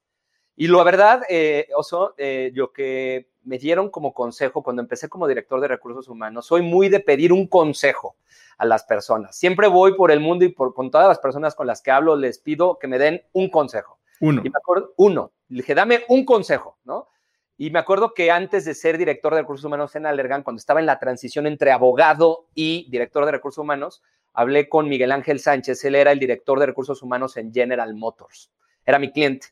Y 0.57 0.67
la 0.67 0.83
verdad, 0.83 1.23
eh, 1.29 1.69
Oso, 1.77 2.17
eh, 2.19 2.51
yo 2.53 2.73
que 2.73 3.30
me 3.43 3.59
dieron 3.59 3.91
como 3.91 4.13
consejo 4.13 4.63
cuando 4.63 4.83
empecé 4.83 5.09
como 5.09 5.27
director 5.27 5.61
de 5.61 5.69
recursos 5.69 6.09
humanos, 6.09 6.47
soy 6.47 6.63
muy 6.63 6.89
de 6.89 7.01
pedir 7.01 7.33
un 7.33 7.47
consejo 7.47 8.17
a 8.59 8.67
las 8.67 8.85
personas. 8.85 9.37
Siempre 9.37 9.69
voy 9.69 9.95
por 9.95 10.11
el 10.11 10.21
mundo 10.21 10.45
y 10.45 10.49
por, 10.51 10.75
con 10.75 10.91
todas 10.91 11.09
las 11.09 11.19
personas 11.19 11.55
con 11.55 11.67
las 11.67 11.83
que 11.83 11.91
hablo, 11.91 12.17
les 12.17 12.39
pido 12.39 12.79
que 12.79 12.89
me 12.89 12.99
den 12.99 13.23
un 13.33 13.49
consejo. 13.49 13.99
Uno. 14.21 14.43
Y 14.45 14.51
me 14.51 14.59
acuerdo, 14.59 14.93
uno. 14.97 15.33
Le 15.49 15.59
dije, 15.59 15.75
dame 15.75 16.05
un 16.09 16.25
consejo, 16.25 16.79
¿no? 16.85 17.09
Y 17.57 17.71
me 17.71 17.79
acuerdo 17.79 18.15
que 18.15 18.31
antes 18.31 18.65
de 18.65 18.75
ser 18.75 18.97
director 18.97 19.35
de 19.35 19.43
recursos 19.43 19.65
humanos 19.65 19.95
en 19.95 20.07
Allergan, 20.07 20.43
cuando 20.43 20.61
estaba 20.61 20.81
en 20.81 20.87
la 20.87 20.99
transición 20.99 21.47
entre 21.47 21.73
abogado 21.73 22.47
y 22.55 22.89
director 22.91 23.27
de 23.27 23.33
recursos 23.33 23.63
humanos, 23.63 24.03
hablé 24.33 24.69
con 24.69 24.89
Miguel 24.89 25.13
Ángel 25.13 25.41
Sánchez. 25.41 25.85
Él 25.85 25.95
era 25.95 26.13
el 26.13 26.19
director 26.19 26.59
de 26.59 26.67
recursos 26.67 27.03
humanos 27.03 27.37
en 27.37 27.53
General 27.53 27.95
Motors. 27.95 28.51
Era 28.87 28.99
mi 28.99 29.13
cliente. 29.13 29.49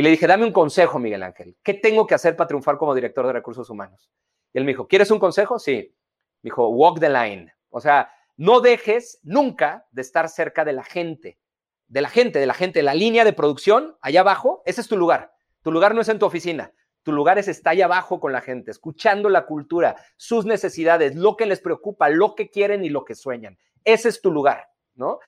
Y 0.00 0.02
le 0.02 0.08
dije, 0.08 0.26
dame 0.26 0.46
un 0.46 0.52
consejo, 0.52 0.98
Miguel 0.98 1.22
Ángel. 1.22 1.58
¿Qué 1.62 1.74
tengo 1.74 2.06
que 2.06 2.14
hacer 2.14 2.34
para 2.34 2.48
triunfar 2.48 2.78
como 2.78 2.94
director 2.94 3.26
de 3.26 3.34
recursos 3.34 3.68
humanos? 3.68 4.10
Y 4.50 4.56
él 4.56 4.64
me 4.64 4.70
dijo, 4.70 4.88
¿quieres 4.88 5.10
un 5.10 5.18
consejo? 5.18 5.58
Sí. 5.58 5.94
Me 6.40 6.48
dijo, 6.48 6.70
walk 6.70 6.98
the 7.00 7.10
line. 7.10 7.52
O 7.68 7.82
sea, 7.82 8.10
no 8.38 8.62
dejes 8.62 9.20
nunca 9.24 9.86
de 9.90 10.00
estar 10.00 10.30
cerca 10.30 10.64
de 10.64 10.72
la 10.72 10.84
gente, 10.84 11.38
de 11.86 12.00
la 12.00 12.08
gente, 12.08 12.38
de 12.38 12.46
la 12.46 12.54
gente, 12.54 12.82
la 12.82 12.94
línea 12.94 13.26
de 13.26 13.34
producción, 13.34 13.98
allá 14.00 14.20
abajo, 14.20 14.62
ese 14.64 14.80
es 14.80 14.88
tu 14.88 14.96
lugar. 14.96 15.34
Tu 15.60 15.70
lugar 15.70 15.94
no 15.94 16.00
es 16.00 16.08
en 16.08 16.18
tu 16.18 16.24
oficina, 16.24 16.72
tu 17.02 17.12
lugar 17.12 17.38
es 17.38 17.46
estar 17.48 17.72
allá 17.72 17.84
abajo 17.84 18.20
con 18.20 18.32
la 18.32 18.40
gente, 18.40 18.70
escuchando 18.70 19.28
la 19.28 19.44
cultura, 19.44 19.96
sus 20.16 20.46
necesidades, 20.46 21.14
lo 21.14 21.36
que 21.36 21.44
les 21.44 21.60
preocupa, 21.60 22.08
lo 22.08 22.34
que 22.34 22.48
quieren 22.48 22.86
y 22.86 22.88
lo 22.88 23.04
que 23.04 23.14
sueñan. 23.14 23.58
Ese 23.84 24.08
es 24.08 24.22
tu 24.22 24.32
lugar, 24.32 24.66
¿no? 24.94 25.18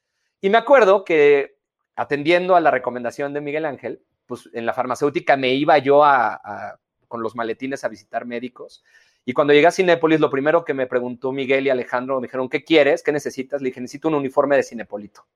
Y 0.41 0.49
me 0.49 0.57
acuerdo 0.57 1.05
que 1.05 1.59
atendiendo 1.95 2.57
a 2.57 2.61
la 2.63 2.71
recomendación 2.71 3.35
de 3.35 3.43
Miguel 3.43 3.67
Ángel, 3.67 4.03
pues 4.27 4.49
en 4.53 4.67
la 4.67 4.73
farmacéutica 4.73 5.37
me 5.37 5.55
iba 5.55 5.79
yo 5.79 6.05
a, 6.05 6.79
con 7.09 7.23
los 7.23 7.35
maletines 7.35 7.85
a 7.85 7.89
visitar 7.89 8.25
médicos 8.27 8.83
y 9.25 9.33
cuando 9.33 9.53
llegué 9.53 9.69
a 9.69 9.73
Cinépolis, 9.73 10.21
lo 10.21 10.31
primero 10.31 10.65
que 10.65 10.75
me 10.75 10.87
preguntó 10.87 11.31
Miguel 11.33 11.67
y 11.67 11.71
Alejandro, 11.71 12.21
me 12.21 12.27
dijeron, 12.27 12.49
¿qué 12.49 12.65
quieres? 12.65 13.03
¿Qué 13.03 13.13
necesitas? 13.13 13.63
Le 13.63 13.69
dije, 13.69 13.81
necesito 13.81 14.09
un 14.09 14.15
uniforme 14.15 14.57
de 14.57 14.65
Cinepolito. 14.65 15.27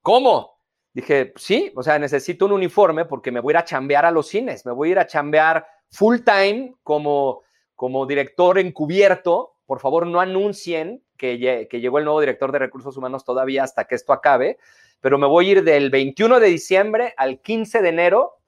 ¿Cómo? 0.00 0.58
Dije, 0.92 1.32
sí, 1.36 1.72
o 1.76 1.82
sea, 1.82 1.98
necesito 1.98 2.46
un 2.46 2.52
uniforme 2.52 3.04
porque 3.04 3.30
me 3.30 3.40
voy 3.40 3.52
a 3.52 3.54
ir 3.54 3.56
a 3.58 3.64
chambear 3.64 4.04
a 4.04 4.10
los 4.10 4.26
cines, 4.26 4.66
me 4.66 4.72
voy 4.72 4.88
a 4.88 4.92
ir 4.92 4.98
a 4.98 5.06
chambear 5.06 5.66
full 5.88 6.18
time 6.18 6.74
como, 6.82 7.42
como 7.76 8.06
director 8.06 8.58
encubierto. 8.58 9.54
Por 9.66 9.78
favor, 9.78 10.06
no 10.06 10.20
anuncien 10.20 11.02
que, 11.16 11.68
que 11.70 11.80
llegó 11.80 11.98
el 11.98 12.04
nuevo 12.04 12.20
director 12.20 12.50
de 12.50 12.58
recursos 12.58 12.96
humanos 12.96 13.24
todavía 13.24 13.62
hasta 13.62 13.84
que 13.84 13.94
esto 13.94 14.12
acabe, 14.12 14.58
pero 15.02 15.18
me 15.18 15.26
voy 15.26 15.48
a 15.48 15.52
ir 15.52 15.64
del 15.64 15.90
21 15.90 16.40
de 16.40 16.46
diciembre 16.46 17.12
al 17.18 17.42
15 17.42 17.82
de 17.82 17.88
enero 17.88 18.38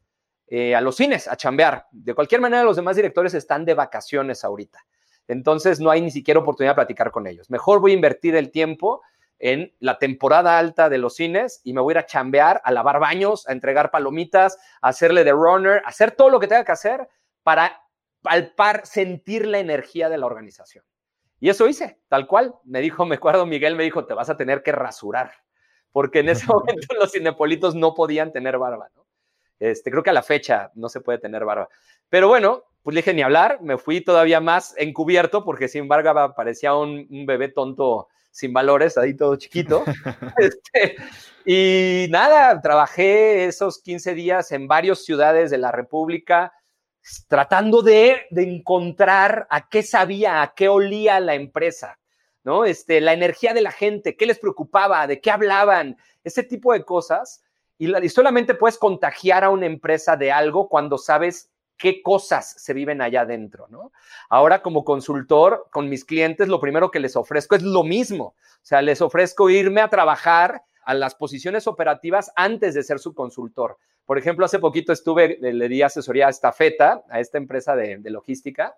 eh, 0.46 0.74
a 0.76 0.80
los 0.80 0.96
cines, 0.96 1.26
a 1.26 1.36
chambear. 1.36 1.86
De 1.90 2.14
cualquier 2.14 2.40
manera, 2.40 2.62
los 2.62 2.76
demás 2.76 2.94
directores 2.94 3.34
están 3.34 3.64
de 3.64 3.74
vacaciones 3.74 4.44
ahorita. 4.44 4.86
Entonces, 5.26 5.80
no 5.80 5.90
hay 5.90 6.00
ni 6.00 6.12
siquiera 6.12 6.40
oportunidad 6.40 6.72
de 6.72 6.76
platicar 6.76 7.10
con 7.10 7.26
ellos. 7.26 7.50
Mejor 7.50 7.80
voy 7.80 7.90
a 7.90 7.94
invertir 7.94 8.36
el 8.36 8.52
tiempo 8.52 9.02
en 9.40 9.74
la 9.80 9.98
temporada 9.98 10.56
alta 10.56 10.88
de 10.88 10.98
los 10.98 11.16
cines 11.16 11.60
y 11.64 11.72
me 11.72 11.80
voy 11.80 11.92
a 11.92 11.94
ir 11.94 11.98
a 11.98 12.06
chambear, 12.06 12.60
a 12.62 12.70
lavar 12.70 13.00
baños, 13.00 13.48
a 13.48 13.52
entregar 13.52 13.90
palomitas, 13.90 14.56
a 14.80 14.88
hacerle 14.88 15.24
de 15.24 15.32
runner, 15.32 15.82
a 15.84 15.88
hacer 15.88 16.12
todo 16.12 16.30
lo 16.30 16.38
que 16.38 16.46
tenga 16.46 16.64
que 16.64 16.72
hacer 16.72 17.08
para 17.42 17.82
palpar, 18.22 18.86
sentir 18.86 19.46
la 19.46 19.58
energía 19.58 20.08
de 20.08 20.18
la 20.18 20.26
organización. 20.26 20.84
Y 21.40 21.48
eso 21.48 21.66
hice, 21.66 21.98
tal 22.08 22.28
cual. 22.28 22.54
Me 22.62 22.80
dijo, 22.80 23.04
me 23.06 23.16
acuerdo, 23.16 23.44
Miguel 23.44 23.74
me 23.74 23.82
dijo, 23.82 24.06
te 24.06 24.14
vas 24.14 24.30
a 24.30 24.36
tener 24.36 24.62
que 24.62 24.70
rasurar, 24.70 25.32
porque 25.94 26.18
en 26.18 26.28
ese 26.28 26.46
momento 26.46 26.92
los 26.98 27.12
cinepolitos 27.12 27.76
no 27.76 27.94
podían 27.94 28.32
tener 28.32 28.58
barba, 28.58 28.90
¿no? 28.96 29.06
Este, 29.60 29.92
creo 29.92 30.02
que 30.02 30.10
a 30.10 30.14
la 30.14 30.24
fecha 30.24 30.72
no 30.74 30.88
se 30.88 31.00
puede 31.00 31.18
tener 31.20 31.44
barba. 31.44 31.68
Pero 32.08 32.26
bueno, 32.26 32.64
pues 32.82 32.94
le 32.96 32.98
dije 32.98 33.14
ni 33.14 33.22
hablar, 33.22 33.60
me 33.62 33.78
fui 33.78 34.00
todavía 34.00 34.40
más 34.40 34.74
encubierto 34.76 35.44
porque 35.44 35.68
sin 35.68 35.86
barba 35.86 36.34
parecía 36.34 36.74
un, 36.74 37.06
bebé 37.24 37.48
tonto 37.48 38.08
sin 38.32 38.52
valores, 38.52 38.98
ahí 38.98 39.14
todo 39.14 39.36
chiquito. 39.36 39.84
Este, 40.36 40.96
y 41.46 42.08
nada, 42.10 42.60
trabajé 42.60 43.44
esos 43.44 43.80
15 43.80 44.14
días 44.14 44.50
en 44.50 44.66
varias 44.66 45.04
ciudades 45.04 45.52
de 45.52 45.58
la 45.58 45.70
República 45.70 46.52
tratando 47.28 47.82
de, 47.82 48.22
de 48.30 48.42
encontrar 48.42 49.46
a 49.48 49.68
qué 49.68 49.84
sabía, 49.84 50.42
a 50.42 50.54
qué 50.54 50.68
olía 50.68 51.20
la 51.20 51.36
empresa. 51.36 52.00
¿No? 52.44 52.64
Este, 52.64 53.00
la 53.00 53.12
energía 53.12 53.52
de 53.54 53.62
la 53.62 53.72
gente, 53.72 54.16
qué 54.16 54.26
les 54.26 54.38
preocupaba, 54.38 55.06
de 55.06 55.20
qué 55.20 55.30
hablaban, 55.30 55.96
ese 56.22 56.42
tipo 56.42 56.72
de 56.72 56.84
cosas 56.84 57.42
y, 57.78 58.08
solamente 58.08 58.54
puedes 58.54 58.78
contagiar 58.78 59.44
a 59.44 59.50
una 59.50 59.66
empresa 59.66 60.16
de 60.16 60.30
algo 60.30 60.68
cuando 60.68 60.96
sabes 60.98 61.50
qué 61.76 62.02
cosas 62.02 62.54
se 62.56 62.72
viven 62.72 63.02
allá 63.02 63.22
adentro. 63.22 63.66
Ahora 64.28 64.62
como 64.62 64.84
consultor 64.84 65.66
con 65.70 65.88
mis 65.88 66.04
clientes, 66.04 66.48
lo 66.48 66.60
primero 66.60 66.90
que 66.90 67.00
les 67.00 67.16
ofrezco 67.16 67.56
es 67.56 67.62
lo 67.62 67.82
mismo. 67.82 68.26
O 68.26 68.66
sea, 68.66 68.80
les 68.80 69.00
ofrezco 69.00 69.50
irme 69.50 69.80
a 69.80 69.90
trabajar 69.90 70.62
a 70.84 70.94
las 70.94 71.14
posiciones 71.14 71.66
operativas 71.66 72.30
antes 72.36 72.74
de 72.74 72.84
ser 72.84 73.00
su 73.00 73.12
consultor. 73.14 73.78
Por 74.04 74.18
ejemplo, 74.18 74.44
hace 74.44 74.58
poquito 74.58 74.92
estuve, 74.92 75.38
le 75.40 75.68
di 75.68 75.82
asesoría 75.82 76.26
a 76.26 76.30
Estafeta, 76.30 77.02
a 77.08 77.20
esta 77.20 77.38
empresa 77.38 77.74
de 77.74 77.98
logística, 78.10 78.76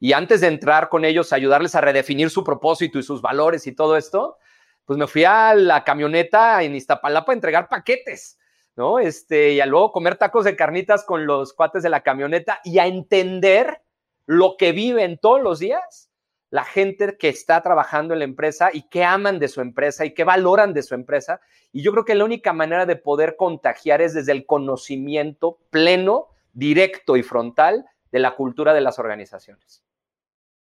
y 0.00 0.12
antes 0.14 0.40
de 0.40 0.48
entrar 0.48 0.88
con 0.88 1.04
ellos, 1.04 1.32
ayudarles 1.32 1.74
a 1.74 1.80
redefinir 1.80 2.30
su 2.30 2.42
propósito 2.42 2.98
y 2.98 3.02
sus 3.02 3.22
valores 3.22 3.66
y 3.66 3.74
todo 3.74 3.96
esto, 3.96 4.38
pues 4.84 4.98
me 4.98 5.06
fui 5.06 5.24
a 5.24 5.54
la 5.54 5.84
camioneta 5.84 6.62
en 6.62 6.74
Iztapalapa 6.74 7.32
a 7.32 7.34
entregar 7.34 7.68
paquetes, 7.68 8.38
¿no? 8.74 8.98
Este, 8.98 9.52
y 9.52 9.60
a 9.60 9.66
luego 9.66 9.92
comer 9.92 10.16
tacos 10.16 10.44
de 10.44 10.56
carnitas 10.56 11.04
con 11.04 11.26
los 11.26 11.52
cuates 11.52 11.82
de 11.82 11.90
la 11.90 12.02
camioneta 12.02 12.60
y 12.64 12.78
a 12.78 12.86
entender 12.86 13.82
lo 14.26 14.56
que 14.56 14.72
viven 14.72 15.18
todos 15.18 15.40
los 15.40 15.60
días 15.60 16.10
la 16.50 16.64
gente 16.64 17.16
que 17.16 17.28
está 17.28 17.62
trabajando 17.62 18.12
en 18.12 18.18
la 18.18 18.24
empresa 18.24 18.70
y 18.72 18.82
que 18.82 19.04
aman 19.04 19.38
de 19.38 19.48
su 19.48 19.60
empresa 19.60 20.04
y 20.04 20.14
que 20.14 20.24
valoran 20.24 20.74
de 20.74 20.82
su 20.82 20.94
empresa. 20.94 21.40
Y 21.72 21.82
yo 21.82 21.92
creo 21.92 22.04
que 22.04 22.16
la 22.16 22.24
única 22.24 22.52
manera 22.52 22.86
de 22.86 22.96
poder 22.96 23.36
contagiar 23.36 24.02
es 24.02 24.14
desde 24.14 24.32
el 24.32 24.44
conocimiento 24.46 25.58
pleno, 25.70 26.26
directo 26.52 27.16
y 27.16 27.22
frontal 27.22 27.86
de 28.10 28.18
la 28.18 28.34
cultura 28.34 28.74
de 28.74 28.80
las 28.80 28.98
organizaciones. 28.98 29.84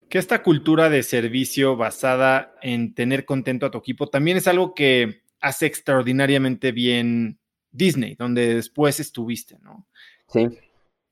Que 0.09 0.18
esta 0.18 0.43
cultura 0.43 0.90
de 0.90 1.02
servicio 1.02 1.76
basada 1.76 2.55
en 2.62 2.94
tener 2.94 3.24
contento 3.24 3.66
a 3.66 3.70
tu 3.70 3.78
equipo 3.78 4.09
también 4.09 4.36
es 4.36 4.47
algo 4.47 4.74
que 4.74 5.22
hace 5.40 5.66
extraordinariamente 5.66 6.72
bien 6.72 7.39
Disney, 7.70 8.14
donde 8.14 8.55
después 8.55 9.01
estuviste, 9.01 9.59
¿no? 9.60 9.86
Sí. 10.28 10.48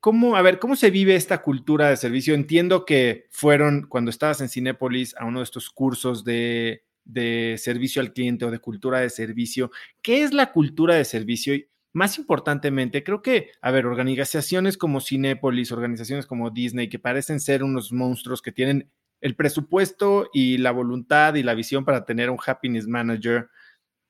¿Cómo, 0.00 0.36
a 0.36 0.42
ver, 0.42 0.58
cómo 0.58 0.74
se 0.74 0.90
vive 0.90 1.14
esta 1.14 1.42
cultura 1.42 1.88
de 1.88 1.96
servicio? 1.96 2.34
Entiendo 2.34 2.84
que 2.84 3.28
fueron 3.30 3.86
cuando 3.88 4.10
estabas 4.10 4.40
en 4.40 4.48
Cinépolis 4.48 5.14
a 5.16 5.24
uno 5.24 5.38
de 5.40 5.44
estos 5.44 5.70
cursos 5.70 6.24
de, 6.24 6.82
de 7.04 7.56
servicio 7.58 8.02
al 8.02 8.12
cliente 8.12 8.44
o 8.44 8.50
de 8.50 8.58
cultura 8.58 9.00
de 9.00 9.10
servicio. 9.10 9.70
¿Qué 10.02 10.22
es 10.22 10.32
la 10.32 10.52
cultura 10.52 10.96
de 10.96 11.04
servicio? 11.04 11.54
Y 11.54 11.68
más 11.92 12.18
importantemente, 12.18 13.04
creo 13.04 13.22
que, 13.22 13.50
a 13.60 13.70
ver, 13.70 13.86
organizaciones 13.86 14.78
como 14.78 15.00
Cinépolis, 15.00 15.72
organizaciones 15.72 16.26
como 16.26 16.50
Disney, 16.50 16.88
que 16.88 16.98
parecen 16.98 17.40
ser 17.40 17.62
unos 17.62 17.92
monstruos 17.92 18.40
que 18.42 18.52
tienen 18.52 18.90
el 19.20 19.36
presupuesto 19.36 20.28
y 20.32 20.58
la 20.58 20.72
voluntad 20.72 21.34
y 21.34 21.42
la 21.42 21.54
visión 21.54 21.84
para 21.84 22.04
tener 22.04 22.30
un 22.30 22.38
happiness 22.44 22.86
manager, 22.88 23.48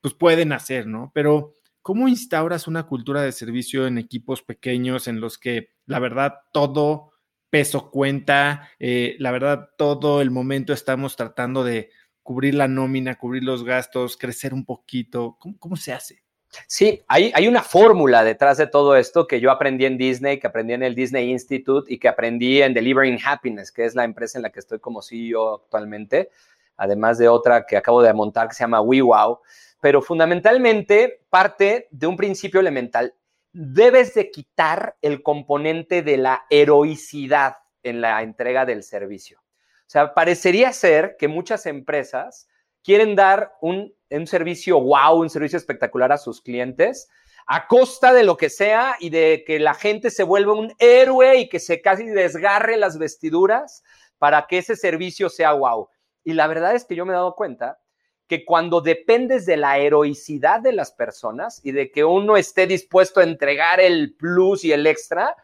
pues 0.01 0.13
pueden 0.13 0.51
hacer, 0.51 0.87
¿no? 0.87 1.11
Pero 1.13 1.53
¿cómo 1.81 2.07
instauras 2.07 2.67
una 2.67 2.83
cultura 2.83 3.21
de 3.21 3.31
servicio 3.31 3.85
en 3.85 3.97
equipos 3.97 4.41
pequeños 4.41 5.07
en 5.07 5.21
los 5.21 5.37
que 5.37 5.69
la 5.85 5.99
verdad 5.99 6.35
todo 6.51 7.11
peso 7.49 7.91
cuenta, 7.91 8.69
eh, 8.79 9.15
la 9.19 9.29
verdad 9.29 9.69
todo 9.77 10.21
el 10.21 10.31
momento 10.31 10.73
estamos 10.73 11.15
tratando 11.15 11.63
de 11.63 11.91
cubrir 12.23 12.55
la 12.55 12.67
nómina, 12.67 13.19
cubrir 13.19 13.43
los 13.43 13.63
gastos, 13.63 14.17
crecer 14.17 14.55
un 14.55 14.65
poquito? 14.65 15.37
¿Cómo, 15.59 15.75
se 15.75 15.93
hace? 15.93 16.22
Sí, 16.67 17.01
hay, 17.07 17.31
hay 17.33 17.47
una 17.47 17.61
fórmula 17.61 18.23
detrás 18.23 18.57
de 18.57 18.67
todo 18.67 18.95
esto 18.95 19.27
que 19.27 19.39
yo 19.39 19.51
aprendí 19.51 19.85
en 19.85 19.97
Disney, 19.97 20.39
que 20.39 20.47
aprendí 20.47 20.73
en 20.73 20.83
el 20.83 20.95
Disney 20.95 21.31
Institute 21.31 21.91
y 21.93 21.97
que 21.97 22.07
aprendí 22.07 22.61
en 22.61 22.73
Delivering 22.73 23.19
Happiness, 23.23 23.71
que 23.71 23.85
es 23.85 23.95
la 23.95 24.03
empresa 24.03 24.37
en 24.37 24.43
la 24.43 24.51
que 24.51 24.59
estoy 24.59 24.79
como 24.79 25.01
CEO 25.01 25.55
actualmente, 25.55 26.29
además 26.77 27.17
de 27.17 27.27
otra 27.27 27.65
que 27.65 27.77
acabo 27.77 28.01
de 28.01 28.13
montar 28.13 28.47
que 28.47 28.55
se 28.55 28.63
llama 28.63 28.81
WeWow 28.81 29.39
pero 29.83 30.01
fundamentalmente 30.01 31.25
parte 31.29 31.89
de 31.91 32.07
un 32.07 32.15
principio 32.15 32.61
elemental. 32.61 33.15
Debes 33.51 34.13
de 34.13 34.31
quitar 34.31 34.95
el 35.01 35.21
componente 35.21 36.03
de 36.03 36.15
la 36.15 36.45
heroicidad 36.49 37.57
en 37.83 37.99
la 37.99 38.23
entrega 38.23 38.65
del 38.65 38.83
servicio. 38.83 39.41
O 39.41 39.89
sea, 39.93 40.13
parecería 40.13 40.71
ser 40.71 41.17
que 41.19 41.27
muchas 41.27 41.65
empresas 41.65 42.47
quieren 42.81 43.17
dar 43.17 43.57
un, 43.59 43.93
servicio 44.27 44.79
wow, 44.79 45.19
un 45.19 45.29
servicio 45.29 45.57
espectacular 45.57 46.11
a 46.11 46.17
sus 46.17 46.41
clientes 46.41 47.09
a 47.47 47.67
costa 47.67 48.13
de 48.13 48.23
lo 48.23 48.37
que 48.37 48.49
sea 48.49 48.95
y 48.99 49.09
de 49.09 49.43
que 49.45 49.59
la 49.59 49.73
gente 49.73 50.09
se 50.09 50.23
vuelva 50.23 50.53
un 50.53 50.73
héroe 50.79 51.37
y 51.37 51.49
que 51.49 51.59
se 51.59 51.81
casi 51.81 52.05
desgarre 52.05 52.77
las 52.77 52.97
vestiduras 52.97 53.83
para 54.17 54.47
que 54.47 54.59
ese 54.59 54.75
servicio 54.75 55.29
sea 55.29 55.53
wow. 55.53 55.89
Y 56.23 56.33
la 56.33 56.47
verdad 56.47 56.75
es 56.75 56.85
que 56.85 56.95
yo 56.95 57.05
me 57.05 57.11
he 57.11 57.15
dado 57.15 57.35
cuenta 57.35 57.79
que 58.27 58.45
cuando 58.45 58.79
dependes 58.79 59.45
de 59.45 59.57
la 59.57 59.77
heroicidad 59.77 60.61
de 60.61 60.71
las 60.71 60.91
personas 60.91 61.59
y 61.63 61.71
de 61.71 61.91
que 61.91 62.05
uno 62.05 62.37
esté 62.37 62.67
dispuesto 62.67 63.19
a 63.19 63.23
entregar 63.23 63.81
el 63.81 64.15
plus 64.15 64.63
y 64.63 64.71
el 64.71 64.87
extra, 64.87 65.35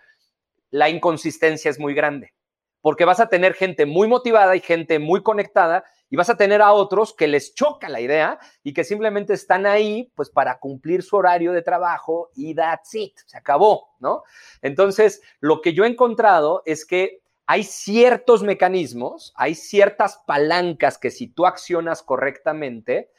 la 0.72 0.90
inconsistencia 0.90 1.70
es 1.70 1.80
muy 1.80 1.94
grande. 1.94 2.34
Porque 2.82 3.06
vas 3.06 3.20
a 3.20 3.28
tener 3.28 3.54
gente 3.54 3.86
muy 3.86 4.08
motivada 4.08 4.56
y 4.56 4.62
gente 4.62 5.00
muy 5.00 5.22
conectada 5.22 5.84
y 6.10 6.16
vas 6.16 6.30
a 6.30 6.38
tener 6.38 6.62
a 6.62 6.74
otros 6.74 7.14
que 7.14 7.28
les 7.28 7.54
choca 7.54 7.88
la 7.90 8.02
idea 8.02 8.40
y 8.64 8.74
que 8.74 8.84
simplemente 8.84 9.34
están 9.34 9.66
ahí 9.66 10.12
pues 10.16 10.30
para 10.30 10.60
cumplir 10.60 11.04
su 11.04 11.16
horario 11.16 11.52
de 11.52 11.62
trabajo 11.62 12.32
y 12.36 12.56
that's 12.56 12.96
it, 12.96 13.14
se 13.26 13.38
acabó, 13.38 13.96
¿no? 14.00 14.24
Entonces, 14.62 15.22
lo 15.40 15.62
que 15.62 15.74
yo 15.74 15.86
he 15.86 15.88
encontrado 15.88 16.64
es 16.66 16.86
que 16.86 17.22
hay 17.46 17.64
ciertos 17.64 18.44
mecanismos, 18.44 19.34
hay 19.36 19.56
ciertas 19.56 20.22
palancas 20.28 20.98
que 20.98 21.10
si 21.10 21.28
tú 21.28 21.46
accionas 21.46 22.04
correctamente, 22.04 23.12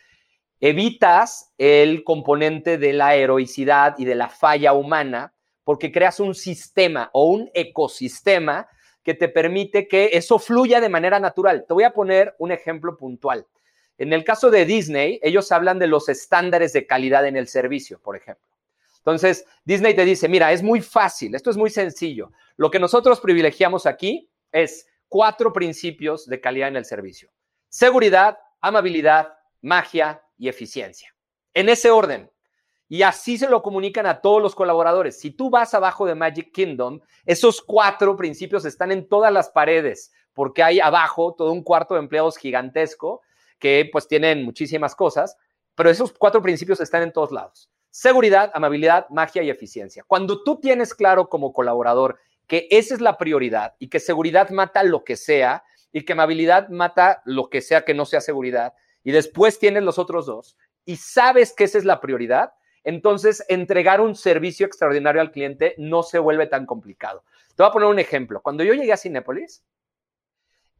evitas 0.60 1.52
el 1.58 2.04
componente 2.04 2.78
de 2.78 2.92
la 2.92 3.16
heroicidad 3.16 3.96
y 3.98 4.04
de 4.04 4.14
la 4.14 4.28
falla 4.28 4.72
humana, 4.72 5.34
porque 5.64 5.90
creas 5.90 6.20
un 6.20 6.34
sistema 6.34 7.10
o 7.12 7.24
un 7.24 7.50
ecosistema 7.54 8.68
que 9.02 9.14
te 9.14 9.28
permite 9.28 9.88
que 9.88 10.10
eso 10.12 10.38
fluya 10.38 10.80
de 10.80 10.88
manera 10.88 11.18
natural. 11.20 11.64
Te 11.66 11.74
voy 11.74 11.84
a 11.84 11.92
poner 11.92 12.34
un 12.38 12.52
ejemplo 12.52 12.96
puntual. 12.96 13.46
En 13.98 14.12
el 14.12 14.24
caso 14.24 14.50
de 14.50 14.64
Disney, 14.64 15.20
ellos 15.22 15.52
hablan 15.52 15.78
de 15.78 15.86
los 15.86 16.08
estándares 16.08 16.72
de 16.72 16.86
calidad 16.86 17.26
en 17.26 17.36
el 17.36 17.48
servicio, 17.48 18.00
por 18.00 18.16
ejemplo. 18.16 18.46
Entonces, 18.98 19.46
Disney 19.64 19.94
te 19.94 20.04
dice, 20.04 20.28
mira, 20.28 20.52
es 20.52 20.62
muy 20.62 20.80
fácil, 20.80 21.34
esto 21.34 21.50
es 21.50 21.56
muy 21.56 21.70
sencillo. 21.70 22.32
Lo 22.56 22.70
que 22.70 22.78
nosotros 22.78 23.20
privilegiamos 23.20 23.86
aquí 23.86 24.30
es 24.52 24.86
cuatro 25.08 25.52
principios 25.52 26.26
de 26.26 26.40
calidad 26.40 26.68
en 26.68 26.76
el 26.76 26.84
servicio. 26.84 27.30
Seguridad, 27.68 28.38
amabilidad, 28.60 29.34
magia 29.62 30.22
y 30.36 30.48
eficiencia. 30.48 31.14
En 31.54 31.68
ese 31.68 31.90
orden. 31.90 32.30
Y 32.90 33.04
así 33.04 33.38
se 33.38 33.48
lo 33.48 33.62
comunican 33.62 34.04
a 34.06 34.20
todos 34.20 34.42
los 34.42 34.56
colaboradores. 34.56 35.20
Si 35.20 35.30
tú 35.30 35.48
vas 35.48 35.74
abajo 35.74 36.06
de 36.06 36.16
Magic 36.16 36.50
Kingdom, 36.50 36.98
esos 37.24 37.62
cuatro 37.62 38.16
principios 38.16 38.64
están 38.64 38.90
en 38.90 39.08
todas 39.08 39.32
las 39.32 39.48
paredes, 39.48 40.12
porque 40.34 40.64
hay 40.64 40.80
abajo 40.80 41.32
todo 41.38 41.52
un 41.52 41.62
cuarto 41.62 41.94
de 41.94 42.00
empleados 42.00 42.36
gigantesco 42.36 43.22
que 43.60 43.88
pues 43.92 44.08
tienen 44.08 44.44
muchísimas 44.44 44.96
cosas, 44.96 45.36
pero 45.76 45.88
esos 45.88 46.12
cuatro 46.12 46.42
principios 46.42 46.80
están 46.80 47.04
en 47.04 47.12
todos 47.12 47.30
lados. 47.30 47.70
Seguridad, 47.90 48.50
amabilidad, 48.54 49.08
magia 49.08 49.44
y 49.44 49.50
eficiencia. 49.50 50.02
Cuando 50.04 50.42
tú 50.42 50.58
tienes 50.58 50.92
claro 50.92 51.28
como 51.28 51.52
colaborador 51.52 52.18
que 52.48 52.66
esa 52.72 52.94
es 52.94 53.00
la 53.00 53.18
prioridad 53.18 53.76
y 53.78 53.88
que 53.88 54.00
seguridad 54.00 54.50
mata 54.50 54.82
lo 54.82 55.04
que 55.04 55.14
sea 55.14 55.62
y 55.92 56.04
que 56.04 56.14
amabilidad 56.14 56.68
mata 56.70 57.22
lo 57.24 57.50
que 57.50 57.60
sea 57.60 57.84
que 57.84 57.94
no 57.94 58.04
sea 58.04 58.20
seguridad 58.20 58.74
y 59.04 59.12
después 59.12 59.60
tienes 59.60 59.84
los 59.84 60.00
otros 60.00 60.26
dos 60.26 60.56
y 60.84 60.96
sabes 60.96 61.52
que 61.52 61.62
esa 61.62 61.78
es 61.78 61.84
la 61.84 62.00
prioridad, 62.00 62.52
entonces 62.84 63.44
entregar 63.48 64.00
un 64.00 64.14
servicio 64.14 64.66
extraordinario 64.66 65.20
al 65.20 65.32
cliente 65.32 65.74
no 65.78 66.02
se 66.02 66.18
vuelve 66.18 66.46
tan 66.46 66.66
complicado. 66.66 67.24
Te 67.54 67.62
voy 67.62 67.70
a 67.70 67.72
poner 67.72 67.88
un 67.88 67.98
ejemplo. 67.98 68.40
Cuando 68.40 68.64
yo 68.64 68.74
llegué 68.74 68.92
a 68.92 68.96
Cinépolis 68.96 69.62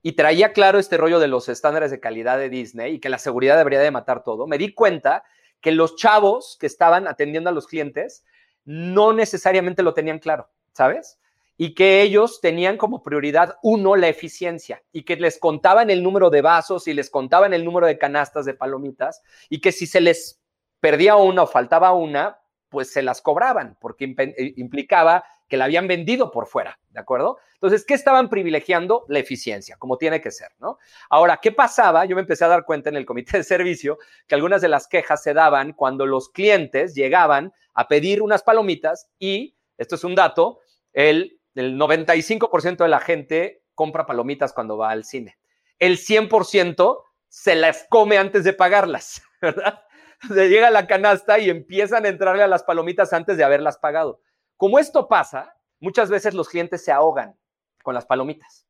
y 0.02 0.12
traía 0.12 0.52
claro 0.52 0.78
este 0.78 0.97
rollo 0.97 1.20
de 1.20 1.28
los 1.28 1.48
estándares 1.48 1.90
de 1.90 2.01
calidad 2.01 2.39
de 2.39 2.48
Disney 2.48 2.94
y 2.94 3.01
que 3.01 3.10
la 3.10 3.18
seguridad 3.18 3.59
debería 3.59 3.81
de 3.81 3.90
matar 3.90 4.24
todo, 4.24 4.47
me 4.47 4.59
di 4.59 4.72
cuenta 4.72 5.24
que 5.60 5.72
los 5.72 5.97
chavos 5.97 6.56
que 6.59 6.66
estaban 6.66 7.06
atendiendo 7.06 7.51
a 7.51 7.52
los 7.52 7.66
clientes 7.66 8.24
no 8.64 9.12
necesariamente 9.12 9.82
lo 9.82 9.94
tenían 9.94 10.18
claro, 10.18 10.48
¿sabes? 10.72 11.18
Y 11.59 11.74
que 11.74 12.01
ellos 12.01 12.40
tenían 12.40 12.78
como 12.78 13.02
prioridad 13.02 13.56
uno 13.62 13.94
la 13.94 14.09
eficiencia 14.09 14.82
y 14.93 15.02
que 15.02 15.16
les 15.16 15.39
contaban 15.39 15.90
el 15.90 16.02
número 16.02 16.31
de 16.31 16.40
vasos 16.40 16.89
y 16.89 16.94
les 16.94 17.10
contaban 17.10 17.52
el 17.52 17.66
número 17.66 17.86
de 17.86 17.98
canastas 17.98 18.47
de 18.47 18.55
palomitas 18.55 19.22
y 19.51 19.60
que 19.60 19.70
si 19.70 19.86
se 19.86 20.01
les 20.01 20.40
perdía 20.81 21.16
una 21.16 21.43
o 21.43 21.47
faltaba 21.47 21.93
una, 21.93 22.39
pues 22.69 22.93
se 22.93 23.02
las 23.02 23.20
cobraban 23.20 23.77
porque 23.81 24.15
eh, 24.16 24.55
implicaba 24.57 25.24
que 25.48 25.57
la 25.57 25.65
habían 25.65 25.89
vendido 25.89 26.31
por 26.31 26.47
fuera, 26.47 26.78
¿de 26.90 27.01
acuerdo? 27.01 27.39
Entonces, 27.55 27.85
¿qué 27.85 27.94
estaban 27.94 28.31
privilegiando? 28.31 29.05
La 29.09 29.19
eficiencia, 29.19 29.77
como 29.77 29.98
tiene 29.98 30.20
que 30.20 30.31
ser, 30.31 30.52
¿no? 30.61 30.78
Ahora, 31.11 31.39
¿qué 31.43 31.51
pasaba? 31.51 32.05
Yo 32.05 32.15
me 32.15 32.23
empecé 32.23 32.44
a 32.44 32.48
dar 32.48 32.65
cuenta 32.65 32.89
en 32.89 32.97
el 32.97 33.05
comité 33.05 33.39
de 33.39 33.44
servicio 33.44 33.98
que 34.28 34.36
algunas 34.36 34.62
de 34.62 34.69
las 34.69 34.86
quejas 34.86 35.23
se 35.23 35.35
daban 35.35 35.73
cuando 35.73 36.07
los 36.07 36.28
clientes 36.31 36.94
llegaban 36.94 37.52
a 37.74 37.89
pedir 37.89 38.23
unas 38.23 38.44
palomitas 38.44 39.11
y, 39.19 39.57
esto 39.77 39.97
es 39.97 40.05
un 40.05 40.15
dato, 40.15 40.61
el, 40.93 41.40
el 41.57 41.77
95% 41.77 42.77
de 42.77 42.89
la 42.89 43.01
gente 43.01 43.65
compra 43.74 44.07
palomitas 44.07 44.52
cuando 44.52 44.78
va 44.78 44.90
al 44.90 45.05
cine. 45.05 45.36
El 45.81 45.98
100% 45.98 47.02
se 47.28 47.55
las 47.57 47.86
come 47.89 48.19
antes 48.19 48.44
de 48.44 48.52
pagarlas, 48.52 49.23
¿verdad? 49.43 49.82
Se 50.29 50.49
llega 50.49 50.69
a 50.69 50.71
la 50.71 50.87
canasta 50.87 51.39
y 51.39 51.51
empiezan 51.51 52.05
a 52.05 52.09
entrarle 52.09 52.43
a 52.43 52.49
las 52.49 52.63
palomitas 52.63 53.13
antes 53.13 53.37
de 53.37 53.45
haberlas 53.45 53.79
pagado. 53.79 54.21
Como 54.57 54.79
esto 54.79 55.09
pasa, 55.09 55.57
muchas 55.79 56.11
veces 56.11 56.35
los 56.35 56.49
clientes 56.49 56.85
se 56.85 56.93
ahogan 56.93 57.37
con 57.83 57.95
las 57.95 58.05
palomitas. 58.05 58.67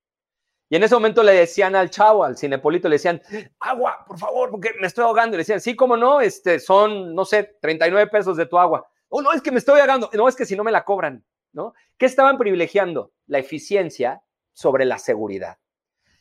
Y 0.68 0.76
en 0.76 0.84
ese 0.84 0.94
momento 0.94 1.24
le 1.24 1.32
decían 1.32 1.74
al 1.74 1.90
chavo, 1.90 2.22
al 2.22 2.36
cinepolito, 2.36 2.88
le 2.88 2.94
decían, 2.94 3.20
agua, 3.58 4.04
por 4.06 4.18
favor, 4.18 4.50
porque 4.50 4.70
me 4.80 4.86
estoy 4.86 5.04
ahogando. 5.04 5.36
Le 5.36 5.40
decían, 5.40 5.60
sí, 5.60 5.74
cómo 5.74 5.96
no, 5.96 6.20
este, 6.20 6.60
son, 6.60 7.12
no 7.12 7.24
sé, 7.24 7.56
39 7.60 8.08
pesos 8.08 8.36
de 8.36 8.46
tu 8.46 8.56
agua. 8.56 8.88
Oh, 9.08 9.20
no, 9.20 9.32
es 9.32 9.42
que 9.42 9.50
me 9.50 9.58
estoy 9.58 9.80
ahogando. 9.80 10.08
No, 10.12 10.28
es 10.28 10.36
que 10.36 10.46
si 10.46 10.54
no 10.54 10.62
me 10.62 10.70
la 10.70 10.84
cobran, 10.84 11.24
¿no? 11.52 11.74
¿Qué 11.98 12.06
estaban 12.06 12.38
privilegiando? 12.38 13.12
La 13.26 13.38
eficiencia 13.38 14.22
sobre 14.52 14.84
la 14.84 14.98
seguridad. 14.98 15.58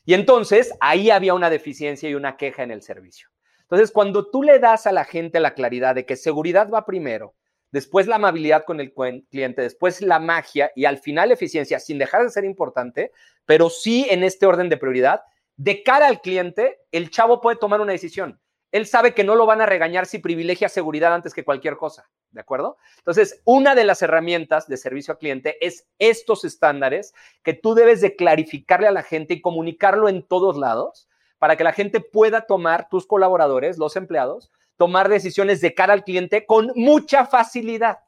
Y 0.04 0.14
entonces 0.14 0.74
ahí 0.80 1.10
había 1.10 1.34
una 1.34 1.48
deficiencia 1.48 2.10
y 2.10 2.16
una 2.16 2.36
queja 2.36 2.64
en 2.64 2.72
el 2.72 2.82
servicio. 2.82 3.28
Entonces, 3.70 3.92
cuando 3.92 4.28
tú 4.28 4.42
le 4.42 4.58
das 4.58 4.88
a 4.88 4.92
la 4.92 5.04
gente 5.04 5.38
la 5.38 5.54
claridad 5.54 5.94
de 5.94 6.04
que 6.04 6.16
seguridad 6.16 6.68
va 6.70 6.84
primero, 6.84 7.36
después 7.70 8.08
la 8.08 8.16
amabilidad 8.16 8.64
con 8.64 8.80
el 8.80 8.92
cliente, 8.92 9.62
después 9.62 10.02
la 10.02 10.18
magia 10.18 10.72
y 10.74 10.86
al 10.86 10.98
final 10.98 11.30
eficiencia, 11.30 11.78
sin 11.78 11.96
dejar 11.96 12.24
de 12.24 12.30
ser 12.30 12.44
importante, 12.44 13.12
pero 13.46 13.70
sí 13.70 14.08
en 14.10 14.24
este 14.24 14.46
orden 14.46 14.68
de 14.68 14.76
prioridad, 14.76 15.22
de 15.56 15.84
cara 15.84 16.08
al 16.08 16.20
cliente, 16.20 16.80
el 16.90 17.10
chavo 17.10 17.40
puede 17.40 17.58
tomar 17.58 17.80
una 17.80 17.92
decisión. 17.92 18.40
Él 18.72 18.86
sabe 18.86 19.14
que 19.14 19.24
no 19.24 19.36
lo 19.36 19.46
van 19.46 19.60
a 19.60 19.66
regañar 19.66 20.06
si 20.06 20.18
privilegia 20.18 20.68
seguridad 20.68 21.14
antes 21.14 21.32
que 21.32 21.44
cualquier 21.44 21.76
cosa, 21.76 22.08
¿de 22.30 22.40
acuerdo? 22.40 22.76
Entonces, 22.98 23.40
una 23.44 23.76
de 23.76 23.84
las 23.84 24.02
herramientas 24.02 24.66
de 24.66 24.76
servicio 24.76 25.12
al 25.12 25.18
cliente 25.18 25.64
es 25.64 25.86
estos 25.98 26.44
estándares 26.44 27.12
que 27.44 27.54
tú 27.54 27.74
debes 27.74 28.00
de 28.00 28.16
clarificarle 28.16 28.88
a 28.88 28.92
la 28.92 29.02
gente 29.04 29.34
y 29.34 29.40
comunicarlo 29.40 30.08
en 30.08 30.24
todos 30.24 30.56
lados 30.56 31.08
para 31.40 31.56
que 31.56 31.64
la 31.64 31.72
gente 31.72 32.00
pueda 32.00 32.42
tomar, 32.42 32.88
tus 32.88 33.06
colaboradores, 33.06 33.78
los 33.78 33.96
empleados, 33.96 34.52
tomar 34.76 35.08
decisiones 35.08 35.60
de 35.62 35.74
cara 35.74 35.94
al 35.94 36.04
cliente 36.04 36.46
con 36.46 36.70
mucha 36.76 37.26
facilidad 37.26 38.00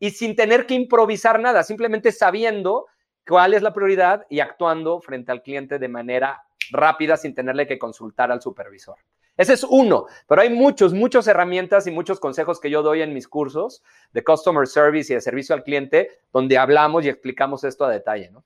y 0.00 0.10
sin 0.10 0.34
tener 0.34 0.66
que 0.66 0.74
improvisar 0.74 1.38
nada, 1.40 1.62
simplemente 1.62 2.10
sabiendo 2.10 2.86
cuál 3.26 3.52
es 3.52 3.60
la 3.60 3.74
prioridad 3.74 4.26
y 4.30 4.40
actuando 4.40 5.00
frente 5.00 5.30
al 5.30 5.42
cliente 5.42 5.78
de 5.78 5.88
manera 5.88 6.42
rápida 6.70 7.18
sin 7.18 7.34
tenerle 7.34 7.66
que 7.66 7.78
consultar 7.78 8.32
al 8.32 8.40
supervisor. 8.40 8.96
Ese 9.36 9.52
es 9.52 9.62
uno, 9.62 10.06
pero 10.26 10.40
hay 10.40 10.48
muchos, 10.50 10.94
muchas 10.94 11.28
herramientas 11.28 11.86
y 11.86 11.90
muchos 11.90 12.18
consejos 12.18 12.60
que 12.60 12.70
yo 12.70 12.82
doy 12.82 13.02
en 13.02 13.12
mis 13.12 13.28
cursos 13.28 13.82
de 14.12 14.24
Customer 14.24 14.66
Service 14.66 15.12
y 15.12 15.16
de 15.16 15.20
servicio 15.20 15.54
al 15.54 15.64
cliente, 15.64 16.10
donde 16.32 16.56
hablamos 16.56 17.04
y 17.04 17.10
explicamos 17.10 17.62
esto 17.62 17.84
a 17.84 17.90
detalle, 17.90 18.30
¿no? 18.30 18.42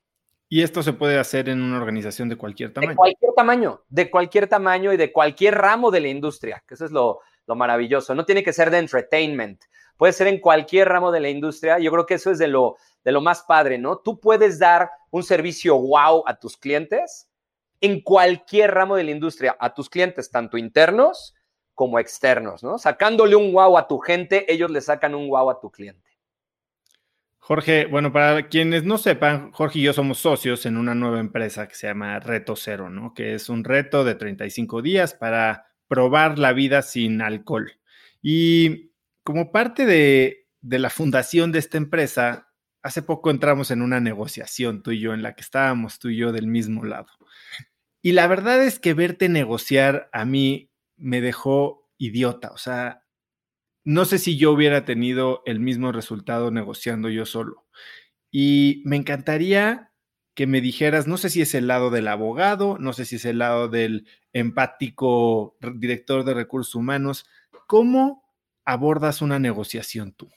Y 0.52 0.62
esto 0.62 0.82
se 0.82 0.92
puede 0.92 1.18
hacer 1.18 1.48
en 1.48 1.62
una 1.62 1.78
organización 1.78 2.28
de 2.28 2.36
cualquier 2.36 2.74
tamaño. 2.74 2.90
De 2.90 2.96
cualquier 2.96 3.32
tamaño, 3.34 3.84
de 3.88 4.10
cualquier 4.10 4.46
tamaño 4.48 4.92
y 4.92 4.98
de 4.98 5.10
cualquier 5.10 5.54
ramo 5.54 5.90
de 5.90 6.00
la 6.00 6.08
industria, 6.08 6.62
que 6.68 6.74
eso 6.74 6.84
es 6.84 6.90
lo, 6.90 7.20
lo 7.46 7.54
maravilloso. 7.54 8.14
No 8.14 8.26
tiene 8.26 8.42
que 8.42 8.52
ser 8.52 8.70
de 8.70 8.76
entertainment, 8.76 9.62
puede 9.96 10.12
ser 10.12 10.26
en 10.26 10.40
cualquier 10.40 10.90
ramo 10.90 11.10
de 11.10 11.20
la 11.20 11.30
industria. 11.30 11.78
Yo 11.78 11.90
creo 11.90 12.04
que 12.04 12.16
eso 12.16 12.30
es 12.30 12.38
de 12.38 12.48
lo, 12.48 12.76
de 13.02 13.12
lo 13.12 13.22
más 13.22 13.44
padre, 13.44 13.78
¿no? 13.78 14.00
Tú 14.00 14.20
puedes 14.20 14.58
dar 14.58 14.90
un 15.10 15.22
servicio 15.22 15.78
wow 15.78 16.22
a 16.26 16.38
tus 16.38 16.58
clientes 16.58 17.30
en 17.80 18.02
cualquier 18.02 18.72
ramo 18.72 18.96
de 18.96 19.04
la 19.04 19.10
industria 19.12 19.56
a 19.58 19.72
tus 19.72 19.88
clientes, 19.88 20.30
tanto 20.30 20.58
internos 20.58 21.34
como 21.72 21.98
externos, 21.98 22.62
¿no? 22.62 22.76
Sacándole 22.76 23.36
un 23.36 23.54
wow 23.54 23.78
a 23.78 23.88
tu 23.88 24.00
gente, 24.00 24.52
ellos 24.52 24.70
le 24.70 24.82
sacan 24.82 25.14
un 25.14 25.30
wow 25.30 25.48
a 25.48 25.60
tu 25.60 25.70
cliente. 25.70 26.11
Jorge, 27.44 27.86
bueno, 27.86 28.12
para 28.12 28.48
quienes 28.48 28.84
no 28.84 28.98
sepan, 28.98 29.50
Jorge 29.50 29.80
y 29.80 29.82
yo 29.82 29.92
somos 29.92 30.18
socios 30.18 30.64
en 30.64 30.76
una 30.76 30.94
nueva 30.94 31.18
empresa 31.18 31.66
que 31.66 31.74
se 31.74 31.88
llama 31.88 32.20
Reto 32.20 32.54
Cero, 32.54 32.88
¿no? 32.88 33.14
Que 33.14 33.34
es 33.34 33.48
un 33.48 33.64
reto 33.64 34.04
de 34.04 34.14
35 34.14 34.80
días 34.80 35.14
para 35.14 35.66
probar 35.88 36.38
la 36.38 36.52
vida 36.52 36.82
sin 36.82 37.20
alcohol. 37.20 37.72
Y 38.22 38.92
como 39.24 39.50
parte 39.50 39.86
de, 39.86 40.46
de 40.60 40.78
la 40.78 40.88
fundación 40.88 41.50
de 41.50 41.58
esta 41.58 41.78
empresa, 41.78 42.48
hace 42.80 43.02
poco 43.02 43.28
entramos 43.28 43.72
en 43.72 43.82
una 43.82 43.98
negociación, 43.98 44.84
tú 44.84 44.92
y 44.92 45.00
yo, 45.00 45.12
en 45.12 45.24
la 45.24 45.34
que 45.34 45.42
estábamos 45.42 45.98
tú 45.98 46.10
y 46.10 46.18
yo 46.18 46.30
del 46.30 46.46
mismo 46.46 46.84
lado. 46.84 47.08
Y 48.02 48.12
la 48.12 48.28
verdad 48.28 48.62
es 48.62 48.78
que 48.78 48.94
verte 48.94 49.28
negociar 49.28 50.08
a 50.12 50.24
mí 50.24 50.70
me 50.96 51.20
dejó 51.20 51.90
idiota. 51.98 52.52
O 52.52 52.56
sea, 52.58 53.01
no 53.84 54.04
sé 54.04 54.18
si 54.18 54.36
yo 54.36 54.52
hubiera 54.52 54.84
tenido 54.84 55.42
el 55.46 55.60
mismo 55.60 55.92
resultado 55.92 56.50
negociando 56.50 57.08
yo 57.08 57.26
solo. 57.26 57.66
Y 58.30 58.82
me 58.84 58.96
encantaría 58.96 59.92
que 60.34 60.46
me 60.46 60.60
dijeras, 60.60 61.06
no 61.06 61.18
sé 61.18 61.28
si 61.28 61.42
es 61.42 61.54
el 61.54 61.66
lado 61.66 61.90
del 61.90 62.08
abogado, 62.08 62.78
no 62.78 62.92
sé 62.92 63.04
si 63.04 63.16
es 63.16 63.24
el 63.24 63.38
lado 63.38 63.68
del 63.68 64.06
empático 64.32 65.56
director 65.74 66.24
de 66.24 66.34
recursos 66.34 66.74
humanos, 66.74 67.26
¿cómo 67.66 68.24
abordas 68.64 69.20
una 69.20 69.38
negociación 69.38 70.12
tú? 70.12 70.30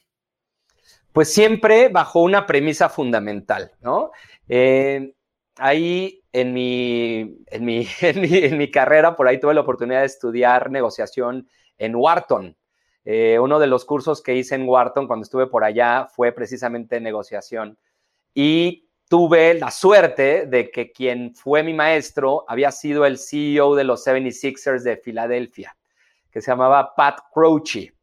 Pues 1.14 1.34
siempre 1.34 1.88
bajo 1.88 2.22
una 2.22 2.46
premisa 2.46 2.90
fundamental, 2.90 3.72
¿no? 3.80 4.12
Eh, 4.50 5.14
ahí 5.58 6.22
en 6.34 6.54
mi, 6.54 7.38
en, 7.48 7.64
mi, 7.66 7.88
en, 8.02 8.58
mi, 8.58 8.70
carrera, 8.70 9.16
por 9.16 9.28
ahí 9.28 9.40
tuve 9.40 9.54
la 9.54 9.62
oportunidad 9.62 10.02
de 10.02 10.08
estudiar 10.08 10.70
negociación 10.72 11.48
en 11.78 11.96
Wharton. 11.96 12.58
Eh, 13.06 13.38
uno 13.40 13.60
de 13.60 13.68
los 13.68 13.86
cursos 13.86 14.22
que 14.22 14.36
hice 14.36 14.56
en 14.56 14.68
Wharton 14.68 15.06
cuando 15.06 15.24
estuve 15.24 15.46
por 15.46 15.64
allá 15.64 16.08
fue 16.08 16.32
precisamente 16.32 17.00
negociación. 17.00 17.78
Y 18.34 18.90
tuve 19.08 19.54
la 19.54 19.70
suerte 19.70 20.48
de 20.48 20.72
que 20.72 20.92
quien 20.92 21.36
fue 21.36 21.62
mi 21.62 21.74
maestro 21.74 22.44
había 22.48 22.72
sido 22.72 23.06
el 23.06 23.20
CEO 23.20 23.76
de 23.76 23.84
los 23.84 24.06
76ers 24.06 24.82
de 24.82 24.98
Filadelfia, 24.98 25.78
que 26.32 26.42
se 26.42 26.52
llamaba 26.52 26.96
Pat 26.96 27.20
Croce. 27.32 27.94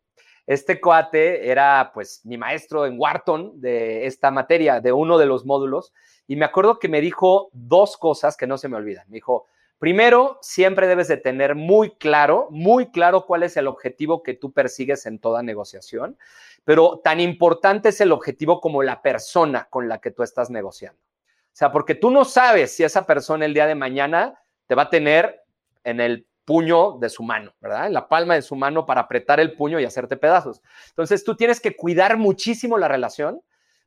Este 0.47 0.81
cuate 0.81 1.51
era 1.51 1.91
pues 1.93 2.25
mi 2.25 2.39
maestro 2.39 2.87
en 2.87 2.99
Wharton 2.99 3.61
de 3.61 4.07
esta 4.07 4.31
materia, 4.31 4.81
de 4.81 4.93
uno 4.93 5.19
de 5.19 5.27
los 5.27 5.45
módulos, 5.45 5.93
y 6.27 6.37
me 6.37 6.45
acuerdo 6.45 6.79
que 6.79 6.89
me 6.89 7.01
dijo 7.01 7.51
dos 7.53 7.97
cosas 7.97 8.37
que 8.37 8.47
no 8.47 8.57
se 8.57 8.69
me 8.69 8.77
olvidan. 8.77 9.05
Me 9.09 9.17
dijo, 9.17 9.47
primero, 9.83 10.39
siempre 10.43 10.87
debes 10.87 11.09
de 11.09 11.17
tener 11.17 11.57
muy 11.57 11.91
claro, 11.97 12.47
muy 12.53 12.93
claro 12.93 13.27
cuál 13.27 13.43
es 13.43 13.57
el 13.57 13.67
objetivo 13.67 14.23
que 14.23 14.33
tú 14.33 14.53
persigues 14.53 15.07
en 15.07 15.19
toda 15.19 15.43
negociación, 15.43 16.17
pero 16.63 17.01
tan 17.03 17.19
importante 17.19 17.89
es 17.89 18.01
el 18.01 18.13
objetivo 18.13 18.61
como 18.61 18.85
la 18.85 19.03
persona 19.03 19.67
con 19.69 19.89
la 19.89 19.99
que 19.99 20.13
tú 20.13 20.23
estás 20.23 20.51
negociando. 20.51 21.01
O 21.01 21.51
sea, 21.57 21.73
porque 21.73 21.97
tú 21.97 22.13
no 22.13 22.25
sabes 22.25 22.71
si 22.77 22.85
esa 22.85 23.05
persona 23.05 23.45
el 23.45 23.55
día 23.55 23.67
de 23.67 23.75
mañana 23.75 24.41
te 24.69 24.77
va 24.77 24.83
a 24.83 24.89
tener 24.89 25.43
en 25.83 25.99
el 25.99 26.29
puño 26.45 26.99
de 27.01 27.09
su 27.09 27.25
mano, 27.25 27.53
¿verdad? 27.59 27.89
En 27.89 27.95
la 27.95 28.09
palma 28.09 28.37
de 28.37 28.43
su 28.43 28.55
mano 28.55 28.87
para 28.87 29.01
apretar 29.01 29.41
el 29.41 29.57
puño 29.57 29.81
y 29.81 29.85
hacerte 29.85 30.17
pedazos. 30.17 30.63
Entonces 30.91 31.25
tú 31.25 31.35
tienes 31.35 31.59
que 31.59 31.75
cuidar 31.75 32.17
muchísimo 32.19 32.79
la 32.79 32.87
relación 32.87 33.43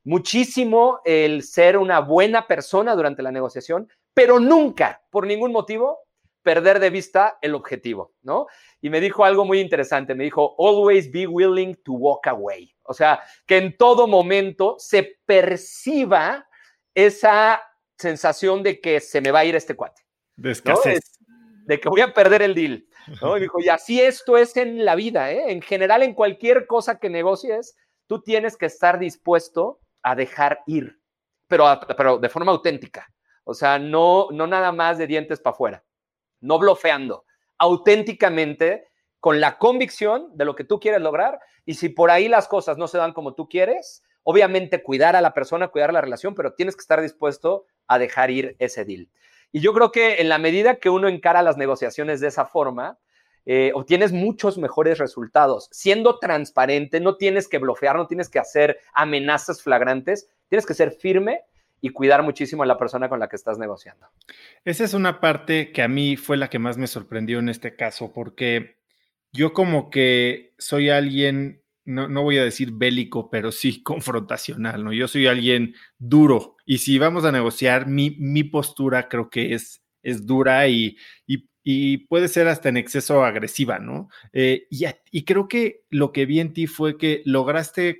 muchísimo 0.06 1.00
el 1.04 1.42
ser 1.42 1.76
una 1.76 1.98
buena 1.98 2.46
persona 2.46 2.94
durante 2.94 3.22
la 3.22 3.32
negociación, 3.32 3.88
pero 4.14 4.38
nunca, 4.38 5.02
por 5.10 5.26
ningún 5.26 5.50
motivo, 5.50 5.98
perder 6.42 6.78
de 6.78 6.90
vista 6.90 7.38
el 7.42 7.56
objetivo, 7.56 8.14
¿no? 8.22 8.46
Y 8.80 8.88
me 8.88 9.00
dijo 9.00 9.24
algo 9.24 9.44
muy 9.44 9.58
interesante, 9.58 10.14
me 10.14 10.22
dijo, 10.22 10.54
always 10.60 11.10
be 11.10 11.26
willing 11.26 11.74
to 11.82 11.92
walk 11.92 12.28
away. 12.28 12.72
O 12.84 12.94
sea, 12.94 13.20
que 13.46 13.56
en 13.56 13.76
todo 13.76 14.06
momento 14.06 14.76
se 14.78 15.18
perciba 15.26 16.46
esa 16.94 17.60
sensación 17.98 18.62
de 18.62 18.80
que 18.80 19.00
se 19.00 19.20
me 19.20 19.32
va 19.32 19.40
a 19.40 19.44
ir 19.44 19.56
este 19.56 19.74
cuate. 19.74 20.02
De 20.36 20.52
escasez. 20.52 21.18
De 21.64 21.80
que 21.80 21.88
voy 21.88 22.02
a 22.02 22.14
perder 22.14 22.42
el 22.42 22.54
deal. 22.54 22.86
¿no? 23.20 23.36
Y 23.36 23.40
dijo, 23.40 23.58
y 23.60 23.68
así 23.70 24.00
esto 24.00 24.36
es 24.36 24.56
en 24.56 24.84
la 24.84 24.94
vida, 24.94 25.32
¿eh? 25.32 25.50
En 25.50 25.62
general, 25.62 26.04
en 26.04 26.14
cualquier 26.14 26.68
cosa 26.68 27.00
que 27.00 27.10
negocies, 27.10 27.76
tú 28.06 28.22
tienes 28.22 28.56
que 28.56 28.66
estar 28.66 29.00
dispuesto 29.00 29.80
a 30.06 30.14
dejar 30.14 30.60
ir, 30.66 31.00
pero, 31.48 31.80
pero 31.96 32.18
de 32.18 32.28
forma 32.28 32.52
auténtica. 32.52 33.12
O 33.42 33.54
sea, 33.54 33.80
no, 33.80 34.28
no 34.30 34.46
nada 34.46 34.70
más 34.70 34.98
de 34.98 35.08
dientes 35.08 35.40
para 35.40 35.52
afuera, 35.52 35.84
no 36.40 36.60
blofeando, 36.60 37.24
auténticamente 37.58 38.86
con 39.18 39.40
la 39.40 39.58
convicción 39.58 40.30
de 40.36 40.44
lo 40.44 40.54
que 40.54 40.62
tú 40.62 40.78
quieres 40.78 41.00
lograr 41.00 41.40
y 41.64 41.74
si 41.74 41.88
por 41.88 42.12
ahí 42.12 42.28
las 42.28 42.46
cosas 42.46 42.78
no 42.78 42.86
se 42.86 42.98
dan 42.98 43.12
como 43.12 43.34
tú 43.34 43.48
quieres, 43.48 44.04
obviamente 44.22 44.80
cuidar 44.80 45.16
a 45.16 45.20
la 45.20 45.34
persona, 45.34 45.68
cuidar 45.68 45.92
la 45.92 46.00
relación, 46.00 46.36
pero 46.36 46.54
tienes 46.54 46.76
que 46.76 46.82
estar 46.82 47.00
dispuesto 47.00 47.66
a 47.88 47.98
dejar 47.98 48.30
ir 48.30 48.54
ese 48.60 48.84
deal. 48.84 49.10
Y 49.50 49.58
yo 49.58 49.72
creo 49.72 49.90
que 49.90 50.20
en 50.20 50.28
la 50.28 50.38
medida 50.38 50.76
que 50.76 50.90
uno 50.90 51.08
encara 51.08 51.42
las 51.42 51.56
negociaciones 51.56 52.20
de 52.20 52.28
esa 52.28 52.46
forma, 52.46 53.00
eh, 53.48 53.70
obtienes 53.74 54.12
muchos 54.12 54.58
mejores 54.58 54.98
resultados. 54.98 55.68
Siendo 55.70 56.18
transparente, 56.18 56.98
no 56.98 57.16
tienes 57.16 57.46
que 57.46 57.58
bloquear, 57.58 57.94
no 57.94 58.08
tienes 58.08 58.28
que 58.28 58.40
hacer 58.40 58.80
amenazas 58.92 59.62
flagrantes, 59.62 60.28
tienes 60.48 60.66
que 60.66 60.74
ser 60.74 60.90
firme 60.90 61.42
y 61.80 61.90
cuidar 61.90 62.24
muchísimo 62.24 62.64
a 62.64 62.66
la 62.66 62.76
persona 62.76 63.08
con 63.08 63.20
la 63.20 63.28
que 63.28 63.36
estás 63.36 63.56
negociando. 63.58 64.08
Esa 64.64 64.82
es 64.82 64.94
una 64.94 65.20
parte 65.20 65.70
que 65.70 65.82
a 65.82 65.88
mí 65.88 66.16
fue 66.16 66.36
la 66.36 66.50
que 66.50 66.58
más 66.58 66.76
me 66.76 66.88
sorprendió 66.88 67.38
en 67.38 67.48
este 67.48 67.76
caso, 67.76 68.12
porque 68.12 68.78
yo 69.32 69.52
como 69.52 69.90
que 69.90 70.54
soy 70.58 70.90
alguien, 70.90 71.62
no, 71.84 72.08
no 72.08 72.24
voy 72.24 72.38
a 72.38 72.44
decir 72.44 72.72
bélico, 72.72 73.30
pero 73.30 73.52
sí 73.52 73.80
confrontacional, 73.84 74.82
¿no? 74.82 74.92
Yo 74.92 75.06
soy 75.06 75.28
alguien 75.28 75.76
duro 75.98 76.56
y 76.64 76.78
si 76.78 76.98
vamos 76.98 77.24
a 77.24 77.30
negociar, 77.30 77.86
mi, 77.86 78.16
mi 78.18 78.42
postura 78.42 79.08
creo 79.08 79.30
que 79.30 79.54
es, 79.54 79.84
es 80.02 80.26
dura 80.26 80.66
y, 80.66 80.96
y 81.28 81.48
y 81.68 81.96
puede 82.06 82.28
ser 82.28 82.46
hasta 82.46 82.68
en 82.68 82.76
exceso 82.76 83.24
agresiva, 83.24 83.80
¿no? 83.80 84.08
Eh, 84.32 84.68
y, 84.70 85.24
creo 85.24 85.48
que 85.48 85.82
lo 85.90 86.12
que 86.12 86.24
vi 86.24 86.38
en 86.38 86.52
ti 86.52 86.68
fue 86.68 86.96
que 86.96 87.22
lograste 87.24 87.98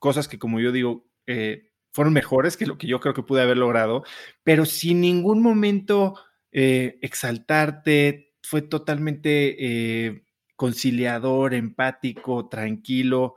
cosas 0.00 0.26
que, 0.26 0.40
como 0.40 0.58
yo 0.58 0.72
digo, 0.72 1.06
eh, 1.28 1.70
fueron 1.92 2.12
mejores 2.12 2.56
que 2.56 2.66
lo 2.66 2.78
que 2.78 2.88
yo 2.88 2.98
creo 2.98 3.14
que 3.14 3.22
pude 3.22 3.42
haber 3.42 3.58
logrado, 3.58 4.02
pero 4.42 4.64
sin 4.64 5.00
ningún 5.00 5.40
momento 5.40 6.16
eh, 6.50 6.98
exaltarte, 7.00 8.34
fue 8.42 8.62
totalmente 8.62 10.24
conciliador, 10.56 11.54
empático, 11.54 12.48
tranquilo. 12.48 13.36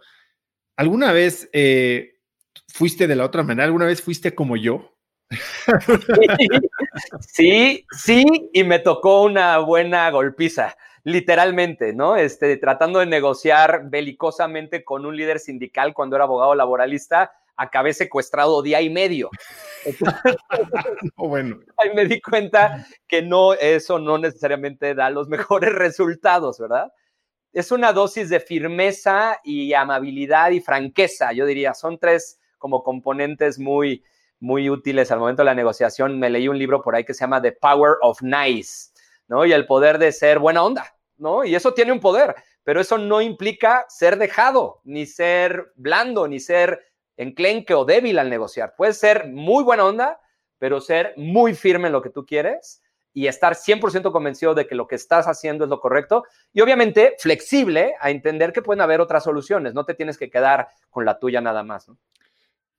¿Alguna 0.78 1.12
vez 1.12 1.48
fuiste 2.74 3.06
de 3.06 3.16
la 3.16 3.26
otra 3.26 3.44
manera? 3.44 3.66
¿Alguna 3.66 3.86
vez 3.86 4.02
fuiste 4.02 4.34
como 4.34 4.58
yo? 4.58 4.98
Sí, 7.20 7.86
sí, 7.92 8.26
y 8.54 8.64
me 8.64 8.80
tocó 8.80 9.24
una 9.24 9.58
buena 9.60 10.10
golpiza, 10.12 10.76
literalmente, 11.04 11.94
¿no? 11.94 12.16
Este, 12.16 12.58
tratando 12.58 13.00
de 13.00 13.06
negociar 13.06 13.90
belicosamente 13.90 14.84
con 14.84 15.06
un 15.06 15.16
líder 15.16 15.40
sindical 15.40 15.94
cuando 15.94 16.16
era 16.16 16.26
abogado 16.26 16.56
laboralista, 16.56 17.32
acabé 17.60 17.94
secuestrado 17.94 18.62
día 18.62 18.82
y 18.82 18.90
medio. 18.90 19.30
bueno. 21.18 21.60
Ahí 21.78 21.94
me 21.94 22.06
di 22.06 22.22
cuenta 22.22 22.88
que 23.08 23.22
no, 23.22 23.54
eso 23.54 24.00
no 24.00 24.18
necesariamente 24.18 24.96
da 24.96 25.10
los 25.10 25.28
mejores 25.28 25.74
resultados, 25.74 26.58
¿verdad? 26.60 26.92
Es 27.52 27.72
una 27.72 27.92
dosis 27.94 28.30
de 28.30 28.40
firmeza 28.40 29.40
y 29.44 29.74
amabilidad 29.74 30.52
y 30.52 30.62
franqueza, 30.62 31.34
yo 31.34 31.46
diría. 31.46 31.74
Son 31.74 31.98
tres 31.98 32.40
como 32.58 32.84
componentes 32.84 33.60
muy, 33.60 34.04
muy 34.40 34.70
útiles 34.70 35.12
al 35.12 35.20
momento 35.20 35.42
de 35.42 35.48
la 35.48 35.56
negociación. 35.56 36.20
Me 36.20 36.30
leí 36.30 36.48
un 36.48 36.58
libro 36.58 36.82
por 36.82 36.96
ahí 36.96 37.04
que 37.04 37.14
se 37.14 37.22
llama 37.22 37.42
The 37.42 37.54
Power 37.54 37.96
of 38.02 38.22
Nice, 38.22 38.92
¿no? 39.28 39.46
Y 39.46 39.54
el 39.54 39.66
poder 39.66 39.98
de 39.98 40.12
ser 40.12 40.40
buena 40.40 40.64
onda, 40.64 40.86
¿no? 41.18 41.44
Y 41.44 41.56
eso 41.56 41.74
tiene 41.74 41.92
un 41.92 42.00
poder, 42.00 42.36
pero 42.64 42.82
eso 42.82 42.98
no 42.98 43.22
implica 43.22 43.86
ser 43.90 44.18
dejado, 44.18 44.82
ni 44.84 45.06
ser 45.06 45.72
blando, 45.76 46.28
ni 46.28 46.40
ser 46.40 46.80
enclenque 47.18 47.74
o 47.74 47.86
débil 47.86 48.18
al 48.20 48.30
negociar. 48.30 48.76
Puedes 48.78 48.98
ser 48.98 49.28
muy 49.28 49.64
buena 49.64 49.86
onda, 49.86 50.20
pero 50.58 50.80
ser 50.82 51.14
muy 51.18 51.54
firme 51.54 51.88
en 51.88 51.94
lo 51.94 52.02
que 52.02 52.10
tú 52.10 52.26
quieres 52.26 52.82
y 53.14 53.28
estar 53.28 53.56
100% 53.56 54.12
convencido 54.12 54.54
de 54.54 54.68
que 54.68 54.76
lo 54.76 54.88
que 54.88 54.96
estás 54.96 55.28
haciendo 55.28 55.64
es 55.66 55.70
lo 55.70 55.80
correcto 55.80 56.24
y 56.54 56.62
obviamente 56.62 57.16
flexible 57.18 57.96
a 58.00 58.12
entender 58.12 58.54
que 58.54 58.62
pueden 58.62 58.82
haber 58.82 59.02
otras 59.02 59.24
soluciones, 59.24 59.74
no 59.74 59.86
te 59.86 59.96
tienes 59.96 60.18
que 60.18 60.30
quedar 60.30 60.70
con 60.90 61.06
la 61.06 61.20
tuya 61.20 61.42
nada 61.42 61.64
más. 61.64 61.88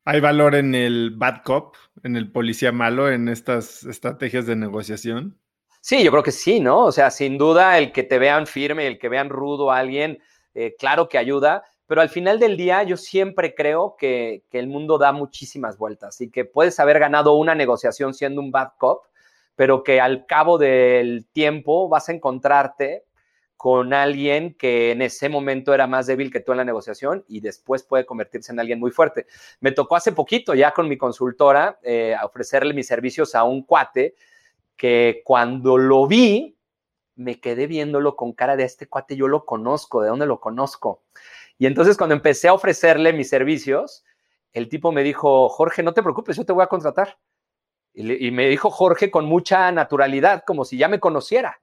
¿Hay 0.04 0.20
valor 0.20 0.54
en 0.54 0.74
el 0.74 1.12
bad 1.14 1.42
cop, 1.44 1.76
en 2.02 2.16
el 2.16 2.32
policía 2.32 2.72
malo, 2.72 3.10
en 3.10 3.28
estas 3.28 3.84
estrategias 3.84 4.46
de 4.46 4.56
negociación? 4.56 5.38
Sí, 5.82 6.02
yo 6.02 6.10
creo 6.10 6.22
que 6.22 6.32
sí, 6.32 6.60
¿no? 6.60 6.84
O 6.84 6.92
sea, 6.92 7.10
sin 7.10 7.38
duda 7.38 7.78
el 7.78 7.92
que 7.92 8.02
te 8.02 8.18
vean 8.18 8.46
firme, 8.46 8.86
el 8.86 8.98
que 8.98 9.08
vean 9.08 9.28
rudo 9.28 9.70
a 9.70 9.78
alguien, 9.78 10.22
eh, 10.54 10.74
claro 10.78 11.08
que 11.08 11.18
ayuda, 11.18 11.64
pero 11.86 12.02
al 12.02 12.08
final 12.08 12.38
del 12.38 12.56
día 12.56 12.82
yo 12.82 12.96
siempre 12.96 13.54
creo 13.54 13.96
que, 13.98 14.44
el 14.52 14.68
mundo 14.68 14.96
da 14.96 15.12
muchísimas 15.12 15.76
vueltas 15.76 16.20
y 16.20 16.30
que 16.30 16.44
puedes 16.44 16.78
haber 16.80 16.98
ganado 16.98 17.34
una 17.34 17.54
negociación 17.54 18.14
siendo 18.14 18.40
un 18.40 18.50
bad 18.50 18.70
cop, 18.78 19.06
pero 19.56 19.82
que 19.82 20.00
al 20.00 20.24
cabo 20.26 20.56
del 20.56 21.26
tiempo 21.32 21.88
vas 21.88 22.08
a 22.08 22.12
encontrarte 22.12 23.04
con 23.60 23.92
alguien 23.92 24.54
que 24.54 24.90
en 24.90 25.02
ese 25.02 25.28
momento 25.28 25.74
era 25.74 25.86
más 25.86 26.06
débil 26.06 26.32
que 26.32 26.40
tú 26.40 26.52
en 26.52 26.56
la 26.56 26.64
negociación 26.64 27.26
y 27.28 27.40
después 27.40 27.82
puede 27.82 28.06
convertirse 28.06 28.52
en 28.52 28.58
alguien 28.58 28.80
muy 28.80 28.90
fuerte. 28.90 29.26
Me 29.60 29.70
tocó 29.70 29.96
hace 29.96 30.12
poquito 30.12 30.54
ya 30.54 30.72
con 30.72 30.88
mi 30.88 30.96
consultora 30.96 31.78
eh, 31.82 32.16
ofrecerle 32.24 32.72
mis 32.72 32.86
servicios 32.86 33.34
a 33.34 33.44
un 33.44 33.62
cuate 33.64 34.14
que 34.78 35.20
cuando 35.26 35.76
lo 35.76 36.06
vi, 36.06 36.56
me 37.16 37.38
quedé 37.38 37.66
viéndolo 37.66 38.16
con 38.16 38.32
cara 38.32 38.56
de 38.56 38.64
este 38.64 38.88
cuate, 38.88 39.14
yo 39.14 39.28
lo 39.28 39.44
conozco, 39.44 40.00
¿de 40.00 40.08
dónde 40.08 40.24
lo 40.24 40.40
conozco? 40.40 41.02
Y 41.58 41.66
entonces 41.66 41.98
cuando 41.98 42.14
empecé 42.14 42.48
a 42.48 42.54
ofrecerle 42.54 43.12
mis 43.12 43.28
servicios, 43.28 44.06
el 44.54 44.70
tipo 44.70 44.90
me 44.90 45.02
dijo, 45.02 45.50
Jorge, 45.50 45.82
no 45.82 45.92
te 45.92 46.02
preocupes, 46.02 46.34
yo 46.34 46.46
te 46.46 46.54
voy 46.54 46.62
a 46.62 46.68
contratar. 46.68 47.18
Y, 47.92 48.30
me 48.30 48.48
dijo 48.48 48.70
Jorge 48.70 49.10
con 49.10 49.26
mucha 49.26 49.70
naturalidad, 49.70 50.44
como 50.46 50.64
si 50.64 50.78
ya 50.78 50.88
me 50.88 50.98
conociera. 50.98 51.60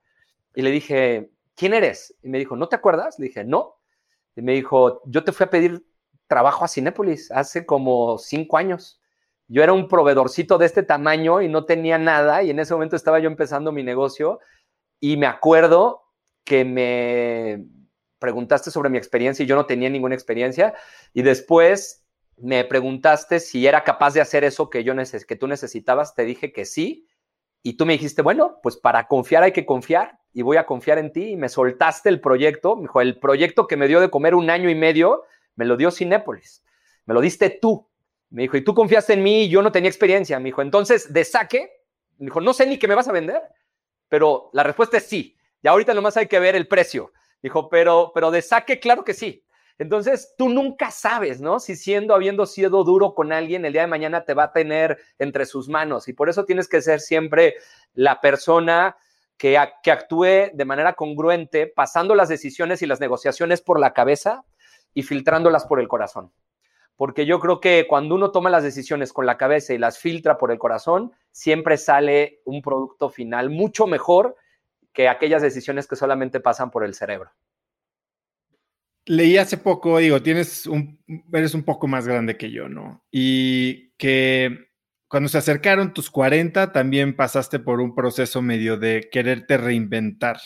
Y 0.54 0.62
le 0.62 0.70
dije, 0.70 1.32
¿quién 1.58 1.74
eres? 1.74 2.16
Y 2.22 2.30
me 2.30 2.38
dijo, 2.38 2.56
¿no 2.56 2.70
te 2.70 2.78
acuerdas? 2.78 3.20
Le 3.20 3.28
dije, 3.28 3.44
no. 3.44 3.76
Y 4.36 4.42
me 4.42 4.54
dijo, 4.54 5.02
yo 5.06 5.26
te 5.26 5.34
fui 5.34 5.46
a 5.46 5.50
pedir 5.50 5.86
trabajo 6.28 6.64
a 6.64 6.70
Cinépolis 6.70 7.30
hace 7.32 7.66
como 7.66 8.18
cinco 8.18 8.58
años. 8.58 9.02
Yo 9.50 9.64
era 9.64 9.74
un 9.74 9.90
proveedorcito 9.90 10.58
de 10.58 10.66
este 10.66 10.84
tamaño 10.84 11.42
y 11.42 11.50
no 11.50 11.66
tenía 11.66 11.98
nada 11.98 12.44
y 12.44 12.52
en 12.52 12.60
ese 12.60 12.74
momento 12.74 12.96
estaba 12.96 13.20
yo 13.20 13.28
empezando 13.28 13.72
mi 13.72 13.84
negocio 13.84 14.40
y 15.00 15.18
me 15.18 15.26
acuerdo 15.26 16.04
que 16.44 16.64
me, 16.64 17.66
preguntaste 18.20 18.72
sobre 18.72 18.90
mi 18.90 18.98
experiencia 18.98 19.44
y 19.44 19.48
yo 19.48 19.56
no 19.56 19.66
tenía 19.66 19.90
ninguna 19.90 20.16
experiencia. 20.16 20.74
Y 21.14 21.22
después 21.22 22.06
me 22.38 22.64
preguntaste 22.66 23.40
si 23.40 23.66
era 23.68 23.84
capaz 23.84 24.14
de 24.14 24.22
hacer 24.22 24.44
eso 24.44 24.70
que, 24.70 24.84
yo 24.84 24.94
que 25.28 25.36
tú 25.36 25.48
necesitabas. 25.48 26.16
Te 26.16 26.24
dije 26.24 26.52
que 26.52 26.66
sí. 26.66 27.08
Y 27.64 27.74
tú 27.74 27.86
me 27.86 27.94
dijiste, 27.94 28.22
bueno, 28.22 28.60
pues 28.62 28.78
para 28.78 29.08
confiar 29.08 29.44
hay 29.44 29.52
que 29.52 29.66
confiar 29.66 30.20
y 30.38 30.44
voy 30.44 30.58
a 30.58 30.68
confiar 30.68 31.00
en 31.00 31.12
ti. 31.12 31.32
Y 31.32 31.36
me 31.36 31.50
soltaste 31.50 32.10
el 32.10 32.22
proyecto. 32.22 32.76
Me 32.76 32.84
dijo, 32.84 33.02
el 33.02 33.18
proyecto 33.18 33.66
que 33.66 33.76
me 33.76 33.88
dio 33.88 34.00
de 34.00 34.12
comer 34.12 34.36
un 34.36 34.52
año 34.52 34.70
y 34.70 34.76
medio, 34.76 35.24
me 35.56 35.66
lo 35.66 35.76
dio 35.78 35.90
Cinépolis. 35.90 36.64
Me 37.08 37.16
lo 37.16 37.22
diste 37.22 37.50
tú. 37.50 37.90
Me 38.30 38.44
dijo, 38.44 38.56
y 38.56 38.64
tú 38.64 38.76
confiaste 38.76 39.14
en 39.14 39.24
mí 39.24 39.46
y 39.46 39.50
yo 39.50 39.64
no 39.64 39.72
tenía 39.72 39.90
experiencia. 39.90 40.38
Me 40.38 40.50
dijo, 40.50 40.62
entonces, 40.62 41.12
de 41.12 41.26
saque, 41.26 41.72
me 42.20 42.26
dijo, 42.26 42.40
no 42.40 42.54
sé 42.54 42.68
ni 42.68 42.78
qué 42.78 42.88
me 42.88 42.94
vas 42.94 43.08
a 43.08 43.14
vender, 43.14 43.42
pero 44.10 44.52
la 44.54 44.62
respuesta 44.62 44.98
es 44.98 45.08
sí. 45.08 45.36
Y 45.64 45.68
ahorita 45.68 45.96
nomás 45.96 46.18
hay 46.18 46.28
que 46.28 46.38
ver 46.38 46.56
el 46.56 46.68
precio. 46.68 47.14
Dijo, 47.42 47.68
pero, 47.68 48.12
pero 48.14 48.30
de 48.30 48.44
saque, 48.44 48.80
claro 48.80 49.04
que 49.04 49.16
sí. 49.16 49.44
Entonces, 49.80 50.36
tú 50.38 50.50
nunca 50.50 50.92
sabes, 50.92 51.42
¿no? 51.42 51.60
Si 51.60 51.76
siendo, 51.76 52.14
habiendo 52.14 52.46
sido 52.46 52.84
duro 52.84 53.16
con 53.16 53.34
alguien, 53.34 53.66
el 53.66 53.74
día 53.74 53.82
de 53.82 53.88
mañana 53.88 54.24
te 54.24 54.36
va 54.36 54.44
a 54.44 54.52
tener 54.52 55.00
entre 55.18 55.48
sus 55.48 55.68
manos. 55.68 56.08
Y 56.08 56.14
por 56.14 56.30
eso 56.30 56.46
tienes 56.46 56.68
que 56.68 56.84
ser 56.84 57.00
siempre 57.00 57.56
la 57.96 58.22
persona 58.22 58.98
que, 59.38 59.58
actúe 59.58 60.52
de 60.54 60.66
manera 60.66 60.94
congruente, 60.94 61.68
pasando 61.68 62.16
las 62.16 62.30
decisiones 62.30 62.82
y 62.82 62.88
las 62.88 63.00
negociaciones 63.00 63.62
por 63.62 63.80
la 63.80 63.94
cabeza 63.94 64.44
y 64.94 65.04
filtrándolas 65.04 65.66
por 65.66 65.80
el 65.80 65.88
corazón. 65.88 66.32
Porque 66.96 67.28
yo 67.28 67.40
creo 67.40 67.60
que 67.60 67.86
cuando 67.88 68.16
uno 68.16 68.32
toma 68.32 68.50
las 68.50 68.64
decisiones 68.64 69.14
con 69.14 69.28
la 69.28 69.38
cabeza 69.38 69.74
y 69.74 69.78
las 69.78 70.00
filtra 70.00 70.38
por 70.38 70.52
el 70.52 70.58
corazón, 70.58 71.12
siempre 71.32 71.78
sale 71.78 72.42
un 72.46 72.64
producto 72.64 73.10
final 73.10 73.52
mucho 73.52 73.86
mejor 73.86 74.36
que 74.92 75.08
aquellas 75.08 75.44
decisiones 75.44 75.88
que 75.88 75.96
solamente 75.96 76.40
pasan 76.40 76.72
por 76.72 76.84
el 76.84 76.96
cerebro. 76.96 77.30
Leí 79.06 79.38
hace 79.38 79.58
poco, 79.58 80.00
digo, 80.00 80.22
tienes 80.22 80.66
un, 80.66 81.00
eres 81.32 81.54
un 81.54 81.64
poco 81.64 81.88
más 81.88 82.08
grande 82.08 82.36
que 82.36 82.52
yo, 82.52 82.68
¿no? 82.68 83.06
Y 83.12 83.92
que 83.92 84.68
cuando 85.08 85.30
se 85.30 85.38
acercaron 85.38 85.94
tus 85.94 86.12
40 86.12 86.72
también 86.72 87.16
pasaste 87.16 87.60
por 87.60 87.80
un 87.80 87.96
proceso 87.96 88.42
medio 88.42 88.78
de 88.78 89.10
quererte 89.12 89.58
reinventar. 89.58 90.38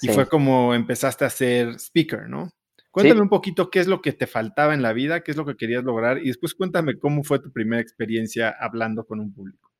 Y 0.00 0.08
fue 0.08 0.28
como 0.28 0.74
empezaste 0.74 1.24
a 1.24 1.30
ser 1.30 1.74
speaker, 1.78 2.28
¿no? 2.28 2.50
Cuéntame 2.90 3.22
un 3.22 3.28
poquito 3.28 3.70
qué 3.70 3.80
es 3.80 3.86
lo 3.86 4.00
que 4.02 4.12
te 4.12 4.26
faltaba 4.26 4.74
en 4.74 4.82
la 4.82 4.92
vida, 4.92 5.22
qué 5.22 5.32
es 5.32 5.36
lo 5.36 5.44
que 5.44 5.56
querías 5.56 5.82
lograr 5.82 6.18
y 6.18 6.26
después 6.26 6.54
cuéntame 6.54 6.98
cómo 6.98 7.24
fue 7.24 7.40
tu 7.40 7.52
primera 7.52 7.82
experiencia 7.82 8.54
hablando 8.60 9.04
con 9.04 9.18
un 9.18 9.34
público. 9.34 9.70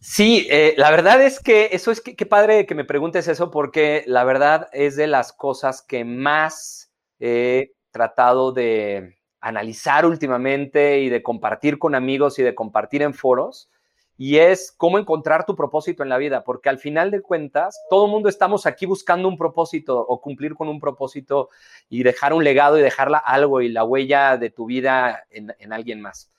Sí, 0.00 0.48
eh, 0.50 0.74
la 0.76 0.90
verdad 0.90 1.22
es 1.22 1.38
que 1.38 1.68
eso 1.70 1.92
es 1.92 2.00
que, 2.00 2.16
qué 2.16 2.26
padre 2.26 2.66
que 2.66 2.74
me 2.74 2.84
preguntes 2.84 3.28
eso 3.28 3.52
porque 3.52 4.02
la 4.08 4.24
verdad 4.24 4.68
es 4.72 4.96
de 4.96 5.06
las 5.06 5.32
cosas 5.32 5.80
que 5.80 6.04
más 6.04 6.92
he 7.20 7.74
tratado 7.92 8.50
de 8.50 9.14
analizar 9.42 10.06
últimamente 10.06 11.00
y 11.00 11.10
de 11.10 11.22
compartir 11.22 11.78
con 11.78 11.94
amigos 11.94 12.38
y 12.38 12.42
de 12.42 12.54
compartir 12.54 13.02
en 13.02 13.12
foros 13.12 13.68
y 14.16 14.38
es 14.38 14.72
cómo 14.72 14.98
encontrar 14.98 15.44
tu 15.44 15.56
propósito 15.56 16.02
en 16.02 16.08
la 16.08 16.16
vida, 16.16 16.44
porque 16.44 16.68
al 16.68 16.78
final 16.78 17.10
de 17.10 17.22
cuentas, 17.22 17.78
todo 17.90 18.06
el 18.06 18.10
mundo 18.12 18.28
estamos 18.28 18.66
aquí 18.66 18.86
buscando 18.86 19.26
un 19.26 19.36
propósito 19.36 19.98
o 19.98 20.20
cumplir 20.20 20.54
con 20.54 20.68
un 20.68 20.78
propósito 20.78 21.48
y 21.88 22.02
dejar 22.02 22.32
un 22.32 22.44
legado 22.44 22.78
y 22.78 22.82
dejarla 22.82 23.18
algo 23.18 23.60
y 23.60 23.68
la 23.68 23.84
huella 23.84 24.36
de 24.36 24.50
tu 24.50 24.66
vida 24.66 25.24
en 25.30 25.72
alguien 25.72 26.00
más. 26.00 26.32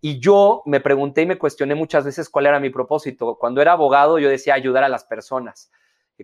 Y 0.00 0.20
yo 0.20 0.62
me 0.66 0.80
pregunté 0.80 1.22
y 1.22 1.26
me 1.26 1.36
cuestioné 1.36 1.74
muchas 1.74 2.04
veces 2.04 2.28
cuál 2.28 2.46
era 2.46 2.60
mi 2.60 2.70
propósito. 2.70 3.36
Cuando 3.38 3.60
era 3.60 3.72
abogado 3.72 4.18
yo 4.18 4.28
decía 4.28 4.54
ayudar 4.54 4.84
a 4.84 4.88
las 4.88 5.04
personas. 5.04 5.70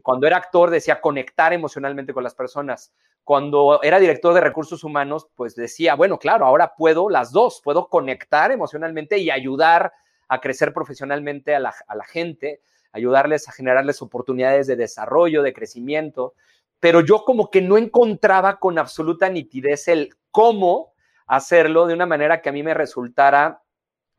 Cuando 0.00 0.26
era 0.26 0.38
actor 0.38 0.70
decía 0.70 1.00
conectar 1.00 1.52
emocionalmente 1.52 2.14
con 2.14 2.24
las 2.24 2.34
personas. 2.34 2.92
Cuando 3.24 3.80
era 3.82 3.98
director 3.98 4.32
de 4.32 4.40
recursos 4.40 4.84
humanos, 4.84 5.28
pues 5.34 5.54
decía, 5.54 5.94
bueno, 5.94 6.18
claro, 6.18 6.46
ahora 6.46 6.74
puedo 6.74 7.10
las 7.10 7.30
dos, 7.30 7.60
puedo 7.62 7.88
conectar 7.88 8.50
emocionalmente 8.50 9.18
y 9.18 9.30
ayudar 9.30 9.92
a 10.28 10.40
crecer 10.40 10.72
profesionalmente 10.72 11.54
a 11.54 11.60
la, 11.60 11.74
a 11.86 11.94
la 11.94 12.04
gente, 12.04 12.62
ayudarles 12.92 13.48
a 13.48 13.52
generarles 13.52 14.00
oportunidades 14.00 14.66
de 14.66 14.76
desarrollo, 14.76 15.42
de 15.42 15.52
crecimiento. 15.52 16.34
Pero 16.80 17.00
yo 17.00 17.24
como 17.24 17.50
que 17.50 17.60
no 17.60 17.76
encontraba 17.76 18.58
con 18.58 18.78
absoluta 18.78 19.28
nitidez 19.28 19.88
el 19.88 20.14
cómo 20.30 20.94
hacerlo 21.26 21.86
de 21.86 21.94
una 21.94 22.06
manera 22.06 22.40
que 22.40 22.48
a 22.48 22.52
mí 22.52 22.62
me 22.62 22.74
resultara 22.74 23.62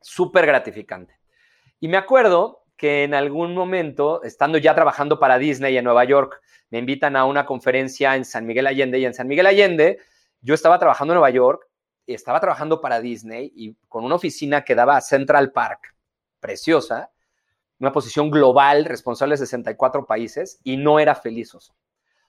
súper 0.00 0.46
gratificante. 0.46 1.18
Y 1.80 1.88
me 1.88 1.96
acuerdo 1.96 2.63
que 2.76 3.04
en 3.04 3.14
algún 3.14 3.54
momento, 3.54 4.22
estando 4.22 4.58
ya 4.58 4.74
trabajando 4.74 5.18
para 5.18 5.38
Disney 5.38 5.76
en 5.76 5.84
Nueva 5.84 6.04
York, 6.04 6.40
me 6.70 6.78
invitan 6.78 7.16
a 7.16 7.24
una 7.24 7.46
conferencia 7.46 8.16
en 8.16 8.24
San 8.24 8.46
Miguel 8.46 8.66
Allende 8.66 8.98
y 8.98 9.04
en 9.04 9.14
San 9.14 9.28
Miguel 9.28 9.46
Allende 9.46 9.98
yo 10.40 10.54
estaba 10.54 10.78
trabajando 10.78 11.12
en 11.12 11.16
Nueva 11.16 11.30
York 11.30 11.68
estaba 12.06 12.40
trabajando 12.40 12.80
para 12.80 13.00
Disney 13.00 13.52
y 13.54 13.74
con 13.88 14.04
una 14.04 14.16
oficina 14.16 14.62
que 14.64 14.74
daba 14.74 14.96
a 14.96 15.00
Central 15.00 15.52
Park, 15.52 15.94
preciosa, 16.40 17.10
una 17.78 17.92
posición 17.92 18.30
global, 18.30 18.84
responsable 18.84 19.34
de 19.34 19.38
64 19.38 20.06
países 20.06 20.60
y 20.62 20.76
no 20.76 21.00
era 21.00 21.14
feliz. 21.14 21.54
O 21.54 21.60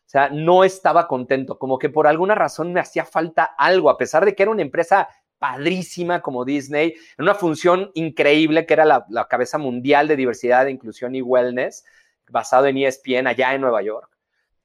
sea, 0.05 0.29
no 0.29 0.63
estaba 0.63 1.07
contento, 1.07 1.57
como 1.57 1.77
que 1.77 1.89
por 1.89 2.07
alguna 2.07 2.35
razón 2.35 2.71
me 2.71 2.79
hacía 2.79 3.05
falta 3.05 3.43
algo, 3.43 3.89
a 3.89 3.97
pesar 3.97 4.23
de 4.23 4.35
que 4.35 4.43
era 4.43 4.51
una 4.51 4.61
empresa 4.61 5.09
padrísima 5.45 6.21
como 6.21 6.43
Disney, 6.43 6.95
en 7.17 7.23
una 7.23 7.35
función 7.35 7.91
increíble 7.93 8.65
que 8.65 8.73
era 8.73 8.85
la, 8.85 9.27
cabeza 9.29 9.59
mundial 9.59 10.07
de 10.07 10.15
diversidad, 10.15 10.65
inclusión 10.65 11.13
y 11.13 11.21
wellness, 11.21 11.85
basado 12.29 12.65
en 12.65 12.77
ESPN 12.77 13.27
allá 13.27 13.53
en 13.53 13.61
Nueva 13.61 13.83
York. 13.83 14.09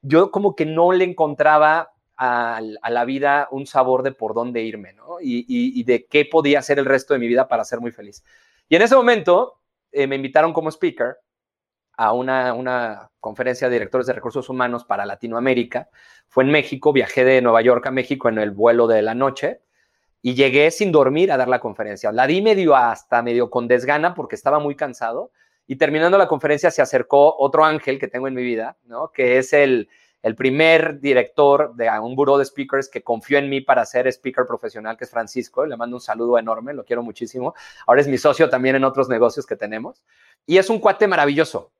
Yo 0.01 0.31
como 0.31 0.57
que 0.57 0.65
no 0.65 0.93
le 0.93 1.05
encontraba 1.05 1.93
a, 2.16 2.61
la 2.62 3.05
vida 3.05 3.48
un 3.51 3.66
sabor 3.66 4.02
de 4.02 4.12
por 4.12 4.32
dónde 4.32 4.62
irme, 4.62 4.94
¿no? 4.94 5.19
Y, 5.20 5.82
de 5.85 6.07
qué 6.07 6.24
podía 6.24 6.61
hacer 6.61 6.78
el 6.78 6.86
resto 6.86 7.12
de 7.12 7.20
mi 7.20 7.28
vida 7.28 7.47
para 7.47 7.65
ser 7.65 7.81
muy 7.81 7.90
feliz. 7.90 8.24
Y 8.69 8.77
en 8.77 8.82
ese 8.82 8.97
momento 8.97 9.61
eh, 9.93 10.07
me 10.07 10.16
invitaron 10.16 10.55
como 10.55 10.70
speaker 10.70 11.19
a 11.98 12.15
una, 12.15 13.11
conferencia 13.20 13.69
de 13.69 13.74
directores 13.74 14.07
de 14.07 14.15
recursos 14.15 14.48
humanos 14.48 14.86
para 14.86 15.05
Latinoamérica. 15.05 15.90
Fue 16.28 16.44
en 16.44 16.51
México, 16.51 16.94
viajé 16.94 17.23
de 17.27 17.43
Nueva 17.43 17.61
York 17.61 17.86
a 17.86 17.90
México 17.90 18.31
en 18.31 18.39
el 18.39 18.51
vuelo 18.51 18.86
de 18.86 19.02
la 19.02 19.15
noche 19.15 19.61
y 20.22 20.34
llegué 20.34 20.70
sin 20.70 20.92
dormir 20.92 21.32
a 21.32 21.36
dar 21.36 21.48
la 21.48 21.60
conferencia. 21.60 22.12
La 22.12 22.26
di 22.26 22.42
medio 22.42 22.76
hasta 22.76 23.22
medio 23.22 23.51
con 23.51 23.68
desgana 23.68 24.14
porque 24.14 24.36
estaba 24.36 24.59
muy 24.59 24.74
cansado 24.74 25.32
y 25.66 25.76
terminando 25.76 26.18
la 26.18 26.28
conferencia 26.28 26.70
se 26.70 26.82
acercó 26.82 27.36
otro 27.38 27.64
ángel 27.64 27.98
que 27.98 28.09
tengo 28.09 28.28
en 28.28 28.34
mi 28.34 28.42
vida, 28.42 28.76
¿no? 28.84 29.12
Que 29.12 29.38
es 29.38 29.52
el, 29.52 29.88
el 30.22 30.34
primer 30.34 31.01
director 31.01 31.74
de 31.76 31.88
un 32.01 32.14
buró 32.14 32.36
de 32.36 32.44
speakers 32.44 32.88
que 32.88 33.02
confió 33.02 33.38
en 33.38 33.48
mí 33.48 33.60
para 33.60 33.86
ser 33.86 34.06
speaker 34.09 34.47
profesional, 34.47 34.97
que 34.97 35.05
es 35.05 35.10
Francisco. 35.10 35.64
Le 35.64 35.76
mando 35.76 35.97
un 35.97 36.01
saludo 36.01 36.38
enorme, 36.38 36.74
lo 36.74 36.84
quiero 36.84 37.02
muchísimo. 37.02 37.55
Ahora 37.86 38.01
es 38.01 38.09
mi 38.09 38.18
socio 38.18 38.51
también 38.51 38.76
en 38.76 38.84
otros 38.84 39.09
negocios 39.09 39.47
que 39.47 39.56
tenemos. 39.56 40.02
Y 40.44 40.59
es 40.59 40.68
un 40.68 40.78
cuate 40.78 41.06
maravilloso. 41.06 41.72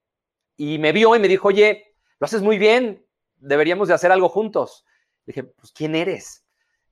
Y 0.57 0.79
me 0.79 0.93
vio 0.93 1.15
y 1.17 1.19
me 1.19 1.29
dijo, 1.29 1.49
oye, 1.49 1.95
lo 2.19 2.25
haces 2.25 2.43
muy 2.43 2.59
bien, 2.59 3.05
deberíamos 3.37 3.89
de 3.89 3.95
hacer 3.95 4.13
algo 4.13 4.29
juntos. 4.29 4.85
Dije, 5.27 5.45
pues, 5.45 5.73
¿quién 5.73 5.95
eres? 5.95 6.45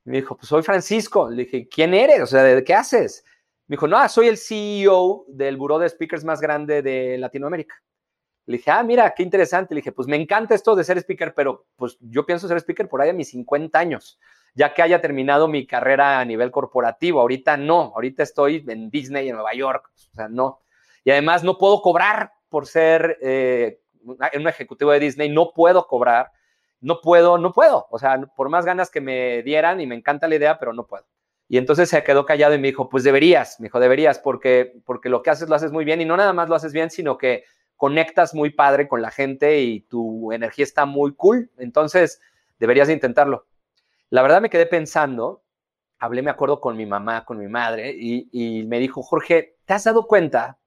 Me 0.08 0.18
dijo, 0.18 0.36
pues 0.36 0.48
soy 0.48 0.62
Francisco. 0.62 1.28
Le 1.28 1.44
dije, 1.44 1.68
¿quién 1.68 1.94
eres? 1.94 2.22
O 2.22 2.26
sea, 2.26 2.62
¿qué 2.62 2.74
haces? 2.74 3.24
Me 3.66 3.74
dijo, 3.74 3.86
no, 3.86 4.08
soy 4.08 4.28
el 4.28 4.38
CEO 4.38 5.26
del 5.28 5.56
buró 5.56 5.78
de 5.78 5.88
speakers 5.88 6.24
más 6.24 6.40
grande 6.40 6.82
de 6.82 7.18
Latinoamérica. 7.18 7.74
Le 8.46 8.56
dije, 8.56 8.70
ah, 8.70 8.82
mira, 8.82 9.12
qué 9.14 9.22
interesante. 9.22 9.74
Le 9.74 9.80
dije, 9.80 9.92
pues 9.92 10.08
me 10.08 10.16
encanta 10.16 10.54
esto 10.54 10.74
de 10.74 10.84
ser 10.84 10.96
speaker, 10.98 11.34
pero 11.34 11.66
pues 11.76 11.98
yo 12.00 12.24
pienso 12.24 12.48
ser 12.48 12.58
speaker 12.58 12.88
por 12.88 13.02
ahí 13.02 13.10
a 13.10 13.12
mis 13.12 13.28
50 13.28 13.78
años, 13.78 14.18
ya 14.54 14.72
que 14.72 14.80
haya 14.80 15.02
terminado 15.02 15.48
mi 15.48 15.66
carrera 15.66 16.18
a 16.18 16.24
nivel 16.24 16.50
corporativo. 16.50 17.20
Ahorita 17.20 17.58
no, 17.58 17.92
ahorita 17.94 18.22
estoy 18.22 18.64
en 18.66 18.88
Disney, 18.88 19.28
en 19.28 19.34
Nueva 19.34 19.52
York, 19.52 19.90
o 19.94 20.14
sea, 20.14 20.28
no. 20.28 20.62
Y 21.04 21.10
además 21.10 21.44
no 21.44 21.58
puedo 21.58 21.82
cobrar 21.82 22.32
por 22.48 22.66
ser 22.66 23.18
eh, 23.20 23.82
un 24.02 24.48
ejecutivo 24.48 24.92
de 24.92 25.00
Disney, 25.00 25.28
no 25.28 25.52
puedo 25.52 25.86
cobrar, 25.86 26.32
no 26.80 27.00
puedo, 27.00 27.38
no 27.38 27.52
puedo. 27.52 27.86
O 27.90 27.98
sea, 27.98 28.20
por 28.36 28.48
más 28.48 28.64
ganas 28.64 28.90
que 28.90 29.00
me 29.00 29.42
dieran 29.42 29.80
y 29.80 29.86
me 29.86 29.94
encanta 29.94 30.28
la 30.28 30.36
idea, 30.36 30.58
pero 30.58 30.72
no 30.72 30.86
puedo. 30.86 31.06
Y 31.48 31.56
entonces 31.56 31.88
se 31.88 32.02
quedó 32.04 32.26
callado 32.26 32.54
y 32.54 32.58
me 32.58 32.68
dijo, 32.68 32.88
pues 32.88 33.04
deberías, 33.04 33.58
me 33.58 33.66
dijo, 33.66 33.80
deberías, 33.80 34.18
porque, 34.18 34.80
porque 34.84 35.08
lo 35.08 35.22
que 35.22 35.30
haces 35.30 35.48
lo 35.48 35.54
haces 35.54 35.72
muy 35.72 35.84
bien 35.84 36.00
y 36.00 36.04
no 36.04 36.16
nada 36.16 36.34
más 36.34 36.48
lo 36.48 36.54
haces 36.54 36.74
bien, 36.74 36.90
sino 36.90 37.16
que 37.16 37.44
conectas 37.76 38.34
muy 38.34 38.50
padre 38.50 38.86
con 38.86 39.00
la 39.00 39.10
gente 39.10 39.60
y 39.60 39.80
tu 39.80 40.32
energía 40.32 40.64
está 40.64 40.84
muy 40.84 41.14
cool. 41.14 41.50
Entonces, 41.56 42.20
deberías 42.58 42.90
intentarlo. 42.90 43.46
La 44.10 44.22
verdad 44.22 44.42
me 44.42 44.50
quedé 44.50 44.66
pensando, 44.66 45.42
hablé, 45.98 46.22
me 46.22 46.30
acuerdo, 46.30 46.60
con 46.60 46.76
mi 46.76 46.86
mamá, 46.86 47.24
con 47.24 47.38
mi 47.38 47.48
madre, 47.48 47.94
y, 47.96 48.64
me 48.66 48.78
dijo, 48.78 49.02
Jorge, 49.02 49.56
¿te 49.64 49.74
has 49.74 49.84
dado 49.84 50.06
cuenta 50.06 50.58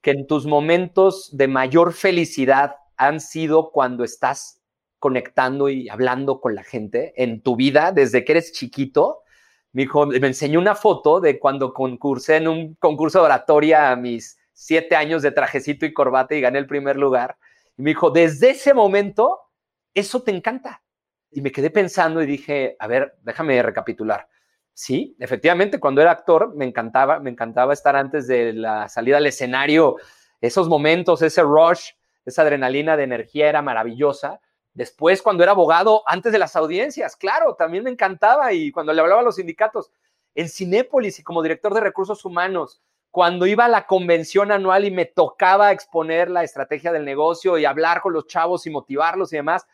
que 0.00 0.10
en 0.12 0.26
tus 0.26 0.46
momentos 0.46 1.30
de 1.32 1.48
mayor 1.48 1.92
felicidad 1.92 2.76
han 2.96 3.20
sido 3.20 3.70
cuando 3.70 4.04
estás 4.04 4.59
conectando 5.00 5.68
y 5.68 5.88
hablando 5.88 6.40
con 6.40 6.54
la 6.54 6.62
gente 6.62 7.12
en 7.16 7.42
tu 7.42 7.56
vida 7.56 7.90
desde 7.90 8.24
que 8.24 8.32
eres 8.32 8.52
chiquito? 8.52 9.24
Me 9.72 9.82
dijo, 9.82 10.06
me 10.06 10.26
enseñó 10.26 10.60
una 10.60 10.76
foto 10.76 11.20
de 11.20 11.40
cuando 11.40 11.74
concursé 11.74 12.36
en 12.36 12.46
un 12.46 12.74
concurso 12.76 13.18
de 13.18 13.24
oratoria 13.24 13.90
a 13.90 13.96
mis 13.96 14.38
siete 14.52 14.94
años 14.94 15.22
de 15.22 15.32
trajecito 15.32 15.86
y 15.86 15.92
corbata 15.92 16.36
y 16.36 16.40
gané 16.40 16.58
el 16.60 16.66
primer 16.68 16.96
lugar. 16.96 17.36
Y 17.76 17.82
me 17.82 17.90
dijo, 17.90 18.10
desde 18.10 18.50
ese 18.50 18.74
momento, 18.74 19.40
eso 19.94 20.22
te 20.22 20.30
encanta. 20.30 20.82
Y 21.30 21.40
me 21.40 21.50
quedé 21.50 21.70
pensando 21.70 22.22
y 22.22 22.26
dije, 22.26 22.76
a 22.78 22.86
ver, 22.86 23.16
déjame 23.22 23.62
recapitular. 23.62 24.28
Sí, 24.74 25.16
efectivamente, 25.18 25.78
cuando 25.78 26.00
era 26.00 26.10
actor 26.10 26.54
me 26.54 26.64
encantaba, 26.64 27.20
me 27.20 27.30
encantaba 27.30 27.72
estar 27.72 27.96
antes 27.96 28.26
de 28.26 28.52
la 28.52 28.88
salida 28.88 29.18
al 29.18 29.26
escenario, 29.26 29.96
esos 30.40 30.68
momentos, 30.68 31.22
ese 31.22 31.42
rush, 31.42 31.90
esa 32.24 32.42
adrenalina 32.42 32.96
de 32.96 33.04
energía 33.04 33.48
era 33.48 33.62
maravillosa. 33.62 34.40
Después, 34.74 35.22
cuando 35.22 35.42
era 35.42 35.52
abogado, 35.52 36.02
antes 36.06 36.32
de 36.32 36.38
las 36.38 36.56
audiencias, 36.56 37.16
claro, 37.16 37.54
también 37.54 37.84
me 37.84 37.90
encantaba 37.90 38.52
y 38.52 38.70
cuando 38.70 38.92
le 38.92 39.00
hablaba 39.00 39.20
a 39.20 39.24
los 39.24 39.36
sindicatos, 39.36 39.90
en 40.34 40.48
Cinépolis 40.48 41.18
y 41.18 41.24
como 41.24 41.42
director 41.42 41.74
de 41.74 41.80
recursos 41.80 42.24
humanos, 42.24 42.80
cuando 43.10 43.46
iba 43.46 43.64
a 43.64 43.68
la 43.68 43.86
convención 43.86 44.52
anual 44.52 44.84
y 44.84 44.90
me 44.90 45.04
tocaba 45.04 45.72
exponer 45.72 46.30
la 46.30 46.44
estrategia 46.44 46.92
del 46.92 47.04
negocio 47.04 47.58
y 47.58 47.64
hablar 47.64 48.00
con 48.00 48.12
los 48.12 48.26
chavos 48.26 48.66
y 48.66 48.70
motivarlos 48.70 49.32
y 49.32 49.36
demás, 49.36 49.66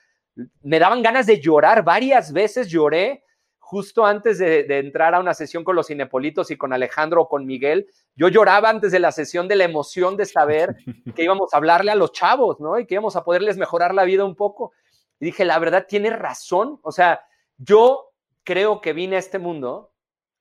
me 0.62 0.78
daban 0.78 1.02
ganas 1.02 1.26
de 1.26 1.40
llorar. 1.40 1.84
Varias 1.84 2.32
veces 2.32 2.68
lloré 2.68 3.24
justo 3.58 4.06
antes 4.06 4.38
de, 4.38 4.64
entrar 4.78 5.14
a 5.14 5.20
una 5.20 5.34
sesión 5.34 5.64
con 5.64 5.74
los 5.74 5.88
cinepolitos 5.88 6.50
y 6.50 6.56
con 6.56 6.72
Alejandro 6.72 7.22
o 7.22 7.28
con 7.28 7.44
Miguel. 7.46 7.88
Yo 8.14 8.28
lloraba 8.28 8.70
antes 8.70 8.92
de 8.92 9.00
la 9.00 9.12
sesión 9.12 9.48
de 9.48 9.56
la 9.56 9.64
emoción 9.64 10.16
de 10.16 10.24
saber 10.24 10.76
que 11.16 11.24
íbamos 11.24 11.52
a 11.52 11.56
hablarle 11.56 11.90
a 11.90 11.96
los 11.96 12.12
chavos, 12.12 12.60
¿no? 12.60 12.78
Y 12.78 12.86
que 12.86 12.94
íbamos 12.94 13.16
a 13.16 13.24
poderles 13.24 13.56
mejorar 13.56 13.92
la 13.92 14.04
vida 14.04 14.24
un 14.24 14.36
poco. 14.36 14.72
Y 15.20 15.26
dije, 15.26 15.44
la 15.44 15.58
verdad, 15.58 15.86
tiene 15.88 16.10
razón. 16.10 16.78
O 16.82 16.92
sea, 16.92 17.24
yo 17.56 18.12
creo 18.44 18.80
que 18.80 18.92
vine 18.92 19.16
a 19.16 19.20
este 19.20 19.38
mundo 19.38 19.92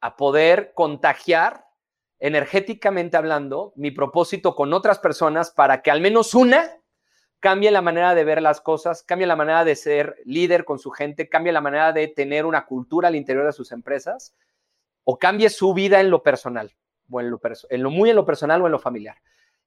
a 0.01 0.15
poder 0.15 0.73
contagiar 0.73 1.65
energéticamente 2.19 3.17
hablando, 3.17 3.73
mi 3.75 3.91
propósito 3.91 4.55
con 4.55 4.73
otras 4.73 4.99
personas 4.99 5.51
para 5.51 5.81
que 5.81 5.91
al 5.91 6.01
menos 6.01 6.33
una 6.33 6.71
cambie 7.39 7.69
la 7.71 7.81
manera 7.81 8.15
de 8.15 8.23
ver 8.23 8.41
las 8.41 8.61
cosas, 8.61 9.03
cambie 9.03 9.27
la 9.27 9.35
manera 9.35 9.63
de 9.63 9.75
ser 9.75 10.15
líder 10.25 10.65
con 10.65 10.79
su 10.79 10.89
gente, 10.91 11.29
cambie 11.29 11.51
la 11.51 11.61
manera 11.61 11.91
de 11.93 12.07
tener 12.07 12.45
una 12.45 12.65
cultura 12.65 13.09
al 13.09 13.15
interior 13.15 13.45
de 13.45 13.51
sus 13.51 13.71
empresas 13.71 14.33
o 15.03 15.19
cambie 15.19 15.49
su 15.49 15.73
vida 15.73 15.99
en 15.99 16.09
lo 16.09 16.23
personal, 16.23 16.75
o 17.11 17.19
en 17.19 17.29
lo, 17.29 17.39
en 17.69 17.83
lo 17.83 17.91
muy 17.91 18.09
en 18.09 18.15
lo 18.15 18.25
personal 18.25 18.61
o 18.61 18.65
en 18.65 18.71
lo 18.71 18.79
familiar. 18.79 19.17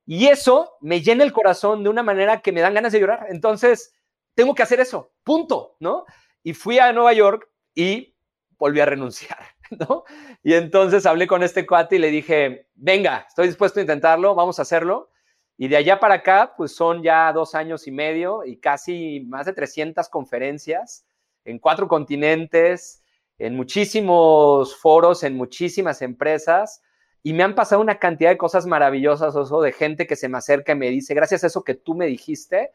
Y 0.05 0.26
eso 0.26 0.76
me 0.80 1.02
llena 1.02 1.22
el 1.22 1.32
corazón 1.32 1.85
de 1.85 1.90
una 1.90 2.02
manera 2.02 2.40
que 2.40 2.51
me 2.51 2.60
dan 2.60 2.74
ganas 2.74 2.93
de 2.93 3.01
llorar. 3.01 3.26
Entonces, 3.28 3.94
tengo 4.39 4.55
que 4.55 4.62
hacer 4.62 4.78
eso, 4.78 5.10
punto, 5.24 5.74
¿no? 5.81 6.05
Y 6.44 6.55
fui 6.55 6.78
a 6.78 6.93
Nueva 6.93 7.12
York 7.12 7.51
y 7.74 8.15
volví 8.56 8.78
a 8.78 8.85
renunciar. 8.85 9.40
¿no? 9.81 10.05
Y 10.44 10.55
entonces 10.55 11.06
hablé 11.06 11.27
con 11.27 11.43
este 11.43 11.66
cuate 11.66 11.97
y 11.97 11.98
le 11.98 12.12
dije, 12.12 12.69
venga, 12.77 13.24
estoy 13.27 13.48
dispuesto 13.48 13.81
a 13.81 13.82
intentarlo, 13.82 14.36
vamos 14.36 14.60
a 14.60 14.62
hacerlo. 14.62 15.10
Y 15.56 15.66
de 15.66 15.77
allá 15.77 15.98
para 15.98 16.15
acá, 16.15 16.55
pues 16.56 16.73
son 16.73 17.02
ya 17.02 17.32
dos 17.32 17.56
años 17.56 17.89
y 17.89 17.90
medio 17.90 18.44
y 18.44 18.60
casi 18.60 19.27
más 19.27 19.47
de 19.47 19.55
300 19.55 20.09
conferencias 20.09 21.05
en 21.44 21.59
cuatro 21.59 21.89
continentes, 21.89 23.02
en 23.39 23.56
muchísimos 23.56 24.77
foros, 24.77 25.24
en 25.24 25.36
muchísimas 25.36 26.01
empresas. 26.01 26.81
Y 27.24 27.32
me 27.32 27.43
han 27.43 27.56
pasado 27.56 27.81
una 27.81 27.98
cantidad 27.98 28.31
de 28.31 28.39
cosas 28.39 28.66
maravillosas, 28.66 29.35
Oso, 29.35 29.60
de 29.62 29.73
gente 29.73 30.06
que 30.06 30.15
se 30.15 30.28
me 30.28 30.39
acerca 30.39 30.74
y 30.74 30.77
me 30.77 30.90
dice, 30.90 31.12
gracias 31.12 31.43
a 31.43 31.48
eso 31.48 31.65
que 31.65 31.74
tú 31.74 31.97
me 31.97 32.06
dijiste, 32.06 32.70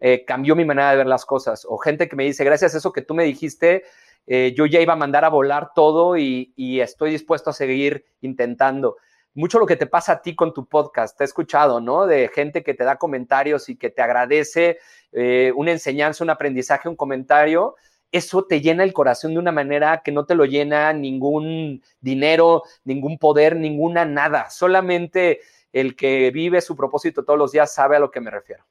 eh, 0.00 0.24
cambió 0.24 0.56
mi 0.56 0.64
manera 0.64 0.90
de 0.90 0.96
ver 0.96 1.06
las 1.06 1.24
cosas. 1.24 1.66
O 1.68 1.78
gente 1.78 2.08
que 2.08 2.16
me 2.16 2.24
dice, 2.24 2.44
gracias 2.44 2.74
a 2.74 2.78
eso 2.78 2.92
que 2.92 3.02
tú 3.02 3.14
me 3.14 3.24
dijiste, 3.24 3.84
eh, 4.26 4.54
yo 4.56 4.66
ya 4.66 4.80
iba 4.80 4.94
a 4.94 4.96
mandar 4.96 5.24
a 5.24 5.28
volar 5.28 5.72
todo 5.74 6.16
y, 6.16 6.52
estoy 6.80 7.10
dispuesto 7.10 7.50
a 7.50 7.52
seguir 7.52 8.04
intentando. 8.20 8.96
Mucho 9.34 9.58
lo 9.58 9.66
que 9.66 9.76
te 9.76 9.86
pasa 9.86 10.12
a 10.12 10.22
ti 10.22 10.34
con 10.34 10.52
tu 10.52 10.66
podcast, 10.66 11.16
te 11.16 11.24
he 11.24 11.26
escuchado, 11.26 11.80
¿no? 11.80 12.06
De 12.06 12.28
gente 12.28 12.62
que 12.62 12.74
te 12.74 12.84
da 12.84 12.96
comentarios 12.96 13.68
y 13.68 13.76
que 13.76 13.90
te 13.90 14.02
agradece 14.02 14.78
eh, 15.12 15.52
una 15.54 15.72
enseñanza, 15.72 16.24
un 16.24 16.30
aprendizaje, 16.30 16.88
un 16.88 16.96
comentario. 16.96 17.76
Eso 18.12 18.44
te 18.44 18.60
llena 18.60 18.82
el 18.82 18.92
corazón 18.92 19.34
de 19.34 19.38
una 19.38 19.52
manera 19.52 20.02
que 20.04 20.10
no 20.10 20.26
te 20.26 20.34
lo 20.34 20.44
llena 20.44 20.92
ningún 20.92 21.82
dinero, 22.00 22.64
ningún 22.84 23.18
poder, 23.18 23.54
ninguna 23.54 24.04
nada. 24.04 24.50
Solamente 24.50 25.40
el 25.72 25.94
que 25.94 26.30
vive 26.32 26.60
su 26.60 26.76
propósito 26.76 27.24
todos 27.24 27.38
los 27.38 27.52
días 27.52 27.72
sabe 27.72 27.96
a 27.96 28.00
lo 28.00 28.10
que 28.10 28.20
me 28.20 28.30
refiero. 28.32 28.64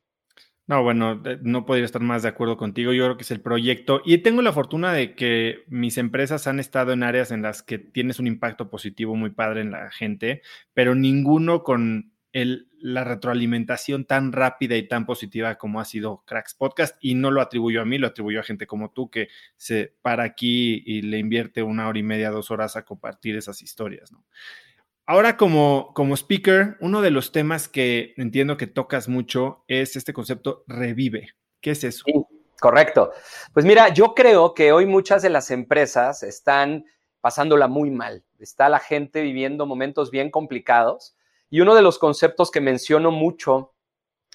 No, 0.70 0.84
bueno, 0.84 1.20
no 1.42 1.66
podría 1.66 1.86
estar 1.86 2.04
más 2.04 2.22
de 2.22 2.30
acuerdo 2.30 2.56
contigo. 2.56 2.94
Yo 2.94 3.04
creo 3.06 3.18
que 3.18 3.24
es 3.24 3.32
el 3.32 3.42
proyecto. 3.42 4.04
Y 4.06 4.20
tengo 4.20 4.44
la 4.44 4.54
fortuna 4.54 4.94
de 4.94 5.16
que 5.16 5.64
mis 5.68 5.98
empresas 5.98 6.46
han 6.46 6.60
estado 6.60 6.94
en 6.94 7.02
áreas 7.02 7.32
en 7.32 7.42
las 7.42 7.64
que 7.64 7.80
tienes 7.80 8.20
un 8.20 8.28
impacto 8.28 8.70
positivo 8.70 9.16
muy 9.16 9.32
padre 9.32 9.62
en 9.62 9.72
la 9.72 9.90
gente, 9.90 10.44
pero 10.76 10.94
ninguno 10.94 11.64
con 11.64 12.14
el, 12.34 12.70
la 12.80 13.04
retroalimentación 13.04 14.06
tan 14.06 14.32
rápida 14.32 14.78
y 14.78 14.88
tan 14.88 15.08
positiva 15.08 15.56
como 15.56 15.82
ha 15.82 15.86
sido 15.86 16.24
Cracks 16.28 16.54
Podcast. 16.54 16.96
Y 17.02 17.16
no 17.16 17.32
lo 17.32 17.42
atribuyo 17.42 17.82
a 17.82 17.86
mí, 17.86 17.98
lo 17.98 18.06
atribuyo 18.06 18.40
a 18.40 18.44
gente 18.44 18.68
como 18.68 18.92
tú 18.92 19.10
que 19.10 19.30
se 19.58 19.96
para 20.04 20.24
aquí 20.24 20.84
y 20.86 21.02
le 21.02 21.18
invierte 21.18 21.64
una 21.64 21.88
hora 21.88 21.98
y 21.98 22.04
media, 22.04 22.30
dos 22.30 22.52
horas 22.52 22.76
a 22.76 22.86
compartir 22.86 23.36
esas 23.36 23.64
historias, 23.64 24.12
¿no? 24.12 24.24
Ahora 25.10 25.38
como, 25.38 25.92
como 25.96 26.14
speaker, 26.14 26.78
uno 26.82 27.02
de 27.02 27.10
los 27.10 27.32
temas 27.32 27.68
que 27.68 28.14
entiendo 28.18 28.58
que 28.58 28.68
tocas 28.68 29.08
mucho 29.08 29.64
es 29.68 29.96
este 29.96 30.14
concepto 30.14 30.64
revive. 30.68 31.30
¿Qué 31.62 31.72
es 31.72 31.84
eso? 31.84 32.04
correcto. 32.62 33.12
Pues 33.52 33.66
mira, 33.66 33.90
yo 33.90 34.14
creo 34.14 34.54
que 34.54 34.72
hoy 34.72 34.86
muchas 34.86 35.24
de 35.24 35.32
las 35.32 35.50
empresas 35.50 36.22
están 36.22 36.86
pasándola 37.22 37.68
muy 37.68 37.90
mal. 37.90 38.24
Está 38.38 38.70
la 38.70 38.78
gente 38.78 39.24
viviendo 39.24 39.66
momentos 39.66 40.12
bien 40.12 40.30
complicados. 40.30 41.16
Y 41.50 41.62
uno 41.62 41.74
de 41.74 41.82
los 41.82 41.98
conceptos 41.98 42.52
que 42.52 42.62
menciono 42.62 43.10
mucho 43.10 43.74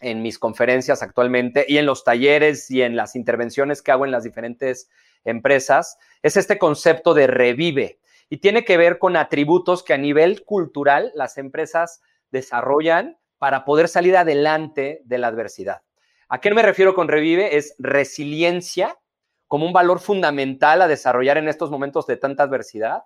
en 0.01 0.23
mis 0.23 0.41
conferencias 0.41 1.05
actualmente 1.05 1.67
y 1.69 1.79
en 1.79 1.87
los 1.87 2.03
talleres 2.03 2.69
y 2.69 2.83
en 2.83 2.97
las 2.97 3.15
intervenciones 3.15 3.81
que 3.81 3.93
hago 3.93 4.07
en 4.07 4.11
las 4.11 4.25
diferentes 4.25 4.91
empresas 5.25 5.99
es 6.21 6.37
este 6.37 6.59
concepto 6.59 7.15
de 7.15 7.29
revive 7.29 8.01
y 8.35 8.39
tiene 8.39 8.65
que 8.65 8.77
ver 8.77 8.99
con 8.99 9.17
atributos 9.17 9.85
que 9.85 9.95
a 9.95 9.97
nivel 9.97 10.43
cultural 10.45 11.13
las 11.15 11.39
empresas 11.39 12.03
desarrollan 12.33 13.17
para 13.39 13.65
poder 13.65 13.87
salir 13.87 14.17
adelante 14.17 15.03
de 15.05 15.19
la 15.19 15.29
adversidad. 15.29 15.83
¿A 16.29 16.41
qué 16.41 16.53
me 16.53 16.63
refiero 16.63 16.97
con 16.97 17.07
revive? 17.07 17.57
Es 17.57 17.77
resiliencia 17.79 18.99
como 19.47 19.67
un 19.67 19.73
valor 19.73 20.01
fundamental 20.01 20.83
a 20.83 20.89
desarrollar 20.89 21.39
en 21.39 21.47
estos 21.47 21.71
momentos 21.71 22.09
de 22.09 22.17
tanta 22.17 22.43
adversidad, 22.43 23.05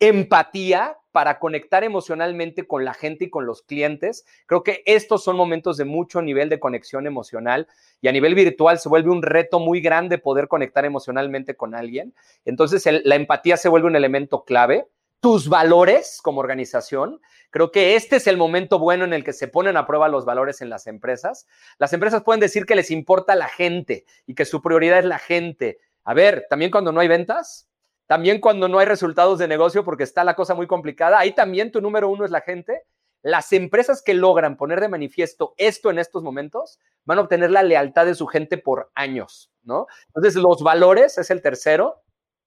empatía 0.00 0.98
para 1.16 1.38
conectar 1.38 1.82
emocionalmente 1.82 2.66
con 2.66 2.84
la 2.84 2.92
gente 2.92 3.24
y 3.24 3.30
con 3.30 3.46
los 3.46 3.62
clientes. 3.62 4.26
Creo 4.44 4.62
que 4.62 4.82
estos 4.84 5.24
son 5.24 5.34
momentos 5.34 5.78
de 5.78 5.86
mucho 5.86 6.20
nivel 6.20 6.50
de 6.50 6.60
conexión 6.60 7.06
emocional 7.06 7.68
y 8.02 8.08
a 8.08 8.12
nivel 8.12 8.34
virtual 8.34 8.78
se 8.78 8.90
vuelve 8.90 9.08
un 9.08 9.22
reto 9.22 9.58
muy 9.58 9.80
grande 9.80 10.18
poder 10.18 10.46
conectar 10.46 10.84
emocionalmente 10.84 11.56
con 11.56 11.74
alguien. 11.74 12.14
Entonces 12.44 12.86
la 13.02 13.14
empatía 13.14 13.56
se 13.56 13.70
vuelve 13.70 13.86
un 13.86 13.96
elemento 13.96 14.44
clave. 14.44 14.88
Tus 15.20 15.48
valores 15.48 16.20
como 16.22 16.40
organización. 16.40 17.22
Creo 17.48 17.72
que 17.72 17.96
este 17.96 18.16
es 18.16 18.26
el 18.26 18.36
momento 18.36 18.78
bueno 18.78 19.06
en 19.06 19.14
el 19.14 19.24
que 19.24 19.32
se 19.32 19.48
ponen 19.48 19.78
a 19.78 19.86
prueba 19.86 20.08
los 20.08 20.26
valores 20.26 20.60
en 20.60 20.68
las 20.68 20.86
empresas. 20.86 21.46
Las 21.78 21.94
empresas 21.94 22.24
pueden 22.24 22.40
decir 22.40 22.66
que 22.66 22.76
les 22.76 22.90
importa 22.90 23.34
la 23.36 23.48
gente 23.48 24.04
y 24.26 24.34
que 24.34 24.44
su 24.44 24.60
prioridad 24.60 24.98
es 24.98 25.06
la 25.06 25.18
gente. 25.18 25.78
A 26.04 26.12
ver, 26.12 26.44
también 26.50 26.70
cuando 26.70 26.92
no 26.92 27.00
hay 27.00 27.08
ventas, 27.08 27.70
también 28.06 28.40
cuando 28.40 28.68
no 28.68 28.78
hay 28.78 28.86
resultados 28.86 29.38
de 29.38 29.48
negocio 29.48 29.84
porque 29.84 30.04
está 30.04 30.22
la 30.24 30.34
cosa 30.34 30.54
muy 30.54 30.66
complicada, 30.66 31.18
ahí 31.18 31.32
también 31.32 31.72
tu 31.72 31.80
número 31.80 32.08
uno 32.08 32.24
es 32.24 32.30
la 32.30 32.40
gente. 32.40 32.82
Las 33.22 33.52
empresas 33.52 34.02
que 34.02 34.14
logran 34.14 34.56
poner 34.56 34.80
de 34.80 34.88
manifiesto 34.88 35.54
esto 35.56 35.90
en 35.90 35.98
estos 35.98 36.22
momentos 36.22 36.78
van 37.04 37.18
a 37.18 37.22
obtener 37.22 37.50
la 37.50 37.64
lealtad 37.64 38.06
de 38.06 38.14
su 38.14 38.26
gente 38.26 38.58
por 38.58 38.92
años, 38.94 39.50
¿no? 39.64 39.86
Entonces, 40.08 40.36
los 40.36 40.62
valores 40.62 41.18
es 41.18 41.30
el 41.30 41.42
tercero, 41.42 42.02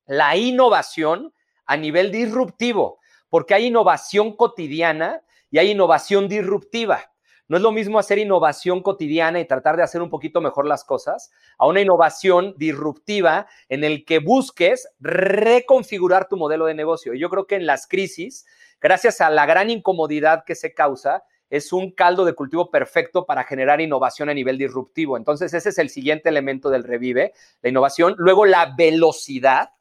la 0.05 0.37
innovación 0.37 1.33
a 1.65 1.75
nivel 1.75 2.11
disruptivo, 2.11 2.99
porque 3.29 3.53
hay 3.53 3.65
innovación 3.65 4.35
cotidiana 4.35 5.21
y 5.51 5.57
hay 5.57 5.71
innovación 5.71 6.29
disruptiva. 6.29 7.08
No 7.49 7.57
es 7.57 7.63
lo 7.63 7.71
mismo 7.71 7.97
hacer 7.97 8.19
innovación 8.19 8.83
cotidiana 8.83 9.39
y 9.39 9.45
tratar 9.45 9.75
de 9.75 9.81
hacer 9.81 10.03
un 10.03 10.11
poquito 10.11 10.39
mejor 10.39 10.67
las 10.67 10.83
cosas 10.83 11.31
a 11.57 11.65
una 11.65 11.81
innovación 11.81 12.53
disruptiva 12.57 13.47
en 13.69 13.83
el 13.83 14.05
que 14.05 14.19
busques 14.19 14.87
reconfigurar 14.99 16.27
tu 16.27 16.37
modelo 16.37 16.67
de 16.67 16.75
negocio. 16.75 17.15
Y 17.15 17.19
yo 17.19 17.27
creo 17.31 17.47
que 17.47 17.55
en 17.55 17.65
las 17.65 17.87
crisis, 17.87 18.45
gracias 18.79 19.19
a 19.19 19.31
la 19.31 19.47
gran 19.47 19.71
incomodidad 19.71 20.43
que 20.45 20.53
se 20.53 20.75
causa, 20.75 21.23
es 21.49 21.73
un 21.73 21.91
caldo 21.91 22.23
de 22.23 22.35
cultivo 22.35 22.69
perfecto 22.69 23.25
para 23.25 23.43
generar 23.43 23.81
innovación 23.81 24.29
a 24.29 24.35
nivel 24.35 24.59
disruptivo. 24.59 25.17
Entonces, 25.17 25.51
ese 25.55 25.69
es 25.69 25.79
el 25.79 25.89
siguiente 25.89 26.29
elemento 26.29 26.69
del 26.69 26.83
revive, 26.83 27.33
la 27.63 27.69
innovación. 27.69 28.13
Luego, 28.19 28.45
la 28.45 28.75
velocidad. 28.77 29.71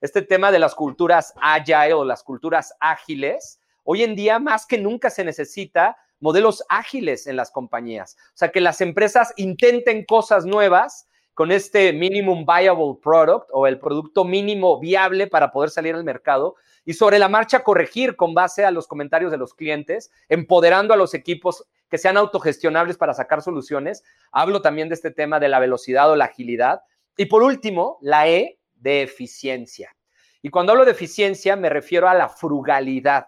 Este 0.00 0.22
tema 0.22 0.52
de 0.52 0.60
las 0.60 0.76
culturas 0.76 1.34
agile 1.42 1.94
o 1.94 2.04
las 2.04 2.22
culturas 2.22 2.74
ágiles, 2.78 3.58
hoy 3.82 4.04
en 4.04 4.14
día 4.14 4.38
más 4.38 4.64
que 4.64 4.78
nunca 4.78 5.10
se 5.10 5.24
necesita 5.24 5.96
modelos 6.20 6.64
ágiles 6.68 7.26
en 7.26 7.36
las 7.36 7.50
compañías. 7.50 8.16
O 8.28 8.36
sea, 8.36 8.50
que 8.50 8.60
las 8.60 8.80
empresas 8.80 9.32
intenten 9.36 10.04
cosas 10.04 10.46
nuevas 10.46 11.08
con 11.34 11.52
este 11.52 11.92
minimum 11.92 12.46
viable 12.46 12.98
product 13.02 13.50
o 13.52 13.66
el 13.66 13.78
producto 13.78 14.24
mínimo 14.24 14.80
viable 14.80 15.26
para 15.26 15.52
poder 15.52 15.68
salir 15.68 15.94
al 15.94 16.02
mercado 16.02 16.54
y 16.86 16.94
sobre 16.94 17.18
la 17.18 17.28
marcha 17.28 17.62
corregir 17.62 18.16
con 18.16 18.32
base 18.32 18.64
a 18.64 18.70
los 18.70 18.86
comentarios 18.86 19.30
de 19.30 19.36
los 19.36 19.52
clientes, 19.52 20.10
empoderando 20.30 20.94
a 20.94 20.96
los 20.96 21.12
equipos 21.12 21.66
que 21.90 21.98
sean 21.98 22.16
autogestionables 22.16 22.96
para 22.96 23.12
sacar 23.12 23.42
soluciones. 23.42 24.02
Hablo 24.32 24.62
también 24.62 24.88
de 24.88 24.94
este 24.94 25.10
tema 25.10 25.38
de 25.38 25.48
la 25.48 25.58
velocidad 25.58 26.10
o 26.10 26.16
la 26.16 26.24
agilidad. 26.26 26.80
Y 27.18 27.26
por 27.26 27.42
último, 27.42 27.98
la 28.00 28.28
E 28.28 28.58
de 28.74 29.02
eficiencia. 29.02 29.94
Y 30.42 30.48
cuando 30.48 30.72
hablo 30.72 30.84
de 30.84 30.92
eficiencia 30.92 31.56
me 31.56 31.68
refiero 31.68 32.08
a 32.08 32.14
la 32.14 32.28
frugalidad 32.28 33.26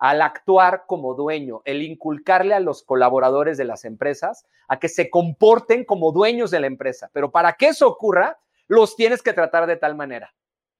al 0.00 0.22
actuar 0.22 0.84
como 0.86 1.14
dueño, 1.14 1.60
el 1.66 1.82
inculcarle 1.82 2.54
a 2.54 2.60
los 2.60 2.82
colaboradores 2.82 3.58
de 3.58 3.66
las 3.66 3.84
empresas 3.84 4.46
a 4.66 4.78
que 4.78 4.88
se 4.88 5.10
comporten 5.10 5.84
como 5.84 6.10
dueños 6.10 6.50
de 6.50 6.58
la 6.58 6.66
empresa. 6.66 7.10
Pero 7.12 7.30
para 7.30 7.52
que 7.52 7.68
eso 7.68 7.86
ocurra, 7.86 8.38
los 8.66 8.96
tienes 8.96 9.22
que 9.22 9.34
tratar 9.34 9.66
de 9.66 9.76
tal 9.76 9.94
manera. 9.94 10.34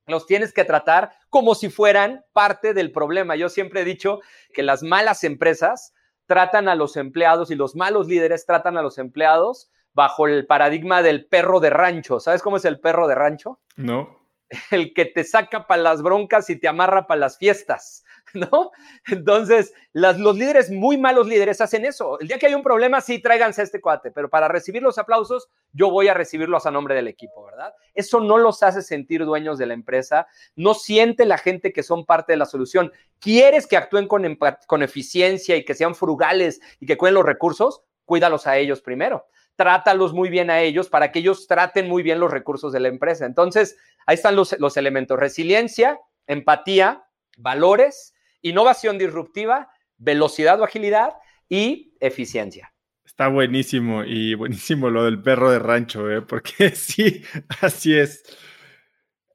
Los 0.07 0.27
tienes 0.27 0.55
que 0.55 0.65
tratar 0.65 1.13
como 1.29 1.55
si 1.55 1.69
fueran 1.69 2.25
parte 2.33 2.73
del 2.73 2.93
problema. 2.93 3.37
Yo 3.37 3.51
siempre 3.51 3.83
he 3.83 3.85
dicho 3.85 4.21
que 4.55 4.63
las 4.63 4.83
malas 4.83 5.23
empresas 5.23 5.93
tratan 6.25 6.69
a 6.69 6.75
los 6.75 6.97
empleados 6.97 7.51
y 7.51 7.57
los 7.57 7.77
malos 7.77 8.07
líderes 8.07 8.47
tratan 8.47 8.79
a 8.79 8.83
los 8.83 8.97
empleados 8.97 9.71
bajo 9.93 10.29
el 10.29 10.47
paradigma 10.47 11.03
del 11.03 11.27
perro 11.27 11.61
de 11.61 11.69
rancho. 11.69 12.21
¿Sabes 12.21 12.41
cómo 12.41 12.57
es 12.57 12.65
el 12.65 12.81
perro 12.81 13.07
de 13.07 13.17
rancho? 13.17 13.61
No. 13.77 14.20
El 14.71 14.93
que 14.95 15.05
te 15.05 15.25
saca 15.25 15.67
para 15.67 15.83
las 15.83 16.03
broncas 16.03 16.51
y 16.51 16.57
te 16.57 16.69
amarra 16.69 17.07
para 17.07 17.21
las 17.21 17.39
fiestas. 17.39 18.05
¿no? 18.35 18.71
Entonces, 19.07 19.73
los 19.93 20.37
líderes, 20.37 20.71
muy 20.71 20.99
malos 20.99 21.27
líderes, 21.27 21.61
hacen 21.61 21.85
eso. 21.85 22.19
El 22.21 22.29
día 22.29 22.39
que 22.39 22.47
hay 22.47 22.55
un 22.55 22.63
problema, 22.63 23.01
sí, 23.01 23.21
tráiganse 23.21 23.63
este 23.63 23.81
cuate, 23.81 24.11
pero 24.11 24.29
para 24.29 24.49
recibir 24.49 24.83
los 24.83 24.99
aplausos, 24.99 25.49
yo 25.73 25.91
voy 25.91 26.09
a 26.09 26.15
recibirlos 26.15 26.67
a 26.67 26.71
nombre 26.71 26.95
del 26.95 27.09
equipo, 27.09 27.45
¿verdad? 27.45 27.75
Eso 27.95 28.21
no 28.21 28.39
los 28.39 28.63
hace 28.63 28.83
sentir 28.83 29.25
dueños 29.25 29.59
de 29.59 29.67
la 29.67 29.75
empresa, 29.75 30.27
no 30.57 30.75
siente 30.75 31.25
la 31.27 31.39
gente 31.39 31.73
que 31.73 31.83
son 31.83 32.05
parte 32.05 32.33
de 32.33 32.39
la 32.39 32.47
solución. 32.47 32.93
¿Quieres 33.19 33.67
que 33.67 33.77
actúen 33.77 34.09
con, 34.09 34.39
con 34.67 34.83
eficiencia 34.83 35.57
y 35.57 35.65
que 35.65 35.75
sean 35.75 35.95
frugales 35.95 36.61
y 36.79 36.87
que 36.87 36.97
cuiden 36.97 37.15
los 37.15 37.25
recursos? 37.27 37.83
Cuídalos 38.05 38.47
a 38.47 38.57
ellos 38.57 38.81
primero. 38.81 39.27
Trátalos 39.57 40.13
muy 40.13 40.31
bien 40.31 40.51
a 40.51 40.61
ellos 40.61 40.89
para 40.89 41.13
que 41.13 41.19
ellos 41.19 41.47
traten 41.47 41.89
muy 41.89 42.03
bien 42.03 42.21
los 42.21 42.31
recursos 42.31 42.73
de 42.73 42.81
la 42.81 42.89
empresa. 42.89 43.27
Entonces, 43.27 43.77
ahí 44.07 44.15
están 44.15 44.37
los, 44.37 44.59
los 44.59 44.77
elementos. 44.77 45.19
Resiliencia, 45.19 45.99
empatía, 46.27 47.05
valores 47.37 48.15
innovación 48.43 48.99
disruptiva, 48.99 49.71
velocidad 49.99 50.61
o 50.61 50.65
agilidad 50.65 51.15
y 51.49 51.95
eficiencia. 52.01 52.73
Está 53.05 53.29
buenísimo 53.29 54.05
y 54.05 54.35
buenísimo 54.35 54.89
lo 54.89 55.05
del 55.05 55.21
perro 55.21 55.51
de 55.51 55.59
rancho, 55.59 56.11
¿eh? 56.11 56.23
porque 56.23 56.71
sí, 56.75 57.23
así 57.61 57.97
es. 57.97 58.23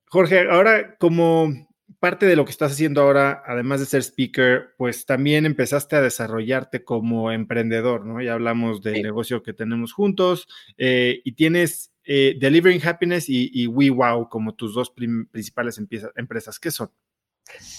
Jorge, 0.07 0.49
ahora 0.49 0.95
como 0.97 1.49
parte 1.99 2.25
de 2.25 2.35
lo 2.35 2.45
que 2.45 2.51
estás 2.51 2.73
haciendo 2.73 3.01
ahora, 3.01 3.43
además 3.45 3.79
de 3.79 3.85
ser 3.85 4.03
speaker, 4.03 4.73
pues 4.77 5.05
también 5.05 5.45
empezaste 5.45 5.95
a 5.95 6.01
desarrollarte 6.01 6.83
como 6.83 7.31
emprendedor, 7.31 8.05
¿no? 8.05 8.21
Ya 8.21 8.33
hablamos 8.33 8.81
del 8.81 9.01
negocio 9.01 9.43
que 9.43 9.53
tenemos 9.53 9.93
juntos 9.93 10.47
eh, 10.77 11.21
y 11.23 11.33
tienes 11.33 11.91
eh, 12.03 12.35
Delivering 12.39 12.85
Happiness 12.85 13.29
y, 13.29 13.49
y 13.53 13.67
WeWow 13.67 14.29
como 14.29 14.55
tus 14.55 14.73
dos 14.73 14.91
principales 14.91 15.79
empresas. 16.15 16.59
¿Qué 16.59 16.71
son? 16.71 16.91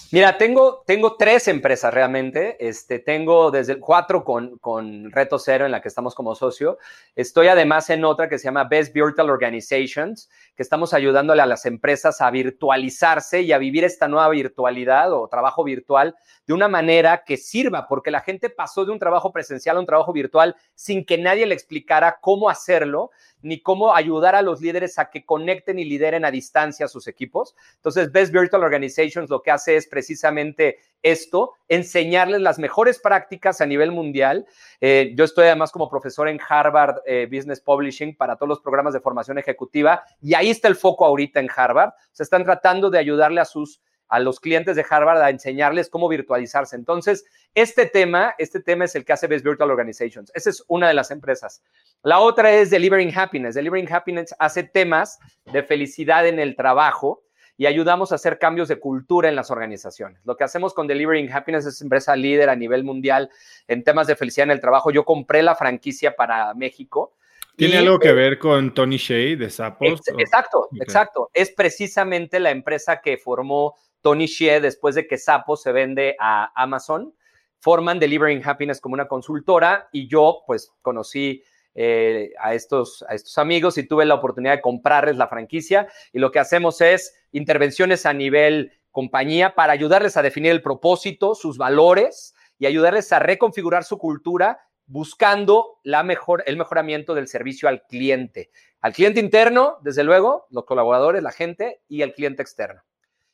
Mira, 0.09 0.37
tengo, 0.37 0.83
tengo 0.85 1.17
tres 1.17 1.49
empresas 1.49 1.93
realmente. 1.93 2.55
Este, 2.65 2.99
tengo 2.99 3.51
desde 3.51 3.77
cuatro 3.77 4.23
con, 4.23 4.57
con 4.59 5.11
Reto 5.11 5.37
Cero, 5.37 5.65
en 5.65 5.71
la 5.71 5.81
que 5.81 5.89
estamos 5.89 6.15
como 6.15 6.33
socio. 6.33 6.77
Estoy 7.15 7.47
además 7.47 7.89
en 7.89 8.05
otra 8.05 8.29
que 8.29 8.39
se 8.39 8.45
llama 8.45 8.63
Best 8.63 8.93
Virtual 8.93 9.29
Organizations, 9.29 10.29
que 10.55 10.63
estamos 10.63 10.93
ayudándole 10.93 11.41
a 11.41 11.45
las 11.45 11.65
empresas 11.65 12.21
a 12.21 12.31
virtualizarse 12.31 13.41
y 13.41 13.51
a 13.51 13.57
vivir 13.57 13.83
esta 13.83 14.07
nueva 14.07 14.29
virtualidad 14.29 15.11
o 15.11 15.27
trabajo 15.27 15.65
virtual 15.65 16.15
de 16.45 16.53
una 16.53 16.69
manera 16.69 17.23
que 17.25 17.35
sirva, 17.35 17.87
porque 17.87 18.09
la 18.09 18.21
gente 18.21 18.49
pasó 18.49 18.85
de 18.85 18.93
un 18.93 18.99
trabajo 18.99 19.33
presencial 19.33 19.75
a 19.75 19.81
un 19.81 19.85
trabajo 19.85 20.13
virtual 20.13 20.55
sin 20.73 21.05
que 21.05 21.17
nadie 21.17 21.45
le 21.45 21.53
explicara 21.53 22.19
cómo 22.21 22.49
hacerlo 22.49 23.11
ni 23.41 23.61
cómo 23.61 23.95
ayudar 23.95 24.35
a 24.35 24.41
los 24.41 24.61
líderes 24.61 24.99
a 24.99 25.09
que 25.09 25.25
conecten 25.25 25.79
y 25.79 25.85
lideren 25.85 26.25
a 26.25 26.31
distancia 26.31 26.85
a 26.85 26.89
sus 26.89 27.07
equipos. 27.07 27.55
Entonces, 27.75 28.11
Best 28.11 28.33
Virtual 28.33 28.63
Organizations 28.63 29.29
lo 29.29 29.41
que 29.41 29.51
hace 29.51 29.75
es 29.75 29.87
precisamente 29.87 30.79
esto, 31.03 31.53
enseñarles 31.67 32.41
las 32.41 32.59
mejores 32.59 32.99
prácticas 32.99 33.61
a 33.61 33.65
nivel 33.65 33.91
mundial. 33.91 34.45
Eh, 34.81 35.13
yo 35.15 35.25
estoy 35.25 35.45
además 35.45 35.71
como 35.71 35.89
profesor 35.89 36.27
en 36.27 36.39
Harvard 36.47 36.97
eh, 37.05 37.27
Business 37.31 37.61
Publishing 37.61 38.15
para 38.15 38.35
todos 38.35 38.49
los 38.49 38.59
programas 38.59 38.93
de 38.93 38.99
formación 38.99 39.37
ejecutiva 39.37 40.03
y 40.21 40.33
ahí 40.33 40.49
está 40.49 40.67
el 40.67 40.75
foco 40.75 41.05
ahorita 41.05 41.39
en 41.39 41.49
Harvard. 41.55 41.91
Se 42.11 42.23
están 42.23 42.43
tratando 42.43 42.89
de 42.89 42.99
ayudarle 42.99 43.41
a 43.41 43.45
sus 43.45 43.81
a 44.09 44.19
los 44.19 44.39
clientes 44.39 44.75
de 44.75 44.85
Harvard 44.89 45.21
a 45.21 45.29
enseñarles 45.29 45.89
cómo 45.89 46.07
virtualizarse. 46.07 46.75
Entonces, 46.75 47.25
este 47.53 47.85
tema, 47.85 48.35
este 48.37 48.59
tema 48.59 48.85
es 48.85 48.95
el 48.95 49.05
que 49.05 49.13
hace 49.13 49.27
Best 49.27 49.45
Virtual 49.45 49.71
Organizations. 49.71 50.31
Esa 50.33 50.49
es 50.49 50.63
una 50.67 50.87
de 50.87 50.93
las 50.93 51.11
empresas. 51.11 51.61
La 52.03 52.19
otra 52.19 52.51
es 52.51 52.69
Delivering 52.69 53.17
Happiness. 53.17 53.55
Delivering 53.55 53.91
Happiness 53.91 54.35
hace 54.39 54.63
temas 54.63 55.19
de 55.45 55.63
felicidad 55.63 56.27
en 56.27 56.39
el 56.39 56.55
trabajo 56.55 57.23
y 57.57 57.65
ayudamos 57.65 58.11
a 58.11 58.15
hacer 58.15 58.37
cambios 58.37 58.67
de 58.67 58.79
cultura 58.79 59.29
en 59.29 59.35
las 59.35 59.49
organizaciones. 59.49 60.21
Lo 60.25 60.37
que 60.37 60.43
hacemos 60.43 60.73
con 60.73 60.87
Delivering 60.87 61.31
Happiness 61.33 61.65
es 61.65 61.81
empresa 61.81 62.15
líder 62.15 62.49
a 62.49 62.55
nivel 62.55 62.83
mundial 62.83 63.31
en 63.67 63.83
temas 63.83 64.05
de 64.07 64.15
felicidad 64.15 64.45
en 64.45 64.51
el 64.51 64.61
trabajo. 64.61 64.91
Yo 64.91 65.03
compré 65.03 65.41
la 65.41 65.55
franquicia 65.55 66.15
para 66.15 66.53
México 66.53 67.13
¿Tiene 67.57 67.77
algo 67.77 67.97
que 67.97 68.13
ver 68.13 68.37
con 68.37 68.71
Tony 68.71 68.97
Shea 68.97 69.35
de 69.35 69.49
Zappos? 69.49 69.99
exacto, 70.19 70.69
exacto. 70.79 71.31
Es 71.33 71.51
precisamente 71.51 72.39
la 72.39 72.51
empresa 72.51 73.01
que 73.01 73.17
formó 73.17 73.75
Tony 74.01 74.27
Shea 74.27 74.59
después 74.59 74.93
de 74.93 75.07
que 75.07 75.17
Zappos 75.17 75.63
se 75.63 75.71
vende 75.71 76.15
a 76.19 76.51
Amazon. 76.55 77.15
Forman 77.59 77.97
Delivering 77.97 78.43
Happiness 78.45 78.79
como 78.79 78.93
una 78.93 79.07
consultora 79.07 79.89
y 79.91 80.07
yo 80.07 80.43
pues 80.45 80.71
conocí 80.83 81.43
eh, 81.73 82.31
a, 82.39 82.53
estos, 82.53 83.03
a 83.09 83.15
estos 83.15 83.39
amigos 83.39 83.79
y 83.79 83.87
tuve 83.87 84.05
la 84.05 84.15
oportunidad 84.15 84.53
de 84.53 84.61
comprarles 84.61 85.17
la 85.17 85.27
franquicia 85.27 85.87
y 86.13 86.19
lo 86.19 86.31
que 86.31 86.37
hacemos 86.37 86.79
es 86.81 87.15
intervenciones 87.31 88.05
a 88.05 88.13
nivel 88.13 88.71
compañía 88.91 89.55
para 89.55 89.73
ayudarles 89.73 90.15
a 90.15 90.21
definir 90.21 90.51
el 90.51 90.61
propósito, 90.61 91.33
sus 91.33 91.57
valores 91.57 92.35
y 92.59 92.67
ayudarles 92.67 93.11
a 93.11 93.19
reconfigurar 93.19 93.83
su 93.83 93.97
cultura 93.97 94.59
buscando 94.87 95.79
la 95.83 96.03
mejor, 96.03 96.43
el 96.47 96.57
mejoramiento 96.57 97.13
del 97.13 97.27
servicio 97.27 97.69
al 97.69 97.83
cliente. 97.85 98.49
Al 98.81 98.93
cliente 98.93 99.19
interno, 99.19 99.77
desde 99.81 100.03
luego, 100.03 100.47
los 100.49 100.65
colaboradores, 100.65 101.21
la 101.21 101.31
gente 101.31 101.81
y 101.87 102.01
el 102.01 102.13
cliente 102.13 102.41
externo. 102.41 102.81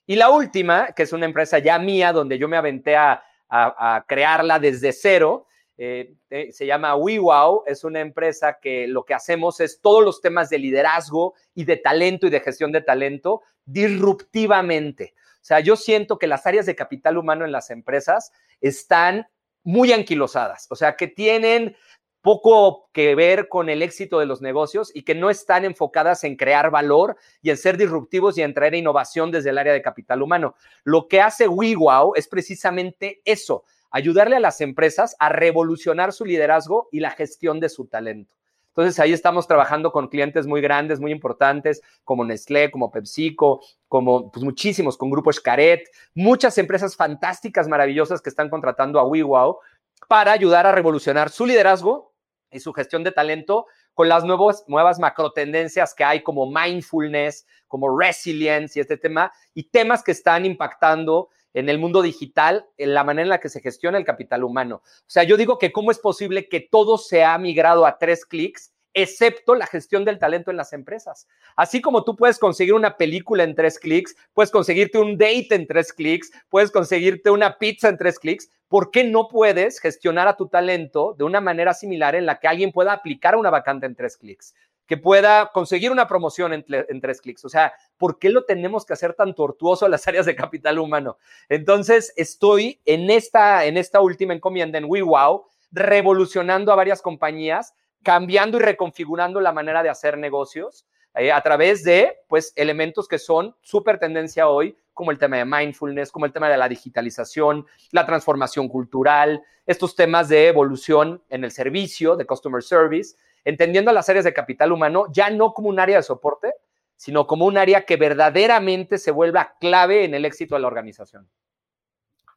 Y 0.06 0.18
la 0.18 0.30
última, 0.30 0.92
que 0.94 1.04
es 1.04 1.14
una 1.14 1.26
empresa 1.26 1.60
ya 1.60 1.80
mía, 1.80 2.12
donde 2.12 2.38
yo 2.38 2.50
me 2.50 2.58
aventé 2.58 2.98
a, 2.98 3.24
a 3.50 4.04
crearla 4.08 4.60
desde 4.60 4.92
cero, 4.92 5.48
eh, 5.78 6.14
eh, 6.30 6.52
se 6.52 6.68
llama 6.68 6.96
WeWow, 6.96 7.64
es 7.66 7.84
una 7.84 8.00
empresa 8.00 8.60
que 8.62 8.88
lo 8.88 9.06
que 9.06 9.16
hacemos 9.16 9.60
es 9.60 9.82
todos 9.82 10.04
los 10.04 10.22
temas 10.22 10.50
de 10.50 10.60
liderazgo 10.60 11.34
y 11.56 11.66
de 11.66 11.78
talento 11.78 12.28
y 12.28 12.30
de 12.30 12.42
gestión 12.42 12.72
de 12.72 12.82
talento 12.82 13.42
disruptivamente. 13.66 15.16
O 15.18 15.46
sea, 15.46 15.60
yo 15.62 15.76
siento 15.76 16.20
que 16.20 16.28
las 16.28 16.46
áreas 16.46 16.68
de 16.68 16.76
capital 16.76 17.18
humano 17.18 17.44
en 17.44 17.52
las 17.52 17.72
empresas 17.72 18.32
están 18.62 19.28
muy 19.64 19.94
anquilosadas, 19.94 20.68
o 20.70 20.76
sea, 20.76 20.96
que 20.96 21.08
tienen 21.08 21.76
poco 22.24 22.90
que 22.94 23.16
ver 23.16 23.50
con 23.50 23.70
el 23.70 23.82
éxito 23.82 24.18
de 24.18 24.26
los 24.26 24.42
negocios 24.42 24.92
y 24.96 25.04
que 25.04 25.14
no 25.14 25.30
están 25.30 25.66
enfocadas 25.66 26.24
en 26.24 26.38
crear 26.38 26.72
valor 26.72 27.18
y 27.42 27.50
en 27.50 27.58
ser 27.58 27.78
disruptivos 27.78 28.38
y 28.38 28.42
en 28.42 28.54
traer 28.54 28.76
innovación 28.76 29.30
desde 29.30 29.50
el 29.50 29.58
área 29.58 29.74
de 29.74 29.82
capital 29.82 30.22
humano. 30.22 30.56
Lo 30.86 31.10
que 31.10 31.20
hace 31.20 31.50
WeWow 31.50 32.14
es 32.16 32.30
precisamente 32.30 33.22
eso, 33.26 33.66
ayudarle 33.92 34.38
a 34.38 34.40
las 34.40 34.62
empresas 34.62 35.18
a 35.20 35.28
revolucionar 35.30 36.14
su 36.14 36.24
liderazgo 36.24 36.88
y 36.94 37.02
la 37.02 37.12
gestión 37.12 37.60
de 37.60 37.68
su 37.68 37.88
talento. 37.88 38.34
Entonces 38.74 39.00
ahí 39.00 39.14
estamos 39.14 39.48
trabajando 39.48 39.92
con 39.92 40.08
clientes 40.08 40.48
muy 40.48 40.60
grandes, 40.60 41.00
muy 41.00 41.12
importantes, 41.12 41.84
como 42.04 42.26
Nestlé, 42.26 42.72
como 42.72 42.90
PepsiCo, 42.90 43.62
como 43.88 44.32
pues, 44.32 44.44
muchísimos, 44.44 44.98
con 44.98 45.12
Grupo 45.12 45.32
Xcaret, 45.32 45.88
muchas 46.16 46.58
empresas 46.58 46.96
fantásticas, 46.96 47.68
maravillosas 47.68 48.20
que 48.20 48.32
están 48.32 48.50
contratando 48.50 49.00
a 49.00 49.06
WeWow 49.06 49.60
para 50.08 50.32
ayudar 50.32 50.66
a 50.66 50.72
revolucionar 50.72 51.30
su 51.30 51.46
liderazgo 51.46 52.16
y 52.52 52.60
su 52.60 52.74
gestión 52.74 53.04
de 53.04 53.12
talento 53.12 53.68
con 53.94 54.10
las 54.10 54.24
nuevas, 54.24 54.64
nuevas 54.68 54.98
macro 54.98 55.32
tendencias 55.34 55.94
que 55.94 56.04
hay 56.04 56.24
como 56.24 56.50
mindfulness, 56.50 57.46
como 57.68 57.96
resilience 57.96 58.80
y 58.80 58.82
este 58.82 58.98
tema, 58.98 59.32
y 59.54 59.66
temas 59.70 60.02
que 60.02 60.14
están 60.14 60.48
impactando 60.48 61.30
en 61.54 61.70
el 61.70 61.80
mundo 61.80 62.02
digital, 62.02 62.66
en 62.78 62.94
la 62.94 63.04
manera 63.04 63.24
en 63.24 63.30
la 63.30 63.40
que 63.40 63.50
se 63.50 63.62
gestiona 63.62 63.98
el 63.98 64.06
capital 64.06 64.44
humano. 64.44 64.82
O 64.84 65.10
sea, 65.10 65.24
yo 65.24 65.38
digo 65.38 65.58
que 65.58 65.72
cómo 65.72 65.92
es 65.92 66.00
posible 66.00 66.50
que 66.50 66.60
todo 66.60 66.98
se 66.98 67.24
ha 67.24 67.38
migrado 67.38 67.86
a 67.86 67.98
tres 67.98 68.26
clics, 68.26 68.74
excepto 68.94 69.56
la 69.56 69.66
gestión 69.66 70.06
del 70.06 70.20
talento 70.20 70.52
en 70.52 70.58
las 70.58 70.74
empresas. 70.74 71.28
Así 71.56 71.82
como 71.82 72.04
tú 72.04 72.16
puedes 72.16 72.38
conseguir 72.38 72.74
una 72.74 72.96
película 72.96 73.44
en 73.44 73.56
tres 73.56 73.80
clics, 73.80 74.16
puedes 74.34 74.52
conseguirte 74.52 75.00
un 75.00 75.18
date 75.18 75.48
en 75.52 75.68
tres 75.68 75.92
clics, 75.92 76.32
puedes 76.50 76.72
conseguirte 76.72 77.32
una 77.32 77.58
pizza 77.58 77.90
en 77.90 77.98
tres 77.98 78.20
clics, 78.20 78.50
¿por 78.68 78.92
qué 78.92 79.04
no 79.04 79.28
puedes 79.28 79.80
gestionar 79.80 80.28
a 80.28 80.38
tu 80.38 80.48
talento 80.48 81.16
de 81.18 81.24
una 81.24 81.42
manera 81.42 81.74
similar 81.74 82.16
en 82.16 82.26
la 82.26 82.40
que 82.40 82.48
alguien 82.48 82.72
pueda 82.72 82.94
aplicar 82.94 83.36
una 83.36 83.50
vacante 83.50 83.86
en 83.86 83.96
tres 83.96 84.18
clics? 84.18 84.54
Que 84.86 84.98
pueda 84.98 85.52
conseguir 85.54 85.92
una 85.92 86.08
promoción 86.08 86.54
en, 86.54 87.02
tres 87.02 87.22
clics. 87.22 87.46
O 87.46 87.50
sea, 87.50 87.74
¿por 87.98 88.20
qué 88.20 88.30
lo 88.30 88.44
tenemos 88.44 88.86
que 88.86 88.94
hacer 88.94 89.14
tan 89.14 89.34
tortuoso 89.34 89.88
las 89.88 90.08
áreas 90.08 90.26
de 90.26 90.36
capital 90.36 90.80
humano? 90.80 91.18
Entonces, 91.50 92.14
estoy 92.16 92.82
en 92.86 93.10
esta, 93.10 93.66
en 93.66 93.78
esta 93.78 94.02
última 94.02 94.34
encomienda 94.34 94.78
en 94.78 94.86
WeWow, 94.86 95.46
revolucionando 95.72 96.72
a 96.72 96.76
varias 96.76 97.02
compañías, 97.02 97.74
cambiando 98.04 98.58
y 98.58 98.62
reconfigurando 98.62 99.40
la 99.40 99.54
manera 99.54 99.82
de 99.82 99.90
hacer 99.90 100.18
negocios 100.18 100.86
eh, 101.16 101.32
a 101.32 101.42
través 101.42 101.84
de, 101.84 102.18
pues, 102.28 102.54
elementos 102.56 103.08
que 103.08 103.20
son 103.20 103.56
súper 103.62 104.00
tendencia 104.00 104.48
hoy, 104.48 104.76
como 104.94 105.12
el 105.12 105.18
tema 105.18 105.38
de 105.38 105.46
mindfulness, 105.46 106.12
como 106.12 106.26
el 106.26 106.34
tema 106.34 106.50
de 106.50 106.58
la 106.58 106.68
digitalización, 106.68 107.66
la 107.92 108.06
transformación 108.06 108.68
cultural, 108.68 109.42
estos 109.66 109.96
temas 109.96 110.30
de 110.30 110.48
evolución 110.48 111.24
en 111.30 111.44
el 111.44 111.52
servicio, 111.52 112.16
de 112.16 112.26
customer 112.26 112.62
service, 112.62 113.16
entendiendo 113.46 113.92
las 113.92 114.10
áreas 114.10 114.26
de 114.26 114.34
capital 114.34 114.72
humano 114.72 115.06
ya 115.12 115.30
no 115.30 115.54
como 115.54 115.70
un 115.70 115.80
área 115.80 115.98
de 115.98 116.04
soporte, 116.04 116.54
sino 116.96 117.28
como 117.28 117.46
un 117.46 117.58
área 117.58 117.86
que 117.86 117.98
verdaderamente 117.98 118.98
se 118.98 119.12
vuelva 119.12 119.56
clave 119.60 120.06
en 120.06 120.14
el 120.14 120.26
éxito 120.26 120.56
de 120.56 120.62
la 120.62 120.68
organización. 120.68 121.30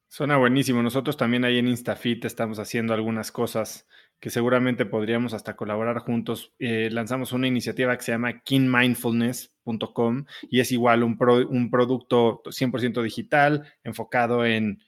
Suena 0.09 0.37
buenísimo. 0.37 0.83
Nosotros 0.83 1.17
también 1.17 1.45
ahí 1.45 1.59
en 1.59 1.69
InstaFit 1.69 2.25
estamos 2.25 2.59
haciendo 2.59 2.95
algunas 2.95 3.33
cosas 3.33 3.87
que 4.21 4.31
seguramente 4.31 4.87
podríamos 4.87 5.35
hasta 5.35 5.57
colaborar 5.57 5.99
juntos. 5.99 6.55
Eh, 6.59 6.89
lanzamos 6.91 7.33
una 7.33 7.49
iniciativa 7.49 7.97
que 7.97 8.03
se 8.03 8.13
llama 8.13 8.41
keenmindfulness.com 8.41 10.25
y 10.49 10.61
es 10.61 10.73
igual 10.73 11.03
un, 11.03 11.19
un 11.51 11.71
producto 11.71 12.43
100% 12.45 13.03
digital 13.03 13.73
enfocado 13.85 14.47
en 14.47 14.81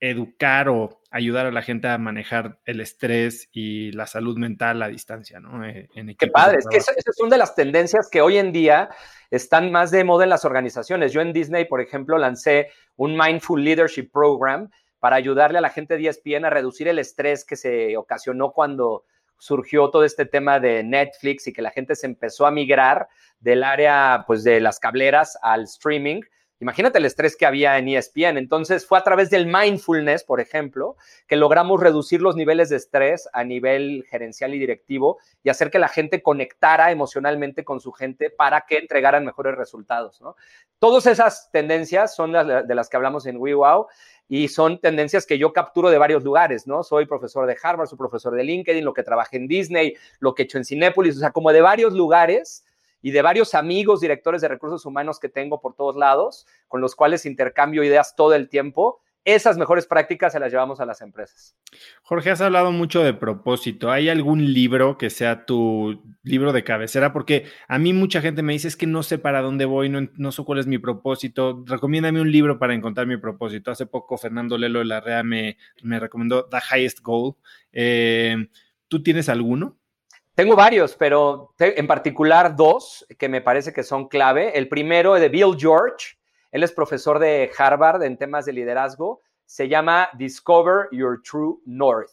educar 0.00 0.68
o 0.68 1.00
ayudar 1.10 1.46
a 1.46 1.50
la 1.50 1.62
gente 1.62 1.88
a 1.88 1.98
manejar 1.98 2.58
el 2.64 2.80
estrés 2.80 3.48
y 3.52 3.92
la 3.92 4.06
salud 4.06 4.36
mental 4.36 4.82
a 4.82 4.88
distancia, 4.88 5.40
¿no? 5.40 5.64
Eh, 5.64 5.88
Qué 6.18 6.26
padre, 6.26 6.58
es 6.58 6.66
que 6.68 6.76
esa 6.76 6.92
es 6.92 7.20
una 7.20 7.30
de 7.30 7.38
las 7.38 7.54
tendencias 7.54 8.08
que 8.10 8.20
hoy 8.20 8.36
en 8.36 8.52
día 8.52 8.90
están 9.30 9.72
más 9.72 9.90
de 9.90 10.04
moda 10.04 10.24
en 10.24 10.30
las 10.30 10.44
organizaciones. 10.44 11.12
Yo 11.12 11.20
en 11.20 11.32
Disney, 11.32 11.64
por 11.64 11.80
ejemplo, 11.80 12.18
lancé 12.18 12.70
un 12.96 13.16
Mindful 13.16 13.64
Leadership 13.64 14.10
Program 14.12 14.70
para 14.98 15.16
ayudarle 15.16 15.58
a 15.58 15.62
la 15.62 15.70
gente 15.70 15.96
de 15.96 16.08
ESPN 16.08 16.44
a 16.44 16.50
reducir 16.50 16.88
el 16.88 16.98
estrés 16.98 17.44
que 17.44 17.56
se 17.56 17.96
ocasionó 17.96 18.52
cuando 18.52 19.04
surgió 19.38 19.90
todo 19.90 20.04
este 20.04 20.26
tema 20.26 20.60
de 20.60 20.82
Netflix 20.82 21.46
y 21.46 21.52
que 21.52 21.62
la 21.62 21.70
gente 21.70 21.94
se 21.94 22.06
empezó 22.06 22.46
a 22.46 22.50
migrar 22.50 23.08
del 23.40 23.64
área 23.64 24.24
pues 24.26 24.44
de 24.44 24.60
las 24.60 24.78
cableras 24.78 25.38
al 25.42 25.64
streaming 25.64 26.22
Imagínate 26.58 26.98
el 26.98 27.04
estrés 27.04 27.36
que 27.36 27.44
había 27.44 27.76
en 27.76 27.88
ESPN. 27.88 28.38
Entonces 28.38 28.86
fue 28.86 28.98
a 28.98 29.04
través 29.04 29.28
del 29.28 29.46
mindfulness, 29.46 30.24
por 30.24 30.40
ejemplo, 30.40 30.96
que 31.26 31.36
logramos 31.36 31.80
reducir 31.80 32.22
los 32.22 32.34
niveles 32.34 32.70
de 32.70 32.76
estrés 32.76 33.28
a 33.34 33.44
nivel 33.44 34.06
gerencial 34.08 34.54
y 34.54 34.58
directivo 34.58 35.18
y 35.42 35.50
hacer 35.50 35.70
que 35.70 35.78
la 35.78 35.88
gente 35.88 36.22
conectara 36.22 36.90
emocionalmente 36.90 37.64
con 37.64 37.80
su 37.80 37.92
gente 37.92 38.30
para 38.30 38.64
que 38.66 38.78
entregaran 38.78 39.24
mejores 39.24 39.54
resultados. 39.54 40.22
¿no? 40.22 40.36
Todas 40.78 41.06
esas 41.06 41.50
tendencias 41.52 42.14
son 42.14 42.32
las 42.32 42.66
de 42.66 42.74
las 42.74 42.88
que 42.88 42.96
hablamos 42.96 43.26
en 43.26 43.36
WeWow 43.36 43.86
y 44.28 44.48
son 44.48 44.80
tendencias 44.80 45.26
que 45.26 45.38
yo 45.38 45.52
capturo 45.52 45.90
de 45.90 45.98
varios 45.98 46.24
lugares, 46.24 46.66
¿no? 46.66 46.82
Soy 46.82 47.06
profesor 47.06 47.46
de 47.46 47.56
Harvard, 47.62 47.86
soy 47.86 47.96
profesor 47.96 48.34
de 48.34 48.42
LinkedIn, 48.42 48.84
lo 48.84 48.92
que 48.92 49.04
trabajé 49.04 49.36
en 49.36 49.46
Disney, 49.46 49.94
lo 50.18 50.34
que 50.34 50.42
he 50.42 50.44
hecho 50.44 50.58
en 50.58 50.64
Cinépolis, 50.64 51.16
o 51.16 51.20
sea, 51.20 51.30
como 51.30 51.52
de 51.52 51.60
varios 51.60 51.92
lugares 51.92 52.64
y 53.06 53.12
de 53.12 53.22
varios 53.22 53.54
amigos 53.54 54.00
directores 54.00 54.42
de 54.42 54.48
recursos 54.48 54.84
humanos 54.84 55.20
que 55.20 55.28
tengo 55.28 55.60
por 55.60 55.76
todos 55.76 55.94
lados, 55.94 56.44
con 56.66 56.80
los 56.80 56.96
cuales 56.96 57.24
intercambio 57.24 57.84
ideas 57.84 58.16
todo 58.16 58.34
el 58.34 58.48
tiempo. 58.48 59.00
Esas 59.24 59.56
mejores 59.56 59.86
prácticas 59.86 60.32
se 60.32 60.40
las 60.40 60.50
llevamos 60.50 60.80
a 60.80 60.86
las 60.86 61.00
empresas. 61.02 61.56
Jorge, 62.02 62.32
has 62.32 62.40
hablado 62.40 62.72
mucho 62.72 63.04
de 63.04 63.14
propósito. 63.14 63.92
¿Hay 63.92 64.08
algún 64.08 64.52
libro 64.52 64.98
que 64.98 65.10
sea 65.10 65.46
tu 65.46 66.02
libro 66.24 66.52
de 66.52 66.64
cabecera? 66.64 67.12
Porque 67.12 67.46
a 67.68 67.78
mí 67.78 67.92
mucha 67.92 68.20
gente 68.20 68.42
me 68.42 68.54
dice 68.54 68.66
es 68.66 68.76
que 68.76 68.88
no 68.88 69.04
sé 69.04 69.18
para 69.18 69.40
dónde 69.40 69.66
voy, 69.66 69.88
no, 69.88 70.32
sé 70.32 70.42
cuál 70.42 70.58
es 70.58 70.66
mi 70.66 70.78
propósito. 70.78 71.62
Recomiéndame 71.64 72.20
un 72.20 72.32
libro 72.32 72.58
para 72.58 72.74
encontrar 72.74 73.06
mi 73.06 73.18
propósito. 73.18 73.70
Hace 73.70 73.86
poco 73.86 74.18
Fernando 74.18 74.58
Lelo 74.58 74.80
de 74.80 74.86
la 74.86 75.00
REA 75.00 75.22
me, 75.22 75.58
me 75.80 76.00
recomendó 76.00 76.46
The 76.46 76.58
Highest 76.72 77.02
Goal. 77.02 77.36
Eh, 77.70 78.48
¿Tú 78.88 79.04
tienes 79.04 79.28
alguno? 79.28 79.78
Tengo 80.36 80.54
varios, 80.54 80.94
pero 80.94 81.54
en 81.58 81.86
particular 81.86 82.54
dos 82.54 83.06
que 83.18 83.26
me 83.26 83.40
parece 83.40 83.72
que 83.72 83.82
son 83.82 84.06
clave. 84.06 84.58
El 84.58 84.68
primero 84.68 85.16
es 85.16 85.22
de 85.22 85.30
Bill 85.30 85.56
George. 85.58 86.18
Él 86.52 86.62
es 86.62 86.72
profesor 86.72 87.18
de 87.18 87.50
Harvard 87.56 88.02
en 88.02 88.18
temas 88.18 88.44
de 88.44 88.52
liderazgo. 88.52 89.22
Se 89.46 89.66
llama 89.66 90.10
Discover 90.12 90.88
Your 90.92 91.22
True 91.22 91.56
North. 91.64 92.10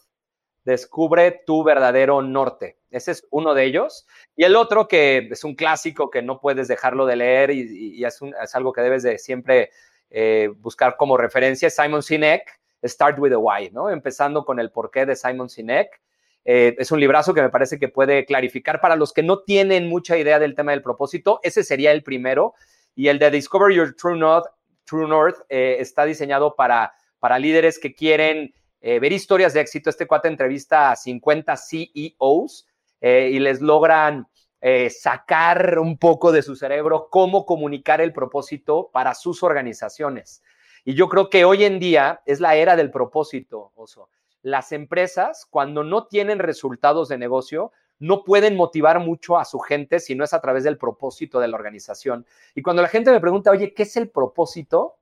Descubre 0.63 1.43
tu 1.45 1.65
verdadero 1.65 2.21
norte. 2.21 2.77
Ese 2.91 3.11
es 3.11 3.27
uno 3.29 3.53
de 3.53 3.65
ellos. 3.65 4.07
Y 4.37 4.45
el 4.45 4.55
otro 4.55 4.87
que 4.87 5.27
es 5.29 5.43
un 5.43 5.55
clásico 5.55 6.09
que 6.09 6.21
no 6.21 6.39
puedes 6.39 6.69
dejarlo 6.69 7.05
de 7.05 7.17
leer 7.17 7.51
y, 7.51 8.05
es, 8.05 8.21
algo 8.53 8.71
que 8.71 8.79
debes 8.79 9.03
de 9.03 9.17
siempre 9.17 9.69
eh, 10.09 10.49
buscar 10.59 10.95
como 10.95 11.17
referencia. 11.17 11.69
Simon 11.69 12.01
Sinek, 12.01 12.61
Start 12.85 13.19
with 13.19 13.31
the 13.31 13.35
Why, 13.35 13.69
¿no? 13.71 13.89
Empezando 13.89 14.45
con 14.45 14.61
el 14.61 14.71
porqué 14.71 15.05
de 15.05 15.17
Simon 15.17 15.49
Sinek 15.49 15.99
eh, 16.45 16.75
es 16.77 16.91
un 16.91 16.99
librazo 16.99 17.33
que 17.33 17.41
me 17.41 17.49
parece 17.49 17.79
que 17.79 17.87
puede 17.87 18.25
clarificar 18.25 18.81
para 18.81 18.95
los 18.95 19.13
que 19.13 19.23
no 19.23 19.39
tienen 19.43 19.87
mucha 19.87 20.17
idea 20.17 20.39
del 20.39 20.55
tema 20.55 20.71
del 20.71 20.81
propósito. 20.81 21.39
Ese 21.43 21.63
sería 21.63 21.91
el 21.91 22.03
primero. 22.03 22.53
Y 22.95 23.07
el 23.07 23.19
de 23.19 23.31
Discover 23.31 23.73
Your 23.73 23.95
True 23.95 24.17
North, 24.17 24.47
True 24.85 25.07
North 25.07 25.37
eh, 25.49 25.77
está 25.79 26.05
diseñado 26.05 26.55
para, 26.55 26.93
para 27.19 27.39
líderes 27.39 27.79
que 27.79 27.95
quieren 27.95 28.53
eh, 28.81 28.99
ver 28.99 29.13
historias 29.13 29.53
de 29.53 29.61
éxito. 29.61 29.89
Este 29.89 30.05
cuate 30.05 30.27
entrevista 30.27 30.91
a 30.91 30.95
50 30.95 31.55
CEOs 31.57 32.67
y 33.01 33.39
les 33.39 33.59
logran 33.59 34.27
sacar 34.89 35.77
un 35.77 35.97
poco 35.97 36.31
de 36.31 36.41
su 36.41 36.55
cerebro 36.55 37.09
cómo 37.11 37.45
comunicar 37.45 37.99
el 37.99 38.13
propósito 38.13 38.89
para 38.93 39.13
sus 39.13 39.43
organizaciones. 39.43 40.41
Y 40.85 40.93
yo 40.93 41.09
creo 41.09 41.29
que 41.29 41.43
hoy 41.43 41.65
en 41.65 41.79
día 41.79 42.21
es 42.25 42.39
la 42.39 42.55
era 42.55 42.77
del 42.77 42.89
propósito, 42.89 43.73
Oso. 43.75 44.07
Las 44.43 44.71
empresas, 44.71 45.47
cuando 45.49 45.83
no 45.83 46.05
tienen 46.05 46.37
resultados 46.37 47.09
de 47.09 47.17
negocio, 47.17 47.71
no 47.97 48.25
pueden 48.25 48.55
motivar 48.57 48.99
mucho 48.99 49.39
a 49.39 49.45
su 49.45 49.59
gente 49.59 49.99
si 49.99 50.13
no 50.13 50.25
es 50.25 50.33
a 50.33 50.41
través 50.41 50.65
del 50.65 50.77
propósito 50.77 51.39
de 51.39 51.47
la 51.47 51.55
organización. 51.55 52.25
Y 52.53 52.61
cuando 52.61 52.81
la 52.81 52.89
gente 52.89 53.11
me 53.11 53.21
pregunta, 53.21 53.49
oye, 53.49 53.73
¿qué 53.73 53.83
es 53.83 53.95
el 53.95 54.09
propósito? 54.09 54.97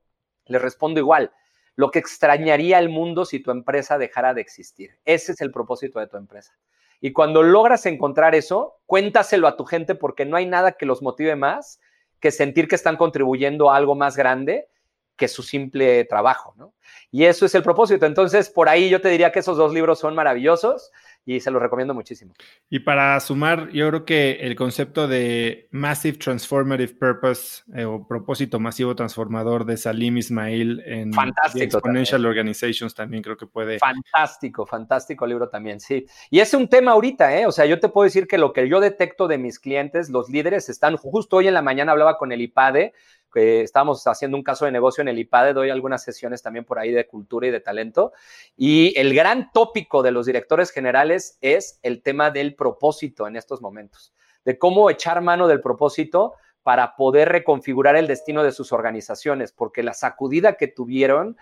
Le 0.46 0.60
respondo 0.60 1.00
igual, 1.00 1.32
lo 1.74 1.90
que 1.90 1.98
extrañaría 1.98 2.78
el 2.78 2.88
mundo 2.88 3.24
si 3.24 3.40
tu 3.40 3.50
empresa 3.50 3.98
dejara 3.98 4.32
de 4.32 4.40
existir. 4.40 4.98
Ese 5.04 5.32
es 5.32 5.40
el 5.40 5.50
propósito 5.50 5.98
de 5.98 6.06
tu 6.06 6.16
empresa. 6.16 6.56
Y 7.00 7.12
cuando 7.12 7.42
logras 7.42 7.84
encontrar 7.86 8.36
eso, 8.36 8.76
cuéntaselo 8.86 9.48
a 9.48 9.56
tu 9.56 9.64
gente 9.64 9.96
porque 9.96 10.24
no 10.24 10.36
hay 10.36 10.46
nada 10.46 10.72
que 10.72 10.86
los 10.86 11.02
motive 11.02 11.34
más 11.34 11.80
que 12.20 12.30
sentir 12.30 12.68
que 12.68 12.76
están 12.76 12.96
contribuyendo 12.96 13.72
a 13.72 13.76
algo 13.76 13.96
más 13.96 14.16
grande 14.16 14.68
que 15.16 15.28
su 15.28 15.42
simple 15.42 16.04
trabajo, 16.04 16.54
¿no? 16.56 16.74
Y 17.10 17.24
eso 17.24 17.46
es 17.46 17.54
el 17.54 17.62
propósito. 17.62 18.06
Entonces, 18.06 18.48
por 18.50 18.68
ahí 18.68 18.88
yo 18.88 19.00
te 19.00 19.08
diría 19.08 19.32
que 19.32 19.40
esos 19.40 19.56
dos 19.56 19.72
libros 19.72 19.98
son 19.98 20.14
maravillosos 20.14 20.90
y 21.24 21.40
se 21.40 21.50
los 21.50 21.62
recomiendo 21.62 21.94
muchísimo. 21.94 22.34
Y 22.68 22.80
para 22.80 23.18
sumar, 23.20 23.70
yo 23.70 23.88
creo 23.88 24.04
que 24.04 24.32
el 24.40 24.56
concepto 24.56 25.06
de 25.06 25.68
Massive 25.70 26.18
Transformative 26.18 26.94
Purpose 26.94 27.62
eh, 27.74 27.84
o 27.84 28.06
propósito 28.06 28.58
masivo 28.58 28.96
transformador 28.96 29.64
de 29.64 29.76
Salim 29.76 30.18
Ismail 30.18 30.82
en 30.84 31.12
fantástico 31.12 31.78
Exponential 31.78 32.26
Organizations 32.26 32.94
también 32.94 33.22
creo 33.22 33.36
que 33.36 33.46
puede. 33.46 33.78
Fantástico, 33.78 34.66
fantástico 34.66 35.26
libro 35.26 35.48
también, 35.48 35.78
sí. 35.80 36.06
Y 36.30 36.40
es 36.40 36.52
un 36.54 36.68
tema 36.68 36.92
ahorita, 36.92 37.38
¿eh? 37.38 37.46
O 37.46 37.52
sea, 37.52 37.66
yo 37.66 37.78
te 37.78 37.88
puedo 37.88 38.04
decir 38.04 38.26
que 38.26 38.38
lo 38.38 38.52
que 38.52 38.68
yo 38.68 38.80
detecto 38.80 39.28
de 39.28 39.38
mis 39.38 39.58
clientes, 39.58 40.10
los 40.10 40.28
líderes 40.28 40.68
están, 40.68 40.96
justo 40.96 41.36
hoy 41.36 41.48
en 41.48 41.54
la 41.54 41.62
mañana 41.62 41.92
hablaba 41.92 42.18
con 42.18 42.32
el 42.32 42.40
IPADE 42.40 42.92
que 43.32 43.62
estábamos 43.62 44.06
haciendo 44.06 44.36
un 44.36 44.42
caso 44.42 44.66
de 44.66 44.72
negocio 44.72 45.02
en 45.02 45.08
el 45.08 45.18
IPADE, 45.18 45.54
doy 45.54 45.70
algunas 45.70 46.02
sesiones 46.04 46.42
también 46.42 46.64
por 46.64 46.78
ahí 46.78 46.92
de 46.92 47.06
cultura 47.06 47.46
y 47.46 47.50
de 47.50 47.60
talento. 47.60 48.12
Y 48.56 48.98
el 48.98 49.14
gran 49.14 49.50
tópico 49.52 50.02
de 50.02 50.12
los 50.12 50.26
directores 50.26 50.70
generales 50.70 51.11
es 51.40 51.78
el 51.82 52.02
tema 52.02 52.30
del 52.30 52.54
propósito 52.54 53.26
en 53.26 53.36
estos 53.36 53.60
momentos, 53.60 54.12
de 54.44 54.58
cómo 54.58 54.90
echar 54.90 55.20
mano 55.20 55.48
del 55.48 55.60
propósito 55.60 56.34
para 56.62 56.96
poder 56.96 57.28
reconfigurar 57.28 57.96
el 57.96 58.06
destino 58.06 58.42
de 58.42 58.52
sus 58.52 58.72
organizaciones, 58.72 59.52
porque 59.52 59.82
la 59.82 59.94
sacudida 59.94 60.54
que 60.54 60.68
tuvieron 60.68 61.36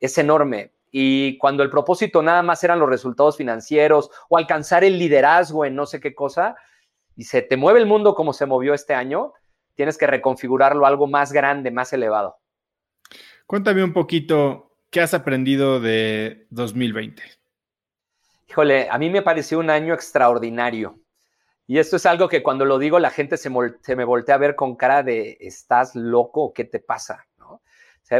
es 0.00 0.18
enorme. 0.18 0.72
Y 0.90 1.38
cuando 1.38 1.62
el 1.62 1.70
propósito 1.70 2.22
nada 2.22 2.42
más 2.42 2.62
eran 2.62 2.78
los 2.78 2.88
resultados 2.88 3.36
financieros 3.36 4.10
o 4.28 4.38
alcanzar 4.38 4.84
el 4.84 4.98
liderazgo 4.98 5.64
en 5.64 5.74
no 5.74 5.86
sé 5.86 6.00
qué 6.00 6.14
cosa, 6.14 6.56
y 7.16 7.24
se 7.24 7.42
te 7.42 7.56
mueve 7.56 7.80
el 7.80 7.86
mundo 7.86 8.14
como 8.14 8.32
se 8.32 8.46
movió 8.46 8.74
este 8.74 8.94
año, 8.94 9.32
tienes 9.74 9.96
que 9.98 10.06
reconfigurarlo 10.06 10.84
a 10.84 10.88
algo 10.88 11.06
más 11.06 11.32
grande, 11.32 11.70
más 11.70 11.92
elevado. 11.92 12.38
Cuéntame 13.46 13.82
un 13.82 13.92
poquito, 13.92 14.76
¿qué 14.90 15.00
has 15.00 15.14
aprendido 15.14 15.80
de 15.80 16.46
2020? 16.50 17.22
Híjole, 18.48 18.88
a 18.90 18.98
mí 18.98 19.10
me 19.10 19.22
pareció 19.22 19.58
un 19.58 19.70
año 19.70 19.92
extraordinario. 19.94 21.00
Y 21.66 21.78
esto 21.78 21.96
es 21.96 22.06
algo 22.06 22.28
que 22.28 22.42
cuando 22.42 22.64
lo 22.64 22.78
digo 22.78 22.98
la 22.98 23.10
gente 23.10 23.36
se, 23.36 23.50
me 23.50 24.04
voltea 24.04 24.36
a 24.36 24.38
ver 24.38 24.54
con 24.54 24.76
cara 24.76 25.02
de, 25.02 25.36
¿estás 25.40 25.96
loco? 25.96 26.52
¿Qué 26.52 26.64
te 26.64 26.80
pasa? 26.80 27.26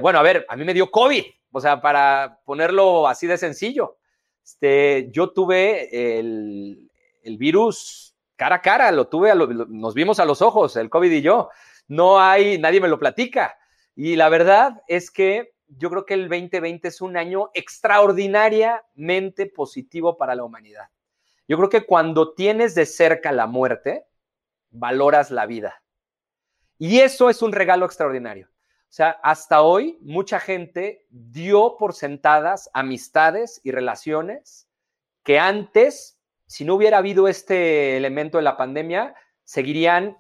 bueno, 0.03 0.19
a 0.19 0.23
ver, 0.23 0.45
a 0.49 0.57
mí 0.57 0.65
me 0.65 0.75
dio 0.75 0.91
COVID, 0.91 1.23
o 1.53 1.61
sea, 1.61 1.81
para 1.81 2.41
ponerlo 2.45 3.07
así 3.07 3.29
de 3.29 3.39
sencillo. 3.39 3.99
Este, 4.43 5.09
yo 5.13 5.31
tuve 5.31 6.19
el, 6.19 6.91
el 7.23 7.39
virus 7.39 8.17
cara 8.35 8.57
a 8.57 8.63
cara, 8.63 8.91
lo 8.91 9.07
tuve, 9.07 9.33
nos 9.35 9.95
vimos 9.95 10.19
a 10.19 10.25
los 10.25 10.43
ojos, 10.43 10.77
el 10.77 10.91
COVID 10.91 11.11
y 11.13 11.23
yo. 11.23 11.51
No 11.87 12.21
hay, 12.21 12.59
nadie 12.59 12.81
me 12.81 12.89
lo 12.89 12.99
platica. 12.99 13.57
Y 13.95 14.17
la 14.17 14.29
verdad 14.29 14.83
es 14.89 15.11
que 15.11 15.55
yo 15.69 15.91
creo 15.91 16.07
que 16.07 16.15
el 16.15 16.29
2020 16.29 16.89
es 16.89 17.01
un 17.01 17.17
año 17.17 17.51
extraordinariamente 17.55 19.47
positivo 19.47 20.17
para 20.17 20.35
la 20.35 20.45
humanidad. 20.45 20.89
Yo 21.49 21.57
creo 21.57 21.69
que 21.69 21.87
cuando 21.87 22.35
tienes 22.35 22.75
de 22.75 22.87
cerca 22.87 23.33
la 23.33 23.47
muerte, 23.47 24.07
valoras 24.71 25.31
la 25.31 25.47
vida. 25.47 25.83
Y 26.79 27.01
eso 27.01 27.31
es 27.31 27.43
un 27.43 27.53
regalo 27.53 27.87
extraordinario. 27.87 28.49
O 28.49 28.93
sea, 28.97 29.11
hasta 29.23 29.63
hoy 29.63 29.99
mucha 30.01 30.41
gente 30.41 31.07
dio 31.11 31.77
por 31.79 31.95
sentadas 31.95 32.71
amistades 32.73 33.61
y 33.65 33.71
relaciones 33.71 34.69
que 35.23 35.39
antes 35.39 36.17
si 36.47 36.65
no 36.65 36.75
hubiera 36.75 36.99
habido 36.99 37.29
este 37.29 37.97
elemento 37.97 38.39
de 38.39 38.45
la 38.45 38.57
pandemia, 38.57 39.15
seguirían 39.45 40.17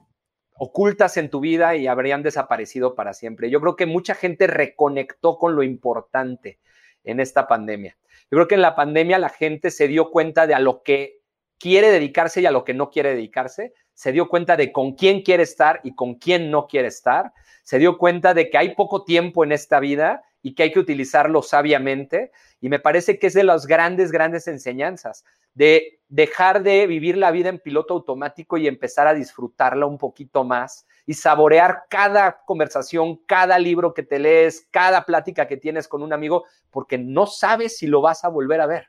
ocultas 0.59 1.16
en 1.16 1.31
tu 1.31 1.41
vida 1.41 1.77
y 1.77 1.87
habrían 1.87 2.23
desaparecido 2.23 2.95
para 2.95 3.15
siempre. 3.15 3.51
Yo 3.51 3.61
creo 3.61 3.77
que 3.77 3.87
mucha 3.87 4.15
gente 4.15 4.47
reconectó 4.47 5.39
con 5.39 5.55
lo 5.55 5.62
importante 5.62 6.59
en 7.05 7.20
esta 7.20 7.47
pandemia. 7.47 7.97
Yo 8.31 8.37
creo 8.37 8.49
que 8.49 8.55
en 8.57 8.62
la 8.62 8.74
pandemia 8.74 9.19
la 9.19 9.28
gente 9.28 9.70
se 9.70 9.89
dio 9.89 10.11
cuenta 10.11 10.47
de 10.47 10.55
a 10.55 10.59
lo 10.59 10.83
que 10.83 11.20
quiere 11.59 11.91
dedicarse 11.91 12.41
y 12.41 12.47
a 12.47 12.51
lo 12.51 12.65
que 12.65 12.74
no 12.74 12.91
quiere 12.91 13.11
dedicarse, 13.11 13.73
se 13.95 14.12
dio 14.12 14.28
cuenta 14.28 14.57
de 14.57 14.73
con 14.73 14.95
quién 14.95 15.23
quiere 15.23 15.43
estar 15.43 15.81
y 15.83 15.95
con 15.95 16.16
quién 16.16 16.51
no 16.51 16.66
quiere 16.66 16.89
estar, 16.89 17.33
se 17.62 17.78
dio 17.78 17.97
cuenta 17.97 18.35
de 18.35 18.51
que 18.51 18.59
hay 18.59 18.74
poco 18.74 19.05
tiempo 19.05 19.43
en 19.43 19.53
esta 19.53 19.81
vida 19.81 20.23
y 20.47 20.55
que 20.55 20.62
hay 20.62 20.70
que 20.70 20.78
utilizarlo 20.78 21.43
sabiamente. 21.43 22.31
Y 22.60 22.68
me 22.68 22.78
parece 22.78 23.18
que 23.18 23.27
es 23.27 23.35
de 23.35 23.43
las 23.43 23.66
grandes, 23.66 24.12
grandes 24.12 24.47
enseñanzas, 24.47 25.24
de 25.55 25.98
dejar 26.06 26.62
de 26.62 26.86
vivir 26.86 27.16
la 27.16 27.32
vida 27.32 27.48
en 27.48 27.59
piloto 27.59 27.94
automático 27.94 28.56
y 28.56 28.68
empezar 28.68 29.09
a 29.09 29.14
disfrutarla 29.14 29.86
un 29.86 29.98
poquito 29.98 30.44
más 30.44 30.86
y 31.05 31.14
saborear 31.14 31.86
cada 31.90 32.44
conversación, 32.44 33.16
cada 33.27 33.59
libro 33.59 33.93
que 33.93 34.05
te 34.05 34.20
lees, 34.20 34.68
cada 34.70 35.05
plática 35.05 35.48
que 35.48 35.56
tienes 35.56 35.89
con 35.89 36.01
un 36.01 36.12
amigo, 36.12 36.44
porque 36.70 36.97
no 36.97 37.27
sabes 37.27 37.78
si 37.78 37.89
lo 37.89 38.01
vas 38.01 38.23
a 38.23 38.28
volver 38.28 38.60
a 38.60 38.66
ver. 38.66 38.86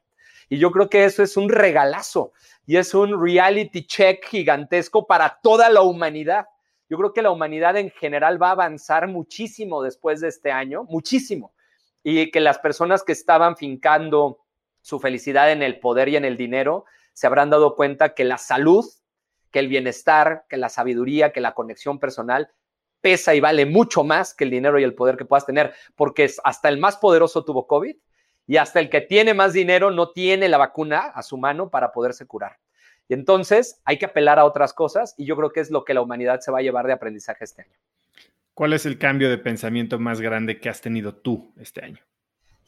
Y 0.49 0.59
yo 0.59 0.69
creo 0.69 0.89
que 0.89 1.05
eso 1.05 1.23
es 1.23 1.37
un 1.37 1.49
regalazo 1.49 2.33
y 2.67 2.77
es 2.77 2.93
un 2.93 3.19
reality 3.19 3.87
check 3.87 4.23
gigantesco 4.27 5.07
para 5.07 5.39
toda 5.41 5.69
la 5.69 5.81
humanidad. 5.81 6.45
Yo 6.89 6.97
creo 6.97 7.13
que 7.13 7.21
la 7.21 7.31
humanidad 7.31 7.75
en 7.77 7.91
general 7.91 8.41
va 8.41 8.49
a 8.49 8.51
avanzar 8.51 9.07
muchísimo 9.07 9.83
después 9.83 10.21
de 10.21 10.29
este 10.29 10.51
año, 10.51 10.83
muchísimo. 10.85 11.53
Y 12.03 12.31
que 12.31 12.39
las 12.39 12.59
personas 12.59 13.03
que 13.03 13.11
estaban 13.11 13.57
fincando 13.57 14.39
su 14.81 14.99
felicidad 14.99 15.51
en 15.51 15.63
el 15.63 15.79
poder 15.79 16.07
y 16.09 16.15
en 16.15 16.23
el 16.23 16.37
dinero 16.37 16.85
se 17.13 17.27
habrán 17.27 17.49
dado 17.49 17.75
cuenta 17.75 18.13
que 18.13 18.23
la 18.23 18.37
salud, 18.37 18.85
que 19.51 19.59
el 19.59 19.67
bienestar, 19.67 20.45
que 20.47 20.55
la 20.55 20.69
sabiduría, 20.69 21.33
que 21.33 21.41
la 21.41 21.53
conexión 21.53 21.99
personal 21.99 22.51
pesa 23.01 23.35
y 23.35 23.39
vale 23.39 23.65
mucho 23.65 24.03
más 24.03 24.33
que 24.33 24.45
el 24.45 24.49
dinero 24.49 24.79
y 24.79 24.83
el 24.83 24.95
poder 24.95 25.17
que 25.17 25.25
puedas 25.25 25.45
tener, 25.45 25.73
porque 25.95 26.31
hasta 26.43 26.69
el 26.69 26.77
más 26.77 26.97
poderoso 26.97 27.43
tuvo 27.43 27.67
COVID 27.67 27.95
y 28.47 28.57
hasta 28.57 28.79
el 28.79 28.89
que 28.89 29.01
tiene 29.01 29.33
más 29.33 29.53
dinero 29.53 29.91
no 29.91 30.11
tiene 30.11 30.47
la 30.47 30.57
vacuna 30.57 30.99
a 30.99 31.21
su 31.21 31.37
mano 31.37 31.69
para 31.69 31.91
poderse 31.91 32.25
curar. 32.25 32.57
Y 33.09 33.13
entonces 33.13 33.81
hay 33.85 33.97
que 33.97 34.05
apelar 34.05 34.39
a 34.39 34.45
otras 34.45 34.73
cosas 34.73 35.15
y 35.17 35.25
yo 35.25 35.35
creo 35.35 35.51
que 35.51 35.61
es 35.61 35.71
lo 35.71 35.85
que 35.85 35.93
la 35.93 36.01
humanidad 36.01 36.39
se 36.41 36.51
va 36.51 36.59
a 36.59 36.61
llevar 36.61 36.87
de 36.87 36.93
aprendizaje 36.93 37.45
este 37.45 37.63
año. 37.63 37.73
¿Cuál 38.53 38.73
es 38.73 38.85
el 38.85 38.97
cambio 38.97 39.29
de 39.29 39.37
pensamiento 39.37 39.99
más 39.99 40.19
grande 40.19 40.59
que 40.59 40.69
has 40.69 40.81
tenido 40.81 41.13
tú 41.13 41.53
este 41.59 41.85
año? 41.85 41.99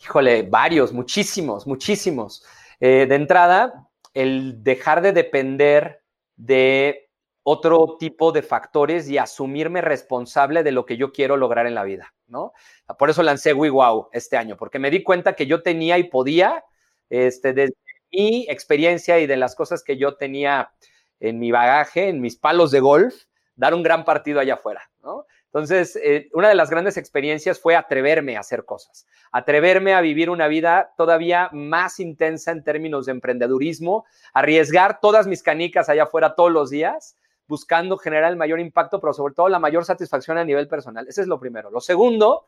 Híjole, 0.02 0.44
varios, 0.44 0.94
muchísimos, 0.94 1.68
muchísimos. 1.68 2.46
Eh, 2.80 3.06
de 3.08 3.16
entrada, 3.16 3.90
el 4.14 4.64
dejar 4.64 5.02
de 5.02 5.12
depender 5.12 6.02
de 6.36 7.10
otro 7.44 7.98
tipo 8.00 8.32
de 8.32 8.44
factores 8.44 9.10
y 9.10 9.18
asumirme 9.18 9.82
responsable 9.82 10.64
de 10.64 10.72
lo 10.72 10.86
que 10.86 10.96
yo 10.96 11.12
quiero 11.12 11.36
lograr 11.36 11.66
en 11.66 11.76
la 11.76 11.84
vida, 11.84 12.14
¿no? 12.28 12.54
Por 12.98 13.10
eso 13.10 13.24
lancé 13.24 13.54
WeWow 13.54 14.10
este 14.14 14.38
año, 14.38 14.56
porque 14.56 14.78
me 14.78 14.92
di 14.92 15.04
cuenta 15.04 15.34
que 15.34 15.48
yo 15.48 15.64
tenía 15.64 15.98
y 15.98 16.04
podía, 16.04 16.64
este, 17.10 17.54
desde 17.54 17.74
mi 18.12 18.46
experiencia 18.50 19.20
y 19.20 19.28
de 19.28 19.38
las 19.38 19.56
cosas 19.56 19.84
que 19.84 19.98
yo 19.98 20.16
tenía 20.16 20.72
en 21.20 21.40
mi 21.40 21.52
bagaje, 21.52 22.10
en 22.10 22.22
mis 22.22 22.38
palos 22.38 22.72
de 22.72 22.80
golf, 22.80 23.24
dar 23.56 23.74
un 23.74 23.84
gran 23.84 24.06
partido 24.06 24.40
allá 24.40 24.56
afuera, 24.56 24.90
¿no? 25.04 25.26
Entonces, 25.52 25.96
eh, 25.96 26.30
una 26.34 26.48
de 26.48 26.56
las 26.56 26.70
grandes 26.70 26.96
experiencias 26.96 27.60
fue 27.60 27.76
atreverme 27.76 28.38
a 28.38 28.42
hacer 28.42 28.66
cosas, 28.66 29.08
atreverme 29.32 29.96
a 29.96 30.02
vivir 30.02 30.30
una 30.30 30.48
vida 30.48 30.94
todavía 30.96 31.50
más 31.52 32.00
intensa 32.00 32.52
en 32.52 32.64
términos 32.64 33.08
de 33.08 33.14
emprendedurismo, 33.14 34.06
arriesgar 34.34 35.00
todas 35.00 35.26
mis 35.26 35.42
canicas 35.42 35.90
allá 35.90 36.04
afuera 36.04 36.36
todos 36.36 36.52
los 36.52 36.70
días, 36.70 37.18
buscando 37.48 37.98
generar 37.98 38.30
el 38.32 38.38
mayor 38.38 38.60
impacto, 38.60 39.00
pero 39.00 39.12
sobre 39.12 39.34
todo 39.34 39.50
la 39.50 39.58
mayor 39.58 39.86
satisfacción 39.86 40.38
a 40.38 40.46
nivel 40.46 40.68
personal. 40.68 41.08
Ese 41.08 41.22
es 41.22 41.28
lo 41.28 41.40
primero. 41.40 41.72
Lo 41.72 41.82
segundo, 41.82 42.48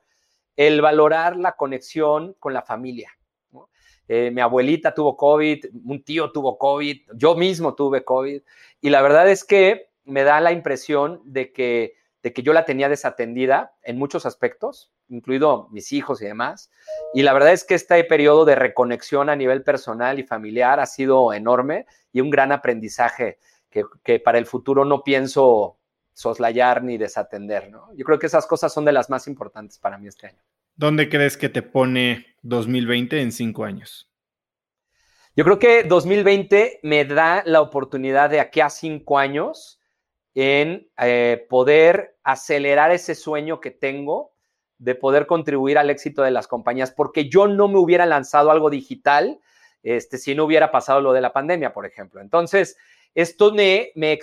el 0.55 0.79
valorar 0.79 1.38
la 1.38 1.53
conexión 1.53 2.35
con 2.39 2.53
la 2.53 2.61
familia. 2.61 3.11
Eh, 4.07 4.32
mi 4.32 4.41
abuelita 4.41 4.94
tuvo 4.94 5.15
COVID, 5.15 5.65
un 5.86 6.03
tío 6.03 6.32
tuvo 6.32 6.57
COVID, 6.57 7.02
yo 7.14 7.36
mismo 7.36 7.76
tuve 7.76 8.03
COVID, 8.03 8.41
y 8.82 8.90
la 8.90 9.02
verdad 9.02 9.30
es 9.30 9.44
que 9.44 9.90
me 10.03 10.23
da 10.23 10.41
la 10.41 10.52
impresión 10.52 11.22
de 11.23 11.52
que 11.52 11.95
de 12.23 12.34
que 12.34 12.44
yo 12.44 12.53
la 12.53 12.65
tenía 12.65 12.90
desatendida 12.90 13.73
en 13.82 13.98
muchos 13.98 14.26
aspectos, 14.26 14.91
incluido 15.10 15.68
mis 15.72 15.91
hijos 15.91 16.22
y 16.22 16.26
demás. 16.26 16.69
Y 17.14 17.23
la 17.23 17.34
verdad 17.34 17.52
es 17.52 17.64
que 17.64 17.76
este 17.76 18.03
periodo 18.03 18.45
de 18.45 18.56
reconexión 18.56 19.30
a 19.30 19.36
nivel 19.36 19.64
personal 19.64 20.19
y 20.19 20.23
familiar 20.23 20.80
ha 20.80 20.86
sido 20.86 21.34
enorme 21.34 21.86
y 22.11 22.22
un 22.22 22.30
gran 22.30 22.52
aprendizaje. 22.52 23.40
que, 23.69 24.19
para 24.19 24.38
el 24.38 24.45
futuro 24.45 24.84
no 24.84 25.02
pienso 25.02 25.78
soslayar 26.14 26.84
ni 26.84 26.98
desatender, 26.98 27.72
¿no? 27.72 27.94
Yo 27.95 28.03
creo 28.03 28.19
que 28.19 28.28
esas 28.28 28.45
cosas 28.45 28.73
son 28.73 28.84
de 28.84 28.91
las 28.91 29.10
más 29.10 29.28
importantes 29.28 29.80
para 29.80 29.98
mí 29.98 30.07
este 30.07 30.28
año. 30.28 30.41
¿Dónde 30.82 31.10
crees 31.10 31.38
que 31.38 31.48
te 31.48 31.62
pone 31.62 32.26
2020 32.41 33.22
en 33.22 33.32
cinco 33.32 33.66
años? 33.66 34.10
Yo 35.36 35.44
creo 35.44 35.60
que 35.60 35.84
2020 35.84 36.80
me 36.82 37.06
da 37.06 37.44
la 37.45 37.62
oportunidad 37.62 38.32
de 38.32 38.40
aquí 38.40 38.62
a 38.62 38.72
cinco 38.72 39.20
años 39.20 39.80
en 40.34 40.90
eh, 40.98 41.45
poder 41.52 42.18
acelerar 42.24 42.90
ese 42.90 43.14
sueño 43.14 43.60
que 43.62 43.70
tengo 43.70 44.34
de 44.80 44.95
poder 44.95 45.28
contribuir 45.28 45.78
al 45.78 45.91
éxito 45.91 46.24
de 46.24 46.32
las 46.32 46.48
compañías, 46.48 46.90
porque 46.90 47.30
yo 47.30 47.48
no 47.48 47.68
me 47.68 47.78
hubiera 47.78 48.08
lanzado 48.08 48.49
algo 48.49 48.72
digital 48.72 49.40
este, 49.84 50.18
si 50.18 50.34
no 50.34 50.45
hubiera 50.45 50.72
pasado 50.72 50.99
lo 50.99 51.14
de 51.14 51.22
la 51.22 51.32
pandemia, 51.32 51.74
por 51.74 51.86
ejemplo. 51.86 52.22
Entonces, 52.22 52.76
esto 53.13 53.51
me, 53.51 53.91
me, 53.95 54.17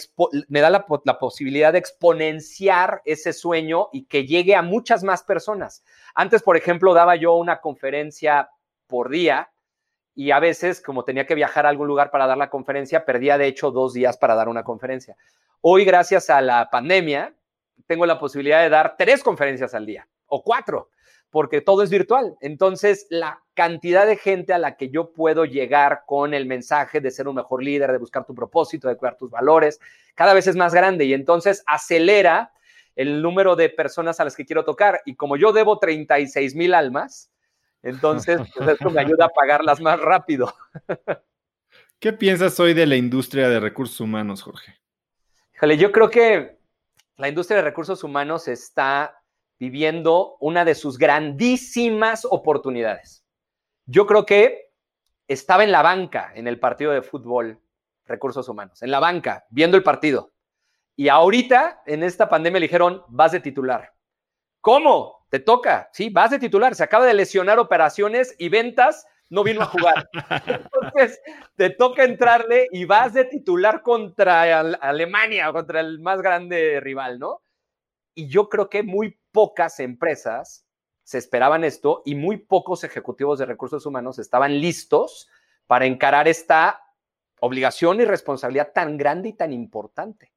da 0.61 0.71
la, 0.71 0.87
la, 1.05 1.19
posibilidad 1.19 1.73
de 1.73 1.79
exponenciar 1.79 3.03
ese 3.05 3.33
sueño 3.33 3.89
y 3.93 4.07
que 4.07 4.27
llegue 4.27 4.55
a 4.55 4.63
muchas 4.63 5.05
más 5.05 5.23
personas. 5.23 5.85
Antes, 6.15 6.43
por 6.43 6.57
ejemplo, 6.57 6.95
daba 6.95 7.17
yo 7.17 7.35
una 7.35 7.61
conferencia 7.61 8.51
por 8.87 9.11
día 9.11 9.51
y 10.15 10.31
a 10.31 10.41
veces, 10.41 10.81
como 10.81 11.05
tenía 11.05 11.27
que 11.27 11.35
viajar 11.35 11.67
a 11.67 11.69
algún 11.69 11.87
lugar 11.87 12.11
para 12.11 12.27
dar 12.27 12.39
la 12.39 12.51
conferencia, 12.51 13.05
perdía 13.05 13.39
de 13.39 13.47
hecho 13.47 13.71
dos 13.71 13.93
días 13.93 14.17
para 14.17 14.35
dar 14.35 14.49
una 14.49 14.65
conferencia. 14.65 15.17
Hoy, 15.61 15.85
gracias 15.85 16.31
a 16.31 16.41
la 16.41 16.71
pandemia, 16.71 17.35
tengo 17.87 18.07
la 18.07 18.19
posibilidad 18.19 18.63
de 18.63 18.69
dar 18.71 18.97
tres 18.97 19.23
conferencias 19.23 19.75
al 19.75 19.87
día 19.87 20.09
o 20.27 20.43
cuatro 20.43 20.91
porque 21.31 21.61
todo 21.61 21.83
es 21.83 21.91
virtual. 21.91 22.37
Entonces, 22.41 23.07
la 23.11 23.43
cantidad 23.55 24.07
de 24.07 24.17
gente 24.17 24.53
a 24.53 24.59
la 24.59 24.77
que 24.77 24.89
yo 24.89 25.13
puedo 25.13 25.45
llegar 25.45 26.03
con 26.07 26.33
el 26.33 26.47
mensaje 26.47 27.01
de 27.01 27.11
ser 27.11 27.29
un 27.29 27.37
mejor 27.37 27.63
líder, 27.63 27.93
de 27.93 27.99
buscar 27.99 28.25
tu 28.25 28.35
propósito, 28.35 28.89
de 28.89 28.97
cuidar 28.97 29.17
tus 29.17 29.31
valores, 29.31 29.81
cada 30.15 30.35
vez 30.35 30.47
es 30.47 30.57
más 30.57 30.75
grande 30.75 31.05
y 31.05 31.13
entonces 31.13 31.63
acelera 31.67 32.53
el 32.97 33.23
número 33.23 33.57
de 33.57 33.69
personas 33.69 34.19
a 34.21 34.25
las 34.25 34.35
que 34.35 34.45
quiero 34.45 34.65
tocar. 34.65 35.03
Y 35.05 35.15
como 35.15 35.37
yo 35.37 35.53
debo 35.53 35.79
36 35.79 36.55
mil 36.55 36.75
almas, 36.75 37.31
entonces 37.83 38.41
pues, 38.55 38.69
esto 38.71 38.91
me 38.91 39.01
ayuda 39.01 39.27
a 39.27 39.29
pagarlas 39.29 39.81
más 39.81 40.01
rápido. 40.01 40.53
¿Qué 42.01 42.13
piensas 42.13 42.59
hoy 42.61 42.75
de 42.75 42.87
la 42.87 42.97
industria 42.97 43.49
de 43.49 43.61
recursos 43.61 44.01
humanos, 44.01 44.43
Jorge? 44.43 44.77
Híjole, 45.55 45.77
yo 45.77 45.91
creo 45.91 46.11
que 46.11 46.59
la 47.17 47.29
industria 47.29 47.57
de 47.57 47.65
recursos 47.65 48.05
humanos 48.05 48.47
está 48.47 49.18
viviendo 49.59 50.37
una 50.41 50.65
de 50.65 50.75
sus 50.75 50.99
grandísimas 50.99 52.25
oportunidades. 52.25 53.25
Yo 53.87 54.07
creo 54.07 54.25
que 54.25 54.73
estaba 55.27 55.65
en 55.65 55.73
la 55.73 55.83
banca 55.83 56.33
en 56.35 56.47
el 56.47 56.59
partido 56.59 56.93
de 56.93 57.03
fútbol, 57.03 57.61
recursos 58.07 58.49
humanos, 58.49 58.83
en 58.83 58.91
la 58.91 59.01
banca, 59.01 59.47
viendo 59.51 59.77
el 59.77 59.83
partido. 59.83 60.33
Y 60.97 61.09
ahorita, 61.09 61.83
en 61.87 62.03
esta 62.03 62.29
pandemia, 62.29 62.59
le 62.61 62.67
dijeron, 62.67 63.05
vas 63.09 63.33
de 63.33 63.41
titular. 63.41 63.93
¿Cómo? 64.61 65.27
Te 65.31 65.39
toca. 65.39 65.91
Sí, 65.93 66.11
vas 66.11 66.31
de 66.31 66.39
titular. 66.39 66.75
Se 66.75 66.83
acaba 66.83 67.07
de 67.07 67.15
lesionar 67.15 67.59
operaciones 67.59 68.35
y 68.39 68.49
ventas, 68.49 69.07
no 69.29 69.45
vino 69.45 69.61
a 69.63 69.67
jugar. 69.67 70.09
Entonces, 70.47 71.21
te 71.55 71.71
toca 71.71 72.05
entrarle 72.05 72.67
y 72.73 72.85
vas 72.85 73.13
de 73.13 73.27
titular 73.27 73.83
contra 73.83 74.61
Alemania, 74.61 75.53
contra 75.53 75.81
el 75.81 76.01
más 76.01 76.21
grande 76.21 76.81
rival, 76.81 77.19
¿no? 77.19 77.43
Y 78.15 78.27
yo 78.29 78.49
creo 78.49 78.69
que 78.69 78.83
muy 78.83 79.17
pocas 79.39 79.79
empresas 79.79 80.67
se 81.05 81.17
esperaban 81.17 81.63
esto 81.63 82.03
y 82.05 82.17
muy 82.17 82.39
pocos 82.39 82.83
ejecutivos 82.83 83.39
de 83.39 83.47
recursos 83.47 83.87
humanos 83.87 84.19
estaban 84.19 84.61
listos 84.61 85.29
para 85.69 85.87
encarar 85.87 86.27
esta 86.27 86.83
obligación 87.39 88.01
y 88.01 88.05
responsabilidad 88.05 88.73
tan 88.73 88.97
grande 88.97 89.29
y 89.29 89.33
tan 89.35 89.53
importante. 89.53 90.33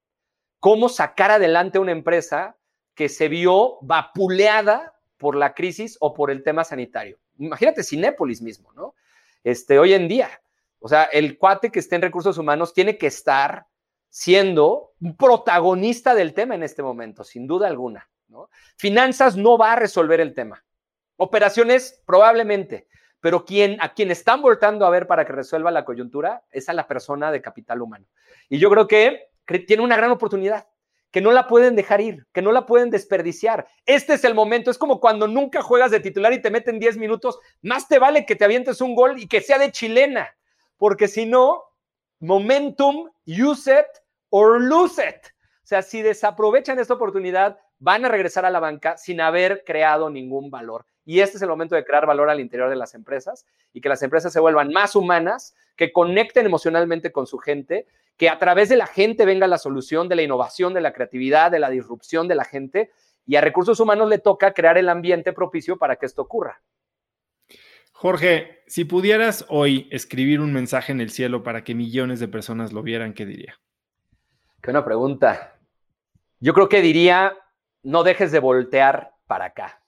¿Cómo 0.60 0.88
sacar 0.88 1.32
adelante 1.32 1.80
una 1.80 1.90
empresa 1.90 2.56
que 2.94 3.08
se 3.08 3.26
vio 3.26 3.78
vapuleada 3.80 4.94
por 5.16 5.34
la 5.34 5.52
crisis 5.52 5.96
o 5.98 6.14
por 6.14 6.30
el 6.30 6.44
tema 6.44 6.62
sanitario? 6.62 7.18
Imagínate 7.38 7.82
Cinépolis 7.82 8.40
mismo, 8.40 8.72
¿no? 8.72 8.94
Este, 9.42 9.80
hoy 9.80 9.94
en 9.94 10.06
día, 10.06 10.30
o 10.78 10.86
sea, 10.86 11.06
el 11.06 11.38
cuate 11.38 11.72
que 11.72 11.80
esté 11.80 11.96
en 11.96 12.02
recursos 12.02 12.38
humanos 12.38 12.72
tiene 12.72 12.96
que 12.98 13.08
estar 13.08 13.66
siendo 14.10 14.92
un 15.00 15.16
protagonista 15.16 16.14
del 16.14 16.34
tema 16.34 16.54
en 16.54 16.62
este 16.62 16.84
momento, 16.84 17.24
sin 17.24 17.48
duda 17.48 17.66
alguna. 17.66 18.08
Finanzas 18.76 19.36
no 19.36 19.58
va 19.58 19.72
a 19.72 19.76
resolver 19.76 20.20
el 20.20 20.34
tema. 20.34 20.64
Operaciones 21.16 22.02
probablemente, 22.06 22.88
pero 23.20 23.44
a 23.80 23.94
quien 23.94 24.10
están 24.10 24.42
voltando 24.42 24.84
a 24.84 24.90
ver 24.90 25.06
para 25.06 25.24
que 25.24 25.32
resuelva 25.32 25.70
la 25.70 25.84
coyuntura 25.84 26.42
es 26.50 26.68
a 26.68 26.72
la 26.72 26.86
persona 26.88 27.30
de 27.30 27.40
capital 27.40 27.82
humano. 27.82 28.06
Y 28.48 28.58
yo 28.58 28.68
creo 28.70 28.88
que 28.88 29.28
tiene 29.66 29.82
una 29.82 29.96
gran 29.96 30.10
oportunidad, 30.10 30.66
que 31.10 31.20
no 31.20 31.30
la 31.30 31.46
pueden 31.46 31.76
dejar 31.76 32.00
ir, 32.00 32.26
que 32.32 32.42
no 32.42 32.52
la 32.52 32.64
pueden 32.64 32.90
desperdiciar. 32.90 33.68
Este 33.84 34.14
es 34.14 34.24
el 34.24 34.34
momento, 34.34 34.70
es 34.70 34.78
como 34.78 34.98
cuando 34.98 35.28
nunca 35.28 35.60
juegas 35.60 35.90
de 35.90 36.00
titular 36.00 36.32
y 36.32 36.40
te 36.40 36.50
meten 36.50 36.80
10 36.80 36.96
minutos, 36.96 37.38
más 37.60 37.86
te 37.86 37.98
vale 37.98 38.24
que 38.24 38.34
te 38.34 38.44
avientes 38.46 38.80
un 38.80 38.94
gol 38.94 39.20
y 39.20 39.28
que 39.28 39.42
sea 39.42 39.58
de 39.58 39.70
chilena, 39.70 40.34
porque 40.78 41.06
si 41.06 41.26
no, 41.26 41.62
momentum, 42.18 43.10
use 43.26 43.70
it 43.70 43.86
or 44.30 44.60
lose 44.60 45.00
it. 45.06 45.26
O 45.62 45.66
sea, 45.66 45.82
si 45.82 46.02
desaprovechan 46.02 46.78
esta 46.78 46.94
oportunidad, 46.94 47.58
van 47.82 48.04
a 48.04 48.08
regresar 48.08 48.44
a 48.44 48.50
la 48.50 48.60
banca 48.60 48.96
sin 48.96 49.20
haber 49.20 49.64
creado 49.66 50.08
ningún 50.08 50.52
valor. 50.52 50.86
Y 51.04 51.18
este 51.18 51.36
es 51.36 51.42
el 51.42 51.48
momento 51.48 51.74
de 51.74 51.84
crear 51.84 52.06
valor 52.06 52.30
al 52.30 52.38
interior 52.38 52.70
de 52.70 52.76
las 52.76 52.94
empresas 52.94 53.44
y 53.72 53.80
que 53.80 53.88
las 53.88 54.04
empresas 54.04 54.32
se 54.32 54.38
vuelvan 54.38 54.72
más 54.72 54.94
humanas, 54.94 55.56
que 55.74 55.92
conecten 55.92 56.46
emocionalmente 56.46 57.10
con 57.10 57.26
su 57.26 57.38
gente, 57.38 57.88
que 58.16 58.28
a 58.28 58.38
través 58.38 58.68
de 58.68 58.76
la 58.76 58.86
gente 58.86 59.26
venga 59.26 59.48
la 59.48 59.58
solución 59.58 60.08
de 60.08 60.14
la 60.14 60.22
innovación, 60.22 60.74
de 60.74 60.80
la 60.80 60.92
creatividad, 60.92 61.50
de 61.50 61.58
la 61.58 61.70
disrupción 61.70 62.28
de 62.28 62.36
la 62.36 62.44
gente. 62.44 62.92
Y 63.26 63.34
a 63.34 63.40
recursos 63.40 63.80
humanos 63.80 64.08
le 64.08 64.18
toca 64.18 64.52
crear 64.52 64.78
el 64.78 64.88
ambiente 64.88 65.32
propicio 65.32 65.76
para 65.76 65.96
que 65.96 66.06
esto 66.06 66.22
ocurra. 66.22 66.62
Jorge, 67.90 68.62
si 68.68 68.84
pudieras 68.84 69.44
hoy 69.48 69.88
escribir 69.90 70.40
un 70.40 70.52
mensaje 70.52 70.92
en 70.92 71.00
el 71.00 71.10
cielo 71.10 71.42
para 71.42 71.64
que 71.64 71.74
millones 71.74 72.20
de 72.20 72.28
personas 72.28 72.72
lo 72.72 72.84
vieran, 72.84 73.12
¿qué 73.12 73.26
diría? 73.26 73.58
Qué 74.62 74.70
una 74.70 74.84
pregunta. 74.84 75.58
Yo 76.38 76.54
creo 76.54 76.68
que 76.68 76.80
diría, 76.80 77.36
no 77.82 78.02
dejes 78.02 78.32
de 78.32 78.38
voltear 78.38 79.14
para 79.26 79.46
acá. 79.46 79.82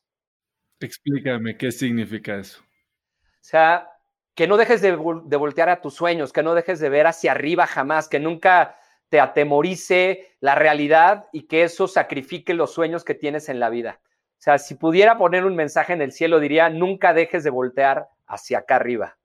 Explícame, 0.81 1.57
¿qué 1.57 1.71
significa 1.71 2.37
eso? 2.37 2.61
O 2.61 3.47
sea, 3.47 3.89
que 4.35 4.47
no 4.47 4.57
dejes 4.57 4.81
de, 4.83 4.93
voltear 4.97 5.69
a 5.69 5.81
tus 5.81 5.95
sueños, 5.95 6.33
que 6.33 6.43
no 6.43 6.55
dejes 6.55 6.81
de 6.81 6.89
ver 6.89 7.07
hacia 7.07 7.33
arriba 7.33 7.67
jamás, 7.67 8.09
que 8.09 8.19
nunca 8.19 8.77
te 9.09 9.21
atemorice 9.21 10.37
la 10.41 10.55
realidad 10.55 11.27
y 11.33 11.47
que 11.47 11.63
eso 11.63 11.87
sacrifique 11.87 12.55
los 12.55 12.73
sueños 12.73 13.05
que 13.05 13.15
tienes 13.15 13.49
en 13.49 13.61
la 13.61 13.71
vida. 13.71 14.01
O 14.03 14.43
sea, 14.45 14.59
si 14.59 14.75
pudiera 14.75 15.17
poner 15.17 15.45
un 15.45 15.55
mensaje 15.55 15.93
en 15.93 16.03
el 16.03 16.13
cielo, 16.13 16.41
diría, 16.41 16.69
nunca 16.69 17.15
dejes 17.15 17.45
de 17.45 17.51
voltear 17.51 18.09
hacia 18.27 18.59
acá 18.59 18.77
arriba. 18.77 19.17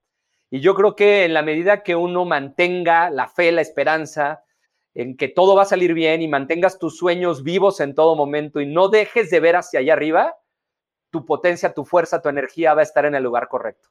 Y 0.51 0.61
yo 0.61 0.75
creo 0.75 0.95
que 0.95 1.25
en 1.25 1.33
la 1.33 1.41
medida 1.41 1.83
que 1.83 1.95
uno 1.95 2.25
mantenga 2.25 3.09
la 3.09 3.27
fe, 3.27 3.51
la 3.51 3.61
esperanza, 3.61 4.43
en 5.01 5.15
que 5.15 5.29
todo 5.29 5.55
va 5.55 5.61
a 5.61 5.65
salir 5.65 5.93
bien 5.93 6.21
y 6.21 6.27
mantengas 6.27 6.77
tus 6.77 6.97
sueños 6.97 7.43
vivos 7.43 7.79
en 7.79 7.95
todo 7.95 8.17
momento 8.17 8.59
y 8.59 8.65
no 8.65 8.89
dejes 8.89 9.29
de 9.29 9.39
ver 9.39 9.55
hacia 9.55 9.79
allá 9.79 9.93
arriba, 9.93 10.35
tu 11.09 11.25
potencia, 11.25 11.73
tu 11.73 11.85
fuerza, 11.85 12.21
tu 12.21 12.27
energía 12.27 12.73
va 12.73 12.81
a 12.81 12.83
estar 12.83 13.05
en 13.05 13.15
el 13.15 13.23
lugar 13.23 13.47
correcto. 13.47 13.89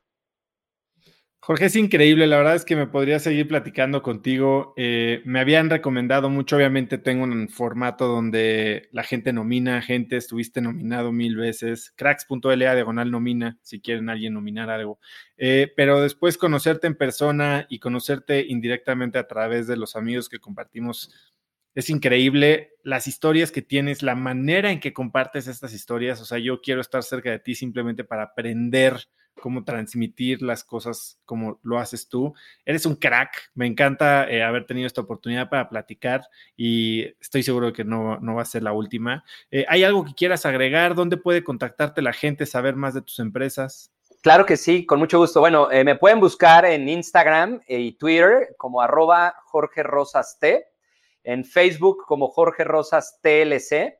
Jorge, 1.41 1.67
es 1.67 1.77
increíble, 1.77 2.27
la 2.27 2.37
verdad 2.37 2.57
es 2.57 2.65
que 2.65 2.77
me 2.77 2.89
podría 2.89 3.21
seguir 3.21 3.47
platicando 3.47 4.03
contigo. 4.03 4.75
Eh, 4.77 5.23
me 5.25 5.41
habían 5.41 5.71
recomendado 5.71 6.29
mucho, 6.29 6.57
obviamente 6.57 6.99
tengo 6.99 7.25
un 7.25 7.49
formato 7.49 8.07
donde 8.07 8.89
la 8.93 9.05
gente 9.05 9.33
nomina 9.33 9.81
gente, 9.81 10.17
estuviste 10.17 10.61
nominado 10.61 11.13
mil 11.13 11.37
veces, 11.37 11.93
cracks.la 11.97 12.75
diagonal 12.75 13.11
nomina, 13.11 13.57
si 13.63 13.81
quieren 13.81 14.11
alguien 14.11 14.35
nominar 14.35 14.69
algo. 14.69 14.99
Eh, 15.37 15.73
pero 15.77 16.03
después 16.03 16.37
conocerte 16.37 16.89
en 16.89 16.97
persona 16.97 17.67
y 17.71 17.79
conocerte 17.79 18.45
indirectamente 18.47 19.19
a 19.19 19.29
través 19.29 19.69
de 19.69 19.77
los 19.77 19.95
amigos 19.97 20.29
que 20.29 20.41
compartimos, 20.41 21.33
es 21.75 21.89
increíble 21.89 22.73
las 22.83 23.07
historias 23.07 23.53
que 23.53 23.63
tienes, 23.63 24.03
la 24.03 24.17
manera 24.17 24.73
en 24.73 24.81
que 24.81 24.93
compartes 24.93 25.47
estas 25.47 25.73
historias. 25.73 26.21
O 26.21 26.25
sea, 26.25 26.39
yo 26.39 26.61
quiero 26.61 26.81
estar 26.81 27.05
cerca 27.05 27.31
de 27.31 27.39
ti 27.39 27.55
simplemente 27.55 28.03
para 28.03 28.25
aprender 28.25 29.09
cómo 29.39 29.65
transmitir 29.65 30.43
las 30.43 30.65
cosas 30.65 31.19
como 31.25 31.59
lo 31.63 31.79
haces 31.79 32.09
tú. 32.09 32.35
Eres 32.65 32.87
un 32.87 32.97
crack, 32.97 33.51
me 33.55 33.67
encanta 33.67 34.29
eh, 34.29 34.43
haber 34.43 34.67
tenido 34.67 34.87
esta 34.87 35.01
oportunidad 35.01 35.49
para 35.49 35.69
platicar 35.69 36.29
y 36.57 37.05
estoy 37.21 37.43
seguro 37.43 37.73
que 37.73 37.85
no, 37.85 38.19
va 38.21 38.43
a 38.43 38.45
ser 38.45 38.63
la 38.63 38.73
última. 38.73 39.25
Eh, 39.51 39.65
¿Hay 39.69 39.85
algo 39.85 40.05
que 40.05 40.15
quieras 40.15 40.47
agregar? 40.47 40.95
¿Dónde 40.95 41.17
puede 41.17 41.45
contactarte 41.45 42.03
la 42.03 42.13
gente, 42.13 42.47
saber 42.47 42.77
más 42.77 42.95
de 42.95 43.03
tus 43.03 43.19
empresas? 43.19 43.93
Claro 44.23 44.47
que 44.47 44.57
sí, 44.57 44.85
con 44.85 44.99
mucho 44.99 45.19
gusto. 45.19 45.41
Bueno, 45.41 45.71
eh, 45.71 45.85
me 45.85 45.97
pueden 45.97 46.21
buscar 46.21 46.65
en 46.65 46.89
Instagram 46.89 47.61
y 47.69 47.93
Twitter 47.93 48.55
como 48.57 48.81
arroba 48.81 49.35
Jorge 49.45 49.83
Rosas 49.83 50.39
T, 50.41 50.67
en 51.23 51.45
Facebook 51.45 52.05
como 52.07 52.29
Jorge 52.29 52.65
Rosas 52.65 53.21
TLC 53.23 53.99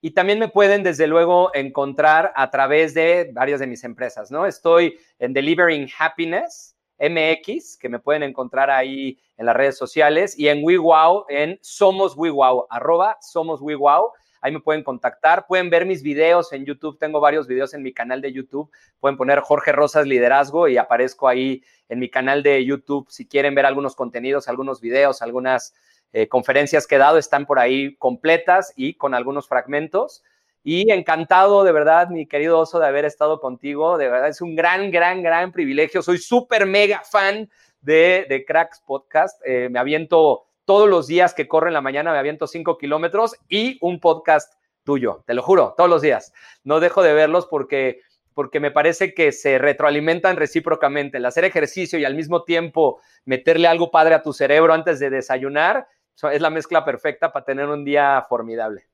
y 0.00 0.12
también 0.12 0.38
me 0.38 0.48
pueden, 0.48 0.82
desde 0.82 1.06
luego, 1.06 1.50
encontrar 1.54 2.32
a 2.34 2.50
través 2.50 2.94
de 2.94 3.30
varias 3.32 3.60
de 3.60 3.66
mis 3.66 3.84
empresas, 3.84 4.30
¿no? 4.30 4.46
Estoy 4.46 4.98
en 5.18 5.32
Delivering 5.32 5.88
Happiness 5.98 6.76
MX, 6.98 7.76
que 7.78 7.88
me 7.88 7.98
pueden 7.98 8.22
encontrar 8.22 8.70
ahí 8.70 9.18
en 9.36 9.46
las 9.46 9.56
redes 9.56 9.76
sociales, 9.76 10.38
y 10.38 10.48
en 10.48 10.64
WeWow, 10.64 11.26
en 11.28 11.58
Somos 11.60 12.14
WeWow, 12.16 12.66
arroba 12.70 13.18
Somos 13.20 13.60
WeWow. 13.60 14.12
Ahí 14.42 14.52
me 14.52 14.60
pueden 14.60 14.82
contactar, 14.82 15.46
pueden 15.46 15.68
ver 15.68 15.84
mis 15.84 16.02
videos 16.02 16.54
en 16.54 16.64
YouTube, 16.64 16.98
tengo 16.98 17.20
varios 17.20 17.46
videos 17.46 17.74
en 17.74 17.82
mi 17.82 17.92
canal 17.92 18.22
de 18.22 18.32
YouTube, 18.32 18.70
pueden 18.98 19.18
poner 19.18 19.40
Jorge 19.40 19.70
Rosas 19.70 20.06
Liderazgo 20.06 20.66
y 20.66 20.78
aparezco 20.78 21.28
ahí 21.28 21.62
en 21.90 21.98
mi 21.98 22.08
canal 22.08 22.42
de 22.42 22.64
YouTube 22.64 23.06
si 23.10 23.28
quieren 23.28 23.54
ver 23.54 23.66
algunos 23.66 23.94
contenidos, 23.94 24.48
algunos 24.48 24.80
videos, 24.80 25.20
algunas 25.20 25.74
eh, 26.12 26.28
conferencias 26.28 26.86
que 26.86 26.96
he 26.96 26.98
dado, 26.98 27.18
están 27.18 27.46
por 27.46 27.58
ahí 27.58 27.96
completas 27.96 28.72
y 28.76 28.94
con 28.94 29.14
algunos 29.14 29.48
fragmentos. 29.48 30.22
Y 30.62 30.90
encantado, 30.92 31.64
de 31.64 31.72
verdad, 31.72 32.08
mi 32.08 32.26
querido 32.26 32.58
oso, 32.58 32.78
de 32.78 32.86
haber 32.86 33.04
estado 33.04 33.40
contigo. 33.40 33.96
De 33.96 34.08
verdad, 34.08 34.28
es 34.28 34.40
un 34.40 34.54
gran, 34.54 34.90
gran, 34.90 35.22
gran 35.22 35.52
privilegio. 35.52 36.02
Soy 36.02 36.18
súper 36.18 36.66
mega 36.66 37.02
fan 37.02 37.48
de, 37.80 38.26
de 38.28 38.44
Cracks 38.44 38.80
Podcast. 38.80 39.40
Eh, 39.46 39.68
me 39.70 39.78
aviento 39.78 40.46
todos 40.64 40.88
los 40.88 41.06
días 41.06 41.34
que 41.34 41.48
corro 41.48 41.68
en 41.68 41.74
la 41.74 41.80
mañana, 41.80 42.12
me 42.12 42.18
aviento 42.18 42.46
cinco 42.46 42.78
kilómetros 42.78 43.34
y 43.48 43.78
un 43.80 43.98
podcast 43.98 44.54
tuyo, 44.84 45.24
te 45.26 45.34
lo 45.34 45.42
juro, 45.42 45.74
todos 45.76 45.90
los 45.90 46.02
días. 46.02 46.32
No 46.62 46.80
dejo 46.80 47.02
de 47.02 47.12
verlos 47.12 47.46
porque, 47.46 48.02
porque 48.34 48.60
me 48.60 48.70
parece 48.70 49.14
que 49.14 49.32
se 49.32 49.58
retroalimentan 49.58 50.36
recíprocamente. 50.36 51.18
El 51.18 51.26
hacer 51.26 51.44
ejercicio 51.44 51.98
y 51.98 52.04
al 52.04 52.14
mismo 52.14 52.44
tiempo 52.44 53.00
meterle 53.24 53.66
algo 53.66 53.90
padre 53.90 54.14
a 54.14 54.22
tu 54.22 54.32
cerebro 54.32 54.72
antes 54.72 55.00
de 55.00 55.10
desayunar 55.10 55.88
es 56.32 56.40
la 56.40 56.50
mezcla 56.50 56.84
perfecta 56.84 57.32
para 57.32 57.44
tener 57.44 57.66
un 57.66 57.84
día 57.84 58.24
formidable. 58.28 58.86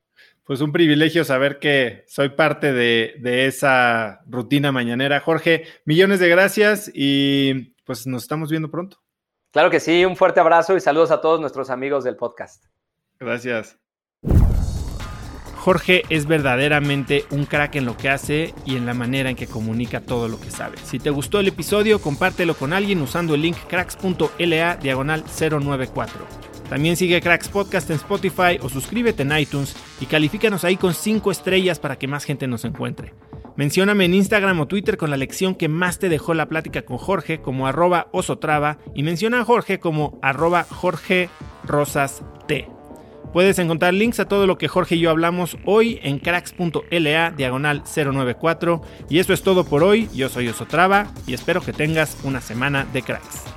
Pues 0.43 0.61
un 0.61 0.71
privilegio 0.71 1.25
saber 1.25 1.59
que 1.59 2.05
soy 2.07 2.29
parte 2.29 2.71
de, 2.71 3.15
de, 3.19 3.47
esa 3.47 4.21
rutina 4.27 4.71
mañanera. 4.71 5.19
Jorge, 5.19 5.65
millones 5.83 6.19
de 6.19 6.29
gracias 6.29 6.89
y 6.93 7.75
pues 7.85 8.07
nos 8.07 8.23
estamos 8.23 8.49
viendo 8.49 8.71
pronto. 8.71 8.97
Claro 9.51 9.69
que 9.69 9.79
sí, 9.79 10.05
un 10.05 10.15
fuerte 10.15 10.39
abrazo 10.39 10.75
y 10.75 10.79
saludos 10.79 11.11
a 11.11 11.19
todos 11.19 11.39
nuestros 11.39 11.69
amigos 11.69 12.03
del 12.03 12.15
podcast. 12.15 12.65
Gracias. 13.19 13.77
Jorge 15.67 16.03
es 16.07 16.27
verdaderamente 16.27 17.25
un 17.29 17.45
crack 17.45 17.75
en 17.75 17.85
lo 17.85 17.97
que 17.97 18.07
hace 18.07 18.53
y 18.65 18.77
en 18.77 18.85
la 18.85 18.93
manera 18.93 19.29
en 19.29 19.35
que 19.35 19.47
comunica 19.47 19.99
todo 19.99 20.29
lo 20.29 20.39
que 20.39 20.49
sabe. 20.49 20.77
Si 20.77 20.97
te 20.97 21.09
gustó 21.09 21.41
el 21.41 21.49
episodio, 21.49 21.99
compártelo 21.99 22.55
con 22.55 22.71
alguien 22.71 23.01
usando 23.01 23.35
el 23.35 23.41
link 23.41 23.57
cracks.la 23.67 24.77
diagonal 24.77 25.25
094. 25.25 26.25
También 26.69 26.97
sigue 26.97 27.21
Cracks 27.21 27.47
Podcast 27.47 27.89
en 27.89 27.95
Spotify 27.95 28.59
o 28.61 28.69
suscríbete 28.69 29.23
en 29.23 29.37
iTunes 29.37 29.75
y 30.01 30.05
califícanos 30.05 30.63
ahí 30.63 30.75
con 30.77 30.93
5 30.93 31.31
estrellas 31.31 31.79
para 31.79 31.97
que 31.97 32.07
más 32.07 32.25
gente 32.25 32.47
nos 32.47 32.65
encuentre. 32.65 33.13
Mencióname 33.55 34.05
en 34.05 34.13
Instagram 34.13 34.59
o 34.59 34.67
Twitter 34.67 34.97
con 34.97 35.09
la 35.09 35.17
lección 35.17 35.55
que 35.55 35.67
más 35.67 35.97
te 35.97 36.09
dejó 36.09 36.33
la 36.33 36.47
plática 36.47 36.83
con 36.83 36.97
Jorge 36.97 37.41
como 37.41 37.67
arroba 37.67 38.07
osotrava 38.11 38.77
y 38.93 39.03
menciona 39.03 39.41
a 39.41 39.45
Jorge 39.45 39.79
como 39.79 40.19
arroba 40.21 40.63
Jorge 40.69 41.29
Rosas 41.65 42.21
T. 42.47 42.67
Puedes 43.33 43.59
encontrar 43.59 43.93
links 43.93 44.19
a 44.19 44.27
todo 44.27 44.47
lo 44.47 44.57
que 44.57 44.67
Jorge 44.67 44.95
y 44.95 44.99
yo 44.99 45.09
hablamos 45.09 45.57
hoy 45.65 45.99
en 46.03 46.19
cracks.la 46.19 47.31
diagonal 47.31 47.83
094 47.83 48.81
y 49.09 49.19
eso 49.19 49.33
es 49.33 49.41
todo 49.41 49.65
por 49.65 49.83
hoy. 49.83 50.09
Yo 50.13 50.29
soy 50.29 50.47
Osotrava 50.47 51.07
y 51.25 51.33
espero 51.33 51.61
que 51.61 51.73
tengas 51.73 52.17
una 52.23 52.41
semana 52.41 52.85
de 52.93 53.01
cracks. 53.01 53.56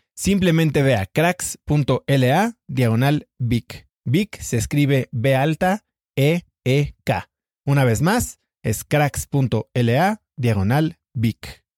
Simplemente 0.15 0.83
ve 0.83 0.95
a 0.95 1.05
cracks.la 1.05 2.57
diagonal. 2.67 3.27
Vic 3.39 4.39
se 4.39 4.57
escribe 4.57 5.09
B 5.11 5.35
alta 5.35 5.85
E 6.15 6.43
E 6.63 6.95
K. 7.03 7.29
Una 7.65 7.85
vez 7.85 8.01
más, 8.01 8.39
es 8.63 8.83
cracks.la 8.83 10.21
diagonal 10.37 10.99
Vic. 11.13 11.63